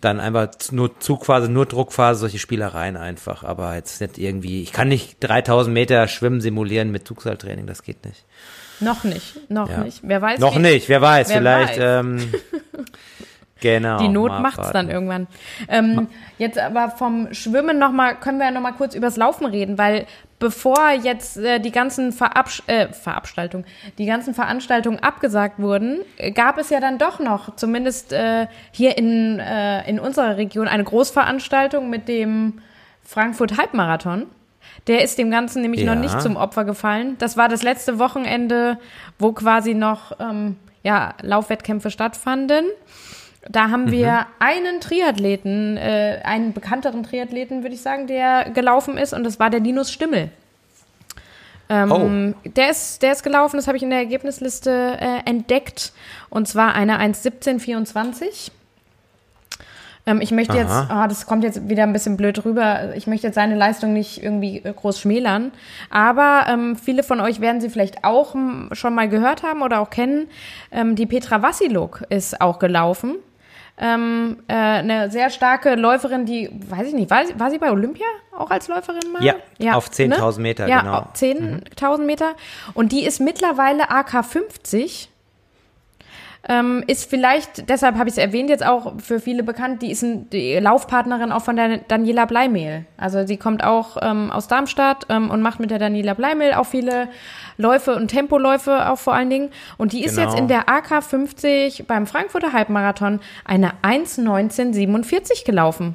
dann 0.00 0.18
einfach 0.18 0.48
nur 0.72 0.98
Zugphase, 0.98 1.48
nur 1.48 1.66
Druckphase, 1.66 2.20
solche 2.20 2.38
Spielereien 2.38 2.96
einfach. 2.96 3.44
Aber 3.44 3.76
jetzt 3.76 4.00
nicht 4.00 4.18
irgendwie, 4.18 4.62
ich 4.62 4.72
kann 4.72 4.88
nicht 4.88 5.16
3000 5.20 5.72
Meter 5.72 6.08
Schwimmen 6.08 6.40
simulieren 6.40 6.90
mit 6.90 7.06
Zugseiltraining, 7.06 7.66
das 7.66 7.82
geht 7.82 8.04
nicht. 8.04 8.24
Noch 8.80 9.04
nicht, 9.04 9.48
noch 9.48 9.70
Ja. 9.70 9.78
nicht. 9.78 10.00
Wer 10.02 10.20
weiß. 10.20 10.40
Noch 10.40 10.58
nicht, 10.58 10.88
wer 10.88 11.00
weiß, 11.00 11.28
wer 11.28 11.36
vielleicht, 11.38 11.78
weiß. 11.78 12.00
ähm, 12.00 12.18
genau. 13.62 13.98
Die 13.98 14.08
Not 14.08 14.40
macht's 14.40 14.58
abwarten. 14.58 14.88
dann 14.88 14.90
irgendwann. 14.90 15.26
Ähm, 15.68 16.08
jetzt 16.36 16.58
aber 16.58 16.90
vom 16.90 17.32
Schwimmen 17.32 17.78
noch 17.78 17.92
mal, 17.92 18.14
können 18.16 18.36
wir 18.38 18.44
ja 18.44 18.50
noch 18.50 18.60
mal 18.60 18.72
kurz 18.72 18.94
übers 18.94 19.16
Laufen 19.16 19.46
reden, 19.46 19.78
weil 19.78 20.06
bevor 20.38 20.90
jetzt 20.90 21.36
äh, 21.38 21.60
die 21.60 21.70
ganzen 21.70 22.12
Verabsch 22.12 22.62
äh, 22.66 22.88
Verabstaltung, 22.92 23.64
die 23.96 24.06
ganzen 24.06 24.34
Veranstaltungen 24.34 24.98
abgesagt 24.98 25.58
wurden, 25.60 26.00
gab 26.34 26.58
es 26.58 26.68
ja 26.68 26.80
dann 26.80 26.98
doch 26.98 27.20
noch, 27.20 27.54
zumindest 27.56 28.12
äh, 28.12 28.48
hier 28.72 28.98
in, 28.98 29.38
äh, 29.38 29.88
in 29.88 29.98
unserer 30.00 30.36
Region, 30.36 30.66
eine 30.68 30.84
Großveranstaltung 30.84 31.88
mit 31.88 32.08
dem 32.08 32.60
Frankfurt 33.04 33.56
Halbmarathon. 33.56 34.26
Der 34.88 35.04
ist 35.04 35.16
dem 35.18 35.30
Ganzen 35.30 35.62
nämlich 35.62 35.82
Ja. 35.82 35.94
noch 35.94 36.00
nicht 36.00 36.20
zum 36.20 36.36
Opfer 36.36 36.64
gefallen. 36.64 37.16
Das 37.18 37.36
war 37.36 37.48
das 37.48 37.62
letzte 37.62 37.98
Wochenende, 38.00 38.78
wo 39.18 39.32
quasi 39.32 39.74
noch 39.74 40.12
ähm, 40.18 40.56
ja, 40.82 41.14
Laufwettkämpfe 41.22 41.90
stattfanden. 41.90 42.64
Da 43.48 43.70
haben 43.70 43.90
wir 43.90 44.26
einen 44.38 44.80
Triathleten, 44.80 45.76
äh, 45.76 46.20
einen 46.24 46.52
bekannteren 46.52 47.02
Triathleten, 47.02 47.62
würde 47.62 47.74
ich 47.74 47.82
sagen, 47.82 48.06
der 48.06 48.50
gelaufen 48.50 48.96
ist, 48.96 49.12
und 49.12 49.24
das 49.24 49.40
war 49.40 49.50
der 49.50 49.60
Linus 49.60 49.90
Stimmel. 49.90 50.30
Ähm, 51.68 51.90
Der, 52.44 52.70
ist, 52.70 53.02
der 53.02 53.12
ist 53.12 53.22
gelaufen, 53.22 53.56
das 53.56 53.66
habe 53.66 53.76
ich 53.76 53.82
in 53.82 53.90
der 53.90 53.98
Ergebnisliste 53.98 54.96
äh, 55.00 55.28
entdeckt, 55.28 55.92
und 56.30 56.46
zwar 56.46 56.74
eine 56.74 57.00
1.17.24. 57.00 58.50
Ähm, 60.04 60.20
ich 60.20 60.30
möchte 60.32 60.56
jetzt, 60.56 60.70
ah, 60.70 61.08
das 61.08 61.26
kommt 61.26 61.44
jetzt 61.44 61.68
wieder 61.68 61.84
ein 61.84 61.92
bisschen 61.92 62.16
blöd 62.16 62.44
rüber, 62.44 62.94
ich 62.94 63.06
möchte 63.06 63.26
jetzt 63.28 63.36
seine 63.36 63.56
Leistung 63.56 63.92
nicht 63.92 64.22
irgendwie 64.22 64.58
äh, 64.58 64.72
groß 64.72 65.00
schmälern, 65.00 65.52
aber 65.90 66.46
ähm, 66.48 66.76
viele 66.76 67.02
von 67.02 67.20
euch 67.20 67.40
werden 67.40 67.60
sie 67.60 67.70
vielleicht 67.70 68.04
auch 68.04 68.34
schon 68.72 68.94
mal 68.94 69.08
gehört 69.08 69.42
haben 69.42 69.62
oder 69.62 69.80
auch 69.80 69.90
kennen. 69.90 70.28
Ähm, 70.70 70.96
die 70.96 71.06
Petra 71.06 71.42
Vassiluk 71.42 72.04
ist 72.08 72.40
auch 72.40 72.58
gelaufen. 72.58 73.16
Ähm, 73.84 74.38
äh, 74.46 74.54
eine 74.54 75.10
sehr 75.10 75.28
starke 75.28 75.74
Läuferin, 75.74 76.24
die, 76.24 76.48
weiß 76.68 76.86
ich 76.86 76.94
nicht, 76.94 77.10
war, 77.10 77.26
sie- 77.26 77.38
war 77.38 77.50
sie 77.50 77.58
bei 77.58 77.70
Olympia 77.72 78.06
auch 78.38 78.48
als 78.50 78.68
Läuferin 78.68 79.10
mal? 79.12 79.22
Ja, 79.58 79.74
auf 79.76 79.88
10.000 79.90 80.38
Meter, 80.40 80.68
ja, 80.68 80.80
genau. 80.80 80.98
auf 80.98 81.12
10.000 81.14 82.06
Meter. 82.06 82.32
Und 82.74 82.92
die 82.92 83.04
ist 83.04 83.20
mittlerweile 83.20 83.90
AK 83.90 84.22
50. 84.24 85.10
Ähm, 86.48 86.82
ist 86.88 87.08
vielleicht, 87.08 87.68
deshalb 87.68 87.96
habe 87.96 88.08
ich 88.08 88.14
es 88.16 88.18
erwähnt, 88.18 88.50
jetzt 88.50 88.66
auch 88.66 88.94
für 89.00 89.20
viele 89.20 89.44
bekannt, 89.44 89.80
die 89.80 89.92
ist 89.92 90.02
ein, 90.02 90.28
die 90.30 90.54
Laufpartnerin 90.58 91.30
auch 91.30 91.42
von 91.42 91.54
der 91.54 91.78
Daniela 91.78 92.24
Bleimehl. 92.24 92.84
Also 92.96 93.24
sie 93.24 93.36
kommt 93.36 93.62
auch 93.62 93.96
ähm, 94.02 94.30
aus 94.32 94.48
Darmstadt 94.48 95.06
ähm, 95.08 95.30
und 95.30 95.40
macht 95.40 95.60
mit 95.60 95.70
der 95.70 95.78
Daniela 95.78 96.14
Bleimehl 96.14 96.54
auch 96.54 96.66
viele 96.66 97.08
Läufe 97.58 97.94
und 97.94 98.08
Tempoläufe 98.08 98.90
auch 98.90 98.98
vor 98.98 99.14
allen 99.14 99.30
Dingen. 99.30 99.50
Und 99.78 99.92
die 99.92 100.02
ist 100.04 100.16
Genau. 100.16 100.30
jetzt 100.30 100.38
in 100.38 100.48
der 100.48 100.68
AK 100.68 101.04
50 101.04 101.86
beim 101.86 102.08
Frankfurter 102.08 102.52
Halbmarathon 102.52 103.20
eine 103.44 103.74
1,1947 103.82 105.44
gelaufen. 105.44 105.94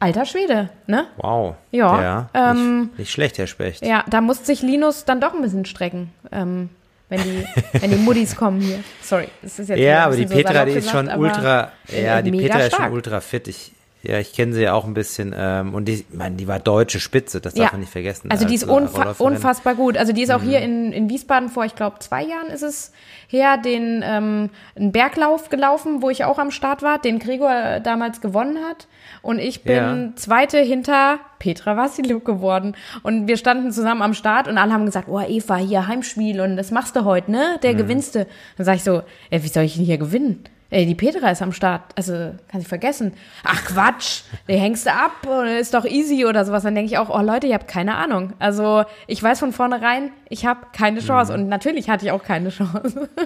Alter 0.00 0.24
Schwede, 0.24 0.70
ne? 0.86 1.06
Wow. 1.18 1.54
Ja, 1.70 2.02
ja 2.02 2.28
ähm, 2.34 2.80
nicht, 2.80 2.98
nicht 2.98 3.10
schlecht, 3.12 3.38
Herr 3.38 3.46
Specht. 3.46 3.84
Ja, 3.86 4.04
da 4.08 4.20
musste 4.20 4.46
sich 4.46 4.62
Linus 4.62 5.04
dann 5.04 5.20
doch 5.20 5.32
ein 5.32 5.42
bisschen 5.42 5.64
strecken, 5.64 6.10
ähm, 6.32 6.70
wenn 7.12 7.22
die, 7.22 7.44
wenn 7.80 7.90
die 7.90 7.96
Muddis 7.96 8.34
kommen 8.34 8.60
hier. 8.60 8.80
Sorry, 9.02 9.28
das 9.42 9.58
ist 9.58 9.68
jetzt 9.68 9.78
Ja, 9.78 10.06
aber 10.06 10.16
die 10.16 10.26
Petra, 10.26 10.64
die 10.64 10.72
ist 10.72 10.86
gesagt, 10.86 11.08
schon 11.10 11.20
ultra, 11.20 11.72
äh, 11.92 12.04
ja, 12.04 12.22
die 12.22 12.32
Petra 12.32 12.58
ist 12.60 12.70
schon 12.72 12.80
stark. 12.80 12.92
ultra 12.92 13.20
fit. 13.20 13.46
Ich, 13.48 13.72
ja, 14.02 14.18
ich 14.18 14.32
kenne 14.32 14.52
sie 14.52 14.62
ja 14.62 14.72
auch 14.72 14.84
ein 14.84 14.94
bisschen, 14.94 15.32
ähm, 15.36 15.74
und 15.74 15.84
die, 15.84 16.04
meine, 16.12 16.34
die 16.34 16.48
war 16.48 16.58
deutsche 16.58 16.98
Spitze, 16.98 17.40
das 17.40 17.54
darf 17.54 17.70
man 17.70 17.80
nicht 17.82 17.92
vergessen. 17.92 18.32
Also 18.32 18.44
die 18.46 18.54
als 18.54 18.62
ist 18.64 18.68
unfa 18.68 19.04
Läuferin. 19.04 19.32
unfassbar 19.34 19.74
gut. 19.76 19.96
Also 19.96 20.12
die 20.12 20.22
ist 20.22 20.30
auch 20.30 20.42
hier 20.42 20.58
Mhm. 20.58 20.64
in, 20.64 20.92
in 20.92 21.08
Wiesbaden 21.08 21.48
vor, 21.48 21.64
ich 21.64 21.76
glaube, 21.76 22.00
zwei 22.00 22.24
Jahren 22.24 22.48
ist 22.48 22.62
es 22.62 22.90
her, 23.28 23.58
den 23.58 24.02
ähm, 24.04 24.50
einen 24.74 24.90
Berglauf 24.90 25.50
gelaufen, 25.50 26.02
wo 26.02 26.10
ich 26.10 26.24
auch 26.24 26.38
am 26.38 26.50
Start 26.50 26.82
war, 26.82 26.98
den 26.98 27.20
Gregor 27.20 27.78
damals 27.78 28.20
gewonnen 28.20 28.58
hat. 28.68 28.88
Und 29.22 29.38
ich 29.38 29.62
bin 29.62 29.74
Ja. 29.74 30.16
Zweite 30.16 30.58
hinter 30.58 31.20
Petra 31.38 31.76
Vassiluk 31.76 32.24
geworden. 32.24 32.74
Und 33.02 33.28
wir 33.28 33.36
standen 33.36 33.70
zusammen 33.70 34.02
am 34.02 34.14
Start 34.14 34.48
und 34.48 34.58
alle 34.58 34.72
haben 34.72 34.84
gesagt, 34.84 35.08
oh 35.08 35.20
Eva, 35.20 35.56
hier 35.56 35.86
Heimspiel 35.86 36.40
und 36.40 36.56
das 36.56 36.70
machst 36.70 36.96
du 36.96 37.04
heute, 37.04 37.30
ne? 37.30 37.54
Mhm. 37.56 37.60
Der 37.60 37.74
gewinnst 37.74 38.14
du. 38.16 38.26
Dann 38.56 38.66
sag 38.66 38.76
ich 38.76 38.84
so, 38.84 39.02
ey, 39.30 39.42
wie 39.42 39.48
soll 39.48 39.62
ich 39.64 39.76
denn 39.76 39.84
hier 39.84 39.98
gewinnen? 39.98 40.44
Ey, 40.72 40.86
die 40.86 40.94
Petra 40.94 41.30
ist 41.30 41.42
am 41.42 41.52
Start. 41.52 41.82
Also, 41.96 42.12
kann 42.48 42.60
ich 42.60 42.66
vergessen. 42.66 43.12
Ach 43.44 43.62
Quatsch, 43.64 44.22
die 44.48 44.54
hängst 44.54 44.86
du 44.86 44.90
ab 44.90 45.12
und 45.28 45.46
ist 45.46 45.74
doch 45.74 45.84
easy 45.84 46.24
oder 46.24 46.44
sowas. 46.46 46.62
Dann 46.62 46.74
denke 46.74 46.90
ich 46.90 46.96
auch, 46.98 47.10
oh 47.10 47.20
Leute, 47.22 47.46
ihr 47.46 47.54
habt 47.54 47.68
keine 47.68 47.94
Ahnung. 47.96 48.32
Also, 48.38 48.84
ich 49.06 49.22
weiß 49.22 49.38
von 49.38 49.52
vornherein, 49.52 50.10
ich 50.30 50.46
habe 50.46 50.60
keine 50.72 51.00
Mhm. 51.00 51.04
Chance. 51.06 51.34
Und 51.34 51.48
natürlich 51.48 51.90
hatte 51.90 52.06
ich 52.06 52.10
auch 52.12 52.24
keine 52.24 52.48
Chance. 52.48 53.08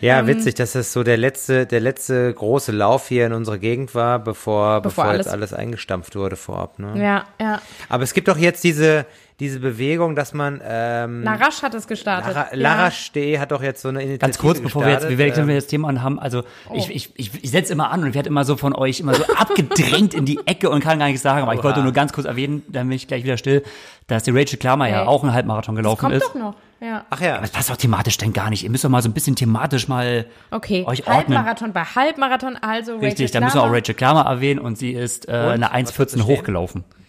Ja, 0.00 0.20
Ähm, 0.20 0.28
witzig, 0.28 0.54
dass 0.54 0.72
das 0.72 0.92
so 0.92 1.02
der 1.02 1.16
letzte, 1.16 1.66
der 1.66 1.80
letzte 1.80 2.32
große 2.32 2.70
Lauf 2.70 3.08
hier 3.08 3.26
in 3.26 3.32
unserer 3.32 3.58
Gegend 3.58 3.94
war, 3.96 4.18
bevor, 4.20 4.80
bevor, 4.82 5.06
alles- 5.06 5.26
jetzt 5.26 5.32
alles 5.32 5.52
eingestampft 5.52 6.14
wurde 6.14 6.36
vorab. 6.36 6.78
Ne? 6.78 6.92
ja, 7.02 7.24
ja. 7.40 7.60
Aber 7.88 8.04
es 8.04 8.14
gibt 8.14 8.28
doch 8.28 8.36
jetzt 8.36 8.62
diese, 8.62 9.06
diese 9.40 9.58
Bewegung, 9.58 10.14
dass 10.14 10.34
man 10.34 10.60
ähm, 10.64 11.22
Larache 11.24 11.62
hat 11.62 11.74
es 11.74 11.86
gestartet. 11.88 12.34
Lara, 12.34 12.48
ja. 12.52 12.56
Larache.de 12.56 13.38
hat 13.38 13.50
doch 13.50 13.62
jetzt 13.62 13.82
so 13.82 13.88
eine 13.88 13.98
Initiative 14.02 14.18
Ganz 14.26 14.38
kurz, 14.38 14.60
bevor 14.60 14.82
wir 14.82 14.90
jetzt, 14.90 14.96
gestartet, 14.98 15.18
wir 15.18 15.24
wechseln 15.26 15.46
wir 15.48 15.54
ähm, 15.54 15.58
das 15.60 15.66
Thema 15.66 15.88
und 15.88 16.02
haben, 16.02 16.18
also 16.20 16.42
Oh. 16.68 16.74
ich, 16.76 16.90
ich, 16.94 17.10
ich, 17.16 17.44
ich 17.44 17.50
setze 17.50 17.72
immer 17.72 17.90
an 17.90 18.02
und 18.02 18.10
ich 18.10 18.14
werde 18.14 18.28
immer 18.28 18.44
so 18.44 18.56
von 18.56 18.74
euch 18.74 19.00
immer 19.00 19.14
so 19.14 19.24
abgedrängt 19.36 20.14
in 20.14 20.24
die 20.26 20.38
Ecke 20.46 20.70
und 20.70 20.80
kann 20.82 20.98
gar 20.98 21.06
nichts 21.06 21.22
sagen. 21.22 21.42
Aber 21.42 21.52
ich 21.54 21.58
Oha. 21.60 21.64
wollte 21.68 21.82
nur 21.82 21.92
ganz 21.92 22.12
kurz 22.12 22.26
erwähnen, 22.26 22.62
dann 22.68 22.88
bin 22.88 22.96
ich 22.96 23.08
gleich 23.08 23.24
wieder 23.24 23.36
still, 23.36 23.62
dass 24.06 24.22
die 24.24 24.30
Rachel 24.30 24.58
Klammer 24.58 24.88
ja 24.88 25.02
Ey. 25.02 25.06
auch 25.08 25.22
einen 25.24 25.32
Halbmarathon 25.32 25.74
gelaufen 25.74 26.00
Kommt 26.02 26.14
ist. 26.14 26.24
doch 26.26 26.34
noch. 26.34 26.54
Ja. 26.82 27.04
Ach 27.10 27.20
ja, 27.20 27.38
Das 27.40 27.50
passt 27.50 27.68
doch 27.70 27.76
thematisch 27.76 28.16
denn 28.16 28.32
gar 28.32 28.48
nicht. 28.50 28.64
Ihr 28.64 28.70
müsst 28.70 28.84
doch 28.84 28.88
mal 28.88 29.02
so 29.02 29.08
ein 29.08 29.12
bisschen 29.12 29.36
thematisch 29.36 29.86
mal 29.88 30.24
Okay, 30.50 30.84
euch 30.86 31.06
ordnen. 31.06 31.36
Halbmarathon 31.36 31.72
bei 31.72 31.82
Halbmarathon, 31.84 32.56
also 32.56 32.96
Richtig, 32.98 33.30
da 33.32 33.38
Rachel 33.38 33.44
müssen 33.44 33.58
wir 33.58 33.62
auch. 33.64 33.72
Rachel 33.74 33.94
Klammer 33.94 34.24
erwähnen 34.26 34.60
und 34.60 34.78
sie 34.78 34.92
ist 34.92 35.28
äh, 35.28 35.32
eine 35.32 35.66
Was 35.72 35.98
hat 35.98 36.10
sie 36.10 36.18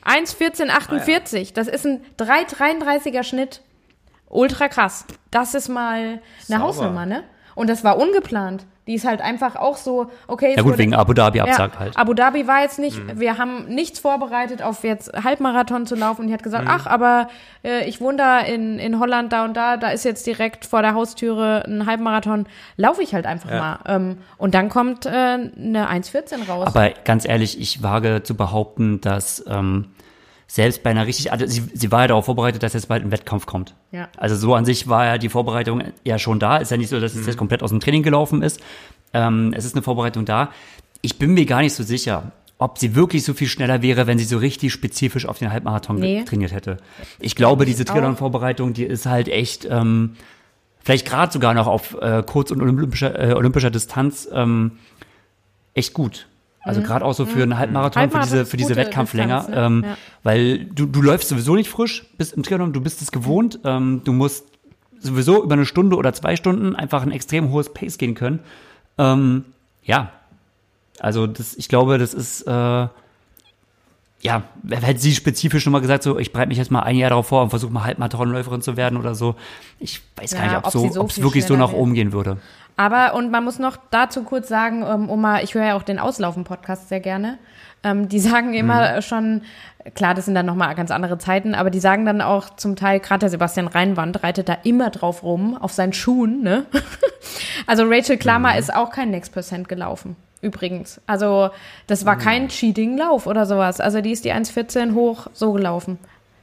1,14 0.06 0.54
stehen? 0.54 0.72
hochgelaufen. 0.74 1.00
1,1448. 1.00 1.54
Das 1.54 1.68
ist 1.68 1.86
ein 1.86 2.04
3,33er 2.18 3.24
Schnitt. 3.24 3.62
Ultra 4.30 4.68
krass. 4.70 5.06
Das 5.30 5.54
ist 5.54 5.68
mal 5.70 6.00
eine 6.00 6.22
Sauber. 6.48 6.64
Hausnummer, 6.64 7.06
ne? 7.06 7.24
Und 7.56 7.70
das 7.70 7.84
war 7.84 7.98
ungeplant. 7.98 8.66
Die 8.92 8.96
ist 8.96 9.06
halt 9.08 9.22
einfach 9.22 9.56
auch 9.56 9.78
so, 9.78 10.12
okay. 10.28 10.50
Ja 10.54 10.64
gut, 10.64 10.72
wurde- 10.74 10.80
wegen 10.80 10.94
Abu 10.94 11.14
Dhabi 11.14 11.40
absagt 11.40 11.76
ja, 11.76 11.80
halt. 11.80 11.98
Abu 11.98 12.14
Dhabi 12.14 12.46
war 12.46 12.62
jetzt 12.62 12.78
nicht, 12.78 12.98
Mhm. 13.02 13.22
wir 13.22 13.38
haben 13.38 13.68
nichts 13.70 14.00
vorbereitet 14.00 14.62
auf 14.62 14.84
jetzt 14.84 15.14
Halbmarathon 15.24 15.86
zu 15.86 15.96
laufen. 15.96 16.24
Und 16.24 16.28
die 16.28 16.34
hat 16.34 16.42
Mhm. 16.42 16.44
gesagt, 16.44 16.66
ach, 16.68 16.88
aber 16.88 17.30
äh, 17.64 17.88
ich 17.88 18.02
wohne 18.02 18.18
da 18.18 18.40
in, 18.40 18.80
in 18.80 19.00
Holland, 19.00 19.32
da 19.32 19.46
und 19.46 19.56
da, 19.56 19.78
da 19.78 19.92
ist 19.92 20.04
jetzt 20.04 20.28
direkt 20.28 20.66
vor 20.66 20.82
der 20.82 20.94
Haustüre 20.94 21.64
ein 21.66 21.86
Halbmarathon, 21.86 22.48
laufe 22.76 23.02
ich 23.02 23.14
halt 23.14 23.26
einfach 23.26 23.50
mal. 23.50 23.80
Ähm, 23.88 24.18
und 24.38 24.54
dann 24.56 24.68
kommt 24.68 25.06
äh, 25.06 25.10
eine 25.10 25.88
1,14 25.90 26.50
raus. 26.50 26.68
Aber 26.68 26.90
ganz 27.06 27.26
ehrlich, 27.26 27.62
ich 27.62 27.82
wage 27.82 28.24
zu 28.24 28.36
behaupten, 28.36 29.00
dass 29.00 29.42
ähm, 29.48 29.86
selbst 30.54 30.84
bei 30.84 30.90
einer 30.90 31.08
richtig, 31.08 31.32
also 31.32 31.48
sie, 31.48 31.64
sie 31.74 31.94
war 31.94 32.02
ja 32.02 32.08
darauf 32.08 32.26
vorbereitet, 32.26 32.62
dass 32.62 32.74
jetzt 32.74 32.90
bald 32.90 33.06
ein 33.06 33.12
Wettkampf 33.12 33.46
kommt. 33.46 33.74
Ja. 33.94 34.10
Also 34.18 34.36
so 34.36 34.54
an 34.54 34.66
sich 34.66 34.90
war 34.90 35.06
ja 35.06 35.18
die 35.18 35.30
Vorbereitung 35.30 35.82
ja 36.04 36.20
schon 36.20 36.40
da. 36.40 36.58
Ist 36.58 36.72
ja 36.72 36.76
nicht 36.76 36.90
so, 36.90 37.00
dass 37.00 37.16
es 37.16 37.26
jetzt 37.26 37.38
komplett 37.38 37.64
aus 37.64 37.70
dem 37.70 37.80
Training 37.80 38.04
gelaufen 38.04 38.42
ist. 38.42 38.60
Ähm, 39.14 39.54
es 39.56 39.64
ist 39.64 39.76
eine 39.76 39.82
Vorbereitung 39.82 40.26
da. 40.26 40.50
Ich 41.02 41.18
bin 41.18 41.36
mir 41.36 41.46
gar 41.46 41.62
nicht 41.62 41.74
so 41.74 41.84
sicher, 41.84 42.34
ob 42.58 42.80
sie 42.80 42.96
wirklich 42.96 43.24
so 43.24 43.34
viel 43.34 43.48
schneller 43.48 43.82
wäre, 43.82 44.08
wenn 44.08 44.18
sie 44.20 44.26
so 44.26 44.40
richtig 44.40 44.74
spezifisch 44.74 45.26
auf 45.26 45.40
den 45.40 45.54
Halbmarathon 45.54 45.96
Nee. 45.96 46.26
trainiert 46.26 46.52
hätte. 46.52 46.78
Ich 47.22 47.38
glaube, 47.38 47.64
diese. 47.66 47.86
Triathlon-Vorbereitung, 47.86 48.74
die 48.74 48.84
ist 48.84 49.06
halt 49.06 49.30
echt, 49.30 49.64
ähm, 49.72 50.18
vielleicht 50.84 51.08
gerade 51.08 51.32
sogar 51.32 51.54
noch 51.54 51.68
auf 51.68 51.96
äh, 52.02 52.24
kurz- 52.28 52.52
und 52.52 52.62
olympischer, 52.62 53.18
äh, 53.18 53.34
olympischer 53.36 53.72
Distanz 53.72 54.28
ähm, 54.34 54.74
echt 55.76 55.94
gut. 55.94 56.28
Also 56.64 56.82
gerade 56.82 57.04
auch 57.06 57.14
so 57.14 57.26
für 57.26 57.42
einen 57.44 57.58
Halbmarathon, 57.58 57.94
für 57.94 58.00
Mhm. 58.00 58.02
Halbmarathon 58.02 58.30
diese, 58.32 58.42
ist 58.44 58.52
für 58.52 58.58
diese 58.58 58.76
Wettkampflänge. 58.76 59.34
Distanz, 59.36 59.56
ne? 59.56 59.66
ähm, 59.66 59.84
Ja. 59.86 59.98
Weil 60.24 60.66
du, 60.66 60.86
du 60.86 61.02
läufst 61.02 61.30
sowieso 61.30 61.56
nicht 61.56 61.70
frisch, 61.70 62.06
bist 62.18 62.34
im 62.34 62.44
Triathlon, 62.44 62.72
du 62.74 62.82
bist 62.82 63.02
es 63.02 63.12
gewohnt. 63.12 63.60
Ähm, 63.64 64.02
du 64.04 64.14
musst 64.14 64.46
sowieso 65.00 65.44
über 65.44 65.54
eine 65.54 65.66
Stunde 65.66 65.96
oder 65.96 66.14
zwei 66.14 66.36
Stunden 66.36 66.76
einfach 66.76 67.02
ein 67.02 67.12
extrem 67.12 67.50
hohes 67.50 67.74
Pace 67.74 67.98
gehen 67.98 68.14
können. 68.14 68.40
Ähm, 69.00 69.46
ja, 69.84 70.12
also 71.00 71.26
das, 71.26 71.56
ich 71.56 71.68
glaube, 71.68 71.98
das 71.98 72.14
ist 72.14 72.44
äh, 72.44 72.88
ja, 74.24 74.44
hätte 74.70 75.00
sie 75.00 75.16
spezifisch 75.16 75.64
schon 75.64 75.74
mal 75.74 75.82
gesagt, 75.82 76.04
so 76.04 76.20
ich 76.20 76.32
bereite 76.32 76.50
mich 76.50 76.60
jetzt 76.60 76.70
mal 76.70 76.82
ein 76.82 76.96
Jahr 76.96 77.10
darauf 77.10 77.26
vor 77.28 77.42
und 77.42 77.50
versuche 77.50 77.74
mal 77.74 77.84
Halbmarathonläuferin 77.86 78.62
zu 78.62 78.78
werden 78.78 79.00
oder 79.00 79.16
so. 79.16 79.34
Ich 79.80 80.02
weiß 80.16 80.34
gar 80.36 80.44
Ja, 80.44 80.48
nicht, 80.50 80.58
ob 80.60 80.66
ob 80.68 80.72
so, 80.72 80.90
so 80.90 81.06
es 81.08 81.22
wirklich 81.24 81.46
so 81.46 81.56
nach 81.56 81.74
oben 81.74 81.96
gehen 81.96 82.14
würde. 82.14 82.38
Aber, 82.78 83.14
und 83.14 83.32
man 83.32 83.44
muss 83.44 83.60
noch 83.60 83.78
dazu 83.92 84.24
kurz 84.24 84.48
sagen, 84.48 84.84
ähm, 84.88 85.10
Oma, 85.10 85.42
ich 85.42 85.54
höre 85.54 85.66
ja 85.66 85.76
auch 85.76 85.84
den 85.84 86.00
Auslaufen-Podcast 86.00 86.90
sehr 86.90 87.00
gerne. 87.00 87.38
Ähm, 87.84 88.10
die 88.10 88.20
sagen 88.20 88.54
immer 88.54 88.98
Mhm. 88.98 89.02
schon, 89.02 89.42
klar, 89.96 90.14
das 90.14 90.26
sind 90.26 90.36
dann 90.36 90.46
nochmal 90.46 90.74
ganz 90.76 90.92
andere 90.92 91.18
Zeiten, 91.18 91.56
aber 91.56 91.70
die 91.72 91.80
sagen 91.80 92.06
dann 92.06 92.22
auch 92.22 92.56
zum 92.56 92.76
Teil, 92.76 93.00
gerade 93.00 93.20
der 93.22 93.30
Sebastian 93.30 93.68
Reinwand 93.68 94.24
reitet 94.24 94.50
da 94.50 94.58
immer 94.64 94.90
drauf 94.92 95.24
rum, 95.24 95.58
auf 95.58 95.74
seinen 95.74 95.94
Schuhen, 95.94 96.42
ne? 96.44 96.66
also 97.68 97.84
Rachel 97.88 98.18
Klammer 98.18 98.54
Mhm. 98.54 98.60
ist 98.60 98.74
auch 98.74 98.92
kein 98.92 99.10
Next 99.12 99.34
Percent 99.34 99.68
gelaufen. 99.68 100.16
Übrigens. 100.42 101.00
Also, 101.08 101.50
das 101.88 102.02
Mhm. 102.04 102.08
war 102.08 102.18
kein 102.18 102.48
Cheating-Lauf 102.50 103.28
oder 103.28 103.46
sowas. 103.46 103.80
Also, 103.80 104.02
die 104.02 104.12
ist 104.12 104.26
die 104.26 104.32
1,14 104.32 104.94
hoch 104.96 105.28
so 105.34 105.52
gelaufen. 105.54 106.00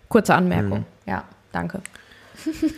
Kurze 0.08 0.34
Anmerkung. 0.34 0.80
Mhm. 0.80 0.84
Ja, 1.06 1.24
danke. 1.52 1.80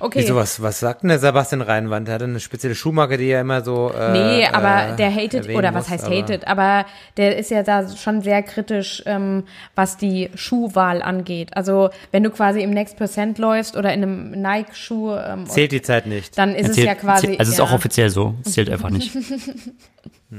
okay. 0.00 0.20
Wieso, 0.20 0.34
was, 0.36 0.60
was 0.62 0.80
sagt 0.80 1.02
denn 1.02 1.08
der 1.08 1.18
Sebastian 1.18 1.60
Reinwand? 1.62 2.08
Er 2.08 2.14
hat 2.14 2.22
eine 2.22 2.40
spezielle 2.40 2.74
Schuhmarke, 2.74 3.16
die 3.16 3.28
er 3.28 3.40
immer 3.40 3.62
so. 3.62 3.90
Äh, 3.92 4.12
Nee, 4.12 4.46
aber 4.46 4.92
äh, 4.92 4.96
der 4.96 5.14
hatet, 5.14 5.48
oder 5.48 5.74
was 5.74 5.84
muss, 5.84 5.90
heißt 5.90 6.04
aber- 6.06 6.16
hatet, 6.16 6.46
aber 6.46 6.86
der 7.16 7.36
ist 7.36 7.50
ja 7.50 7.62
da 7.62 7.88
schon 7.88 8.22
sehr 8.22 8.42
kritisch, 8.42 9.02
ähm, 9.06 9.44
was 9.74 9.96
die 9.96 10.30
Schuhwahl 10.34 11.02
angeht. 11.02 11.56
Also, 11.56 11.90
wenn 12.12 12.22
du 12.22 12.30
quasi 12.30 12.60
im 12.62 12.70
Next 12.70 12.96
Percent 12.96 13.38
läufst 13.38 13.76
oder 13.76 13.92
in 13.92 14.02
einem 14.02 14.30
Nike-Schuh, 14.32 15.14
ähm, 15.16 15.46
Zählt 15.46 15.72
die 15.72 15.82
Zeit 15.82 16.06
nicht. 16.06 16.36
dann 16.38 16.54
ist 16.54 16.68
es 16.70 16.74
Zählt- 16.76 16.86
ja 16.86 16.94
quasi. 16.94 17.26
zählt- 17.28 17.40
Also 17.40 17.50
es 17.50 17.54
ist 17.54 17.58
ja. 17.58 17.64
auch 17.64 17.72
offiziell 17.72 18.10
so. 18.10 18.34
Es 18.44 18.52
zählt 18.52 18.70
einfach 18.70 18.90
nicht. 18.90 19.10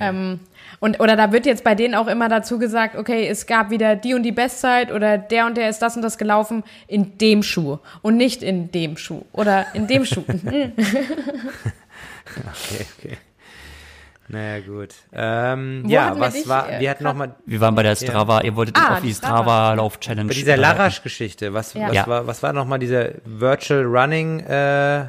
ähm, 0.00 0.40
und, 0.84 1.00
oder 1.00 1.16
da 1.16 1.32
wird 1.32 1.46
jetzt 1.46 1.64
bei 1.64 1.74
denen 1.74 1.94
auch 1.94 2.08
immer 2.08 2.28
dazu 2.28 2.58
gesagt, 2.58 2.94
okay, 2.96 3.26
es 3.26 3.46
gab 3.46 3.70
wieder 3.70 3.96
die 3.96 4.12
und 4.12 4.22
die 4.22 4.32
Bestzeit 4.32 4.92
oder 4.92 5.16
der 5.16 5.46
und 5.46 5.56
der 5.56 5.70
ist 5.70 5.78
das 5.80 5.96
und 5.96 6.02
das 6.02 6.18
gelaufen 6.18 6.62
in 6.88 7.16
dem 7.16 7.42
Schuh 7.42 7.78
und 8.02 8.16
nicht 8.18 8.42
in 8.42 8.70
dem 8.70 8.96
Schuh 8.98 9.22
oder 9.32 9.66
in 9.74 9.86
dem 9.86 10.04
Schuh. 10.04 10.24
Okay, 12.26 12.86
okay. 12.98 13.16
Naja, 14.28 14.60
gut. 14.60 14.88
Ähm, 15.12 15.82
Wo 15.84 15.88
ja, 15.90 16.18
was 16.18 16.32
dich, 16.32 16.48
war, 16.48 16.70
äh, 16.72 16.80
wir 16.80 16.90
hatten 16.90 17.04
nochmal 17.04 17.34
Wir 17.44 17.60
waren 17.60 17.74
bei 17.74 17.82
der 17.82 17.94
Strava, 17.94 18.40
ihr 18.40 18.56
wolltet 18.56 18.76
Ah, 18.78 18.94
auf 18.94 19.00
die 19.02 19.08
die 19.08 19.14
Strava. 19.14 19.42
Strava-Lauf-Challenge. 19.42 20.28
bei 20.28 20.34
dieser 20.34 20.56
Larasch-Geschichte. 20.56 21.52
Was, 21.52 21.74
Ja. 21.74 21.88
was, 21.88 21.94
Ja. 21.94 22.06
war, 22.06 22.26
was 22.26 22.42
war 22.42 22.52
nochmal 22.54 22.78
dieser 22.78 23.10
Virtual 23.24 23.82
Running, 23.84 24.40
äh, 24.40 25.04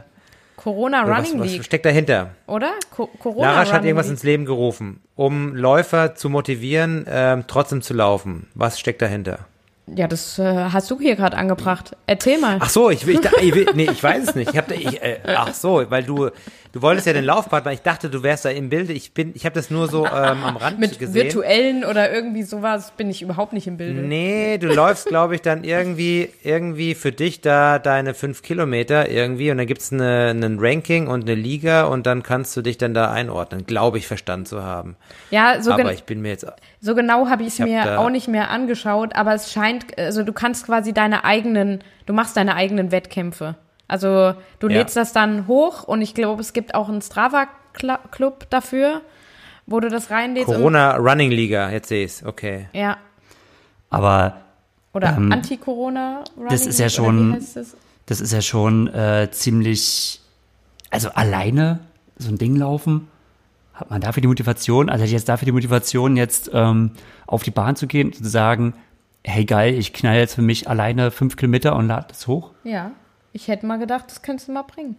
Corona 0.65 1.03
oder 1.03 1.17
Running 1.17 1.39
was, 1.39 1.47
League, 1.47 1.59
was 1.59 1.65
steckt 1.67 1.85
dahinter? 1.85 2.31
oder? 2.47 2.71
Co 2.89 3.05
Corona 3.05 3.51
Larasch 3.51 3.67
hat 3.67 3.75
Running 3.75 3.89
irgendwas 3.89 4.07
League. 4.07 4.13
ins 4.13 4.23
Leben 4.23 4.45
gerufen, 4.45 4.99
um 5.15 5.55
Läufer 5.55 6.15
zu 6.15 6.27
motivieren, 6.27 7.05
ähm, 7.07 7.43
trotzdem 7.45 7.83
zu 7.83 7.93
laufen. 7.93 8.47
Was 8.55 8.79
steckt 8.79 8.99
dahinter? 9.03 9.41
Ja, 9.85 10.07
das 10.07 10.39
äh, 10.39 10.43
hast 10.73 10.89
du 10.89 10.99
hier 10.99 11.15
gerade 11.15 11.37
angebracht. 11.37 11.95
Erzähl 12.07 12.39
mal. 12.39 12.57
Ach 12.59 12.69
so, 12.71 12.89
ich, 12.89 13.07
ich, 13.07 13.19
ich 13.41 13.73
nee, 13.75 13.87
ich 13.91 14.01
weiß 14.01 14.29
es 14.29 14.33
nicht. 14.33 14.49
Ich 14.53 14.57
hab, 14.57 14.71
ich, 14.71 14.99
äh, 15.03 15.19
ach 15.27 15.53
so, 15.53 15.85
weil 15.89 16.01
du, 16.01 16.31
du 16.75 16.81
wolltest 16.81 17.07
ja 17.07 17.13
den 17.13 17.23
Laufpartner. 17.23 17.71
Ich 17.71 17.81
dachte, 17.81 18.09
du 18.09 18.21
wärst 18.21 18.43
da 18.43 18.49
im 18.49 18.67
Bilde. 18.67 18.91
Ich 18.91 19.13
bin, 19.13 19.31
ich 19.33 19.45
habe 19.45 19.55
das 19.55 19.71
nur 19.71 19.87
so 19.87 20.05
ähm, 20.05 20.43
am 20.43 20.57
Rand 20.57 20.77
Mit 20.79 20.99
gesehen. 20.99 21.15
virtuellen 21.15 21.85
oder 21.85 22.13
irgendwie 22.13 22.43
sowas 22.43 22.91
bin 22.97 23.09
ich 23.09 23.21
überhaupt 23.21 23.53
nicht 23.53 23.65
im 23.65 23.77
Bilde. 23.77 24.01
Nee, 24.01 24.57
du 24.57 24.67
läufst, 24.67 25.07
glaube 25.07 25.35
ich, 25.35 25.41
dann 25.41 25.63
irgendwie, 25.63 26.29
irgendwie 26.43 26.93
für 26.93 27.13
dich 27.13 27.39
da 27.39 27.79
deine 27.79 28.13
fünf 28.13 28.41
Kilometer 28.41 29.09
irgendwie 29.09 29.51
und 29.51 29.57
dann 29.57 29.67
gibt's 29.67 29.93
eine, 29.93 30.31
ein 30.31 30.59
Ranking 30.59 31.07
und 31.07 31.23
eine 31.23 31.35
Liga 31.35 31.85
und 31.85 32.05
dann 32.05 32.23
kannst 32.23 32.57
du 32.57 32.61
dich 32.61 32.77
dann 32.77 32.93
da 32.93 33.09
einordnen, 33.09 33.65
glaube 33.65 33.97
ich, 33.97 34.05
verstanden 34.05 34.45
zu 34.45 34.61
haben. 34.61 34.97
Ja, 35.31 35.61
so, 35.61 35.71
Aber 35.71 35.93
ich 35.93 36.03
bin 36.03 36.21
mir 36.21 36.29
jetzt, 36.29 36.45
so 36.81 36.93
genau 36.93 37.29
habe 37.29 37.43
ich 37.43 37.53
es 37.53 37.59
hab 37.61 37.69
mir 37.69 37.97
auch 37.97 38.09
nicht 38.09 38.27
mehr 38.27 38.49
angeschaut, 38.49 39.15
aber 39.15 39.33
es 39.33 39.49
scheint, 39.49 39.97
also 39.97 40.23
du 40.23 40.33
kannst 40.33 40.65
quasi 40.65 40.91
deine 40.91 41.23
eigenen, 41.23 41.81
du 42.05 42.11
machst 42.11 42.35
deine 42.35 42.55
eigenen 42.55 42.91
Wettkämpfe. 42.91 43.55
Also 43.87 44.33
du 44.59 44.67
Ja. 44.67 44.77
lädst 44.79 44.95
das 44.95 45.13
dann 45.13 45.47
hoch 45.47 45.83
und 45.83 46.01
ich 46.01 46.13
glaube, 46.15 46.41
es 46.41 46.53
gibt 46.53 46.73
auch 46.75 46.89
einen 46.89 47.01
Strava-Club 47.01 48.49
dafür, 48.49 49.01
wo 49.67 49.79
du 49.79 49.89
das 49.89 50.09
reinlädst. 50.11 50.47
Corona 50.47 50.95
Running 50.97 51.31
Liga, 51.31 51.69
jetzt 51.71 51.89
sehe 51.89 52.05
ich's, 52.05 52.23
okay. 52.23 52.67
Ja, 52.73 52.97
Aber 53.89 54.37
oder 54.93 55.15
Ähm, 55.17 55.31
Anti-Corona. 55.31 56.23
Running 56.35 56.49
das 56.49 56.65
ist 56.65 56.79
ja 56.79 56.89
schon- 56.89 57.33
das? 57.53 57.75
das 58.07 58.21
ist 58.21 58.33
ja 58.33 58.41
schon 58.41 58.87
äh, 58.93 59.29
ziemlich, 59.31 60.21
also 60.89 61.09
alleine 61.09 61.79
so 62.17 62.29
ein 62.29 62.37
Ding 62.37 62.55
laufen, 62.55 63.07
hat 63.73 63.89
man 63.89 63.99
dafür 64.01 64.21
die 64.21 64.27
Motivation, 64.27 64.89
also 64.89 65.01
hätte 65.01 65.07
ich 65.07 65.11
jetzt 65.13 65.27
dafür 65.29 65.45
die 65.45 65.51
Motivation, 65.51 66.15
jetzt 66.17 66.49
ähm, 66.53 66.91
auf 67.27 67.43
die 67.43 67.51
Bahn 67.51 67.75
zu 67.75 67.87
gehen 67.87 68.07
und 68.07 68.15
zu 68.15 68.27
sagen, 68.27 68.73
hey 69.23 69.43
geil, 69.45 69.73
ich 69.73 69.91
knall 69.93 70.15
jetzt 70.17 70.35
für 70.35 70.41
mich 70.41 70.69
alleine 70.69 71.11
fünf 71.11 71.35
Kilometer 71.35 71.75
und 71.75 71.87
lade 71.87 72.05
das 72.09 72.27
hoch. 72.27 72.51
Ja, 72.63 72.91
ich 73.35 73.49
hätte 73.49 73.65
mal 73.65 73.77
gedacht, 73.77 74.05
das 74.07 74.21
könntest 74.21 74.47
du 74.47 74.53
mal 74.53 74.63
bringen. 74.63 74.95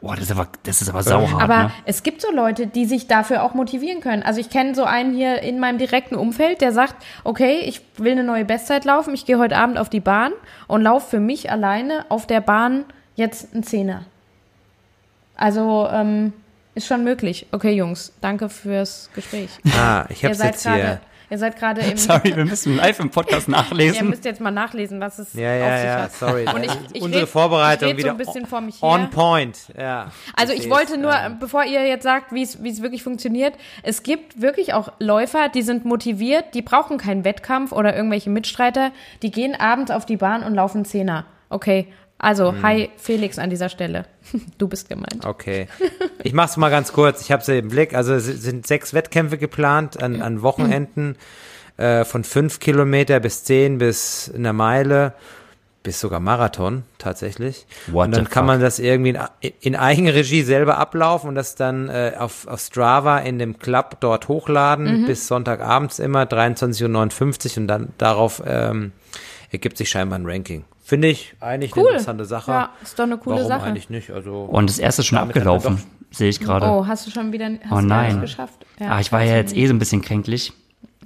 Boah, 0.00 0.14
das 0.14 0.24
ist 0.26 0.30
aber, 0.30 0.48
das 0.62 0.80
ist 0.80 0.88
aber 0.88 1.02
sauhart, 1.02 1.42
Aber 1.42 1.62
ne? 1.64 1.72
es 1.84 2.02
gibt 2.02 2.22
so 2.22 2.32
Leute, 2.32 2.66
die 2.66 2.86
sich 2.86 3.06
dafür 3.06 3.42
auch 3.42 3.52
motivieren 3.52 4.00
können. 4.00 4.22
Also 4.22 4.40
ich 4.40 4.48
kenne 4.48 4.74
so 4.74 4.84
einen 4.84 5.12
hier 5.14 5.42
in 5.42 5.58
meinem 5.58 5.76
direkten 5.76 6.14
Umfeld, 6.14 6.62
der 6.62 6.72
sagt, 6.72 6.94
okay, 7.22 7.58
ich 7.66 7.82
will 7.98 8.12
eine 8.12 8.24
neue 8.24 8.46
Bestzeit 8.46 8.86
laufen, 8.86 9.12
ich 9.12 9.26
gehe 9.26 9.38
heute 9.38 9.56
Abend 9.56 9.76
auf 9.76 9.90
die 9.90 10.00
Bahn 10.00 10.32
und 10.68 10.80
laufe 10.80 11.10
für 11.10 11.20
mich 11.20 11.50
alleine 11.50 12.06
auf 12.08 12.26
der 12.26 12.40
Bahn 12.40 12.84
jetzt 13.16 13.52
einen 13.52 13.62
Zehner. 13.62 14.06
Also 15.34 15.86
ähm, 15.92 16.32
ist 16.74 16.86
schon 16.86 17.04
möglich. 17.04 17.46
Okay, 17.52 17.72
Jungs, 17.72 18.12
danke 18.22 18.48
fürs 18.48 19.10
Gespräch. 19.14 19.50
Ah, 19.76 20.06
ich 20.08 20.20
seid 20.20 20.38
jetzt 20.38 20.62
hier. 20.62 21.00
Ihr 21.30 21.38
seid 21.38 21.56
gerade 21.58 21.80
im. 21.90 21.96
Sorry, 21.96 22.36
wir 22.36 22.44
müssen 22.44 22.76
live 22.76 23.00
im 23.00 23.10
Podcast 23.10 23.48
Ihr 23.48 23.52
nachlesen. 23.52 24.10
müsst 24.10 24.24
jetzt 24.24 24.40
mal 24.40 24.50
nachlesen, 24.50 25.00
was 25.00 25.18
es 25.18 25.32
Ja, 25.34 25.54
auf 25.54 25.60
ja, 25.60 25.76
sich 25.76 25.86
ja, 25.86 25.98
hat. 26.02 26.12
sorry. 26.12 26.46
Und 26.54 26.64
ich, 26.64 26.72
ich 26.94 27.02
Unsere 27.02 27.22
red- 27.22 27.28
Vorbereitung 27.30 27.88
ich 27.90 27.96
wieder 27.96 28.08
so 28.08 28.14
ein 28.14 28.16
bisschen 28.18 28.46
vor 28.46 28.60
mich 28.60 28.82
her. 28.82 28.88
on 28.88 29.10
point, 29.10 29.58
ja. 29.78 30.10
Also 30.36 30.52
ich 30.52 30.68
wollte 30.68 30.98
nur, 30.98 31.14
ähm, 31.14 31.38
bevor 31.40 31.64
ihr 31.64 31.86
jetzt 31.86 32.02
sagt, 32.02 32.32
wie 32.32 32.42
es 32.42 32.62
wie 32.62 32.70
es 32.70 32.82
wirklich 32.82 33.02
funktioniert, 33.02 33.54
es 33.82 34.02
gibt 34.02 34.40
wirklich 34.42 34.74
auch 34.74 34.92
Läufer, 34.98 35.48
die 35.48 35.62
sind 35.62 35.84
motiviert, 35.84 36.54
die 36.54 36.62
brauchen 36.62 36.98
keinen 36.98 37.24
Wettkampf 37.24 37.72
oder 37.72 37.94
irgendwelche 37.94 38.30
Mitstreiter, 38.30 38.90
die 39.22 39.30
gehen 39.30 39.54
abends 39.54 39.90
auf 39.90 40.04
die 40.06 40.16
Bahn 40.16 40.42
und 40.42 40.54
laufen 40.54 40.84
Zehner. 40.84 41.26
Okay, 41.48 41.88
also 42.20 42.52
Hm. 42.52 42.62
hi 42.62 42.90
Felix 42.96 43.38
an 43.38 43.50
dieser 43.50 43.68
Stelle. 43.68 44.06
Du 44.58 44.68
bist 44.68 44.88
gemeint. 44.88 45.24
Okay. 45.24 45.66
Ich 46.22 46.32
mach's 46.32 46.56
mal 46.56 46.70
ganz 46.70 46.92
kurz. 46.92 47.22
Ich 47.22 47.32
habe 47.32 47.42
sie 47.42 47.58
im 47.58 47.68
Blick. 47.68 47.94
Also 47.94 48.14
es 48.14 48.26
sind 48.26 48.66
sechs 48.66 48.94
Wettkämpfe 48.94 49.38
geplant 49.38 50.02
an, 50.02 50.22
an 50.22 50.42
Wochenenden 50.42 51.16
äh, 51.78 52.04
von 52.04 52.22
fünf 52.24 52.60
Kilometer 52.60 53.18
bis 53.20 53.44
zehn 53.44 53.78
bis 53.78 54.30
eine 54.34 54.52
Meile 54.52 55.14
bis 55.82 55.98
sogar 55.98 56.20
Marathon 56.20 56.82
tatsächlich. 56.98 57.66
What 57.86 58.08
und 58.08 58.14
dann 58.16 58.24
kann 58.28 58.42
fuck? 58.44 58.46
man 58.48 58.60
das 58.60 58.78
irgendwie 58.78 59.16
in, 59.40 59.52
in 59.62 59.76
Eigenregie 59.76 60.42
selber 60.42 60.76
ablaufen 60.76 61.28
und 61.30 61.36
das 61.36 61.54
dann 61.54 61.88
äh, 61.88 62.12
auf, 62.18 62.46
auf 62.46 62.60
Strava 62.60 63.20
in 63.20 63.38
dem 63.38 63.58
Club 63.58 63.96
dort 64.00 64.24
Mhm. 64.28 64.34
hochladen 64.34 65.06
bis 65.06 65.26
Sonntagabends 65.26 65.98
immer 65.98 66.24
23.59 66.24 67.52
Uhr 67.52 67.56
und 67.62 67.66
dann 67.68 67.88
darauf 67.96 68.42
ähm, 68.46 68.92
ergibt 69.50 69.78
sich 69.78 69.88
scheinbar 69.88 70.18
ein 70.18 70.26
Ranking. 70.26 70.64
Finde 70.90 71.06
ich 71.06 71.34
eigentlich 71.38 71.72
eine 71.72 71.82
Cool. 71.82 71.90
interessante 71.92 72.24
Sache. 72.24 72.50
Ja, 72.50 72.70
ist 72.82 72.98
doch 72.98 73.04
eine 73.04 73.16
coole 73.16 73.36
Warum 73.36 73.48
Sache. 73.48 73.62
eigentlich 73.62 73.90
nicht? 73.90 74.10
Also 74.10 74.42
Und 74.42 74.68
das 74.68 74.80
erste 74.80 75.02
ist 75.02 75.06
schon 75.06 75.18
abgelaufen, 75.18 75.80
sehe 76.10 76.28
ich 76.28 76.40
gerade. 76.40 76.66
Oh, 76.66 76.84
hast 76.88 77.06
du 77.06 77.12
schon 77.12 77.30
wieder 77.30 77.46
hast 77.46 77.70
Oh 77.70 77.80
nein. 77.80 78.14
nicht 78.14 78.22
geschafft? 78.22 78.66
ah, 78.80 78.98
ich 78.98 79.12
war 79.12 79.22
ja 79.22 79.36
jetzt 79.36 79.54
eh 79.56 79.68
so 79.68 79.72
ein 79.72 79.78
bisschen 79.78 80.02
kränklich. 80.02 80.52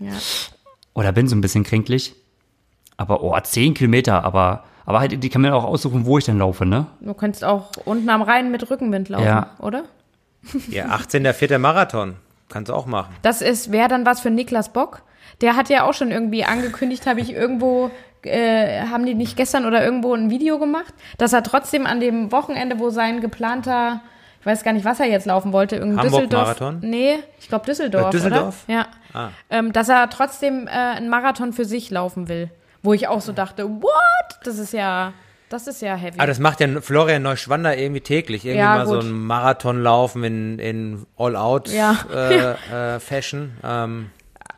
Ja. 0.01 0.13
Oder 0.95 1.13
bin 1.13 1.29
so 1.29 1.37
ein 1.37 1.43
bisschen 1.43 1.65
kränklich. 1.65 2.15
Aber, 2.97 3.23
oh, 3.23 3.39
10 3.39 3.75
Kilometer, 3.75 4.25
aber, 4.25 4.65
aber 4.87 5.01
halt, 5.01 5.23
die 5.23 5.29
kann 5.29 5.43
man 5.43 5.53
auch 5.53 5.65
aussuchen, 5.65 6.07
wo 6.07 6.17
ich 6.17 6.25
dann 6.25 6.39
laufe, 6.39 6.65
ne? 6.65 6.87
Du 7.01 7.13
könntest 7.13 7.45
auch 7.45 7.71
unten 7.85 8.09
am 8.09 8.23
Rhein 8.23 8.51
mit 8.51 8.71
Rückenwind 8.71 9.11
laufen, 9.11 9.27
Ja. 9.27 9.51
oder? 9.59 9.85
Ja, 10.71 10.87
18.04. 10.97 11.59
Marathon. 11.59 12.17
Kannst 12.49 12.71
du 12.71 12.75
auch 12.75 12.87
machen. 12.87 13.15
Das 13.21 13.43
ist 13.43 13.71
wäre 13.71 13.89
dann 13.89 14.07
was 14.07 14.21
für 14.21 14.31
Niklas 14.31 14.73
Bock. 14.73 15.03
Der 15.43 15.57
hat 15.57 15.69
ja 15.69 15.85
auch 15.87 15.93
schon 15.93 16.11
irgendwie 16.11 16.45
angekündigt, 16.45 17.07
habe 17.07 17.21
ich 17.21 17.33
irgendwo, 17.33 17.91
äh, 18.27 18.83
haben 18.91 19.05
die 19.07 19.15
nicht 19.15 19.37
gestern 19.37 19.67
oder 19.67 19.85
irgendwo 19.85 20.15
ein 20.15 20.31
Video 20.31 20.59
gemacht, 20.59 20.93
dass 21.19 21.33
er 21.33 21.43
trotzdem 21.43 21.87
an 21.87 22.01
dem 22.01 22.33
Wochenende, 22.33 22.79
wo 22.79 22.91
sein 22.91 23.21
geplanter, 23.21 24.01
ich 24.41 24.47
weiß 24.47 24.63
gar 24.65 24.73
nicht, 24.73 24.85
was 24.85 25.01
er 25.01 25.07
jetzt 25.07 25.27
laufen 25.27 25.53
wollte, 25.53 25.77
irgendein 25.77 26.07
Düsseldorf. 26.07 26.49
Hamburg-Marathon? 26.61 26.91
Nee, 26.91 27.17
ich 27.41 27.49
glaube 27.49 27.65
Düsseldorf. 27.67 28.09
Äh, 28.09 28.11
Düsseldorf? 28.11 28.65
Oder? 28.69 28.75
Ja. 28.77 28.87
Ah. 29.15 29.29
Ähm, 29.51 29.73
dass 29.73 29.89
er 29.89 30.11
trotzdem 30.11 30.67
äh, 30.67 30.71
einen 30.71 31.09
Marathon 31.09 31.53
für 31.53 31.65
sich 31.65 31.91
laufen 31.91 32.29
will. 32.29 32.51
Wo 32.83 32.93
ich 32.93 33.09
auch 33.09 33.21
so 33.23 33.33
dachte, 33.33 33.67
what? 33.69 34.39
Das 34.45 34.59
ist 34.59 34.75
ja, 34.75 35.15
das 35.49 35.67
ist 35.67 35.81
ja 35.81 35.95
heavy. 35.95 36.19
Aber 36.19 36.27
das 36.27 36.39
macht 36.39 36.61
ja 36.61 36.69
Florian 36.83 37.23
Neuschwander 37.23 37.79
irgendwie 37.79 38.03
täglich. 38.03 38.45
Irgendwie 38.45 38.59
Ja, 38.61 38.77
mal 38.77 38.87
so 38.87 38.95
gut. 38.97 39.05
einen 39.05 39.25
Marathon 39.25 39.83
laufen 39.83 40.23
in, 40.25 40.59
in 40.59 41.07
All-Out-Fashion. 41.17 41.75
Ja. 42.71 42.95
Äh, 42.97 43.01
Fashion. 43.01 43.53
ähm, 43.65 44.11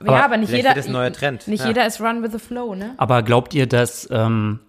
ja, 0.05 0.25
aber 0.25 0.37
nicht 0.37 0.53
jeder, 0.53 0.71
wird 0.71 0.79
das 0.79 0.87
ein 0.87 0.93
neuer 0.93 1.13
Trend. 1.13 1.49
nicht 1.49 1.61
Ja. 1.61 1.69
jeder 1.69 1.87
ist 1.87 2.01
Run 2.01 2.23
with 2.23 2.33
the 2.33 2.39
Flow, 2.39 2.75
ne? 2.75 2.95
Aber 2.97 3.23
glaubt 3.23 3.55
ihr, 3.55 3.67
dass 3.67 4.09
ähm, 4.11 4.61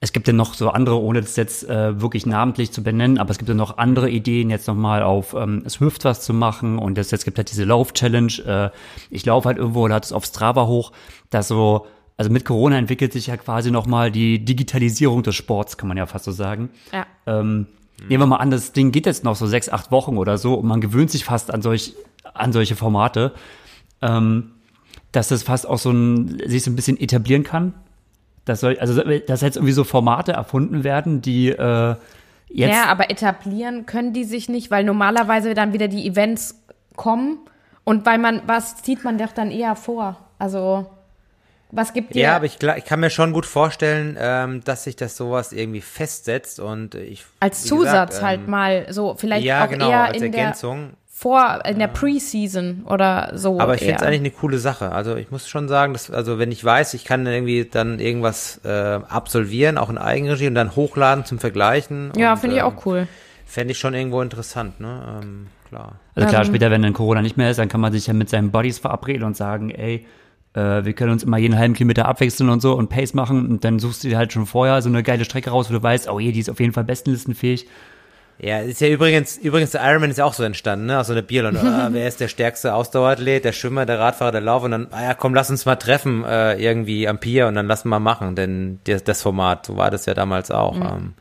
es 0.00 0.12
gibt 0.12 0.26
ja 0.26 0.32
noch 0.32 0.54
so 0.54 0.68
andere, 0.70 1.00
ohne 1.00 1.20
das 1.20 1.36
jetzt 1.36 1.68
äh, 1.68 2.00
wirklich 2.00 2.26
namentlich 2.26 2.70
zu 2.70 2.82
benennen, 2.82 3.18
aber 3.18 3.30
es 3.30 3.38
gibt 3.38 3.48
ja 3.48 3.54
noch 3.54 3.78
andere 3.78 4.10
Ideen, 4.10 4.50
jetzt 4.50 4.68
nochmal 4.68 5.02
auf 5.02 5.34
ähm, 5.34 5.62
es 5.64 5.78
hilft 5.78 6.04
was 6.04 6.20
zu 6.22 6.34
machen 6.34 6.78
und 6.78 6.98
es 6.98 7.10
jetzt 7.10 7.24
gibt 7.24 7.38
halt 7.38 7.50
diese 7.50 7.64
Lauf-Challenge. 7.64 8.32
Äh, 8.46 8.70
ich 9.10 9.24
laufe 9.24 9.48
halt 9.48 9.58
irgendwo, 9.58 9.86
lade 9.86 10.04
es 10.04 10.12
auf 10.12 10.24
Strava 10.24 10.66
hoch, 10.66 10.92
dass 11.30 11.48
so, 11.48 11.86
also 12.16 12.30
mit 12.30 12.44
Corona 12.44 12.76
entwickelt 12.76 13.12
sich 13.12 13.28
ja 13.28 13.36
quasi 13.36 13.70
nochmal 13.70 14.10
die 14.10 14.44
Digitalisierung 14.44 15.22
des 15.22 15.34
Sports, 15.34 15.78
kann 15.78 15.88
man 15.88 15.96
ja 15.96 16.06
fast 16.06 16.26
so 16.26 16.32
sagen. 16.32 16.70
Ja. 16.92 17.06
Ähm, 17.26 17.66
Nehmen 18.08 18.22
wir 18.22 18.26
mal 18.26 18.36
an, 18.36 18.50
das 18.50 18.72
Ding 18.72 18.92
geht 18.92 19.06
jetzt 19.06 19.24
noch 19.24 19.36
so 19.36 19.46
sechs, 19.46 19.70
acht 19.70 19.90
Wochen 19.90 20.18
oder 20.18 20.36
so 20.36 20.54
und 20.54 20.66
man 20.66 20.82
gewöhnt 20.82 21.10
sich 21.10 21.24
fast 21.24 21.50
an, 21.52 21.62
solch, 21.62 21.94
an 22.34 22.52
solche 22.52 22.76
Formate, 22.76 23.32
ähm, 24.02 24.52
dass 25.12 25.28
das 25.28 25.42
fast 25.42 25.66
auch 25.66 25.78
so 25.78 25.90
ein, 25.90 26.40
sich 26.46 26.62
so 26.62 26.70
ein 26.70 26.76
bisschen 26.76 26.98
etablieren 26.98 27.42
kann. 27.42 27.74
Dass 28.44 28.60
soll, 28.60 28.78
also, 28.78 29.02
dass 29.02 29.40
jetzt 29.40 29.56
irgendwie 29.56 29.72
so 29.72 29.82
Formate 29.84 30.32
erfunden 30.32 30.84
werden, 30.84 31.20
die 31.20 31.48
äh, 31.48 31.96
jetzt. 32.48 32.72
Ja, 32.72 32.84
aber 32.86 33.10
etablieren 33.10 33.86
können 33.86 34.12
die 34.12 34.24
sich 34.24 34.48
nicht, 34.48 34.70
weil 34.70 34.84
normalerweise 34.84 35.54
dann 35.54 35.72
wieder 35.72 35.88
die 35.88 36.06
Events 36.06 36.62
kommen 36.94 37.38
und 37.84 38.06
weil 38.06 38.18
man, 38.18 38.42
was 38.46 38.82
zieht 38.82 39.04
man 39.04 39.18
doch 39.18 39.32
dann 39.32 39.50
eher 39.50 39.76
vor? 39.76 40.16
Also, 40.38 40.86
was 41.70 41.92
gibt 41.92 42.14
dir? 42.14 42.22
Ja, 42.22 42.36
aber 42.36 42.46
ich, 42.46 42.58
ich 42.62 42.84
kann 42.84 43.00
mir 43.00 43.10
schon 43.10 43.32
gut 43.32 43.46
vorstellen, 43.46 44.16
ähm, 44.18 44.62
dass 44.64 44.84
sich 44.84 44.96
das 44.96 45.16
sowas 45.16 45.52
irgendwie 45.52 45.80
festsetzt 45.80 46.60
und 46.60 46.94
ich. 46.94 47.24
als 47.40 47.64
Zusatz 47.64 48.10
gesagt, 48.10 48.22
halt 48.22 48.40
ähm, 48.40 48.50
mal 48.50 48.86
so, 48.90 49.14
vielleicht 49.16 49.44
Ja, 49.44 49.64
auch 49.64 49.68
genau, 49.68 49.90
eher 49.90 50.04
als 50.04 50.20
in 50.20 50.32
der 50.32 50.40
Ergänzung. 50.40 50.90
Vor, 51.18 51.60
in 51.64 51.78
der 51.78 51.86
Pre-Season 51.86 52.84
oder 52.84 53.30
so. 53.32 53.58
Aber 53.58 53.74
ich 53.74 53.80
finde 53.80 53.94
es 53.94 54.02
eigentlich 54.02 54.20
eine 54.20 54.30
coole 54.32 54.58
Sache. 54.58 54.92
Also 54.92 55.16
ich 55.16 55.30
muss 55.30 55.48
schon 55.48 55.66
sagen, 55.66 55.94
dass, 55.94 56.10
also 56.10 56.38
wenn 56.38 56.52
ich 56.52 56.62
weiß, 56.62 56.92
ich 56.92 57.06
kann 57.06 57.26
irgendwie 57.26 57.64
dann 57.64 58.00
irgendwas 58.00 58.60
äh, 58.66 58.68
absolvieren, 59.08 59.78
auch 59.78 59.88
in 59.88 59.96
Eigenregie 59.96 60.46
und 60.46 60.54
dann 60.54 60.76
hochladen 60.76 61.24
zum 61.24 61.38
Vergleichen. 61.38 62.12
Ja, 62.18 62.36
finde 62.36 62.56
ich 62.56 62.62
ähm, 62.62 62.68
auch 62.68 62.84
cool. 62.84 63.08
Fände 63.46 63.72
ich 63.72 63.78
schon 63.78 63.94
irgendwo 63.94 64.20
interessant, 64.20 64.78
ne? 64.78 65.20
Ähm, 65.22 65.46
klar. 65.70 65.94
Also 66.14 66.28
klar, 66.28 66.42
Ähm. 66.42 66.48
später, 66.48 66.70
wenn 66.70 66.82
dann 66.82 66.92
Corona 66.92 67.22
nicht 67.22 67.38
mehr 67.38 67.50
ist, 67.50 67.58
dann 67.58 67.70
kann 67.70 67.80
man 67.80 67.94
sich 67.94 68.06
ja 68.08 68.12
mit 68.12 68.28
seinen 68.28 68.50
Buddies 68.50 68.78
verabreden 68.78 69.22
und 69.22 69.38
sagen, 69.38 69.70
ey, 69.70 70.06
äh, 70.52 70.84
wir 70.84 70.92
können 70.92 71.12
uns 71.12 71.22
immer 71.22 71.38
jeden 71.38 71.56
halben 71.56 71.72
Kilometer 71.72 72.06
abwechseln 72.06 72.50
und 72.50 72.60
so 72.60 72.74
und 72.74 72.90
Pace 72.90 73.14
machen 73.14 73.48
und 73.48 73.64
dann 73.64 73.78
suchst 73.78 74.04
du 74.04 74.08
dir 74.08 74.18
halt 74.18 74.34
schon 74.34 74.44
vorher 74.44 74.82
so 74.82 74.90
eine 74.90 75.02
geile 75.02 75.24
Strecke 75.24 75.48
raus, 75.48 75.70
wo 75.70 75.74
du 75.74 75.82
weißt, 75.82 76.10
oh 76.10 76.20
je, 76.20 76.32
die 76.32 76.40
ist 76.40 76.50
auf 76.50 76.60
jeden 76.60 76.74
Fall 76.74 76.84
bestenlistenfähig. 76.84 77.66
Ja, 78.38 78.58
ist 78.58 78.80
ja 78.80 78.88
übrigens, 78.88 79.38
übrigens 79.38 79.70
der 79.70 79.82
Ironman 79.82 80.10
ist 80.10 80.18
ja 80.18 80.24
auch 80.26 80.34
so 80.34 80.42
entstanden, 80.42 80.86
ne? 80.86 81.00
Aus 81.00 81.06
so 81.06 81.12
einer 81.14 81.22
Bierlunde. 81.22 81.60
Ah, 81.60 81.88
wer 81.92 82.06
ist 82.06 82.20
der 82.20 82.28
stärkste 82.28 82.74
Ausdauerathlet, 82.74 83.44
der 83.44 83.52
Schwimmer, 83.52 83.86
der 83.86 83.98
Radfahrer, 83.98 84.32
der 84.32 84.40
Lauf 84.42 84.62
und 84.62 84.72
dann, 84.72 84.88
ah 84.90 85.02
ja, 85.02 85.14
komm, 85.14 85.34
lass 85.34 85.48
uns 85.48 85.64
mal 85.64 85.76
treffen, 85.76 86.22
äh, 86.24 86.54
irgendwie 86.56 87.08
am 87.08 87.18
Pier 87.18 87.46
und 87.46 87.54
dann 87.54 87.66
lass 87.66 87.84
mal 87.86 87.98
machen, 87.98 88.36
denn 88.36 88.80
das, 88.84 89.04
das 89.04 89.22
Format, 89.22 89.66
so 89.66 89.76
war 89.76 89.90
das 89.90 90.04
ja 90.04 90.12
damals 90.12 90.50
auch. 90.50 90.76
Ähm, 90.76 91.14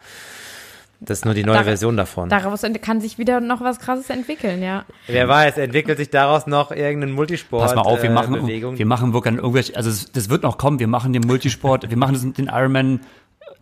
das 1.01 1.19
ist 1.19 1.25
nur 1.25 1.33
die 1.33 1.43
neue 1.43 1.55
Dar- 1.55 1.63
Version 1.65 1.97
davon. 1.97 2.29
Daraus 2.29 2.63
kann 2.81 2.99
sich 3.01 3.17
wieder 3.17 3.39
noch 3.39 3.61
was 3.61 3.79
Krasses 3.79 4.09
entwickeln, 4.09 4.61
ja. 4.63 4.85
Wer 5.07 5.27
weiß, 5.27 5.57
entwickelt 5.57 5.97
sich 5.97 6.09
daraus 6.09 6.47
noch 6.47 6.71
irgendein 6.71 7.11
Multisport. 7.11 7.63
Pass 7.63 7.75
mal 7.75 7.81
auf, 7.81 8.01
wir 8.01 8.09
äh, 8.09 8.13
machen, 8.13 8.33
Bewegung. 8.33 8.77
wir 8.77 8.85
machen 8.85 9.13
wirklich 9.13 9.35
irgendwelche, 9.35 9.75
also 9.75 9.89
es, 9.89 10.11
das 10.11 10.29
wird 10.29 10.43
noch 10.43 10.57
kommen, 10.57 10.79
wir 10.79 10.87
machen 10.87 11.13
den 11.13 11.23
Multisport, 11.23 11.89
wir 11.89 11.97
machen 11.97 12.13
das, 12.13 12.23
den 12.33 12.47
Ironman 12.47 13.01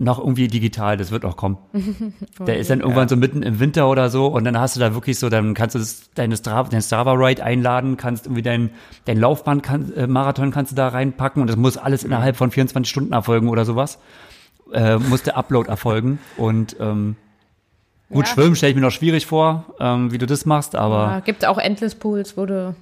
noch 0.04 0.20
irgendwie 0.20 0.48
digital, 0.48 0.98
das 0.98 1.12
wird 1.12 1.26
auch 1.26 1.38
kommen. 1.38 1.58
Der 2.46 2.58
ist 2.60 2.70
dann 2.70 2.82
irgendwann 2.82 3.08
so 3.08 3.16
mitten 3.16 3.42
im 3.44 3.60
Winter 3.60 3.90
oder 3.90 4.10
so 4.10 4.28
und 4.28 4.44
dann 4.44 4.60
hast 4.60 4.76
du 4.76 4.80
da 4.80 4.94
wirklich 4.94 5.18
so, 5.20 5.30
dann 5.30 5.54
kannst 5.54 5.76
du 5.76 5.80
das, 5.80 6.10
deine 6.14 6.36
Strava, 6.38 6.70
dein 6.70 6.82
Strava-Ride 6.82 7.44
einladen, 7.44 7.98
kannst 7.98 8.26
irgendwie 8.26 8.42
dein, 8.42 8.72
dein 9.06 9.18
Laufband, 9.20 9.64
kann, 9.64 9.94
äh, 9.94 10.08
Marathon 10.08 10.52
kannst 10.52 10.72
du 10.72 10.76
da 10.76 10.90
reinpacken 10.90 11.42
und 11.42 11.48
das 11.48 11.58
muss 11.58 11.78
alles 11.78 12.04
innerhalb 12.04 12.36
von 12.36 12.52
24 12.52 12.90
Stunden 12.90 13.14
erfolgen 13.14 13.50
oder 13.50 13.66
sowas. 13.66 14.00
Äh, 14.74 14.98
muss 14.98 15.24
der 15.24 15.38
Upload 15.38 15.70
erfolgen 15.70 16.20
und 16.38 16.76
ähm, 16.80 17.16
gut, 18.10 18.26
Ja. 18.28 18.34
schwimmen 18.34 18.56
stelle 18.56 18.72
ich 18.72 18.76
mir 18.76 18.82
noch 18.82 18.92
schwierig 18.92 19.26
vor, 19.28 19.66
ähm, 19.80 20.12
wie 20.12 20.18
du 20.18 20.26
das 20.26 20.46
machst, 20.46 20.76
aber 20.76 20.96
Ja, 21.12 21.20
gibt 21.20 21.46
auch 21.46 21.58
Endless 21.60 21.94
Pools, 21.96 22.36
wo 22.38 22.46
du, 22.46 22.74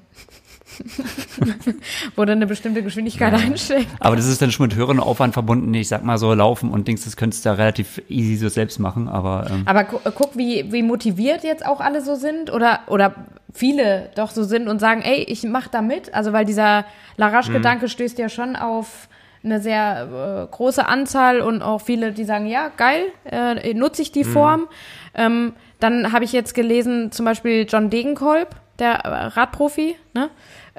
wo 2.16 2.26
du 2.26 2.32
eine 2.32 2.48
bestimmte 2.48 2.84
Geschwindigkeit 2.84 3.34
einstellst. 3.34 3.88
Aber 4.00 4.16
das 4.16 4.28
ist 4.28 4.42
dann 4.42 4.52
schon 4.52 4.68
mit 4.68 4.76
höherem 4.76 5.00
Aufwand 5.00 5.34
verbunden. 5.34 5.74
Ich 5.74 5.88
sag 5.88 6.04
mal 6.04 6.18
so, 6.18 6.34
Laufen 6.34 6.72
und 6.72 6.88
Dings, 6.88 7.04
das 7.04 7.18
könntest 7.18 7.46
du 7.46 7.50
ja 7.50 7.56
relativ 7.56 8.02
easy 8.10 8.36
so 8.36 8.50
selbst 8.50 8.80
machen. 8.80 9.08
Aber 9.08 9.48
ähm, 9.50 9.64
Aber 9.66 9.84
gu 9.84 10.00
guck, 10.16 10.38
wie, 10.38 10.72
wie 10.72 10.84
motiviert 10.84 11.44
jetzt 11.44 11.66
auch 11.66 11.80
alle 11.80 12.02
so 12.02 12.16
sind 12.16 12.52
oder, 12.52 12.82
oder 12.88 13.16
viele 13.54 14.10
doch 14.16 14.32
so 14.32 14.44
sind 14.44 14.68
und 14.68 14.80
sagen, 14.80 15.02
ey, 15.02 15.24
ich 15.24 15.44
mach 15.44 15.68
da 15.68 15.82
mit. 15.82 16.14
Also 16.14 16.34
weil 16.34 16.46
dieser 16.46 16.86
Larache-Gedanke 17.18 17.90
stößt 17.90 18.18
ja 18.18 18.30
schon 18.30 18.56
auf 18.56 19.08
eine 19.44 19.60
sehr 19.60 20.48
äh, 20.50 20.56
große 20.56 20.88
Anzahl 20.88 21.42
und 21.42 21.62
auch 21.62 21.82
viele, 21.82 22.12
die 22.12 22.26
sagen, 22.26 22.46
ja, 22.46 22.70
geil, 22.78 23.06
äh, 23.26 23.74
nutze 23.74 24.04
ich 24.04 24.12
die 24.12 24.24
Form. 24.24 24.68
Ähm, 25.16 25.54
dann 25.80 26.12
habe 26.12 26.26
ich 26.26 26.32
jetzt 26.32 26.54
gelesen, 26.54 27.12
zum 27.12 27.26
Beispiel 27.26 27.66
John 27.68 27.90
Degenkolb, 27.90 28.56
der 28.80 29.00
äh, 29.00 29.26
Radprofi, 29.26 29.96
ne? 30.14 30.30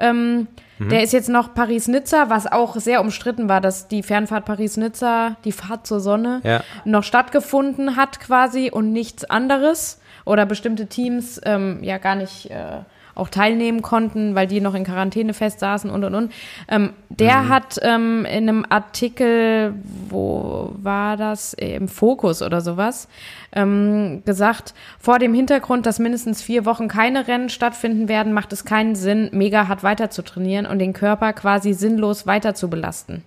Ähm, 0.03 0.47
Der 0.79 1.01
ist 1.03 1.13
jetzt 1.13 1.29
noch 1.29 1.53
Paris-Nizza, 1.53 2.29
was 2.29 2.51
auch 2.51 2.75
sehr 2.75 2.99
umstritten 2.99 3.47
war, 3.47 3.61
dass 3.61 3.87
die 3.87 4.03
Fernfahrt 4.03 4.43
Paris-Nizza, 4.45 5.37
die 5.45 5.51
Fahrt 5.53 5.87
zur 5.87 5.99
Sonne, 6.01 6.41
Ja. 6.43 6.61
noch 6.83 7.03
stattgefunden 7.03 7.95
hat 7.95 8.19
quasi 8.19 8.69
und 8.71 8.91
nichts 8.91 9.23
anderes. 9.23 9.99
Oder 10.25 10.45
bestimmte 10.45 10.87
Teams 10.87 11.39
ähm, 11.45 11.79
ja 11.83 11.97
gar 11.97 12.15
nicht 12.15 12.49
äh, 12.49 12.79
auch 13.15 13.29
teilnehmen 13.29 13.81
konnten, 13.81 14.35
weil 14.35 14.47
die 14.47 14.61
noch 14.61 14.73
in 14.73 14.83
Quarantäne 14.83 15.33
festsaßen 15.33 15.89
und 15.89 16.03
und 16.03 16.15
und. 16.15 16.31
Ähm, 16.67 16.93
der 17.09 17.47
hat 17.47 17.79
ähm, 17.81 18.25
in 18.25 18.49
einem 18.49 18.65
Artikel, 18.67 19.75
wo 20.09 20.73
war 20.81 21.15
das, 21.17 21.53
im 21.53 21.87
Fokus 21.87 22.41
oder 22.41 22.61
sowas, 22.61 23.07
ähm, 23.55 24.23
gesagt, 24.25 24.73
vor 24.99 25.19
dem 25.19 25.33
Hintergrund, 25.33 25.85
dass 25.85 25.99
mindestens 25.99 26.41
vier 26.41 26.65
Wochen 26.65 26.87
keine 26.87 27.27
Rennen 27.27 27.49
stattfinden 27.49 28.07
werden, 28.07 28.33
macht 28.33 28.51
es 28.51 28.65
keinen 28.65 28.95
Sinn, 28.95 29.29
mega 29.31 29.67
hart 29.67 29.83
weiter 29.83 30.09
zu 30.09 30.23
trainieren 30.23 30.65
und 30.65 30.79
den 30.79 30.93
Körper 30.93 31.33
quasi 31.33 31.73
sinnlos 31.73 32.25
weiter 32.25 32.55
zu 32.55 32.69
belasten. 32.69 33.23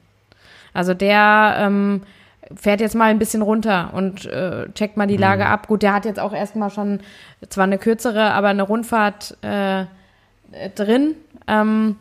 Also 0.74 0.94
der 0.94 1.56
ähm, 1.58 2.02
fährt 2.54 2.80
jetzt 2.80 2.94
mal 2.94 3.10
ein 3.10 3.18
bisschen 3.18 3.42
runter 3.42 3.90
und 3.94 4.24
äh, 4.26 4.68
checkt 4.74 4.96
mal 4.96 5.06
die 5.06 5.16
Lage 5.16 5.46
ab. 5.46 5.66
Gut, 5.66 5.82
der 5.82 5.92
hat 5.92 6.04
jetzt 6.04 6.20
auch 6.20 6.32
erstmal 6.32 6.70
schon 6.70 7.00
zwar 7.48 7.64
eine 7.64 7.78
kürzere, 7.78 8.32
aber 8.32 8.48
eine 8.48 8.62
Rundfahrt 8.62 9.36
äh, 9.42 9.80
äh, 9.80 9.84
drin. 10.74 11.14
Ähm, 11.46 11.96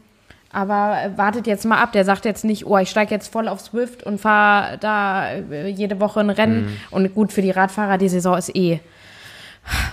aber 0.52 1.12
wartet 1.18 1.48
jetzt 1.48 1.66
mal 1.66 1.82
ab. 1.82 1.92
Der 1.92 2.06
sagt 2.06 2.26
jetzt 2.26 2.46
nicht, 2.46 2.66
oh, 2.66 2.78
ich 2.78 2.90
steige 2.90 3.14
jetzt 3.14 3.32
voll 3.32 3.48
auf 3.48 3.60
Swift 3.60 4.04
und 4.04 4.22
fahre 4.22 4.78
da 4.78 5.30
äh, 5.30 5.68
jede 5.68 6.00
Woche 6.00 6.22
ein 6.22 6.30
Rennen. 6.30 6.78
Und 6.92 7.14
gut, 7.14 7.34
für 7.34 7.42
die 7.42 7.52
Radfahrer, 7.52 7.98
die 7.98 8.10
Saison 8.10 8.38
ist 8.38 8.56
eh. 8.56 8.80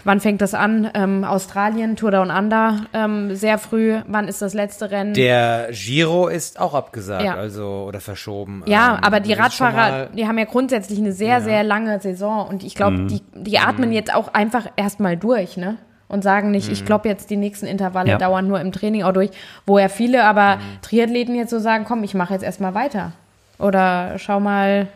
Wann 0.04 0.20
fängt 0.20 0.40
das 0.42 0.52
an? 0.54 0.90
Ähm, 0.94 1.24
Australien, 1.24 1.96
Tour 1.96 2.10
Down 2.10 2.30
Under, 2.30 2.80
ähm, 2.92 3.34
sehr 3.34 3.56
früh. 3.58 3.98
Wann 4.06 4.28
ist 4.28 4.42
das 4.42 4.52
letzte 4.52 4.90
Rennen? 4.90 5.14
Der 5.14 5.68
Giro 5.72 6.28
ist 6.28 6.60
auch 6.60 6.74
abgesagt, 6.74 7.24
Ja. 7.24 7.36
also 7.36 7.84
oder 7.88 8.00
verschoben. 8.00 8.62
Ja, 8.66 8.96
Ähm, 8.96 9.04
aber 9.04 9.20
die 9.20 9.32
Radfahrer, 9.32 10.06
die 10.06 10.26
haben 10.26 10.38
ja 10.38 10.44
grundsätzlich 10.44 10.98
eine 10.98 11.12
sehr, 11.12 11.40
sehr 11.40 11.62
lange 11.62 12.00
Saison 12.00 12.46
und 12.48 12.64
ich 12.64 12.74
Mhm. 12.74 12.76
glaube, 12.76 13.06
die, 13.06 13.22
die 13.34 13.58
atmen 13.58 13.92
jetzt 13.92 14.12
auch 14.14 14.34
einfach 14.34 14.66
erstmal 14.76 15.16
durch, 15.16 15.56
ne? 15.56 15.76
Und 16.08 16.22
sagen 16.22 16.50
nicht, 16.50 16.70
ich 16.70 16.84
glaube 16.84 17.08
jetzt 17.08 17.30
die 17.30 17.38
nächsten 17.38 17.64
Intervalle 17.66 18.08
Mhm. 18.08 18.10
Ja. 18.10 18.18
dauern 18.18 18.46
nur 18.46 18.60
im 18.60 18.72
Training 18.72 19.02
auch 19.04 19.12
durch, 19.14 19.30
wo 19.64 19.78
ja 19.78 19.88
viele 19.88 20.24
aber 20.24 20.56
Mhm. 20.56 20.60
Triathleten 20.82 21.34
jetzt 21.34 21.48
so 21.50 21.58
sagen, 21.58 21.84
komm, 21.88 22.04
ich 22.04 22.12
mache 22.12 22.34
jetzt 22.34 22.42
erstmal 22.42 22.74
weiter. 22.74 23.12
Oder 23.58 24.18
schau 24.18 24.38
mal, 24.38 24.88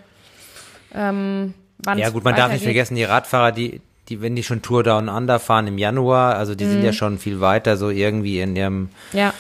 ähm, 0.95 1.55
wann 1.79 1.99
Ja 1.99 2.11
gut, 2.11 2.25
man 2.25 2.35
darf 2.35 2.53
nicht 2.53 2.65
vergessen, 2.65 2.97
die 2.97 3.05
Radfahrer, 3.05 3.53
die, 3.53 3.81
die, 4.09 4.21
wenn 4.23 4.37
die 4.37 4.43
schon 4.43 4.63
Tour 4.63 4.83
Down 4.83 5.09
Under 5.09 5.39
fahren 5.39 5.67
im 5.67 5.79
Januar, 5.79 6.37
also 6.37 6.55
die 6.55 6.65
Mhm. 6.65 6.71
sind 6.71 6.85
ja 6.85 6.93
schon 6.93 7.19
viel 7.19 7.41
weiter 7.41 7.77
so 7.77 7.91
irgendwie 7.91 8.41
in 8.41 8.55
ihrem 8.57 8.89
Ja, 9.13 9.33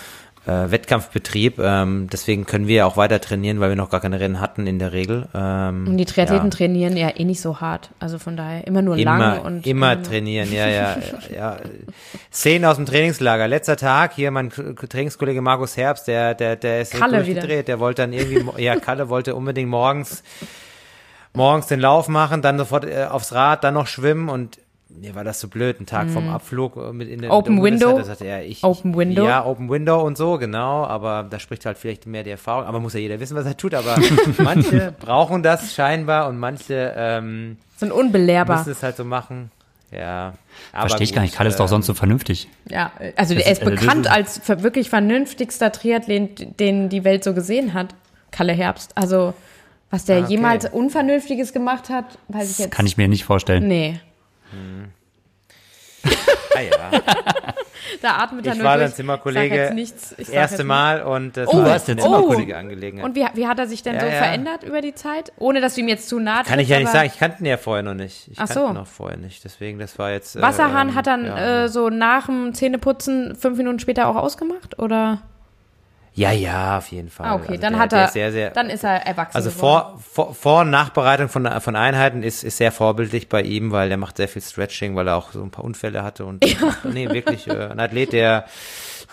äh, 0.47 0.71
Wettkampfbetrieb. 0.71 1.59
Ähm, 1.59 2.07
deswegen 2.13 2.47
können 2.47 2.69
wir 2.69 2.77
ja 2.77 2.87
auch 2.87 2.97
weiter 2.97 3.21
trainieren, 3.21 3.59
weil 3.59 3.69
wir 3.71 3.77
noch 3.77 3.91
gar 3.91 4.01
keine 4.01 4.21
Rennen 4.21 4.41
hatten 4.41 4.67
in 4.69 4.79
der 4.79 4.93
Regel. 4.93 5.27
Ähm, 5.35 5.89
und 5.89 5.97
die 5.97 6.05
Triathleten 6.05 6.51
ja. 6.51 6.57
trainieren 6.57 6.97
ja 6.97 7.09
eh 7.17 7.25
nicht 7.25 7.41
so 7.41 7.61
hart. 7.61 7.91
Also 7.99 8.19
von 8.21 8.37
daher 8.37 8.65
immer 8.65 8.81
nur 8.81 8.97
Immer, 8.97 9.19
lang 9.19 9.41
und 9.41 9.67
immer 9.67 9.97
nur- 9.97 10.05
trainieren, 10.05 10.53
ja, 10.53 10.69
ja, 10.69 10.97
ja. 11.37 11.57
Szenen 12.33 12.65
aus 12.65 12.77
dem 12.77 12.87
Trainingslager. 12.87 13.49
Letzter 13.49 13.77
Tag, 13.77 14.15
hier 14.15 14.31
mein 14.31 14.51
Trainingskollege 14.51 15.41
Markus 15.43 15.77
Herbst, 15.77 16.07
der, 16.07 16.35
der, 16.35 16.55
der 16.57 16.81
ist 16.83 16.93
Kalle 16.93 17.25
durchgedreht. 17.25 17.67
Der 17.69 17.81
wollte 17.81 18.03
dann 18.03 18.13
irgendwie, 18.13 18.63
ja, 18.63 18.77
Kalle 18.77 19.09
wollte 19.09 19.35
unbedingt 19.35 19.69
morgens, 19.69 20.23
morgens 21.37 21.67
den 21.67 21.81
Lauf 21.81 22.09
machen, 22.09 22.43
dann 22.43 22.59
sofort 22.59 22.85
äh, 22.85 23.05
aufs 23.11 23.33
Rad, 23.33 23.65
dann 23.65 23.75
noch 23.75 23.87
schwimmen 23.87 24.29
und 24.29 24.59
mir 24.89 25.15
war 25.15 25.25
das 25.25 25.41
so 25.41 25.49
blöd, 25.49 25.79
ein 25.81 25.85
Tag 25.87 26.09
vom 26.09 26.29
Abflug 26.31 26.77
äh, 26.77 26.93
mit 26.93 27.09
in 27.09 27.21
der 27.21 27.31
Mhm. 27.31 27.37
Open 27.37 27.63
Window. 27.63 27.99
da 27.99 28.05
sagte 28.05 28.25
er, 28.25 28.45
ich, 28.45 28.65
Open 28.65 28.97
Window. 28.97 29.27
Ja, 29.27 29.45
Open 29.45 29.69
Window 29.69 30.01
und 30.01 30.17
so, 30.17 30.39
genau, 30.39 30.85
aber 30.87 31.27
da 31.29 31.39
spricht 31.39 31.67
halt 31.67 31.77
vielleicht 31.77 32.07
mehr 32.07 32.23
die 32.23 32.31
Erfahrung, 32.31 32.65
aber 32.65 32.81
muss 32.81 32.95
ja 32.95 33.01
jeder 33.01 33.21
wissen, 33.21 33.37
was 33.37 33.45
er 33.47 33.57
tut, 33.57 33.75
aber 33.75 33.97
manche 34.39 34.95
brauchen 34.99 35.43
das 35.43 35.75
scheinbar 35.75 36.29
und 36.29 36.39
manche, 36.39 36.95
ähm, 36.97 37.59
sind 37.77 37.93
unbelehrbar. 37.93 38.59
müssen 38.59 38.73
es 38.73 38.83
halt 38.83 38.97
so 38.97 39.05
machen. 39.05 39.51
Ja. 39.93 40.33
Aber 40.73 40.89
verstehe 40.89 41.05
ich 41.05 41.13
gar 41.15 41.23
nicht. 41.23 41.35
Kalle 41.37 41.49
ist 41.51 41.57
doch 41.61 41.65
ähm, 41.67 41.69
sonst 41.69 41.87
so 41.87 41.95
vernünftig. 41.95 42.49
Ja, 42.69 42.91
also 43.17 43.35
Das 43.35 43.45
er 43.45 43.53
ist- 43.53 43.59
ist 43.63 43.67
also 43.67 43.71
das 43.73 43.81
bekannt 43.81 44.11
als 44.11 44.39
ver- 44.39 44.63
wirklich 44.63 44.89
vernünftigster 44.89 45.71
Triathlet, 45.73 46.59
den 46.59 46.89
die 46.89 47.05
Welt 47.05 47.23
so 47.23 47.35
gesehen 47.35 47.75
hat. 47.75 47.95
Kalle 48.33 48.53
Herbst. 48.53 48.93
Also, 48.97 49.33
was 49.91 50.05
der 50.05 50.17
Ah, 50.19 50.21
okay. 50.23 50.31
jemals 50.33 50.65
Unvernünftiges 50.71 51.53
gemacht 51.53 51.89
hat, 51.91 52.19
weiß 52.29 52.51
ich 52.51 52.59
jetzt. 52.59 52.71
Kann 52.73 52.87
ich 52.87 52.97
mir 52.97 53.09
nicht 53.09 53.25
vorstellen. 53.25 53.67
Nee. 53.69 54.01
Ah, 56.55 56.61
ja. 56.61 56.91
Da 58.03 58.17
atmet 58.19 58.45
er 58.47 58.53
Ich 58.53 58.59
nur 58.59 58.67
war 58.67 58.77
durch. 58.77 58.89
dann 58.89 58.95
Zimmerkollege 58.97 59.47
Ich 59.47 59.51
sag 59.53 59.59
jetzt 59.59 59.75
nichts. 59.75 60.13
Ich 60.13 60.17
Das 60.19 60.27
sag 60.27 60.35
erste 60.35 60.57
jetzt 60.59 60.67
Mal 60.67 61.03
und 61.03 61.37
das 61.37 61.49
Oh, 61.49 61.59
war 61.59 61.71
eine 61.71 61.79
denn? 61.81 61.99
zimmerkundige 61.99 62.55
Oh. 62.55 62.59
Angelegenheit. 62.59 63.05
Und 63.07 63.15
wie, 63.17 63.25
wie 63.35 63.47
hat 63.47 63.59
er 63.59 63.67
sich 63.67 63.83
denn 63.83 63.95
Ja, 63.95 64.01
so 64.01 64.07
ja. 64.07 64.13
verändert 64.13 64.65
über 64.65 64.81
die 64.81 64.95
Zeit? 64.95 65.33
Ohne, 65.39 65.61
dass 65.61 65.77
du 65.77 65.81
ihm 65.83 65.89
jetzt 65.89 66.09
zu 66.09 66.19
nahe 66.19 66.43
Kann 66.45 66.59
ich 66.59 66.69
ja 66.69 66.79
nicht 66.79 66.91
sagen, 66.91 67.07
ich 67.13 67.19
kannte 67.19 67.43
ihn 67.43 67.47
ja 67.47 67.57
vorher 67.57 67.83
noch 67.83 67.95
nicht. 67.95 68.29
Ich 68.29 68.35
Ach 68.39 68.49
kannte 68.49 68.55
so. 68.55 68.67
ihn 68.69 68.75
noch 68.75 68.87
vorher 68.87 69.17
nicht, 69.17 69.45
deswegen, 69.45 69.79
das 69.79 69.99
war 69.99 70.11
jetzt... 70.11 70.37
äh, 70.37 70.43
Wasserhahn 70.43 70.91
ähm, 70.91 70.95
hat 70.95 71.07
dann 71.07 71.25
ja. 71.25 71.65
äh, 71.65 71.69
so 71.69 71.89
nach 71.89 72.27
dem 72.27 72.53
Zähneputzen 72.55 73.35
fünf 73.37 73.57
Minuten 73.57 73.79
später 73.79 74.09
auch 74.09 74.17
ausgemacht? 74.17 74.79
Oder? 74.79 75.23
Ja, 76.17 76.33
ja, 76.33 76.79
auf 76.79 76.89
jeden 76.89 77.11
Fall. 77.11 77.27
Ah, 77.27 77.35
okay, 77.35 77.49
Also 77.51 77.61
dann 77.61 77.73
der, 77.75 77.83
hat 77.83 77.93
er, 77.93 78.05
ist 78.07 78.15
sehr, 78.15 78.33
sehr, 78.33 78.51
dann 78.51 78.71
ist 78.71 78.83
er 78.83 79.07
erwachsen 79.07 79.37
Also 79.37 79.51
geworden. 79.51 80.01
vor, 80.13 80.27
vor, 80.27 80.35
vor 80.35 80.61
und 80.63 80.71
Nachbereitung 80.71 81.29
von, 81.29 81.47
von 81.61 81.77
Einheiten 81.77 82.23
ist, 82.23 82.43
ist 82.43 82.57
sehr 82.57 82.73
vorbildlich 82.73 83.29
bei 83.29 83.43
ihm, 83.43 83.71
weil 83.71 83.91
er 83.91 83.99
macht 83.99 84.17
sehr 84.17 84.27
viel 84.27 84.41
Stretching, 84.41 84.97
weil 84.97 85.09
er 85.09 85.17
auch 85.17 85.33
so 85.33 85.43
ein 85.43 85.51
paar 85.51 85.65
Unfälle 85.65 86.03
hatte 86.03 86.25
und 86.25 86.43
nee, 86.85 87.09
wirklich 87.11 87.47
äh, 87.49 87.67
ein 87.67 87.79
Athlet, 87.79 88.15
der 88.15 88.47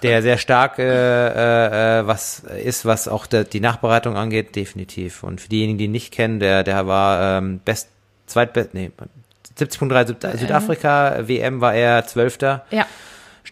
der 0.02 0.22
sehr 0.22 0.38
stark 0.38 0.80
äh, 0.80 0.84
äh, 0.84 2.00
äh, 2.00 2.08
was 2.08 2.40
ist, 2.40 2.86
was 2.86 3.08
auch 3.08 3.26
der, 3.26 3.44
die 3.44 3.60
Nachbereitung 3.60 4.18
angeht, 4.18 4.56
definitiv. 4.56 5.24
Und 5.24 5.40
für 5.42 5.50
diejenigen, 5.50 5.78
die 5.78 5.86
ihn 5.86 5.92
nicht 5.92 6.14
kennen, 6.14 6.40
der 6.40 6.64
der 6.64 6.88
war 6.88 7.38
ähm, 7.38 7.60
best 7.64 7.90
zweitbest 8.28 8.74
nee 8.74 8.92
70.3 9.60 10.08
Süd 10.08 10.40
Südafrika 10.40 11.28
WM 11.28 11.62
war 11.62 11.74
er 11.76 12.06
Zwölfter 12.08 12.66
Ja. 12.72 12.86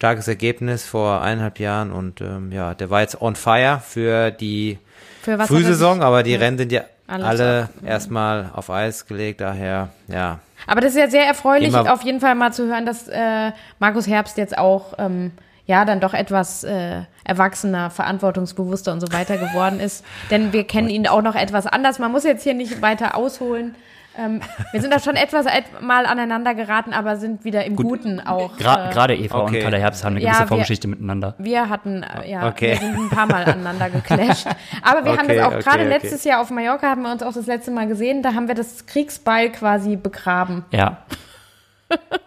Starkes 0.01 0.27
Ergebnis 0.27 0.83
vor 0.83 1.21
eineinhalb 1.21 1.59
Jahren 1.59 1.91
und 1.91 2.21
ähm, 2.21 2.51
ja, 2.51 2.73
der 2.73 2.89
war 2.89 3.01
jetzt 3.01 3.21
on 3.21 3.35
fire 3.35 3.79
für 3.87 4.31
die 4.31 4.79
Für 5.21 5.37
Frühsaison, 5.37 6.01
aber 6.01 6.23
die 6.23 6.33
Rennen 6.33 6.57
sind 6.57 6.71
ja 6.71 6.81
Alles 7.05 7.27
alle 7.27 7.69
erstmal 7.85 8.49
auf 8.55 8.71
Eis 8.71 9.05
gelegt, 9.05 9.41
daher, 9.41 9.89
ja. 10.07 10.39
Aber 10.65 10.81
das 10.81 10.93
ist 10.93 10.97
ja 10.99 11.07
sehr 11.07 11.27
erfreulich, 11.27 11.67
Immer- 11.67 11.93
auf 11.93 12.01
jeden 12.01 12.19
Fall 12.19 12.33
mal 12.33 12.51
zu 12.51 12.65
hören, 12.65 12.87
dass 12.87 13.07
äh, 13.09 13.51
Markus 13.77 14.07
Herbst 14.07 14.39
jetzt 14.39 14.57
auch 14.57 14.93
ähm, 14.97 15.33
ja 15.67 15.85
dann 15.85 15.99
doch 15.99 16.15
etwas 16.15 16.63
äh, 16.63 17.01
erwachsener, 17.23 17.91
verantwortungsbewusster 17.91 18.93
und 18.93 19.01
so 19.01 19.13
weiter 19.13 19.37
geworden 19.37 19.79
ist. 19.79 20.03
Denn 20.31 20.51
wir 20.51 20.63
kennen 20.63 20.89
ihn 20.89 21.05
auch 21.07 21.21
noch 21.21 21.35
etwas 21.35 21.67
anders. 21.67 21.99
Man 21.99 22.11
muss 22.11 22.23
jetzt 22.23 22.41
hier 22.41 22.55
nicht 22.55 22.81
weiter 22.81 23.15
ausholen. 23.15 23.75
Ähm, 24.17 24.41
wir 24.73 24.81
sind 24.81 24.93
da 24.93 24.99
schon 24.99 25.15
etwas 25.15 25.45
et 25.45 25.81
mal 25.81 26.05
aneinander 26.05 26.53
geraten, 26.53 26.91
aber 26.91 27.15
sind 27.15 27.45
wieder 27.45 27.63
im 27.63 27.77
Guten 27.77 28.19
auch. 28.19 28.57
Gra 28.57 28.89
äh, 28.89 28.93
Gerade 28.93 29.15
Eva 29.15 29.39
Okay. 29.39 29.57
und 29.57 29.63
Kalle 29.63 29.77
Herbst 29.79 30.03
haben 30.03 30.15
eine 30.17 30.21
Ja, 30.25 30.31
gewisse 30.31 30.43
wir- 30.43 30.47
Vorgeschichte 30.49 30.87
miteinander. 30.89 31.35
wir 31.37 31.69
hatten, 31.69 32.03
äh, 32.03 32.29
ja, 32.29 32.47
Okay. 32.47 32.71
wir 32.71 32.75
sind 32.77 32.95
ein 32.97 33.09
paar 33.09 33.25
Mal 33.25 33.45
aneinander 33.45 33.89
geclasht. 33.89 34.47
Aber 34.81 35.05
wir 35.05 35.13
haben 35.13 35.25
Okay, 35.25 35.37
das 35.37 35.45
auch 35.45 35.51
okay, 35.53 35.61
gerade 35.63 35.79
okay. 35.83 35.89
letztes 35.89 36.23
Jahr 36.25 36.41
auf 36.41 36.49
Mallorca, 36.49 36.89
haben 36.89 37.03
wir 37.03 37.11
uns 37.11 37.23
auch 37.23 37.31
das 37.33 37.45
letzte 37.45 37.71
Mal 37.71 37.87
gesehen, 37.87 38.21
da 38.21 38.33
haben 38.33 38.47
wir 38.49 38.55
das 38.55 38.85
Kriegsbeil 38.85 39.49
quasi 39.51 39.95
begraben. 39.95 40.65
Ja. 40.71 40.97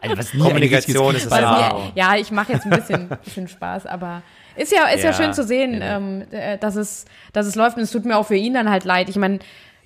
Also, 0.03 0.19
was 0.19 0.35
nie 0.35 0.41
Kommunikation 0.43 1.15
ist 1.15 1.25
das 1.25 1.33
Was 1.33 1.41
Ja. 1.41 1.77
ja, 1.95 2.17
ich 2.17 2.31
mache 2.31 2.53
jetzt 2.53 2.67
ein 2.67 2.71
bisschen, 2.71 3.09
bisschen 3.25 3.49
Spaß, 3.49 3.87
aber 3.87 4.21
ist 4.57 4.71
ja, 4.73 4.85
ist 4.89 5.03
ja, 5.03 5.11
Ja. 5.11 5.17
schön 5.17 5.33
zu 5.33 5.43
sehen, 5.43 5.81
ähm, 5.83 6.25
äh, 6.33 6.59
dass, 6.59 6.77
es, 6.77 7.07
dass 7.33 7.47
es 7.47 7.55
läuft 7.55 7.79
und 7.79 7.83
es 7.85 7.91
tut 7.91 8.05
mir 8.05 8.19
auch 8.19 8.27
für 8.27 8.35
ihn 8.37 8.53
dann 8.53 8.69
halt 8.69 8.85
leid. 8.85 9.09
Ich 9.09 9.17
meine, 9.17 9.39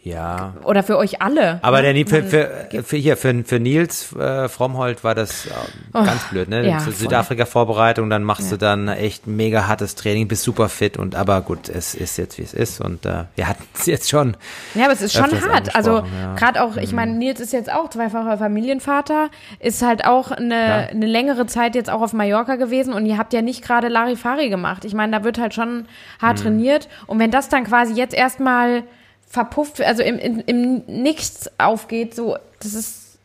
Ja. 0.02 0.54
oder 0.64 0.82
für 0.82 0.96
euch 0.96 1.20
alle. 1.20 1.58
Aber 1.62 1.82
der, 1.82 1.92
ne? 1.92 2.06
für, 2.06 2.20
Man- 2.22 2.28
für, 2.30 2.82
für 2.82 2.96
hier, 2.96 3.16
für, 3.16 3.44
für 3.44 3.58
Nils 3.60 4.14
äh, 4.16 4.48
Frommholt 4.48 5.04
war 5.04 5.14
das 5.14 5.46
ähm, 5.46 6.04
ganz 6.04 6.24
blöd, 6.30 6.48
ne? 6.48 6.62
Oh, 6.64 6.66
ja. 6.68 6.80
Südafrika-Vorbereitung, 6.80 8.08
dann 8.08 8.22
machst 8.22 8.44
Ja. 8.44 8.50
du 8.52 8.58
dann 8.58 8.88
echt 8.88 9.26
mega 9.26 9.66
hartes 9.66 9.94
Training, 9.96 10.28
bist 10.28 10.42
super 10.44 10.68
fit 10.68 10.96
und 10.96 11.14
aber 11.14 11.40
gut, 11.42 11.68
es 11.68 11.94
ist 11.94 12.16
jetzt 12.16 12.38
wie 12.38 12.42
es 12.42 12.54
ist 12.54 12.80
und 12.80 13.04
äh, 13.06 13.24
wir 13.36 13.48
hatten 13.48 13.64
es 13.74 13.86
jetzt 13.86 14.08
schon. 14.08 14.36
Ja, 14.74 14.84
aber 14.84 14.92
es 14.92 15.02
ist 15.02 15.12
schon 15.14 15.30
hart. 15.48 15.74
Also 15.74 15.96
ja. 15.98 16.02
Mhm. 16.02 16.36
gerade 16.36 16.62
auch, 16.62 16.76
ich 16.76 16.92
meine, 16.92 17.12
Nils 17.12 17.40
ist 17.40 17.52
jetzt 17.52 17.70
auch 17.70 17.90
zweifacher 17.90 18.38
Familienvater, 18.38 19.28
ist 19.60 19.82
halt 19.82 20.04
auch 20.06 20.30
eine, 20.30 20.88
eine 20.90 21.06
längere 21.06 21.46
Zeit 21.46 21.74
jetzt 21.74 21.90
auch 21.90 22.00
auf 22.02 22.12
Mallorca 22.12 22.56
gewesen 22.56 22.92
und 22.92 23.04
ihr 23.06 23.18
habt 23.18 23.32
ja 23.32 23.42
nicht 23.42 23.62
gerade 23.62 23.88
Larifari 23.88 24.48
gemacht. 24.48 24.84
Ich 24.84 24.94
meine, 24.94 25.12
da 25.18 25.24
wird 25.24 25.38
halt 25.38 25.54
schon 25.54 25.86
hart 26.20 26.38
Mhm. 26.38 26.42
trainiert 26.42 26.88
und 27.06 27.18
wenn 27.18 27.30
das 27.30 27.48
dann 27.48 27.64
quasi 27.64 27.94
jetzt 27.94 28.14
erstmal 28.14 28.84
verpufft, 29.28 29.80
also 29.80 30.02
im, 30.02 30.18
im, 30.18 30.42
im 30.46 30.82
Nichts 30.86 31.50
aufgeht, 31.58 32.14
so, 32.14 32.36
das 32.60 32.74
ist 32.74 33.18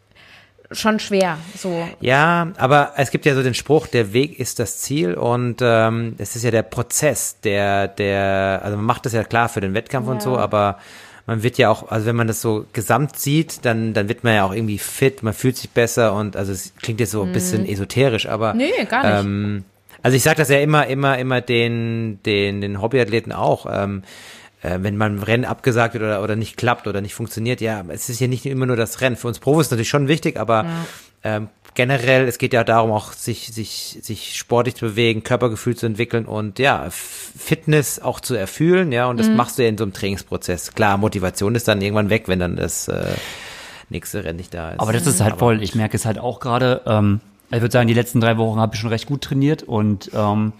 schon 0.71 0.99
schwer. 0.99 1.38
So. 1.55 1.88
Ja, 2.01 2.51
aber 2.57 2.93
es 2.97 3.11
gibt 3.11 3.25
ja 3.25 3.35
so 3.35 3.43
den 3.43 3.53
Spruch, 3.53 3.88
der 3.88 4.13
Weg 4.13 4.39
ist 4.39 4.59
das 4.59 4.80
Ziel 4.80 5.13
und 5.13 5.57
ähm, 5.61 6.15
es 6.17 6.35
ist 6.35 6.43
ja 6.43 6.51
der 6.51 6.63
Prozess, 6.63 7.38
der, 7.41 7.88
der, 7.88 8.61
also 8.63 8.77
man 8.77 8.85
macht 8.85 9.05
das 9.05 9.13
ja 9.13 9.23
klar 9.23 9.49
für 9.49 9.61
den 9.61 9.73
Wettkampf 9.73 10.07
und 10.07 10.21
so, 10.21 10.38
aber 10.38 10.80
man 11.25 11.41
wird 11.43 11.57
ja 11.57 11.69
auch, 11.69 11.89
also 11.89 12.05
wenn 12.07 12.15
man 12.15 12.27
das 12.27 12.41
so 12.41 12.65
gesamt 12.73 13.17
sieht, 13.17 13.65
dann, 13.65 13.93
dann 13.93 14.09
wird 14.09 14.23
man 14.23 14.34
ja 14.34 14.45
auch 14.45 14.53
irgendwie 14.53 14.80
fit, 14.80 15.23
man 15.23 15.34
fühlt 15.34 15.55
sich 15.57 15.69
besser 15.69 16.13
und 16.13 16.35
also 16.35 16.51
es 16.51 16.73
klingt 16.81 16.99
jetzt 16.99 17.11
so 17.11 17.21
ein 17.21 17.31
bisschen 17.31 17.65
esoterisch, 17.65 18.27
aber 18.27 18.53
Mhm. 18.53 18.59
Nee, 18.59 18.85
gar 18.89 19.03
nicht. 19.03 19.25
Ähm, 19.25 19.63
also 20.01 20.17
ich 20.17 20.23
sage 20.23 20.38
das 20.38 20.49
ja 20.49 20.59
immer, 20.59 20.88
immer, 20.88 21.17
immer 21.17 21.39
den, 21.39 22.19
den, 22.25 22.59
den 22.59 22.81
Hobbyathleten 22.81 23.31
auch. 23.31 23.67
Ähm, 23.71 24.03
äh, 24.64 24.80
wenn 24.81 24.98
man 24.98 25.18
ein 25.18 25.23
Rennen 25.23 25.45
abgesagt 25.45 25.94
wird 25.94 26.03
oder, 26.03 26.23
oder 26.23 26.35
nicht 26.35 26.57
klappt 26.57 26.88
oder 26.88 27.02
nicht 27.02 27.14
funktioniert, 27.14 27.61
ja, 27.61 27.84
es 27.90 28.10
ist 28.10 28.19
ja 28.19 28.27
nicht 28.27 28.45
immer 28.45 28.65
nur 28.65 28.77
das 28.77 29.02
Rennen. 29.02 29.15
Für 29.15 29.27
uns 29.27 29.40
Profis 29.40 29.68
ist 29.68 29.72
natürlich 29.72 29.90
schon 29.90 30.07
wichtig, 30.07 30.40
aber 30.40 30.65
ähm, 31.23 31.49
generell, 31.76 32.27
es 32.27 32.38
geht 32.38 32.53
ja 32.53 32.64
darum, 32.64 32.91
auch 32.91 33.14
sich, 33.14 33.48
sich, 33.53 33.99
sich 34.02 34.38
sportlich 34.38 34.76
zu 34.76 34.85
bewegen, 34.85 35.23
Körpergefühl 35.23 35.76
zu 35.76 35.85
entwickeln 35.85 36.26
und 36.26 36.60
ja, 36.60 36.88
Fitness 36.90 37.99
auch 37.99 38.19
zu 38.19 38.35
erfüllen, 38.35 38.91
ja, 38.91 39.07
und 39.07 39.19
das 39.19 39.30
machst 39.30 39.57
du 39.57 39.64
ja 39.64 39.69
in 39.69 39.77
so 39.77 39.84
einem 39.84 39.94
Trainingsprozess. 39.94 40.73
Klar, 40.73 40.98
Motivation 40.98 41.56
ist 41.56 41.68
dann 41.68 41.81
irgendwann 41.81 42.10
weg, 42.10 42.27
wenn 42.27 42.40
dann 42.40 42.56
das 42.56 42.88
äh, 42.88 43.06
nächste 43.90 44.23
Rennen 44.23 44.38
nicht 44.38 44.53
da 44.53 44.72
ist. 44.72 44.80
Aber 44.80 44.94
das 44.94 45.07
ist 45.07 45.22
halt 45.22 45.38
voll, 45.38 45.61
ich 45.61 45.76
merke 45.76 45.98
es 45.98 46.06
halt 46.06 46.19
auch 46.19 46.40
gerade, 46.40 46.81
ähm, 46.85 47.22
ich 47.52 47.61
würde 47.61 47.72
sagen, 47.72 47.88
die 47.88 47.94
letzten 47.94 48.19
drei 48.19 48.38
Wochen 48.38 48.60
habe 48.60 48.76
ich 48.76 48.81
schon 48.81 48.90
recht 48.90 49.06
gut 49.06 49.22
trainiert 49.22 49.64
und 49.64 50.11
ähm, 50.14 50.53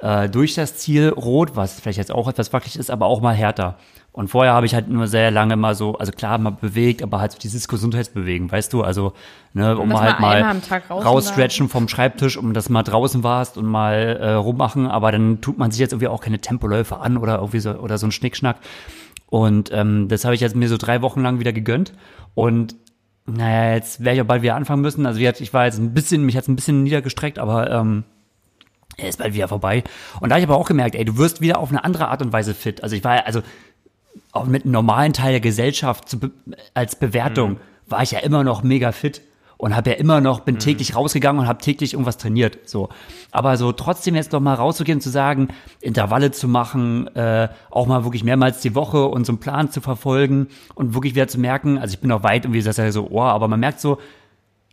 äh, 0.00 0.28
durch 0.28 0.54
das 0.54 0.76
Ziel 0.76 1.08
rot, 1.10 1.56
was 1.56 1.80
vielleicht 1.80 1.98
jetzt 1.98 2.12
auch 2.12 2.28
etwas 2.28 2.52
wackelig 2.52 2.76
ist, 2.76 2.90
aber 2.90 3.06
auch 3.06 3.20
mal 3.20 3.34
härter. 3.34 3.76
Und 4.12 4.28
vorher 4.28 4.54
habe 4.54 4.66
ich 4.66 4.74
halt 4.74 4.88
nur 4.88 5.06
sehr 5.06 5.30
lange 5.30 5.56
mal 5.56 5.76
so, 5.76 5.96
also 5.96 6.10
klar 6.10 6.36
mal 6.38 6.50
bewegt, 6.50 7.02
aber 7.02 7.20
halt 7.20 7.32
so 7.32 7.38
dieses 7.38 7.68
Gesundheitsbewegen, 7.68 8.50
weißt 8.50 8.72
du, 8.72 8.82
also 8.82 9.12
ne, 9.52 9.78
um 9.78 9.98
halt 9.98 10.18
mal 10.18 10.60
rausstretchen 10.90 11.68
vom 11.68 11.86
Schreibtisch, 11.86 12.36
um 12.36 12.52
das 12.52 12.68
mal 12.68 12.82
draußen 12.82 13.22
warst 13.22 13.56
und 13.56 13.66
mal 13.66 14.18
äh, 14.20 14.32
rummachen, 14.32 14.88
aber 14.88 15.12
dann 15.12 15.40
tut 15.40 15.58
man 15.58 15.70
sich 15.70 15.78
jetzt 15.78 15.92
irgendwie 15.92 16.08
auch 16.08 16.20
keine 16.20 16.40
Tempoläufe 16.40 16.98
an 16.98 17.18
oder 17.18 17.36
irgendwie 17.36 17.60
so 17.60 17.70
oder 17.72 17.98
so 17.98 18.06
ein 18.08 18.12
Schnickschnack. 18.12 18.56
Und 19.28 19.70
ähm, 19.72 20.08
das 20.08 20.24
habe 20.24 20.34
ich 20.34 20.40
jetzt 20.40 20.56
mir 20.56 20.68
so 20.68 20.76
drei 20.76 21.02
Wochen 21.02 21.22
lang 21.22 21.38
wieder 21.38 21.52
gegönnt 21.52 21.92
und 22.34 22.74
naja, 23.26 23.74
jetzt 23.74 24.00
werde 24.00 24.16
ich 24.16 24.22
auch 24.22 24.26
bald 24.26 24.42
wieder 24.42 24.56
anfangen 24.56 24.82
müssen. 24.82 25.06
Also 25.06 25.20
ich 25.20 25.54
war 25.54 25.66
jetzt 25.66 25.78
ein 25.78 25.94
bisschen, 25.94 26.26
mich 26.26 26.36
hat's 26.36 26.48
ein 26.48 26.56
bisschen 26.56 26.82
niedergestreckt, 26.82 27.38
aber 27.38 27.70
ähm, 27.70 28.02
er 28.96 29.08
ist 29.08 29.18
bald 29.18 29.34
wieder 29.34 29.48
vorbei. 29.48 29.82
Und 30.20 30.28
da 30.28 30.34
habe 30.34 30.40
ich 30.40 30.48
aber 30.48 30.58
auch 30.58 30.66
gemerkt, 30.66 30.94
ey, 30.94 31.04
du 31.04 31.16
wirst 31.16 31.40
wieder 31.40 31.58
auf 31.58 31.70
eine 31.70 31.84
andere 31.84 32.08
Art 32.08 32.22
und 32.22 32.32
Weise 32.32 32.54
fit. 32.54 32.82
Also 32.82 32.96
ich 32.96 33.04
war 33.04 33.16
ja, 33.16 33.22
also 33.22 33.42
auch 34.32 34.46
mit 34.46 34.64
einem 34.64 34.72
normalen 34.72 35.12
Teil 35.12 35.32
der 35.32 35.40
Gesellschaft 35.40 36.08
zu 36.08 36.18
be 36.18 36.30
als 36.74 36.96
Bewertung 36.96 37.58
war 37.86 38.02
ich 38.02 38.12
ja 38.12 38.20
immer 38.20 38.44
noch 38.44 38.62
mega 38.62 38.92
fit 38.92 39.22
und 39.60 39.76
habe 39.76 39.90
ja 39.90 39.96
immer 39.96 40.20
noch, 40.20 40.40
bin 40.40 40.58
täglich 40.58 40.96
rausgegangen 40.96 41.42
und 41.42 41.48
habe 41.48 41.60
täglich 41.60 41.92
irgendwas 41.92 42.16
trainiert. 42.16 42.68
So. 42.68 42.88
Aber 43.30 43.58
so 43.58 43.72
trotzdem 43.72 44.14
jetzt 44.14 44.32
noch 44.32 44.40
mal 44.40 44.54
rauszugehen 44.54 44.96
und 44.96 45.02
zu 45.02 45.10
sagen, 45.10 45.48
Intervalle 45.82 46.30
zu 46.30 46.48
machen, 46.48 47.14
äh, 47.14 47.48
auch 47.70 47.86
mal 47.86 48.04
wirklich 48.04 48.24
mehrmals 48.24 48.60
die 48.60 48.74
Woche 48.74 49.06
und 49.06 49.26
so 49.26 49.32
einen 49.32 49.40
Plan 49.40 49.70
zu 49.70 49.82
verfolgen 49.82 50.48
und 50.74 50.94
wirklich 50.94 51.14
wieder 51.14 51.28
zu 51.28 51.38
merken, 51.38 51.76
also 51.76 51.92
ich 51.92 52.00
bin 52.00 52.08
noch 52.08 52.22
weit 52.22 52.46
und 52.46 52.54
wie 52.54 52.58
gesagt, 52.58 52.78
ja 52.78 52.90
so, 52.90 53.08
oh, 53.10 53.20
aber 53.20 53.48
man 53.48 53.60
merkt 53.60 53.80
so, 53.80 53.98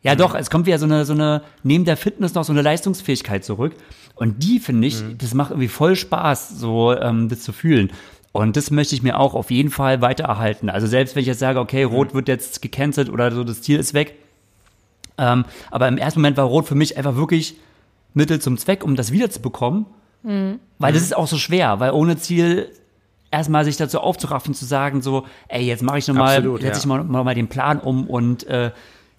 ja, 0.03 0.15
doch, 0.15 0.35
es 0.35 0.49
kommt 0.49 0.65
wieder 0.67 0.79
so 0.79 0.85
eine, 0.85 1.05
so 1.05 1.13
eine, 1.13 1.41
neben 1.63 1.85
der 1.85 1.97
Fitness 1.97 2.33
noch 2.33 2.43
so 2.43 2.53
eine 2.53 2.61
Leistungsfähigkeit 2.61 3.43
zurück. 3.43 3.73
Und 4.15 4.43
die 4.43 4.59
finde 4.59 4.87
ich, 4.87 5.03
das 5.17 5.33
macht 5.33 5.51
irgendwie 5.51 5.67
voll 5.67 5.95
Spaß, 5.95 6.57
so 6.57 6.93
ähm, 6.93 7.29
das 7.29 7.41
zu 7.41 7.51
fühlen. 7.51 7.91
Und 8.31 8.55
das 8.55 8.71
möchte 8.71 8.95
ich 8.95 9.03
mir 9.03 9.19
auch 9.19 9.33
auf 9.33 9.51
jeden 9.51 9.69
Fall 9.69 10.01
weiter 10.01 10.25
erhalten. 10.25 10.69
Also 10.69 10.87
selbst 10.87 11.15
wenn 11.15 11.21
ich 11.21 11.27
jetzt 11.27 11.39
sage, 11.39 11.59
okay, 11.59 11.83
Rot 11.83 12.13
wird 12.13 12.27
jetzt 12.27 12.61
gecancelt 12.61 13.09
oder 13.09 13.31
so, 13.31 13.43
das 13.43 13.61
Ziel 13.61 13.79
ist 13.79 13.93
weg. 13.93 14.15
Ähm, 15.17 15.45
aber 15.71 15.87
im 15.87 15.97
ersten 15.97 16.19
Moment 16.19 16.37
war 16.37 16.45
Rot 16.45 16.67
für 16.67 16.75
mich 16.75 16.97
einfach 16.97 17.15
wirklich 17.15 17.55
Mittel 18.13 18.39
zum 18.39 18.57
Zweck, 18.57 18.83
um 18.83 18.95
das 18.95 19.11
wiederzubekommen. 19.11 19.85
Weil 20.79 20.93
das 20.93 21.01
ist 21.01 21.15
auch 21.15 21.27
so 21.27 21.37
schwer, 21.37 21.79
weil 21.79 21.91
ohne 21.91 22.17
Ziel 22.17 22.69
erstmal 23.31 23.65
sich 23.65 23.77
dazu 23.77 23.99
aufzuraffen, 23.99 24.53
zu 24.53 24.65
sagen, 24.65 25.01
so, 25.01 25.25
ey, 25.47 25.65
jetzt 25.65 25.83
mache 25.83 25.97
ich 25.97 26.07
nochmal, 26.07 26.41
setze 26.41 26.65
ja. 26.65 26.77
ich 26.77 26.85
mal, 26.85 27.03
mal, 27.03 27.23
mal 27.23 27.35
den 27.35 27.47
Plan 27.47 27.79
um 27.79 28.07
und 28.07 28.45
äh, 28.47 28.71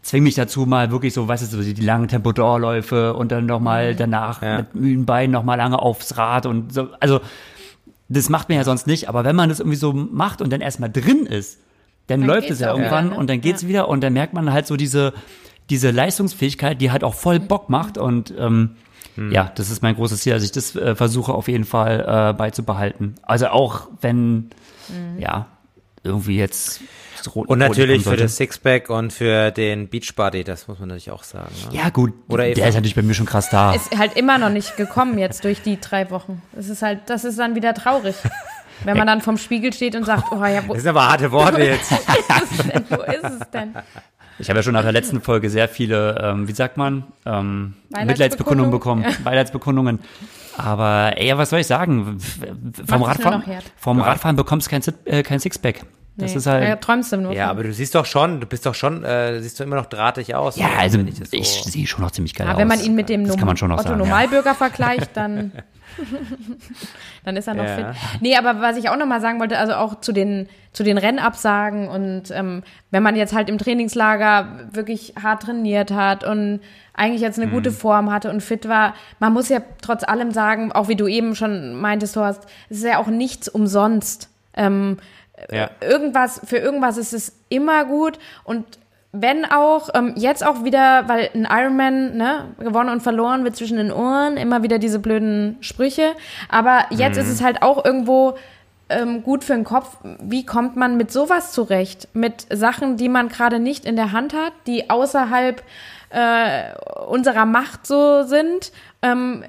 zwing 0.09 0.23
mich 0.23 0.35
dazu 0.37 0.65
mal 0.67 0.91
wirklich 0.91 1.13
so, 1.13 1.29
weißt 1.29 1.43
du, 1.53 1.57
so 1.59 1.63
die, 1.63 1.75
die 1.75 1.85
langen 1.85 2.09
Tempodorläufe 2.09 3.15
und 3.15 3.31
dann 3.31 3.47
nochmal 3.47 3.95
danach 3.95 4.41
Ja. 4.43 4.57
mit 4.59 4.75
müden 4.75 5.05
Beinen 5.07 5.33
nochmal 5.33 5.59
lange 5.59 5.79
aufs 5.81 6.17
Rad 6.17 6.47
und 6.47 6.73
so. 6.73 6.89
Also, 7.01 7.21
das 8.09 8.31
macht 8.31 8.49
man 8.49 8.57
ja 8.57 8.65
sonst 8.65 8.87
nicht, 8.87 9.09
aber 9.11 9.25
wenn 9.25 9.37
man 9.37 9.51
das 9.51 9.61
irgendwie 9.61 9.77
so 9.77 9.93
macht 9.93 10.41
und 10.41 10.51
dann 10.51 10.63
erstmal 10.63 10.91
drin 10.91 11.27
ist, 11.27 11.59
dann, 12.07 12.21
Dann 12.21 12.29
läuft 12.29 12.49
es 12.51 12.59
ja 12.61 12.73
irgendwann 12.73 13.05
wieder, 13.07 13.15
ne? 13.15 13.21
und 13.21 13.29
dann 13.29 13.41
geht's 13.43 13.67
wieder 13.69 13.87
und 13.87 14.01
dann 14.03 14.15
merkt 14.15 14.33
man 14.33 14.51
halt 14.51 14.67
so 14.67 14.77
diese, 14.77 15.13
diese 15.69 15.91
Leistungsfähigkeit, 15.91 16.81
die 16.81 16.91
halt 16.91 17.05
auch 17.05 17.13
voll 17.15 17.39
Bock 17.39 17.69
macht 17.69 17.99
und 17.99 18.33
ähm, 18.39 18.71
Hm. 19.17 19.31
ja, 19.33 19.51
das 19.57 19.69
ist 19.71 19.83
mein 19.83 19.95
großes 19.97 20.21
Ziel, 20.21 20.33
dass 20.33 20.43
ich 20.45 20.53
das 20.53 20.75
äh, 20.75 20.95
versuche 20.95 21.35
auf 21.35 21.49
jeden 21.49 21.65
Fall 21.65 22.01
äh, 22.09 22.33
beizubehalten. 22.33 23.17
Also 23.23 23.49
auch 23.49 23.89
wenn, 24.01 24.49
Mhm. 24.89 25.19
ja, 25.19 25.47
irgendwie 26.05 26.39
jetzt 26.39 26.81
Und 27.35 27.59
natürlich 27.59 28.05
für 28.05 28.17
das 28.17 28.37
Sixpack 28.37 28.91
und 28.91 29.13
für 29.13 29.51
den 29.51 29.89
Beachbody, 29.89 30.45
das 30.45 30.69
muss 30.69 30.79
man 30.79 30.89
natürlich 30.89 31.11
auch 31.11 31.25
sagen. 31.25 31.53
Ne? 31.71 31.77
Ja, 31.77 31.91
gut, 31.91 32.13
Oder 32.29 32.45
der 32.45 32.57
Eva. 32.57 32.67
ist 32.69 32.75
natürlich 32.75 32.95
bei 32.95 33.03
mir 33.03 33.15
schon 33.15 33.27
krass 33.27 33.51
da. 33.51 33.75
Ist 33.75 33.97
halt 33.99 34.17
immer 34.17 34.39
noch 34.39 34.51
nicht 34.51 34.77
gekommen 34.77 35.19
jetzt 35.19 35.45
durch 35.45 35.63
die 35.63 35.81
drei 35.81 36.11
Wochen. 36.11 36.43
Es 36.57 36.69
ist 36.69 36.83
halt, 36.83 37.01
das 37.07 37.25
ist 37.25 37.39
dann 37.39 37.55
wieder 37.55 37.75
traurig. 37.75 38.15
Wenn 38.85 38.97
man 38.97 39.09
dann 39.09 39.21
vorm 39.21 39.39
Spiegel 39.39 39.73
steht 39.73 39.97
und 39.97 40.05
sagt, 40.05 40.25
oh 40.31 40.45
ja, 40.45 40.63
wo 40.67 40.73
Das 40.73 40.83
sind 40.83 40.91
aber 40.91 41.09
harte 41.09 41.33
Worte 41.33 41.63
jetzt. 41.65 41.91
ist 41.91 42.73
denn? 42.73 42.85
Wo 42.89 43.03
ist 43.03 43.41
es 43.41 43.51
denn? 43.53 43.75
Ich 44.39 44.49
habe 44.49 44.61
ja 44.61 44.63
schon 44.63 44.75
nach 44.75 44.83
der 44.85 44.93
letzten 44.93 45.21
Folge 45.21 45.51
sehr 45.51 45.69
viele, 45.69 46.17
ähm, 46.23 46.47
wie 46.47 46.53
sagt 46.53 46.77
man, 46.77 47.05
ähm. 47.27 47.75
Mitleidsbekundungen 47.91 48.71
bekommen, 48.71 49.05
Beileidsbekundungen. 49.25 49.99
Aber 50.59 51.13
ey, 51.17 51.29
ja, 51.29 51.39
was 51.39 51.51
soll 51.51 51.61
ich 51.61 51.67
sagen? 51.67 52.19
Vom 52.87 53.03
Radfahren, 53.03 53.43
vom 53.77 54.01
Radfahren 54.01 54.37
bekommst 54.37 54.67
du 54.67 54.71
kein, 54.71 54.83
äh, 55.05 55.23
kein 55.23 55.39
Sixpack. 55.41 55.83
Das 56.17 56.33
Nee. 56.33 56.39
ist 56.39 56.47
halt. 56.49 56.65
Ja, 56.69 56.75
träumst 56.77 57.13
du 57.13 57.17
nur. 57.17 57.33
Ja, 57.33 57.49
aber 57.49 57.63
du 57.63 57.73
siehst 57.73 57.95
doch 57.95 58.05
schon, 58.05 58.41
du 58.41 58.47
bist 58.49 58.67
doch 58.67 58.75
schon, 58.75 59.05
äh, 59.05 59.41
siehst 59.41 59.61
du 59.61 59.65
immer 59.65 59.77
noch 59.77 59.87
drahtig 59.87 60.35
aus. 60.35 60.57
Ja, 60.57 60.67
also 60.77 60.99
ich, 61.31 61.49
so- 61.49 61.69
sehe 61.71 61.87
schon 61.87 62.03
noch 62.03 62.11
ziemlich 62.11 62.35
geil 62.35 62.49
Ja, 62.49 62.55
aus. 62.55 62.59
wenn 62.59 62.67
man 62.67 62.81
ihn 62.81 62.97
mit 62.97 63.09
dem 63.09 63.25
das 63.25 63.37
kann 63.37 63.47
man 63.47 63.57
schon 63.57 63.69
noch 63.69 63.79
Otto. 63.79 63.95
Normalbürger 63.95 64.57
vergleicht, 64.57 65.11
dann, 65.17 65.53
dann 67.25 67.37
ist 67.37 67.47
er 67.49 67.55
noch 67.55 67.65
Ja. 67.65 67.75
fit. 67.75 67.87
Nee, 68.21 68.37
aber 68.37 68.61
was 68.61 68.77
ich 68.77 68.89
auch 68.89 68.97
noch 68.97 69.07
mal 69.07 69.21
sagen 69.21 69.41
wollte, 69.41 69.59
also 69.59 69.75
auch 69.75 70.01
zu 70.01 70.13
den, 70.13 70.49
zu 70.73 70.83
den 70.83 70.99
Rennabsagen 70.99 71.89
und 71.89 72.31
ähm, 72.31 72.63
wenn 72.91 73.03
man 73.03 73.17
jetzt 73.17 73.35
halt 73.35 73.49
im 73.49 73.59
Trainingslager 73.59 74.69
wirklich 74.73 75.15
hart 75.23 75.43
trainiert 75.43 75.91
hat 75.91 76.25
und 76.25 76.61
eigentlich 76.95 77.21
jetzt 77.21 77.39
eine 77.39 77.47
Mhm. 77.49 77.53
gute 77.53 77.71
Form 77.71 78.11
hatte 78.11 78.31
und 78.31 78.43
fit 78.43 78.69
war, 78.69 78.95
man 79.19 79.33
muss 79.33 79.49
ja 79.49 79.61
trotz 79.83 80.05
allem 80.05 80.33
sagen, 80.33 80.73
auch 80.73 80.89
wie 80.89 80.97
du 80.97 81.07
eben 81.07 81.35
schon 81.35 81.75
meintest, 81.75 82.17
Horst, 82.17 82.45
es 82.71 82.79
ist 82.79 82.85
ja 82.85 82.99
auch 82.99 83.07
nichts 83.09 83.49
umsonst. 83.49 84.29
Ähm, 84.55 84.99
Ja. 85.53 85.71
irgendwas, 85.81 86.41
für 86.45 86.57
irgendwas 86.59 86.97
ist 86.97 87.13
es 87.13 87.33
immer 87.49 87.85
gut 87.85 88.19
und 88.43 88.65
wenn 89.13 89.45
auch, 89.47 89.89
ähm, 89.95 90.13
jetzt 90.17 90.45
auch 90.45 90.65
wieder, 90.65 91.09
weil 91.09 91.31
ein 91.35 91.49
Ironman, 91.51 92.17
ne, 92.17 92.45
gewonnen 92.59 92.91
und 92.91 93.03
verloren 93.03 93.45
wird 93.45 93.57
zwischen 93.57 93.79
den 93.79 93.91
Ohren, 93.91 94.37
immer 94.37 94.63
wieder 94.63 94.79
diese 94.79 94.99
blöden 94.99 95.57
Sprüche. 95.61 96.13
Aber 96.49 96.85
jetzt 96.91 97.17
ist 97.17 97.29
es 97.29 97.43
halt 97.43 97.63
auch 97.63 97.85
irgendwo 97.85 98.37
ähm, 98.91 99.23
gut 99.23 99.45
für 99.45 99.55
den 99.55 99.65
Kopf. 99.65 99.97
Wie 100.21 100.45
kommt 100.45 100.77
man 100.77 100.97
mit 100.97 101.11
sowas 101.11 101.53
zurecht? 101.53 102.09
Mit 102.13 102.47
Sachen, 102.51 102.97
die 102.97 103.09
man 103.09 103.29
gerade 103.29 103.59
nicht 103.61 103.87
in 103.87 103.97
der 103.97 104.13
Hand 104.13 104.35
hat, 104.35 104.53
die 104.67 104.91
außerhalb 104.91 105.63
äh, 106.11 106.73
unserer 107.07 107.47
Macht 107.47 107.87
so 107.87 108.23
sind. 108.25 108.73
Ähm, 109.03 109.45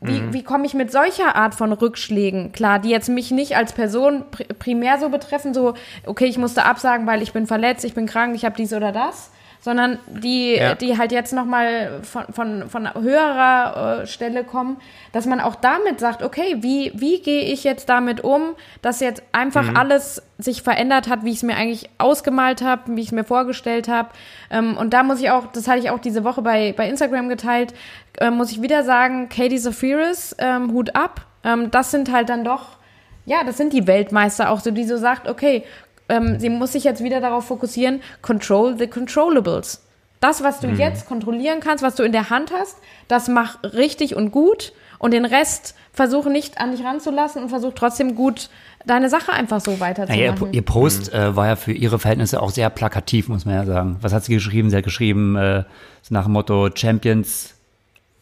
wie, 0.00 0.32
wie 0.32 0.42
komme 0.42 0.66
ich 0.66 0.74
mit 0.74 0.92
solcher 0.92 1.36
Art 1.36 1.54
von 1.54 1.72
Rückschlägen 1.72 2.52
klar, 2.52 2.78
die 2.78 2.90
jetzt 2.90 3.08
mich 3.08 3.30
nicht 3.30 3.56
als 3.56 3.72
Person 3.72 4.24
pr 4.30 4.44
primär 4.58 4.98
so 4.98 5.08
betreffen, 5.08 5.54
so, 5.54 5.74
okay, 6.04 6.26
ich 6.26 6.36
musste 6.36 6.64
absagen, 6.64 7.06
weil 7.06 7.22
ich 7.22 7.32
bin 7.32 7.46
verletzt, 7.46 7.84
ich 7.84 7.94
bin 7.94 8.06
krank, 8.06 8.34
ich 8.34 8.44
habe 8.44 8.56
dies 8.56 8.72
oder 8.72 8.92
das, 8.92 9.30
sondern 9.60 9.98
die, 10.06 10.54
Ja. 10.54 10.74
die 10.74 10.96
halt 10.96 11.12
jetzt 11.12 11.32
nochmal 11.32 12.00
von, 12.02 12.24
von, 12.32 12.70
von 12.70 12.94
höherer 12.94 14.02
äh, 14.02 14.06
Stelle 14.06 14.42
kommen, 14.44 14.78
dass 15.12 15.26
man 15.26 15.40
auch 15.40 15.54
damit 15.54 16.00
sagt, 16.00 16.22
okay, 16.22 16.56
wie, 16.60 16.92
wie 16.94 17.20
gehe 17.20 17.42
ich 17.44 17.62
jetzt 17.64 17.88
damit 17.88 18.22
um, 18.22 18.54
dass 18.80 19.00
jetzt 19.00 19.22
einfach 19.32 19.74
alles 19.74 20.22
sich 20.38 20.62
verändert 20.62 21.08
hat, 21.08 21.24
wie 21.24 21.30
ich 21.30 21.36
es 21.36 21.42
mir 21.42 21.56
eigentlich 21.56 21.90
ausgemalt 21.98 22.62
habe, 22.62 22.96
wie 22.96 23.00
ich 23.02 23.08
es 23.08 23.12
mir 23.12 23.24
vorgestellt 23.24 23.88
habe. 23.88 24.08
Ähm, 24.50 24.76
und 24.78 24.94
da 24.94 25.02
muss 25.02 25.20
ich 25.20 25.30
auch, 25.30 25.46
das 25.52 25.68
hatte 25.68 25.80
ich 25.80 25.90
auch 25.90 25.98
diese 25.98 26.24
Woche 26.24 26.40
bei, 26.42 26.72
bei 26.76 26.88
Instagram 26.88 27.28
geteilt, 27.28 27.74
äh, 28.18 28.30
muss 28.30 28.50
ich 28.50 28.62
wieder 28.62 28.82
sagen, 28.82 29.28
Katie 29.28 29.58
Zafiris, 29.58 30.34
ähm, 30.38 30.72
Hut 30.72 30.96
ab. 30.96 31.26
Ähm, 31.44 31.70
das 31.70 31.90
sind 31.90 32.10
halt 32.10 32.30
dann 32.30 32.44
doch, 32.44 32.78
ja, 33.26 33.44
das 33.44 33.58
sind 33.58 33.72
die 33.74 33.86
Weltmeister 33.86 34.50
auch 34.50 34.60
so, 34.60 34.70
die 34.70 34.84
so 34.84 34.96
sagt, 34.96 35.28
okay, 35.28 35.64
ähm, 36.10 36.38
sie 36.38 36.50
muss 36.50 36.72
sich 36.72 36.84
jetzt 36.84 37.02
wieder 37.02 37.20
darauf 37.20 37.46
fokussieren, 37.46 38.00
control 38.22 38.76
the 38.78 38.86
controllables. 38.86 39.82
Das, 40.20 40.42
was 40.44 40.60
du 40.60 40.68
jetzt 40.68 41.06
kontrollieren 41.06 41.60
kannst, 41.60 41.82
was 41.82 41.94
du 41.94 42.02
in 42.02 42.12
der 42.12 42.28
Hand 42.28 42.52
hast, 42.52 42.76
das 43.08 43.28
mach 43.28 43.62
richtig 43.62 44.14
und 44.16 44.30
gut 44.32 44.74
und 44.98 45.12
den 45.14 45.24
Rest 45.24 45.74
versuche 45.94 46.28
nicht 46.28 46.60
an 46.60 46.72
dich 46.72 46.84
ranzulassen 46.84 47.42
und 47.42 47.48
versuch 47.48 47.72
trotzdem 47.74 48.14
gut 48.14 48.50
deine 48.84 49.08
Sache 49.08 49.32
einfach 49.32 49.60
so 49.62 49.70
Ja, 49.70 49.76
ihr, 49.76 49.80
weiterzumachen. 49.80 50.52
ihr 50.52 50.62
Post 50.62 51.12
äh, 51.14 51.34
war 51.36 51.46
ja 51.46 51.56
für 51.56 51.72
ihre 51.72 51.98
Verhältnisse 51.98 52.42
auch 52.42 52.50
sehr 52.50 52.68
plakativ, 52.68 53.28
muss 53.28 53.46
man 53.46 53.54
ja 53.54 53.64
sagen. 53.64 53.96
Was 54.02 54.12
hat 54.12 54.24
sie 54.24 54.34
geschrieben? 54.34 54.68
Sie 54.68 54.76
hat 54.76 54.84
geschrieben, 54.84 55.36
äh, 55.36 55.64
nach 56.10 56.24
dem 56.24 56.32
Motto 56.32 56.68
Champions, 56.74 57.54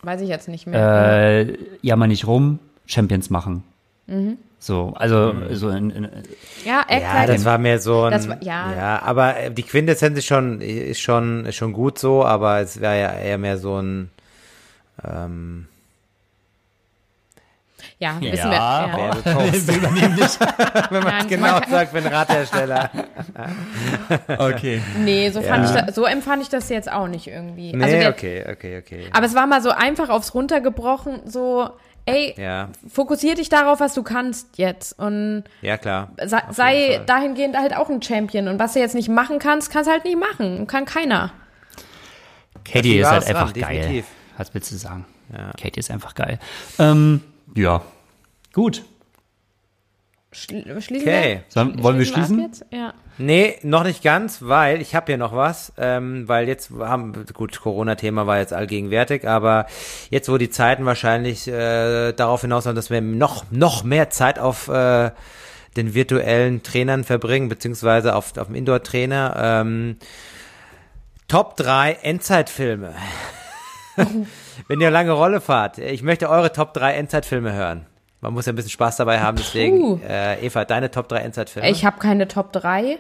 Weiß 0.03 0.21
ich 0.21 0.29
jetzt 0.29 0.47
nicht 0.49 0.67
mehr. 0.69 0.79
äh, 1.49 1.59
jammer 1.83 2.07
nicht 2.07 2.27
rum, 2.29 2.61
Champions 2.87 3.29
machen. 3.31 3.65
Mhm. 4.07 4.39
So, 4.61 4.93
also 4.97 5.33
so 5.53 5.69
in, 5.71 5.91
in, 5.91 6.09
ja, 6.65 6.85
Ja, 6.91 7.27
das 7.27 7.45
war 7.45 7.59
mehr 7.59 7.79
so 7.79 8.03
ein, 8.05 8.11
Das 8.13 8.29
war- 8.29 8.43
ja. 8.43 8.73
ja, 8.75 9.03
aber 9.03 9.37
äh, 9.37 9.51
die 9.53 9.63
Quintessenz 9.63 10.19
ist 10.19 10.27
schon, 10.27 10.61
ist 10.61 11.01
schon, 11.01 11.47
ist 11.47 11.55
schon 11.57 11.73
gut 11.73 11.99
so, 11.99 12.25
aber 12.25 12.59
es 12.61 12.81
wäre 12.81 13.01
ja 13.01 13.13
eher 13.13 13.39
mehr 13.39 13.57
so 13.59 13.81
ein, 13.81 14.11
ähm, 15.05 15.69
ja, 18.01 18.21
wissen 18.21 18.51
Ja. 18.53 18.87
wir. 18.87 18.99
Ja. 18.99 19.25
Werbepost, 19.25 19.69
wenn 20.93 21.03
man 21.03 21.19
es 21.21 21.27
genau 21.29 21.61
sagt, 21.69 21.95
einen 21.95 22.07
Radhersteller. 22.07 22.91
okay. 24.39 24.81
Nee, 24.99 25.31
so, 25.31 25.41
fand 25.43 25.65
Ja. 25.69 25.71
ich 25.81 25.87
da, 25.87 25.93
so 25.93 26.05
empfand 26.05 26.43
ich 26.43 26.49
das 26.49 26.69
jetzt 26.69 26.91
auch 26.91 27.07
nicht 27.09 27.27
irgendwie. 27.29 27.73
Nee, 27.73 27.85
also 27.85 27.97
der, 27.97 28.11
okay, 28.11 28.45
okay, 28.51 28.79
okay. 28.79 29.07
Aber 29.13 29.27
es 29.27 29.35
war 29.35 29.47
mal 29.47 29.63
so 29.63 29.71
einfach 29.71 30.09
aufs 30.11 30.35
runtergebrochen, 30.35 31.23
so, 31.27 31.71
ey, 32.09 32.35
Ja, 32.37 32.69
fokussier 32.89 33.35
dich 33.35 33.49
darauf, 33.49 33.81
was 33.81 33.95
du 33.95 34.03
kannst 34.03 34.59
jetzt. 34.59 34.99
Und 34.99 35.45
ja 35.63 35.77
klar. 35.79 36.13
sei, 36.25 36.43
sei 36.51 37.01
dahingehend 37.07 37.57
halt 37.57 37.75
auch 37.77 37.89
ein 37.89 38.03
Champion. 38.03 38.49
Und 38.49 38.59
was 38.59 38.73
du 38.73 38.81
jetzt 38.81 38.95
nicht 38.95 39.09
machen 39.09 39.39
kannst, 39.39 39.71
kannst 39.71 39.91
halt 39.91 40.05
nicht 40.05 40.19
machen. 40.19 40.67
Kann 40.67 40.85
keiner. 40.85 41.33
Katie 42.65 42.99
ist 42.99 43.11
halt 43.11 43.27
einfach 43.27 43.53
dran, 43.53 43.63
geil. 43.63 43.77
definitiv. 43.77 44.07
Was 44.37 44.55
willst 44.55 44.73
du 44.73 44.77
sagen? 44.77 45.07
Ja. 45.33 45.51
Katie 45.61 45.81
ist 45.81 45.91
einfach 45.91 46.15
geil. 46.15 46.39
Ähm, 46.79 47.23
ja, 47.55 47.83
gut. 48.53 48.85
Schl 50.39 50.81
schließen 50.81 51.09
Okay. 51.09 51.33
wir? 51.35 51.41
Sollen- 51.49 51.83
wollen 51.83 51.99
wir 51.99 52.07
schließen? 52.07 52.41
Jetzt? 52.41 52.65
Ja. 52.71 52.95
Nee, 53.19 53.57
noch 53.63 53.83
nicht 53.85 54.03
ganz, 54.03 54.39
weil 54.43 54.81
ich 54.81 54.95
habe 54.95 55.07
hier 55.07 55.19
noch 55.19 55.35
was, 55.35 55.73
ähm, 55.77 56.29
weil 56.29 56.47
jetzt 56.47 56.71
haben, 56.79 57.25
gut, 57.35 57.61
Corona-Thema 57.61 58.27
war 58.27 58.39
jetzt 58.39 58.53
allgegenwärtig, 58.53 59.27
aber 59.29 59.67
jetzt, 60.11 60.29
wo 60.29 60.39
die 60.39 60.51
Zeiten 60.51 60.85
wahrscheinlich 60.87 61.49
äh, 61.49 62.13
darauf 62.13 62.43
hinauslaufen, 62.43 62.77
dass 62.77 62.91
wir 62.91 63.01
noch, 63.01 63.45
noch 63.51 63.83
mehr 63.83 64.11
Zeit 64.11 64.39
auf 64.39 64.69
äh, 64.69 65.11
den 65.77 65.95
virtuellen 65.95 66.63
Trainern 66.63 67.03
verbringen, 67.05 67.49
beziehungsweise 67.49 68.15
auf, 68.15 68.37
auf 68.39 68.47
dem 68.47 68.55
Indoor-Trainer, 68.55 69.35
ähm, 69.37 69.97
Top 71.27 71.57
3 71.57 71.93
Endzeitfilme. 72.03 72.95
Wenn 74.69 74.81
ihr 74.81 74.91
lange 74.91 75.13
Rolle 75.13 75.41
fahrt, 75.41 75.79
ich 75.79 76.03
möchte 76.03 76.29
eure 76.31 76.53
Top 76.53 76.73
3 76.73 76.95
Endzeitfilme 76.95 77.53
hören. 77.53 77.87
Man 78.21 78.33
muss 78.35 78.47
ja 78.47 78.53
ein 78.53 78.57
bisschen 78.57 78.71
Spaß 78.71 78.97
dabei 78.97 79.21
haben, 79.21 79.37
deswegen, 79.37 80.03
äh, 80.03 80.41
Eva, 80.45 80.65
deine 80.65 80.91
Top 80.91 81.09
3 81.09 81.19
Endzeitfilme. 81.19 81.71
Ich 81.71 81.85
habe 81.85 81.99
keine 81.99 82.27
Top 82.27 82.53
3. 82.53 82.99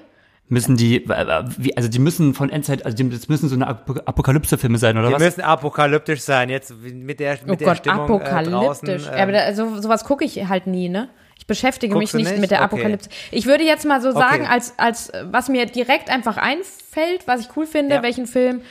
Müssen 0.51 0.77
die, 0.77 1.05
äh, 1.05 1.45
wie, 1.59 1.77
also 1.77 1.89
die 1.91 1.99
müssen 1.99 2.33
von 2.35 2.49
Endzeit, 2.51 2.87
also 2.87 2.97
die, 2.97 3.11
das 3.11 3.29
müssen 3.29 3.49
so 3.51 3.55
eine 3.55 3.67
Ap 3.67 3.91
Apokalypse-Filme 4.07 4.79
sein, 4.79 4.97
oder 4.97 5.09
Die 5.09 5.15
was? 5.15 5.23
müssen 5.23 5.41
apokalyptisch 5.43 6.21
sein, 6.23 6.49
jetzt 6.49 6.73
mit 6.81 7.21
der, 7.21 7.33
mit 7.33 7.51
Oh 7.51 7.55
der 7.57 7.67
Gott, 7.67 7.77
Stimmung 7.79 8.01
apokalyptisch. 8.01 8.49
Äh, 8.49 8.97
draußen. 8.97 9.17
ja, 9.17 9.23
aber 9.23 9.33
da, 9.33 9.55
so, 9.55 9.81
sowas 9.83 10.05
gucke 10.05 10.25
ich 10.25 10.49
halt 10.49 10.67
nie, 10.67 10.89
ne? 10.89 11.09
Ich 11.37 11.47
beschäftige 11.47 11.93
Guckst 11.95 12.15
mich 12.15 12.25
nicht, 12.25 12.33
nicht? 12.33 12.41
mit 12.41 12.51
der 12.51 12.59
Okay. 12.63 12.65
Apokalypse. 12.77 13.11
Ich 13.31 13.47
würde 13.47 13.65
jetzt 13.65 13.85
mal 13.87 14.01
so 14.01 14.11
sagen, 14.13 14.43
Okay. 14.45 14.51
als, 14.53 14.73
als 14.79 15.11
äh, 15.11 15.25
was 15.31 15.49
mir 15.51 15.67
direkt 15.67 16.09
einfach 16.11 16.37
einfällt, 16.39 17.27
was 17.27 17.43
ich 17.43 17.49
cool 17.57 17.67
finde, 17.67 17.97
Ja. 17.97 18.03
welchen 18.03 18.27
Film? 18.27 18.63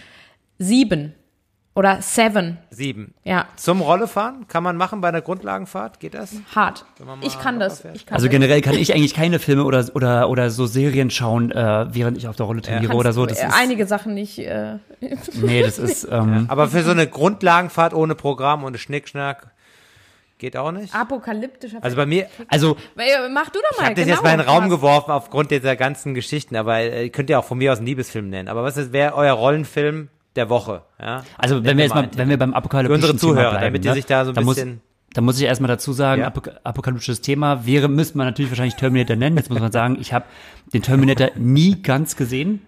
Sieben. 0.58 1.14
Oder 1.78 2.02
Seven. 2.02 2.58
sieben. 2.72 3.14
Ja, 3.24 3.46
Zum 3.56 3.82
Rollefahren 3.82 4.48
kann 4.48 4.64
man 4.64 4.78
machen 4.78 5.00
bei 5.00 5.10
einer 5.10 5.22
Grundlagenfahrt, 5.22 6.00
geht 6.00 6.16
das? 6.16 6.34
hart. 6.56 6.86
Ich 7.22 7.38
kann 7.40 7.60
das. 7.60 7.86
Ich 7.94 8.08
kann 8.08 8.16
Also 8.16 8.26
das. 8.26 8.32
generell 8.32 8.62
kann 8.62 8.74
ich 8.76 8.94
eigentlich 8.96 9.14
keine 9.14 9.38
Filme 9.38 9.64
oder, 9.64 9.86
oder, 9.94 10.28
oder 10.30 10.50
so 10.50 10.66
Serien 10.66 11.12
schauen, 11.12 11.52
äh, 11.52 11.86
während 11.94 12.18
ich 12.18 12.28
auf 12.28 12.36
der 12.36 12.48
Rolle 12.48 12.64
trainiere 12.64 12.94
oder 12.96 13.14
so. 13.14 13.28
Das 13.28 13.40
Äh, 13.40 13.48
ist, 13.48 13.54
Einige 13.56 13.86
Sachen 13.86 14.16
nicht. 14.16 14.40
Äh, 14.40 14.78
nee, 15.36 15.62
das 15.62 15.78
ist, 15.78 16.04
ähm, 16.12 16.46
Aber 16.50 16.68
für 16.68 16.82
so 16.82 16.90
eine 16.90 17.06
Grundlagenfahrt 17.06 17.94
ohne 17.94 18.16
Programm, 18.16 18.64
ohne 18.64 18.80
Schnickschnack, 18.80 19.52
geht 20.40 20.58
auch 20.58 20.72
nicht? 20.72 20.96
apokalyptischer 20.96 21.78
Also 21.82 21.96
bei 21.96 22.08
mir, 22.08 22.26
also, 22.48 22.76
Äh, 22.98 23.30
Mach 23.32 23.50
du 23.50 23.60
doch 23.60 23.72
ich 23.74 23.78
mal. 23.78 23.86
habe 23.86 23.96
das 23.96 24.04
genau, 24.06 24.16
jetzt 24.16 24.24
mal 24.24 24.32
in 24.32 24.40
den 24.40 24.48
Raum 24.50 24.70
geworfen 24.70 25.12
aufgrund 25.12 25.52
dieser 25.52 25.76
ganzen 25.76 26.16
Geschichten, 26.16 26.56
aber 26.56 26.78
äh, 26.80 27.04
ihr 27.04 27.10
könnt 27.12 27.30
ja 27.30 27.38
auch 27.38 27.46
von 27.46 27.60
mir 27.60 27.72
aus 27.72 27.78
einen 27.78 27.86
Liebesfilm 27.88 28.30
nennen. 28.32 28.48
Aber 28.50 28.64
was 28.64 28.92
wäre 28.92 29.14
euer 29.14 29.34
Rollenfilm 29.34 30.10
der 30.38 30.50
Woche? 30.50 30.84
Ja? 31.02 31.24
also 31.38 31.64
wenn 31.64 31.78
wir 31.78 31.84
jetzt 31.86 31.94
mal 31.96 32.08
wenn 32.16 32.30
wir 32.30 32.38
beim 32.38 32.54
apokalyptischen 32.54 33.02
Für 33.02 33.12
unsere 33.14 33.20
Zuhörer, 33.20 33.50
Thema 33.50 33.50
bleiben, 33.60 33.66
damit 33.66 33.84
die 33.84 33.88
ne, 33.90 33.94
sich 33.96 34.06
da 34.06 34.24
so 34.26 34.32
ein 34.32 34.36
dann 34.36 34.46
bisschen- 34.46 34.70
Muss, 34.76 34.82
da 35.14 35.22
muss 35.22 35.40
ich 35.40 35.46
erstmal 35.46 35.68
dazu 35.70 35.94
sagen, 35.94 36.22
Ja. 36.22 36.28
apok 36.28 36.52
apokalyptisches 36.64 37.22
Thema 37.22 37.66
wäre, 37.66 37.88
müsste 37.88 38.18
man 38.18 38.28
natürlich 38.28 38.52
wahrscheinlich 38.52 38.76
Terminator 38.76 39.16
nennen. 39.16 39.36
Jetzt 39.38 39.50
muss 39.50 39.60
man 39.60 39.72
sagen, 39.72 39.98
ich 40.00 40.14
habe 40.14 40.26
den 40.74 40.82
Terminator 40.84 41.32
nie 41.36 41.82
ganz 41.82 42.16
gesehen. 42.16 42.62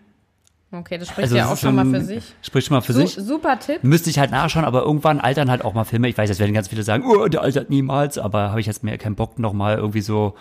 Okay, 0.72 0.98
das 1.00 1.08
spricht 1.08 1.24
Also 1.24 1.36
ja 1.36 1.52
auch 1.52 1.58
schon 1.58 1.74
mal 1.76 1.86
für 1.86 2.02
sich. 2.02 2.36
Spricht 2.44 2.68
schon 2.68 2.76
mal 2.78 2.82
für 2.82 2.94
Su 2.94 3.00
sich. 3.02 3.16
super 3.16 3.58
Tipp. 3.60 3.84
Müsste 3.84 4.10
ich 4.12 4.20
halt 4.20 4.30
nachschauen, 4.32 4.66
aber 4.66 4.84
irgendwann 4.84 5.20
altern 5.20 5.50
halt 5.50 5.64
auch 5.66 5.74
mal 5.74 5.84
Filme. 5.84 6.08
Ich 6.10 6.18
weiß, 6.18 6.30
jetzt 6.30 6.40
werden 6.40 6.54
ganz 6.54 6.68
viele 6.68 6.84
sagen, 6.84 7.04
oh, 7.08 7.28
der 7.28 7.41
altert 7.41 7.70
niemals, 7.72 8.18
aber 8.20 8.50
habe 8.52 8.60
ich 8.62 8.68
jetzt 8.68 8.84
mehr 8.84 8.98
keinen 9.00 9.16
Bock, 9.16 9.40
noch 9.40 9.54
mal 9.54 9.78
irgendwie 9.78 10.02
so 10.02 10.36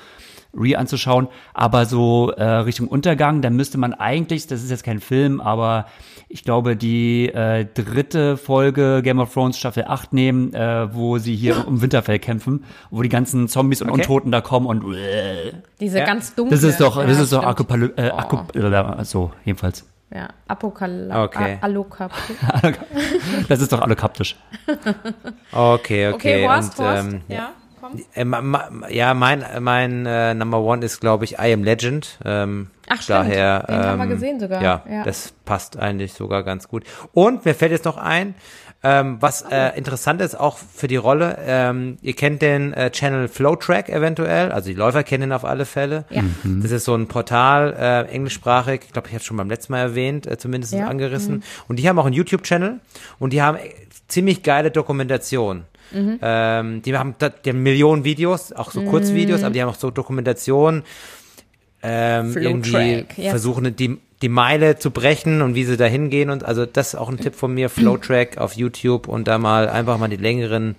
re 0.55 0.77
anzuschauen. 0.79 1.29
Aber 1.55 1.87
so 1.87 2.31
äh, 2.33 2.43
Richtung 2.45 2.89
Untergang, 2.89 3.43
dann 3.43 3.55
müsste 3.57 3.79
man 3.79 3.95
eigentlich, 3.95 4.47
das 4.47 4.63
ist 4.63 4.71
jetzt 4.71 4.85
kein 4.85 5.01
Film, 5.01 5.41
aber 5.41 5.87
ich 6.29 6.45
glaube, 6.45 6.77
die 6.77 7.29
äh, 7.29 7.65
dritte 7.73 8.37
Folge 8.37 9.01
Game 9.03 9.19
of 9.19 9.33
Thrones 9.33 9.59
Staffel 9.59 9.85
8 9.87 10.13
nehmen, 10.13 10.53
äh, 10.53 10.93
wo 10.95 11.19
sie 11.19 11.35
hier 11.35 11.67
um 11.67 11.81
Winterfell 11.81 12.19
kämpfen, 12.19 12.65
wo 12.91 13.03
die 13.03 13.09
ganzen 13.09 13.49
Zombies 13.49 13.81
und 13.83 13.89
Okay. 13.91 14.01
Untoten 14.03 14.31
da 14.33 14.41
kommen 14.41 14.67
und 14.67 14.85
Diese 15.81 15.99
Ja. 15.99 16.05
ganz 16.05 16.35
dunkle. 16.35 16.55
das 16.57 16.65
ist 16.65 16.81
doch, 16.81 16.97
das 17.03 17.17
Ja, 17.17 17.23
ist 17.23 17.33
doch 17.33 17.45
äh, 18.55 18.59
äh, 19.01 19.05
so, 19.05 19.31
jedenfalls. 19.45 19.87
Ja, 20.15 20.29
Apokal 20.47 21.11
Okay. 21.15 21.59
A- 21.61 21.65
Alokap. 21.67 22.13
Das 23.49 23.61
ist 23.61 23.71
doch 23.73 23.81
allokaptisch. 23.83 24.37
Okay, 25.53 26.09
okay. 26.09 26.13
Okay, 26.13 26.49
Horst, 26.49 26.79
und, 26.79 26.85
Horst. 26.87 27.09
ähm, 27.13 27.21
ja, 27.29 27.51
komm. 27.81 28.01
Äh, 28.15 28.25
ma, 28.25 28.41
ma, 28.41 28.69
ja, 28.89 29.15
mein, 29.15 29.45
mein 29.61 30.07
äh, 30.07 30.35
Number 30.35 30.61
One 30.61 30.85
ist, 30.85 31.01
glaube 31.01 31.25
ich, 31.25 31.35
I 31.39 31.53
Am 31.53 31.65
Legend. 31.65 32.19
Ähm, 32.25 32.69
Ach, 32.89 33.01
stimmt. 33.03 33.09
Daher, 33.21 33.61
Den 33.69 33.75
haben 33.77 33.99
wir 33.99 34.05
ähm, 34.05 34.11
gesehen 34.11 34.41
sogar. 34.41 34.63
Ja, 34.63 34.83
Ja. 34.91 35.03
das 35.05 35.33
passt 35.45 35.79
eigentlich 35.79 36.13
sogar 36.15 36.43
ganz 36.43 36.69
gut. 36.69 36.85
Und 37.13 37.45
mir 37.45 37.55
fällt 37.55 37.73
jetzt 37.73 37.85
noch 37.85 37.97
ein, 37.99 38.35
ähm, 38.85 39.17
was 39.21 39.43
äh, 39.43 39.77
interessant 39.77 40.21
ist 40.21 40.39
auch 40.39 40.57
für 40.57 40.87
die 40.87 40.95
Rolle. 40.97 41.37
Ähm, 41.45 41.99
ihr 42.01 42.15
kennt 42.15 42.43
den 42.43 42.73
äh, 42.73 42.91
Channel 42.93 43.27
Flowtrack 43.27 43.89
eventuell, 43.89 44.53
also 44.53 44.69
die 44.69 44.75
Läufer 44.77 45.03
kennen 45.03 45.25
ihn 45.25 45.33
auf 45.33 45.45
alle 45.45 45.65
Fälle. 45.65 46.05
Ja. 46.11 46.23
Das 46.45 46.71
ist 46.71 46.85
so 46.85 46.95
ein 46.95 47.09
Portal, 47.09 47.75
äh, 47.77 48.03
englischsprachig, 48.15 48.83
ich 48.87 48.93
glaube, 48.93 49.09
ich 49.09 49.15
habe 49.15 49.25
schon 49.25 49.37
beim 49.37 49.51
letzten 49.51 49.73
Mal 49.73 49.81
erwähnt, 49.81 50.29
äh, 50.29 50.39
zumindest 50.39 50.73
Ja. 50.75 50.83
Mhm. 50.85 50.89
angerissen. 50.91 51.43
Und 51.67 51.81
die 51.81 51.89
haben 51.89 51.99
auch 51.99 52.07
einen 52.07 52.15
YouTube-Channel 52.15 52.79
und 53.19 53.33
die 53.33 53.43
haben 53.43 53.57
äh, 53.59 53.63
ziemlich 54.07 54.45
geile 54.45 54.71
Dokumentation. 54.71 55.65
Mhm. 55.93 56.19
Ähm, 56.23 56.83
die 56.83 56.97
haben, 56.97 57.15
die 57.45 57.51
haben 57.51 57.63
Millionen 57.63 58.05
Videos, 58.05 58.53
auch 58.53 58.71
so 58.71 58.83
Kurzvideos, 58.83 59.43
aber 59.43 59.53
die 59.53 59.63
haben 59.63 59.69
auch 59.69 59.75
so 59.75 59.91
Dokumentationen 59.91 60.83
ähm, 61.83 62.37
irgendwie 62.37 63.07
yes. 63.17 63.31
versuchen, 63.31 63.75
die, 63.77 63.99
die 64.23 64.29
Meile 64.29 64.79
zu 64.79 64.91
brechen 64.91 65.43
und 65.43 65.55
wie 65.55 65.65
sie 65.65 65.77
da 65.77 65.87
hingehen. 65.87 66.31
Und 66.31 66.45
also 66.45 66.67
das 66.67 66.89
ist 66.89 66.95
auch 66.97 67.09
ein 67.09 67.19
Tipp 67.19 67.35
von 67.35 67.55
mir, 67.55 67.69
Flowtrack 67.69 68.39
auf 68.39 68.55
YouTube 68.55 69.09
und 69.09 69.29
da 69.29 69.39
mal 69.39 69.69
einfach 69.69 69.99
mal 69.99 70.09
die 70.09 70.17
längeren 70.17 70.75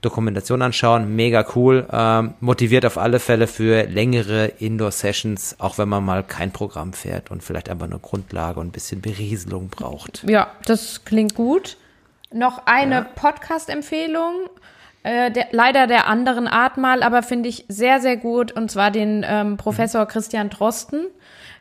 Dokumentationen 0.00 0.62
anschauen. 0.62 1.14
Mega 1.14 1.46
cool. 1.54 1.86
Ähm, 1.92 2.34
motiviert 2.40 2.84
auf 2.84 2.98
alle 2.98 3.20
Fälle 3.20 3.46
für 3.46 3.84
längere 3.84 4.46
Indoor-Sessions, 4.58 5.56
auch 5.58 5.78
wenn 5.78 5.88
man 5.88 6.04
mal 6.04 6.24
kein 6.24 6.50
Programm 6.50 6.92
fährt 6.92 7.30
und 7.30 7.42
vielleicht 7.44 7.68
einfach 7.68 7.88
nur 7.88 8.00
Grundlage 8.00 8.58
und 8.58 8.66
ein 8.66 8.72
bisschen 8.72 9.00
Berieselung 9.00 9.68
braucht. 9.68 10.24
Ja, 10.26 10.48
das 10.66 11.04
klingt 11.04 11.36
gut. 11.36 11.76
Noch 12.32 12.66
eine 12.66 13.06
Podcast-Empfehlung. 13.14 14.48
Äh, 15.02 15.30
der, 15.30 15.48
leider 15.50 15.86
der 15.86 16.06
anderen 16.06 16.46
Art 16.46 16.76
mal, 16.76 17.02
aber 17.02 17.22
finde 17.22 17.48
ich 17.48 17.64
sehr, 17.68 18.00
sehr 18.00 18.16
gut. 18.16 18.52
Und 18.52 18.70
zwar 18.70 18.90
den 18.90 19.24
ähm, 19.28 19.56
Professor 19.56 20.06
Christian 20.06 20.50
Drosten. 20.50 21.06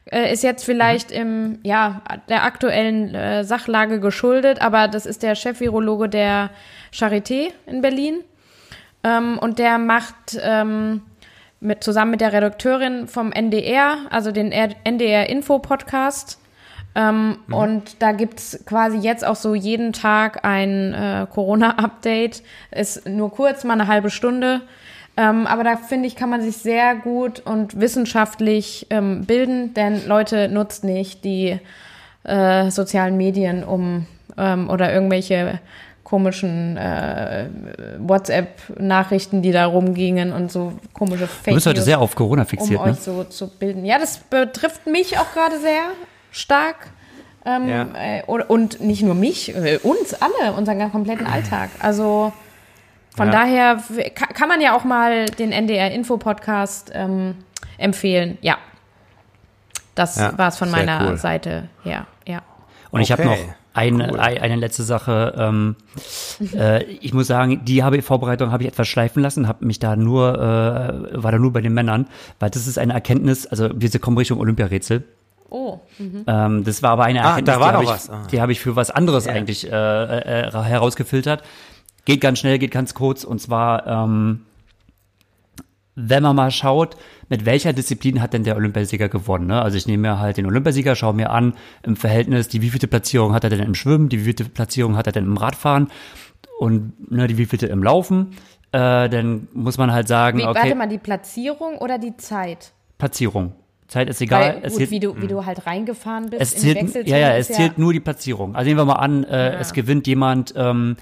Äh, 0.05 0.33
ist 0.33 0.43
jetzt 0.43 0.63
vielleicht 0.63 1.11
im, 1.11 1.59
ja, 1.63 2.01
der 2.27 2.43
aktuellen 2.43 3.13
äh, 3.13 3.43
Sachlage 3.43 3.99
geschuldet, 3.99 4.61
aber 4.61 4.87
das 4.87 5.05
ist 5.05 5.23
der 5.23 5.35
Chefvirologe 5.35 6.09
der 6.09 6.49
Charité 6.91 7.51
in 7.65 7.81
Berlin. 7.81 8.23
Ähm, 9.03 9.37
und 9.39 9.59
der 9.59 9.77
macht 9.77 10.39
ähm, 10.41 11.03
mit, 11.59 11.83
zusammen 11.83 12.11
mit 12.11 12.21
der 12.21 12.33
Redakteurin 12.33 13.07
vom 13.07 13.31
NDR, 13.31 13.97
also 14.09 14.31
den 14.31 14.51
NDR-Info-Podcast, 14.51 16.40
ähm, 16.93 17.37
Und 17.49 18.01
da 18.01 18.11
gibt's 18.11 18.59
quasi 18.65 18.97
jetzt 18.97 19.25
auch 19.25 19.35
so 19.35 19.55
jeden 19.55 19.93
Tag 19.93 20.43
ein 20.43 20.93
äh, 20.93 21.27
Corona-Update. 21.31 22.43
Ist 22.71 23.07
nur 23.07 23.31
kurz, 23.31 23.63
mal 23.63 23.73
eine 23.73 23.87
halbe 23.87 24.09
Stunde. 24.09 24.61
Ähm, 25.17 25.47
aber 25.47 25.63
da 25.63 25.77
finde 25.77 26.07
ich, 26.07 26.15
kann 26.15 26.29
man 26.29 26.41
sich 26.41 26.57
sehr 26.57 26.95
gut 26.95 27.41
und 27.41 27.79
wissenschaftlich 27.79 28.87
ähm, 28.89 29.25
bilden, 29.25 29.73
denn 29.73 30.07
Leute 30.07 30.47
nutzt 30.47 30.83
nicht 30.83 31.25
die 31.25 31.59
äh, 32.23 32.71
sozialen 32.71 33.17
Medien 33.17 33.63
um 33.63 34.05
ähm, 34.37 34.69
oder 34.69 34.93
irgendwelche 34.93 35.59
komischen 36.03 36.77
äh, 36.77 37.47
WhatsApp-Nachrichten, 37.99 39.41
die 39.41 39.51
da 39.51 39.65
rumgingen 39.65 40.33
und 40.33 40.51
so 40.51 40.73
komische 40.93 41.27
Fake 41.27 41.53
Du 41.53 41.55
bist 41.55 41.67
heute 41.67 41.81
sehr 41.81 41.99
auf 41.99 42.15
Corona 42.15 42.41
um 42.41 42.47
fixiert, 42.47 42.85
ne? 42.85 42.91
euch 42.91 42.99
so 42.99 43.23
zu 43.25 43.47
bilden. 43.47 43.85
Ja, 43.85 43.97
das 43.97 44.17
betrifft 44.17 44.87
mich 44.87 45.17
auch 45.19 45.31
gerade 45.33 45.59
sehr 45.59 45.83
stark. 46.31 46.91
Ähm, 47.45 47.67
Ja. 47.67 47.87
äh, 47.95 48.23
und, 48.25 48.81
nicht 48.81 49.01
nur 49.03 49.15
mich, 49.15 49.55
äh, 49.55 49.77
uns 49.83 50.13
alle, 50.13 50.53
unseren 50.53 50.91
kompletten 50.91 51.25
Alltag. 51.25 51.69
Also 51.79 52.31
von 53.15 53.27
Ja. 53.27 53.31
daher 53.31 53.83
kann 54.33 54.47
man 54.47 54.61
ja 54.61 54.75
auch 54.75 54.83
mal 54.83 55.25
den 55.25 55.51
NDR-Info-Podcast 55.51 56.91
ähm, 56.93 57.35
empfehlen. 57.77 58.37
Ja. 58.41 58.57
Das 59.95 60.17
Ja, 60.17 60.37
war's 60.37 60.57
von 60.57 60.69
sehr 60.69 60.77
meiner 60.85 61.09
cool. 61.09 61.17
Seite 61.17 61.67
her. 61.83 62.05
Ja. 62.27 62.41
Und 62.91 63.01
ich 63.01 63.11
habe 63.11 63.25
noch 63.25 63.37
eine, 63.73 64.09
cool. 64.11 64.19
ein- 64.19 64.37
eine 64.39 64.55
letzte 64.57 64.83
Sache. 64.83 65.33
Ähm, 65.37 65.75
äh, 66.53 66.83
ich 66.83 67.13
muss 67.13 67.27
sagen, 67.27 67.63
die 67.65 67.83
habe 67.83 68.01
Vorbereitung 68.01 68.51
habe 68.51 68.63
ich 68.63 68.69
etwas 68.69 68.87
schleifen 68.87 69.21
lassen, 69.23 69.47
habe 69.47 69.65
mich 69.65 69.79
da 69.79 69.95
nur, 69.95 70.35
äh, 70.35 71.21
war 71.23 71.31
da 71.31 71.37
nur 71.39 71.51
bei 71.53 71.61
den 71.61 71.73
Männern, 71.73 72.07
weil 72.39 72.49
das 72.49 72.67
ist 72.67 72.77
eine 72.77 72.93
Erkenntnis, 72.93 73.47
also 73.47 73.69
wir 73.73 73.89
kommen 73.99 74.17
Richtung 74.17 74.39
Olympiarätsel. 74.39 75.03
Oh. 75.51 75.79
Ähm, 76.27 76.63
das 76.63 76.81
war 76.81 76.91
aber 76.91 77.03
eine 77.03 77.23
Ah, 77.23 77.29
Erkenntnis, 77.31 77.55
da 77.55 77.59
war 77.59 77.71
die 77.71 77.75
habe 77.75 77.83
noch 77.85 77.91
ich, 77.91 77.95
was. 77.95 78.09
Ah. 78.09 78.27
die 78.31 78.41
habe 78.41 78.51
ich 78.53 78.59
für 78.61 78.75
was 78.77 78.89
anderes 78.89 79.27
eigentlich 79.27 79.69
äh, 79.69 79.75
äh, 79.75 80.47
äh, 80.47 80.51
herausgefiltert. 80.51 81.43
Geht 82.05 82.21
ganz 82.21 82.39
schnell, 82.39 82.57
geht 82.57 82.71
ganz 82.71 82.93
kurz 82.93 83.23
und 83.25 83.39
zwar, 83.39 83.85
ähm, 83.85 84.45
wenn 85.95 86.23
man 86.23 86.35
mal 86.37 86.51
schaut, 86.51 86.95
mit 87.27 87.45
welcher 87.45 87.73
Disziplin 87.73 88.21
hat 88.21 88.33
denn 88.33 88.45
der 88.45 88.55
Olympiasieger 88.55 89.09
gewonnen? 89.09 89.47
Ne? 89.47 89.61
Also 89.61 89.77
ich 89.77 89.87
nehme 89.87 90.07
mir 90.09 90.19
halt 90.19 90.37
den 90.37 90.45
Olympiasieger, 90.45 90.95
schaue 90.95 91.13
mir 91.13 91.29
an 91.31 91.53
im 91.83 91.97
Verhältnis, 91.97 92.47
die 92.47 92.61
wievielte 92.61 92.87
Platzierung 92.87 93.33
hat 93.33 93.43
er 93.43 93.49
denn 93.49 93.59
im 93.59 93.75
Schwimmen, 93.75 94.07
die 94.07 94.21
wievielte 94.21 94.45
Platzierung 94.45 94.95
hat 94.95 95.05
er 95.07 95.11
denn 95.11 95.25
im 95.25 95.35
Radfahren 95.37 95.89
und 96.59 97.11
ne, 97.11 97.27
die 97.27 97.37
wievielte 97.37 97.67
im 97.67 97.83
Laufen. 97.83 98.31
Äh, 98.71 99.09
dann 99.09 99.49
muss 99.53 99.77
man 99.77 99.91
halt 99.91 100.07
sagen, 100.07 100.37
Wie, 100.39 100.43
okay, 100.45 100.59
Warte 100.61 100.75
mal, 100.75 100.87
die 100.87 100.97
Platzierung 100.97 101.77
oder 101.79 101.97
die 101.99 102.15
Zeit? 102.15 102.71
Platzierung. 102.97 103.51
Zeit 103.91 104.09
ist 104.09 104.21
egal. 104.21 104.55
Weil, 104.55 104.59
es 104.63 104.73
gut, 104.73 104.79
zählt- 104.83 104.91
wie, 104.91 104.99
du, 104.99 105.21
wie 105.21 105.27
du 105.27 105.45
halt 105.45 105.65
reingefahren 105.67 106.29
bist 106.29 106.41
es 106.41 106.55
zählt, 106.55 107.07
ja, 107.07 107.17
ja, 107.17 107.35
es 107.35 107.47
zählt 107.49 107.77
nur 107.77 107.91
die 107.93 107.99
Platzierung. 107.99 108.55
Also 108.55 108.67
nehmen 108.67 108.79
wir 108.79 108.85
mal 108.85 108.93
an, 108.93 109.23
äh, 109.25 109.55
es 109.57 109.73
gewinnt 109.73 110.07
jemand, 110.07 110.53
ähm, 110.55 110.95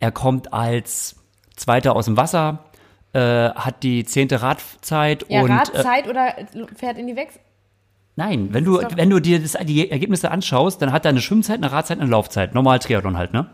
er 0.00 0.12
kommt 0.12 0.52
als 0.52 1.16
Zweiter 1.56 1.96
aus 1.96 2.04
dem 2.04 2.16
Wasser, 2.16 2.60
äh, 3.12 3.20
hat 3.50 3.82
die 3.82 4.04
zehnte 4.04 4.40
Radzeit 4.42 5.26
Ja, 5.28 5.42
und 5.42 5.50
äh, 5.50 5.54
Radzeit 5.54 6.08
oder 6.08 6.34
fährt 6.76 6.96
in 6.98 7.08
die 7.08 7.16
Wechsel. 7.16 7.40
nein, 8.16 8.48
wenn 8.52 8.64
du 8.64 8.80
wenn 8.94 9.10
du 9.10 9.18
dir 9.18 9.40
das, 9.40 9.56
die 9.64 9.90
Ergebnisse 9.90 10.30
anschaust, 10.30 10.80
dann 10.80 10.92
hat 10.92 11.04
er 11.04 11.08
eine 11.10 11.20
Schwimmzeit, 11.20 11.56
eine 11.56 11.72
Radzeit, 11.72 11.98
eine 12.00 12.08
Laufzeit, 12.10 12.54
normal 12.54 12.78
Triathlon 12.78 13.16
halt, 13.18 13.32
ne? 13.32 13.46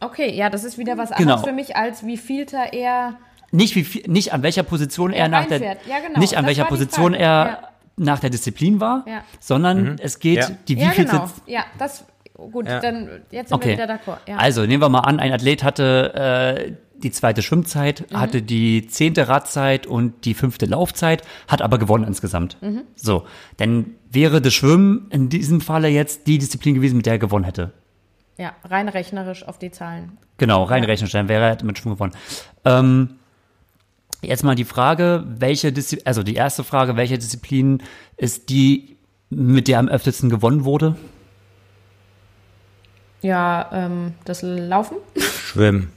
Okay, 0.00 0.32
ja, 0.34 0.48
das 0.50 0.64
ist 0.64 0.76
wieder 0.78 0.96
was 0.98 1.10
Genau. 1.10 1.34
anderes 1.34 1.42
für 1.44 1.52
mich, 1.52 1.76
als 1.76 2.04
wie 2.06 2.16
vielter 2.16 2.72
er. 2.72 3.14
Nicht 3.52 3.74
wie 3.76 3.84
viel, 3.84 4.02
nicht 4.10 4.32
an 4.32 4.42
welcher 4.42 4.62
Position 4.64 5.12
er, 5.12 5.22
Er 5.24 5.28
nach 5.28 5.46
der. 5.46 5.60
Ja, 5.60 5.74
genau, 6.06 6.18
nicht 6.20 6.36
an 6.36 6.44
das 6.44 6.48
welcher 6.48 6.64
Position 6.66 7.14
er 7.14 7.20
Ja. 7.46 7.58
Nach 7.98 8.20
der 8.20 8.30
Disziplin 8.30 8.80
war, 8.80 9.04
Ja. 9.06 9.22
sondern 9.40 9.98
es 10.00 10.18
geht 10.18 10.36
Ja. 10.38 10.48
die 10.68 10.74
Ja, 10.74 10.90
wievielte 10.90 11.10
genau. 11.12 11.30
Ja, 11.46 11.64
das. 11.78 12.04
Gut, 12.52 12.66
Ja. 12.68 12.78
dann 12.80 13.08
jetzt 13.32 13.48
sind 13.48 13.56
Okay. 13.56 13.76
wir 13.76 13.84
wieder 13.84 13.94
d'accord. 13.94 14.18
Ja. 14.28 14.36
Also 14.36 14.64
nehmen 14.64 14.80
wir 14.80 14.88
mal 14.88 15.00
an, 15.00 15.18
ein 15.18 15.32
Athlet 15.32 15.64
hatte 15.64 16.14
äh, 16.14 16.72
die 17.02 17.10
zweite 17.10 17.42
Schwimmzeit, 17.42 18.06
Mhm. 18.12 18.20
hatte 18.20 18.42
die 18.42 18.86
zehnte 18.86 19.26
Radzeit 19.28 19.86
und 19.88 20.24
die 20.24 20.34
fünfte 20.34 20.66
Laufzeit, 20.66 21.22
hat 21.48 21.62
aber 21.62 21.78
gewonnen 21.78 22.04
insgesamt. 22.04 22.56
Mhm. 22.62 22.82
So, 22.94 23.24
dann 23.56 23.94
wäre 24.10 24.40
das 24.40 24.54
Schwimmen 24.54 25.08
in 25.10 25.28
diesem 25.28 25.60
Falle 25.60 25.88
jetzt 25.88 26.26
die 26.28 26.38
Disziplin 26.38 26.74
gewesen, 26.76 26.96
mit 26.96 27.06
der 27.06 27.14
er 27.14 27.18
gewonnen 27.18 27.44
hätte. 27.44 27.72
ja, 28.36 28.52
rein 28.64 28.88
rechnerisch 28.88 29.42
auf 29.46 29.58
die 29.58 29.72
Zahlen. 29.72 30.16
Genau, 30.36 30.62
rein 30.62 30.84
Rechenstein 30.84 31.28
wäre 31.28 31.44
er 31.58 31.64
mit 31.64 31.76
Schwimmen 31.76 31.96
gewonnen. 31.96 32.12
Ähm, 32.64 33.16
jetzt 34.22 34.44
mal 34.44 34.54
die 34.54 34.64
Frage, 34.64 35.24
welche 35.26 35.72
Disziplin, 35.72 36.06
also 36.06 36.22
die 36.22 36.34
erste 36.34 36.64
Frage, 36.64 36.96
welche 36.96 37.18
Disziplin 37.18 37.82
ist 38.16 38.48
die, 38.50 38.96
mit 39.30 39.68
der 39.68 39.78
am 39.78 39.88
öftesten 39.88 40.30
gewonnen 40.30 40.64
wurde? 40.64 40.96
Ja, 43.20 43.68
ähm, 43.72 44.14
das 44.24 44.42
Laufen? 44.42 44.96
Schwimmen. 45.16 45.92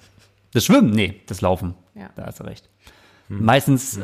Das 0.53 0.65
Schwimmen? 0.65 0.91
Nee, 0.91 1.21
das 1.27 1.41
Laufen. 1.41 1.75
Ja. 1.95 2.09
Da 2.15 2.25
hast 2.25 2.39
du 2.39 2.43
recht. 2.43 2.67
Meistens 3.29 3.97
äh, 3.97 4.03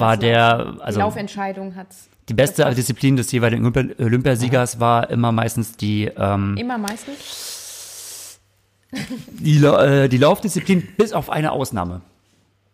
war 0.00 0.16
der, 0.16 0.72
die 0.72 0.80
also 0.80 1.00
Laufentscheidung 1.00 1.74
hat's 1.76 2.08
die 2.30 2.34
beste 2.34 2.62
das- 2.62 2.74
Disziplin 2.76 3.16
des 3.16 3.30
jeweiligen 3.30 3.66
Olympi 3.66 4.02
Olympiasiegers 4.02 4.80
war 4.80 5.10
immer 5.10 5.32
meistens 5.32 5.76
die, 5.76 6.04
ähm, 6.16 6.56
immer 6.56 6.78
meistens. 6.78 8.40
die, 9.28 9.62
äh, 9.62 10.08
die 10.08 10.16
Laufdisziplin, 10.16 10.88
bis 10.96 11.12
auf 11.12 11.28
eine 11.28 11.52
Ausnahme. 11.52 12.00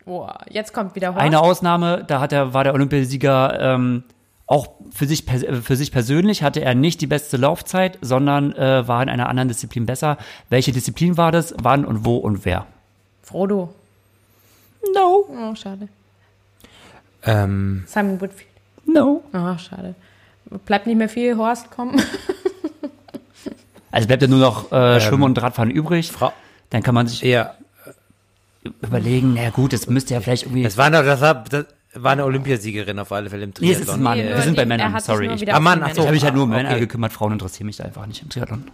Boah, 0.04 0.38
jetzt 0.48 0.72
kommt 0.72 0.94
wieder 0.94 1.08
Horst. 1.14 1.20
Eine 1.20 1.40
Ausnahme, 1.40 2.04
da 2.06 2.20
hat 2.20 2.32
er, 2.32 2.54
war 2.54 2.64
der 2.64 2.74
Olympiasieger 2.74 3.58
ähm, 3.74 4.02
auch 4.46 4.68
für 4.90 5.06
sich, 5.06 5.28
äh, 5.28 5.54
für 5.62 5.76
sich 5.76 5.92
persönlich 5.92 6.42
hatte 6.42 6.60
er 6.60 6.74
nicht 6.74 7.00
die 7.00 7.06
beste 7.06 7.36
Laufzeit, 7.36 7.98
sondern 8.00 8.52
äh, 8.54 8.86
war 8.88 9.02
in 9.02 9.08
einer 9.08 9.28
anderen 9.28 9.48
Disziplin 9.48 9.86
besser. 9.86 10.16
Welche 10.48 10.72
Disziplin 10.72 11.16
war 11.16 11.30
das? 11.32 11.54
Wann 11.62 11.84
und 11.84 12.04
wo 12.04 12.16
und 12.16 12.44
wer? 12.44 12.66
Frodo. 13.22 13.72
No, 14.94 15.26
Oh, 15.28 15.54
schade. 15.54 15.88
Ähm, 17.22 17.84
Simon 17.86 18.20
Woodfield. 18.20 18.48
no. 18.86 19.22
Oh, 19.32 19.58
schade. 19.58 19.94
Bleibt 20.64 20.86
nicht 20.86 20.96
mehr 20.96 21.08
viel 21.08 21.36
Horst 21.36 21.70
kommen. 21.70 22.00
Also 23.92 24.06
bleibt 24.06 24.22
ja 24.22 24.28
nur 24.28 24.38
noch 24.38 24.70
äh, 24.70 25.00
Schwimmen 25.00 25.24
und 25.24 25.42
Radfahren 25.42 25.68
übrig. 25.70 26.12
Frau, 26.12 26.32
Dann 26.70 26.82
kann 26.84 26.94
man 26.94 27.08
sich 27.08 27.22
ja, 27.22 27.54
überlegen, 28.82 29.34
na 29.34 29.50
gut, 29.50 29.72
das 29.72 29.86
müsste 29.88 30.14
ja 30.14 30.20
vielleicht 30.20 30.44
irgendwie. 30.44 30.62
das 30.62 30.76
war, 30.76 30.90
noch, 30.90 31.02
das, 31.04 31.20
war, 31.20 31.44
das 31.44 31.66
war 31.94 32.12
eine 32.12 32.24
Olympiasiegerin 32.24 32.98
auf 32.98 33.10
alle 33.12 33.30
Fälle 33.30 33.44
im 33.44 33.52
Nee, 33.60 33.72
es 33.72 33.78
ist 33.80 33.86
Triathlon. 33.86 34.00
ein 34.00 34.02
Mann. 34.02 34.18
Nee, 34.18 34.28
wir 34.28 34.42
sind 34.42 34.56
bei 34.56 34.62
er 34.62 34.68
Männern, 34.68 35.00
sorry. 35.00 35.32
Ich, 35.34 35.52
Ah, 35.52 35.60
Mann, 35.60 35.82
ach 35.82 35.88
ich 35.88 35.94
so. 35.94 36.02
habe 36.02 36.12
mich 36.12 36.24
halt 36.24 36.34
nur 36.34 36.44
um 36.44 36.50
Männer 36.50 36.70
okay. 36.70 36.80
gekümmert, 36.80 37.12
Frauen 37.12 37.32
interessieren 37.32 37.66
mich 37.66 37.76
da 37.76 37.84
einfach 37.84 38.06
nicht 38.06 38.22
im 38.22 38.28
Triathlon. 38.28 38.64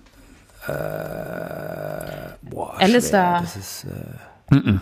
Boah, 2.42 2.74
Alistair. 2.78 3.38
schwer. 3.38 3.40
Das 3.42 3.56
ist, 3.56 3.84
äh, 3.84 4.72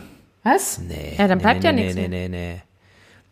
Was? 0.42 0.78
nee. 0.78 1.14
Ja, 1.18 1.28
dann 1.28 1.38
nee, 1.38 1.42
bleibt 1.42 1.60
nee, 1.60 1.66
ja 1.66 1.72
nee, 1.72 1.80
nichts 1.82 1.94
Nee, 1.96 2.08
mehr. 2.08 2.28
nee, 2.28 2.52
nee. 2.54 2.62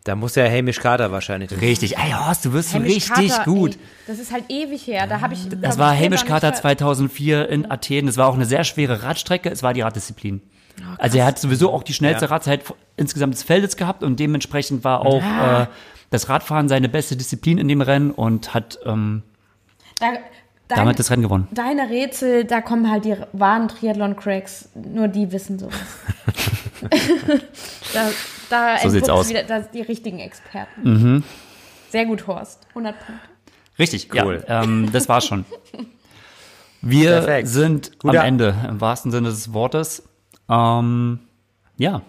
Da 0.05 0.15
muss 0.17 0.35
ja 0.35 0.45
Hamish 0.49 0.79
Carter 0.81 1.11
wahrscheinlich. 1.13 1.49
Richtig. 1.61 1.97
Ey, 1.97 2.11
Horst, 2.11 2.43
du 2.43 2.51
wirst 2.51 2.71
so 2.71 2.75
Hamish 2.77 3.09
richtig 3.09 3.29
Carter, 3.29 3.43
gut. 3.49 3.71
Ey, 3.75 3.79
das 4.07 4.19
ist 4.19 4.33
halt 4.33 4.43
ewig 4.49 4.85
her. 4.85 5.07
Da 5.07 5.21
habe 5.21 5.33
ich. 5.33 5.47
Das 5.61 5.77
war 5.77 5.97
Hamish 5.97 6.25
Carter 6.25 6.53
2004 6.53 7.47
in 7.47 7.71
Athen. 7.71 8.07
Das 8.07 8.17
war 8.17 8.27
auch 8.27 8.33
eine 8.35 8.45
sehr 8.45 8.65
schwere 8.65 9.01
Radstrecke. 9.03 9.49
Es 9.49 9.63
war 9.63 9.73
die 9.73 9.79
Raddisziplin. 9.81 10.41
Also 10.97 11.17
er 11.17 11.25
hat 11.25 11.39
sowieso 11.39 11.71
auch 11.71 11.83
die 11.83 11.93
schnellste 11.93 12.25
Ja. 12.25 12.31
Radzeit 12.31 12.63
insgesamt 12.97 13.33
des 13.33 13.43
Feldes 13.43 13.77
gehabt 13.77 14.03
und 14.03 14.19
dementsprechend 14.19 14.83
war 14.83 15.05
auch 15.05 15.21
äh, 15.23 15.67
das 16.09 16.29
Radfahren 16.29 16.67
seine 16.69 16.89
beste 16.89 17.15
Disziplin 17.15 17.57
in 17.57 17.67
dem 17.67 17.81
Rennen 17.81 18.11
und 18.11 18.53
hat 18.53 18.79
ähm, 18.85 19.23
Da, 19.99 20.07
dein, 20.11 20.19
damit 20.67 20.99
das 20.99 21.09
Rennen 21.11 21.23
gewonnen. 21.23 21.47
deine 21.51 21.89
Rätsel, 21.89 22.45
da 22.45 22.61
kommen 22.61 22.89
halt 22.91 23.05
die 23.05 23.15
wahren 23.33 23.67
Triathlon-Cracks. 23.67 24.69
Nur 24.75 25.07
die 25.07 25.31
wissen 25.31 25.59
sowas. 25.59 25.75
da 27.93 28.09
da 28.49 28.77
So 28.79 28.89
sieht's 28.89 29.09
aus. 29.09 29.29
Wieder, 29.29 29.43
die 29.73 29.81
richtigen 29.81 30.19
Experten. 30.19 31.23
Sehr 31.89 32.05
gut, 32.05 32.27
Horst. 32.27 32.65
100 32.69 32.95
Punkte. 32.97 33.13
Richtig, 33.79 34.09
Cool. 34.13 34.43
ja. 34.47 34.63
Ähm, 34.63 34.89
das 34.91 35.09
war's 35.09 35.25
schon. 35.25 35.45
Wir 36.81 37.11
Perfekt. 37.11 37.47
sind 37.47 37.99
Guter- 37.99 38.19
am 38.21 38.25
Ende, 38.27 38.55
im 38.67 38.81
wahrsten 38.81 39.11
Sinne 39.11 39.29
des 39.29 39.53
Wortes. 39.53 40.03
Ähm, 40.49 41.19
ja, 41.77 42.01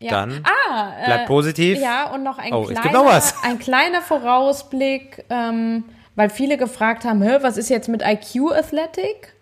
Ja. 0.00 0.10
Dann 0.10 0.44
ah, 0.44 0.92
äh, 1.00 1.04
Bleibt 1.06 1.26
positiv. 1.26 1.78
Ja, 1.80 2.10
und 2.12 2.22
noch 2.22 2.38
ein, 2.38 2.52
Oh, 2.52 2.64
kleiner, 2.64 2.82
gibt 2.82 2.94
noch 2.94 3.06
was. 3.06 3.42
ein 3.42 3.58
kleiner 3.58 4.02
Vorausblick, 4.02 5.24
ähm, 5.30 5.84
weil 6.14 6.28
viele 6.30 6.58
gefragt 6.58 7.04
haben, 7.04 7.20
was 7.42 7.56
ist 7.56 7.70
jetzt 7.70 7.88
mit 7.88 8.02
IQ 8.02 8.52
Athletic? 8.52 9.34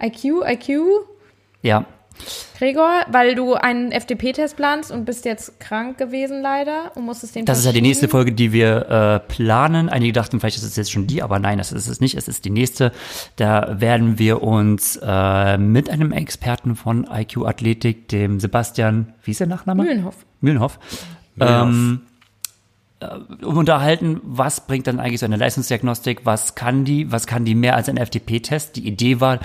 IQ, 0.00 0.44
IQ? 0.46 0.80
ja. 1.62 1.84
Gregor, 2.58 3.04
weil 3.10 3.34
du 3.34 3.54
einen 3.54 3.90
FDP-Test 3.90 4.56
planst 4.56 4.90
und 4.90 5.04
bist 5.04 5.24
jetzt 5.24 5.58
krank 5.60 5.98
gewesen 5.98 6.42
leider 6.42 6.92
und 6.94 7.04
musstest 7.04 7.34
den 7.34 7.44
Das 7.46 7.58
ist 7.58 7.64
ja 7.64 7.72
die 7.72 7.80
nächste 7.80 8.08
Folge, 8.08 8.32
die 8.32 8.52
wir 8.52 8.88
äh, 8.88 9.32
planen. 9.32 9.88
Einige 9.88 10.12
dachten, 10.12 10.40
vielleicht 10.40 10.58
ist 10.58 10.64
es 10.64 10.76
jetzt 10.76 10.92
schon 10.92 11.06
die, 11.06 11.22
aber 11.22 11.38
nein, 11.38 11.58
das 11.58 11.72
ist 11.72 11.88
es 11.88 12.00
nicht. 12.00 12.16
Es 12.16 12.28
ist 12.28 12.44
die 12.44 12.50
nächste. 12.50 12.92
Da 13.36 13.80
werden 13.80 14.18
wir 14.18 14.42
uns 14.42 14.98
äh, 15.02 15.58
mit 15.58 15.88
einem 15.88 16.12
Experten 16.12 16.76
von 16.76 17.08
IQ 17.10 17.46
Athletik, 17.46 18.08
dem 18.08 18.40
Sebastian, 18.40 19.14
wie 19.22 19.30
ist 19.30 19.40
der 19.40 19.46
Nachname? 19.46 19.82
Mühlenhoff. 19.82 20.16
Mühlenhoff. 20.40 20.78
Mühlenhoff. 21.36 21.68
Ähm, 21.68 22.00
äh, 23.00 23.44
unterhalten, 23.46 24.20
was 24.22 24.66
bringt 24.66 24.86
dann 24.86 25.00
eigentlich 25.00 25.20
so 25.20 25.26
eine 25.26 25.36
Leistungsdiagnostik, 25.36 26.20
was 26.24 26.54
kann 26.54 26.84
die, 26.84 27.10
was 27.10 27.26
kann 27.26 27.46
die 27.46 27.54
mehr 27.54 27.74
als 27.74 27.88
ein 27.88 27.96
FTP-Test? 27.96 28.76
Die 28.76 28.86
Idee 28.86 29.20
war, 29.20 29.40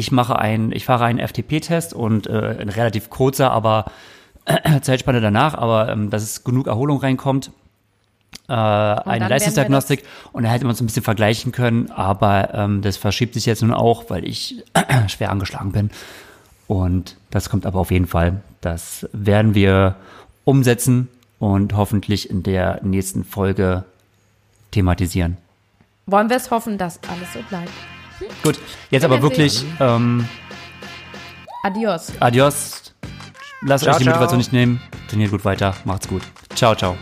ich 0.00 0.10
mache 0.10 0.38
ein, 0.38 0.72
ich 0.72 0.86
fahre 0.86 1.04
einen 1.04 1.18
FTP-Test 1.18 1.92
und 1.92 2.26
äh, 2.26 2.56
ein 2.58 2.70
relativ 2.70 3.10
kurzer, 3.10 3.52
aber 3.52 3.84
Zeitspanne 4.80 5.20
danach, 5.20 5.54
aber 5.54 5.90
ähm, 5.90 6.08
dass 6.08 6.22
es 6.22 6.42
genug 6.42 6.66
Erholung 6.66 6.98
reinkommt. 6.98 7.52
Äh, 8.48 8.52
eine 8.52 9.28
Leistungsdiagnostik 9.28 10.04
und 10.32 10.44
da 10.44 10.48
hätte 10.48 10.64
man 10.64 10.70
uns 10.70 10.80
ein 10.80 10.86
bisschen 10.86 11.02
vergleichen 11.02 11.52
können, 11.52 11.90
aber 11.90 12.54
ähm, 12.54 12.80
das 12.80 12.96
verschiebt 12.96 13.34
sich 13.34 13.44
jetzt 13.44 13.60
nun 13.60 13.74
auch, 13.74 14.08
weil 14.08 14.26
ich 14.26 14.64
schwer 15.08 15.30
angeschlagen 15.30 15.72
bin. 15.72 15.90
Und 16.66 17.16
das 17.30 17.50
kommt 17.50 17.66
aber 17.66 17.78
auf 17.78 17.90
jeden 17.90 18.06
Fall. 18.06 18.40
Das 18.62 19.06
werden 19.12 19.54
wir 19.54 19.96
umsetzen 20.44 21.08
und 21.38 21.76
hoffentlich 21.76 22.30
in 22.30 22.42
der 22.42 22.80
nächsten 22.82 23.24
Folge 23.24 23.84
thematisieren. 24.70 25.36
Wollen 26.06 26.30
wir 26.30 26.36
es 26.36 26.50
hoffen, 26.50 26.78
dass 26.78 27.00
alles 27.08 27.34
so 27.34 27.40
bleibt. 27.48 27.70
Gut, 28.42 28.58
jetzt 28.90 29.04
aber 29.04 29.16
wir 29.16 29.22
wirklich 29.22 29.64
ähm, 29.80 30.26
Adios. 31.62 32.12
adios. 32.20 32.94
Lasst 33.62 33.84
Ciao, 33.84 33.92
euch 33.94 33.98
die 33.98 34.04
ciao. 34.04 34.14
Motivation 34.14 34.38
nicht 34.38 34.52
nehmen. 34.52 34.80
Trainiert 35.08 35.30
gut 35.30 35.44
weiter. 35.44 35.74
Macht's 35.84 36.08
gut. 36.08 36.22
Ciao, 36.54 36.74
ciao. 36.74 36.96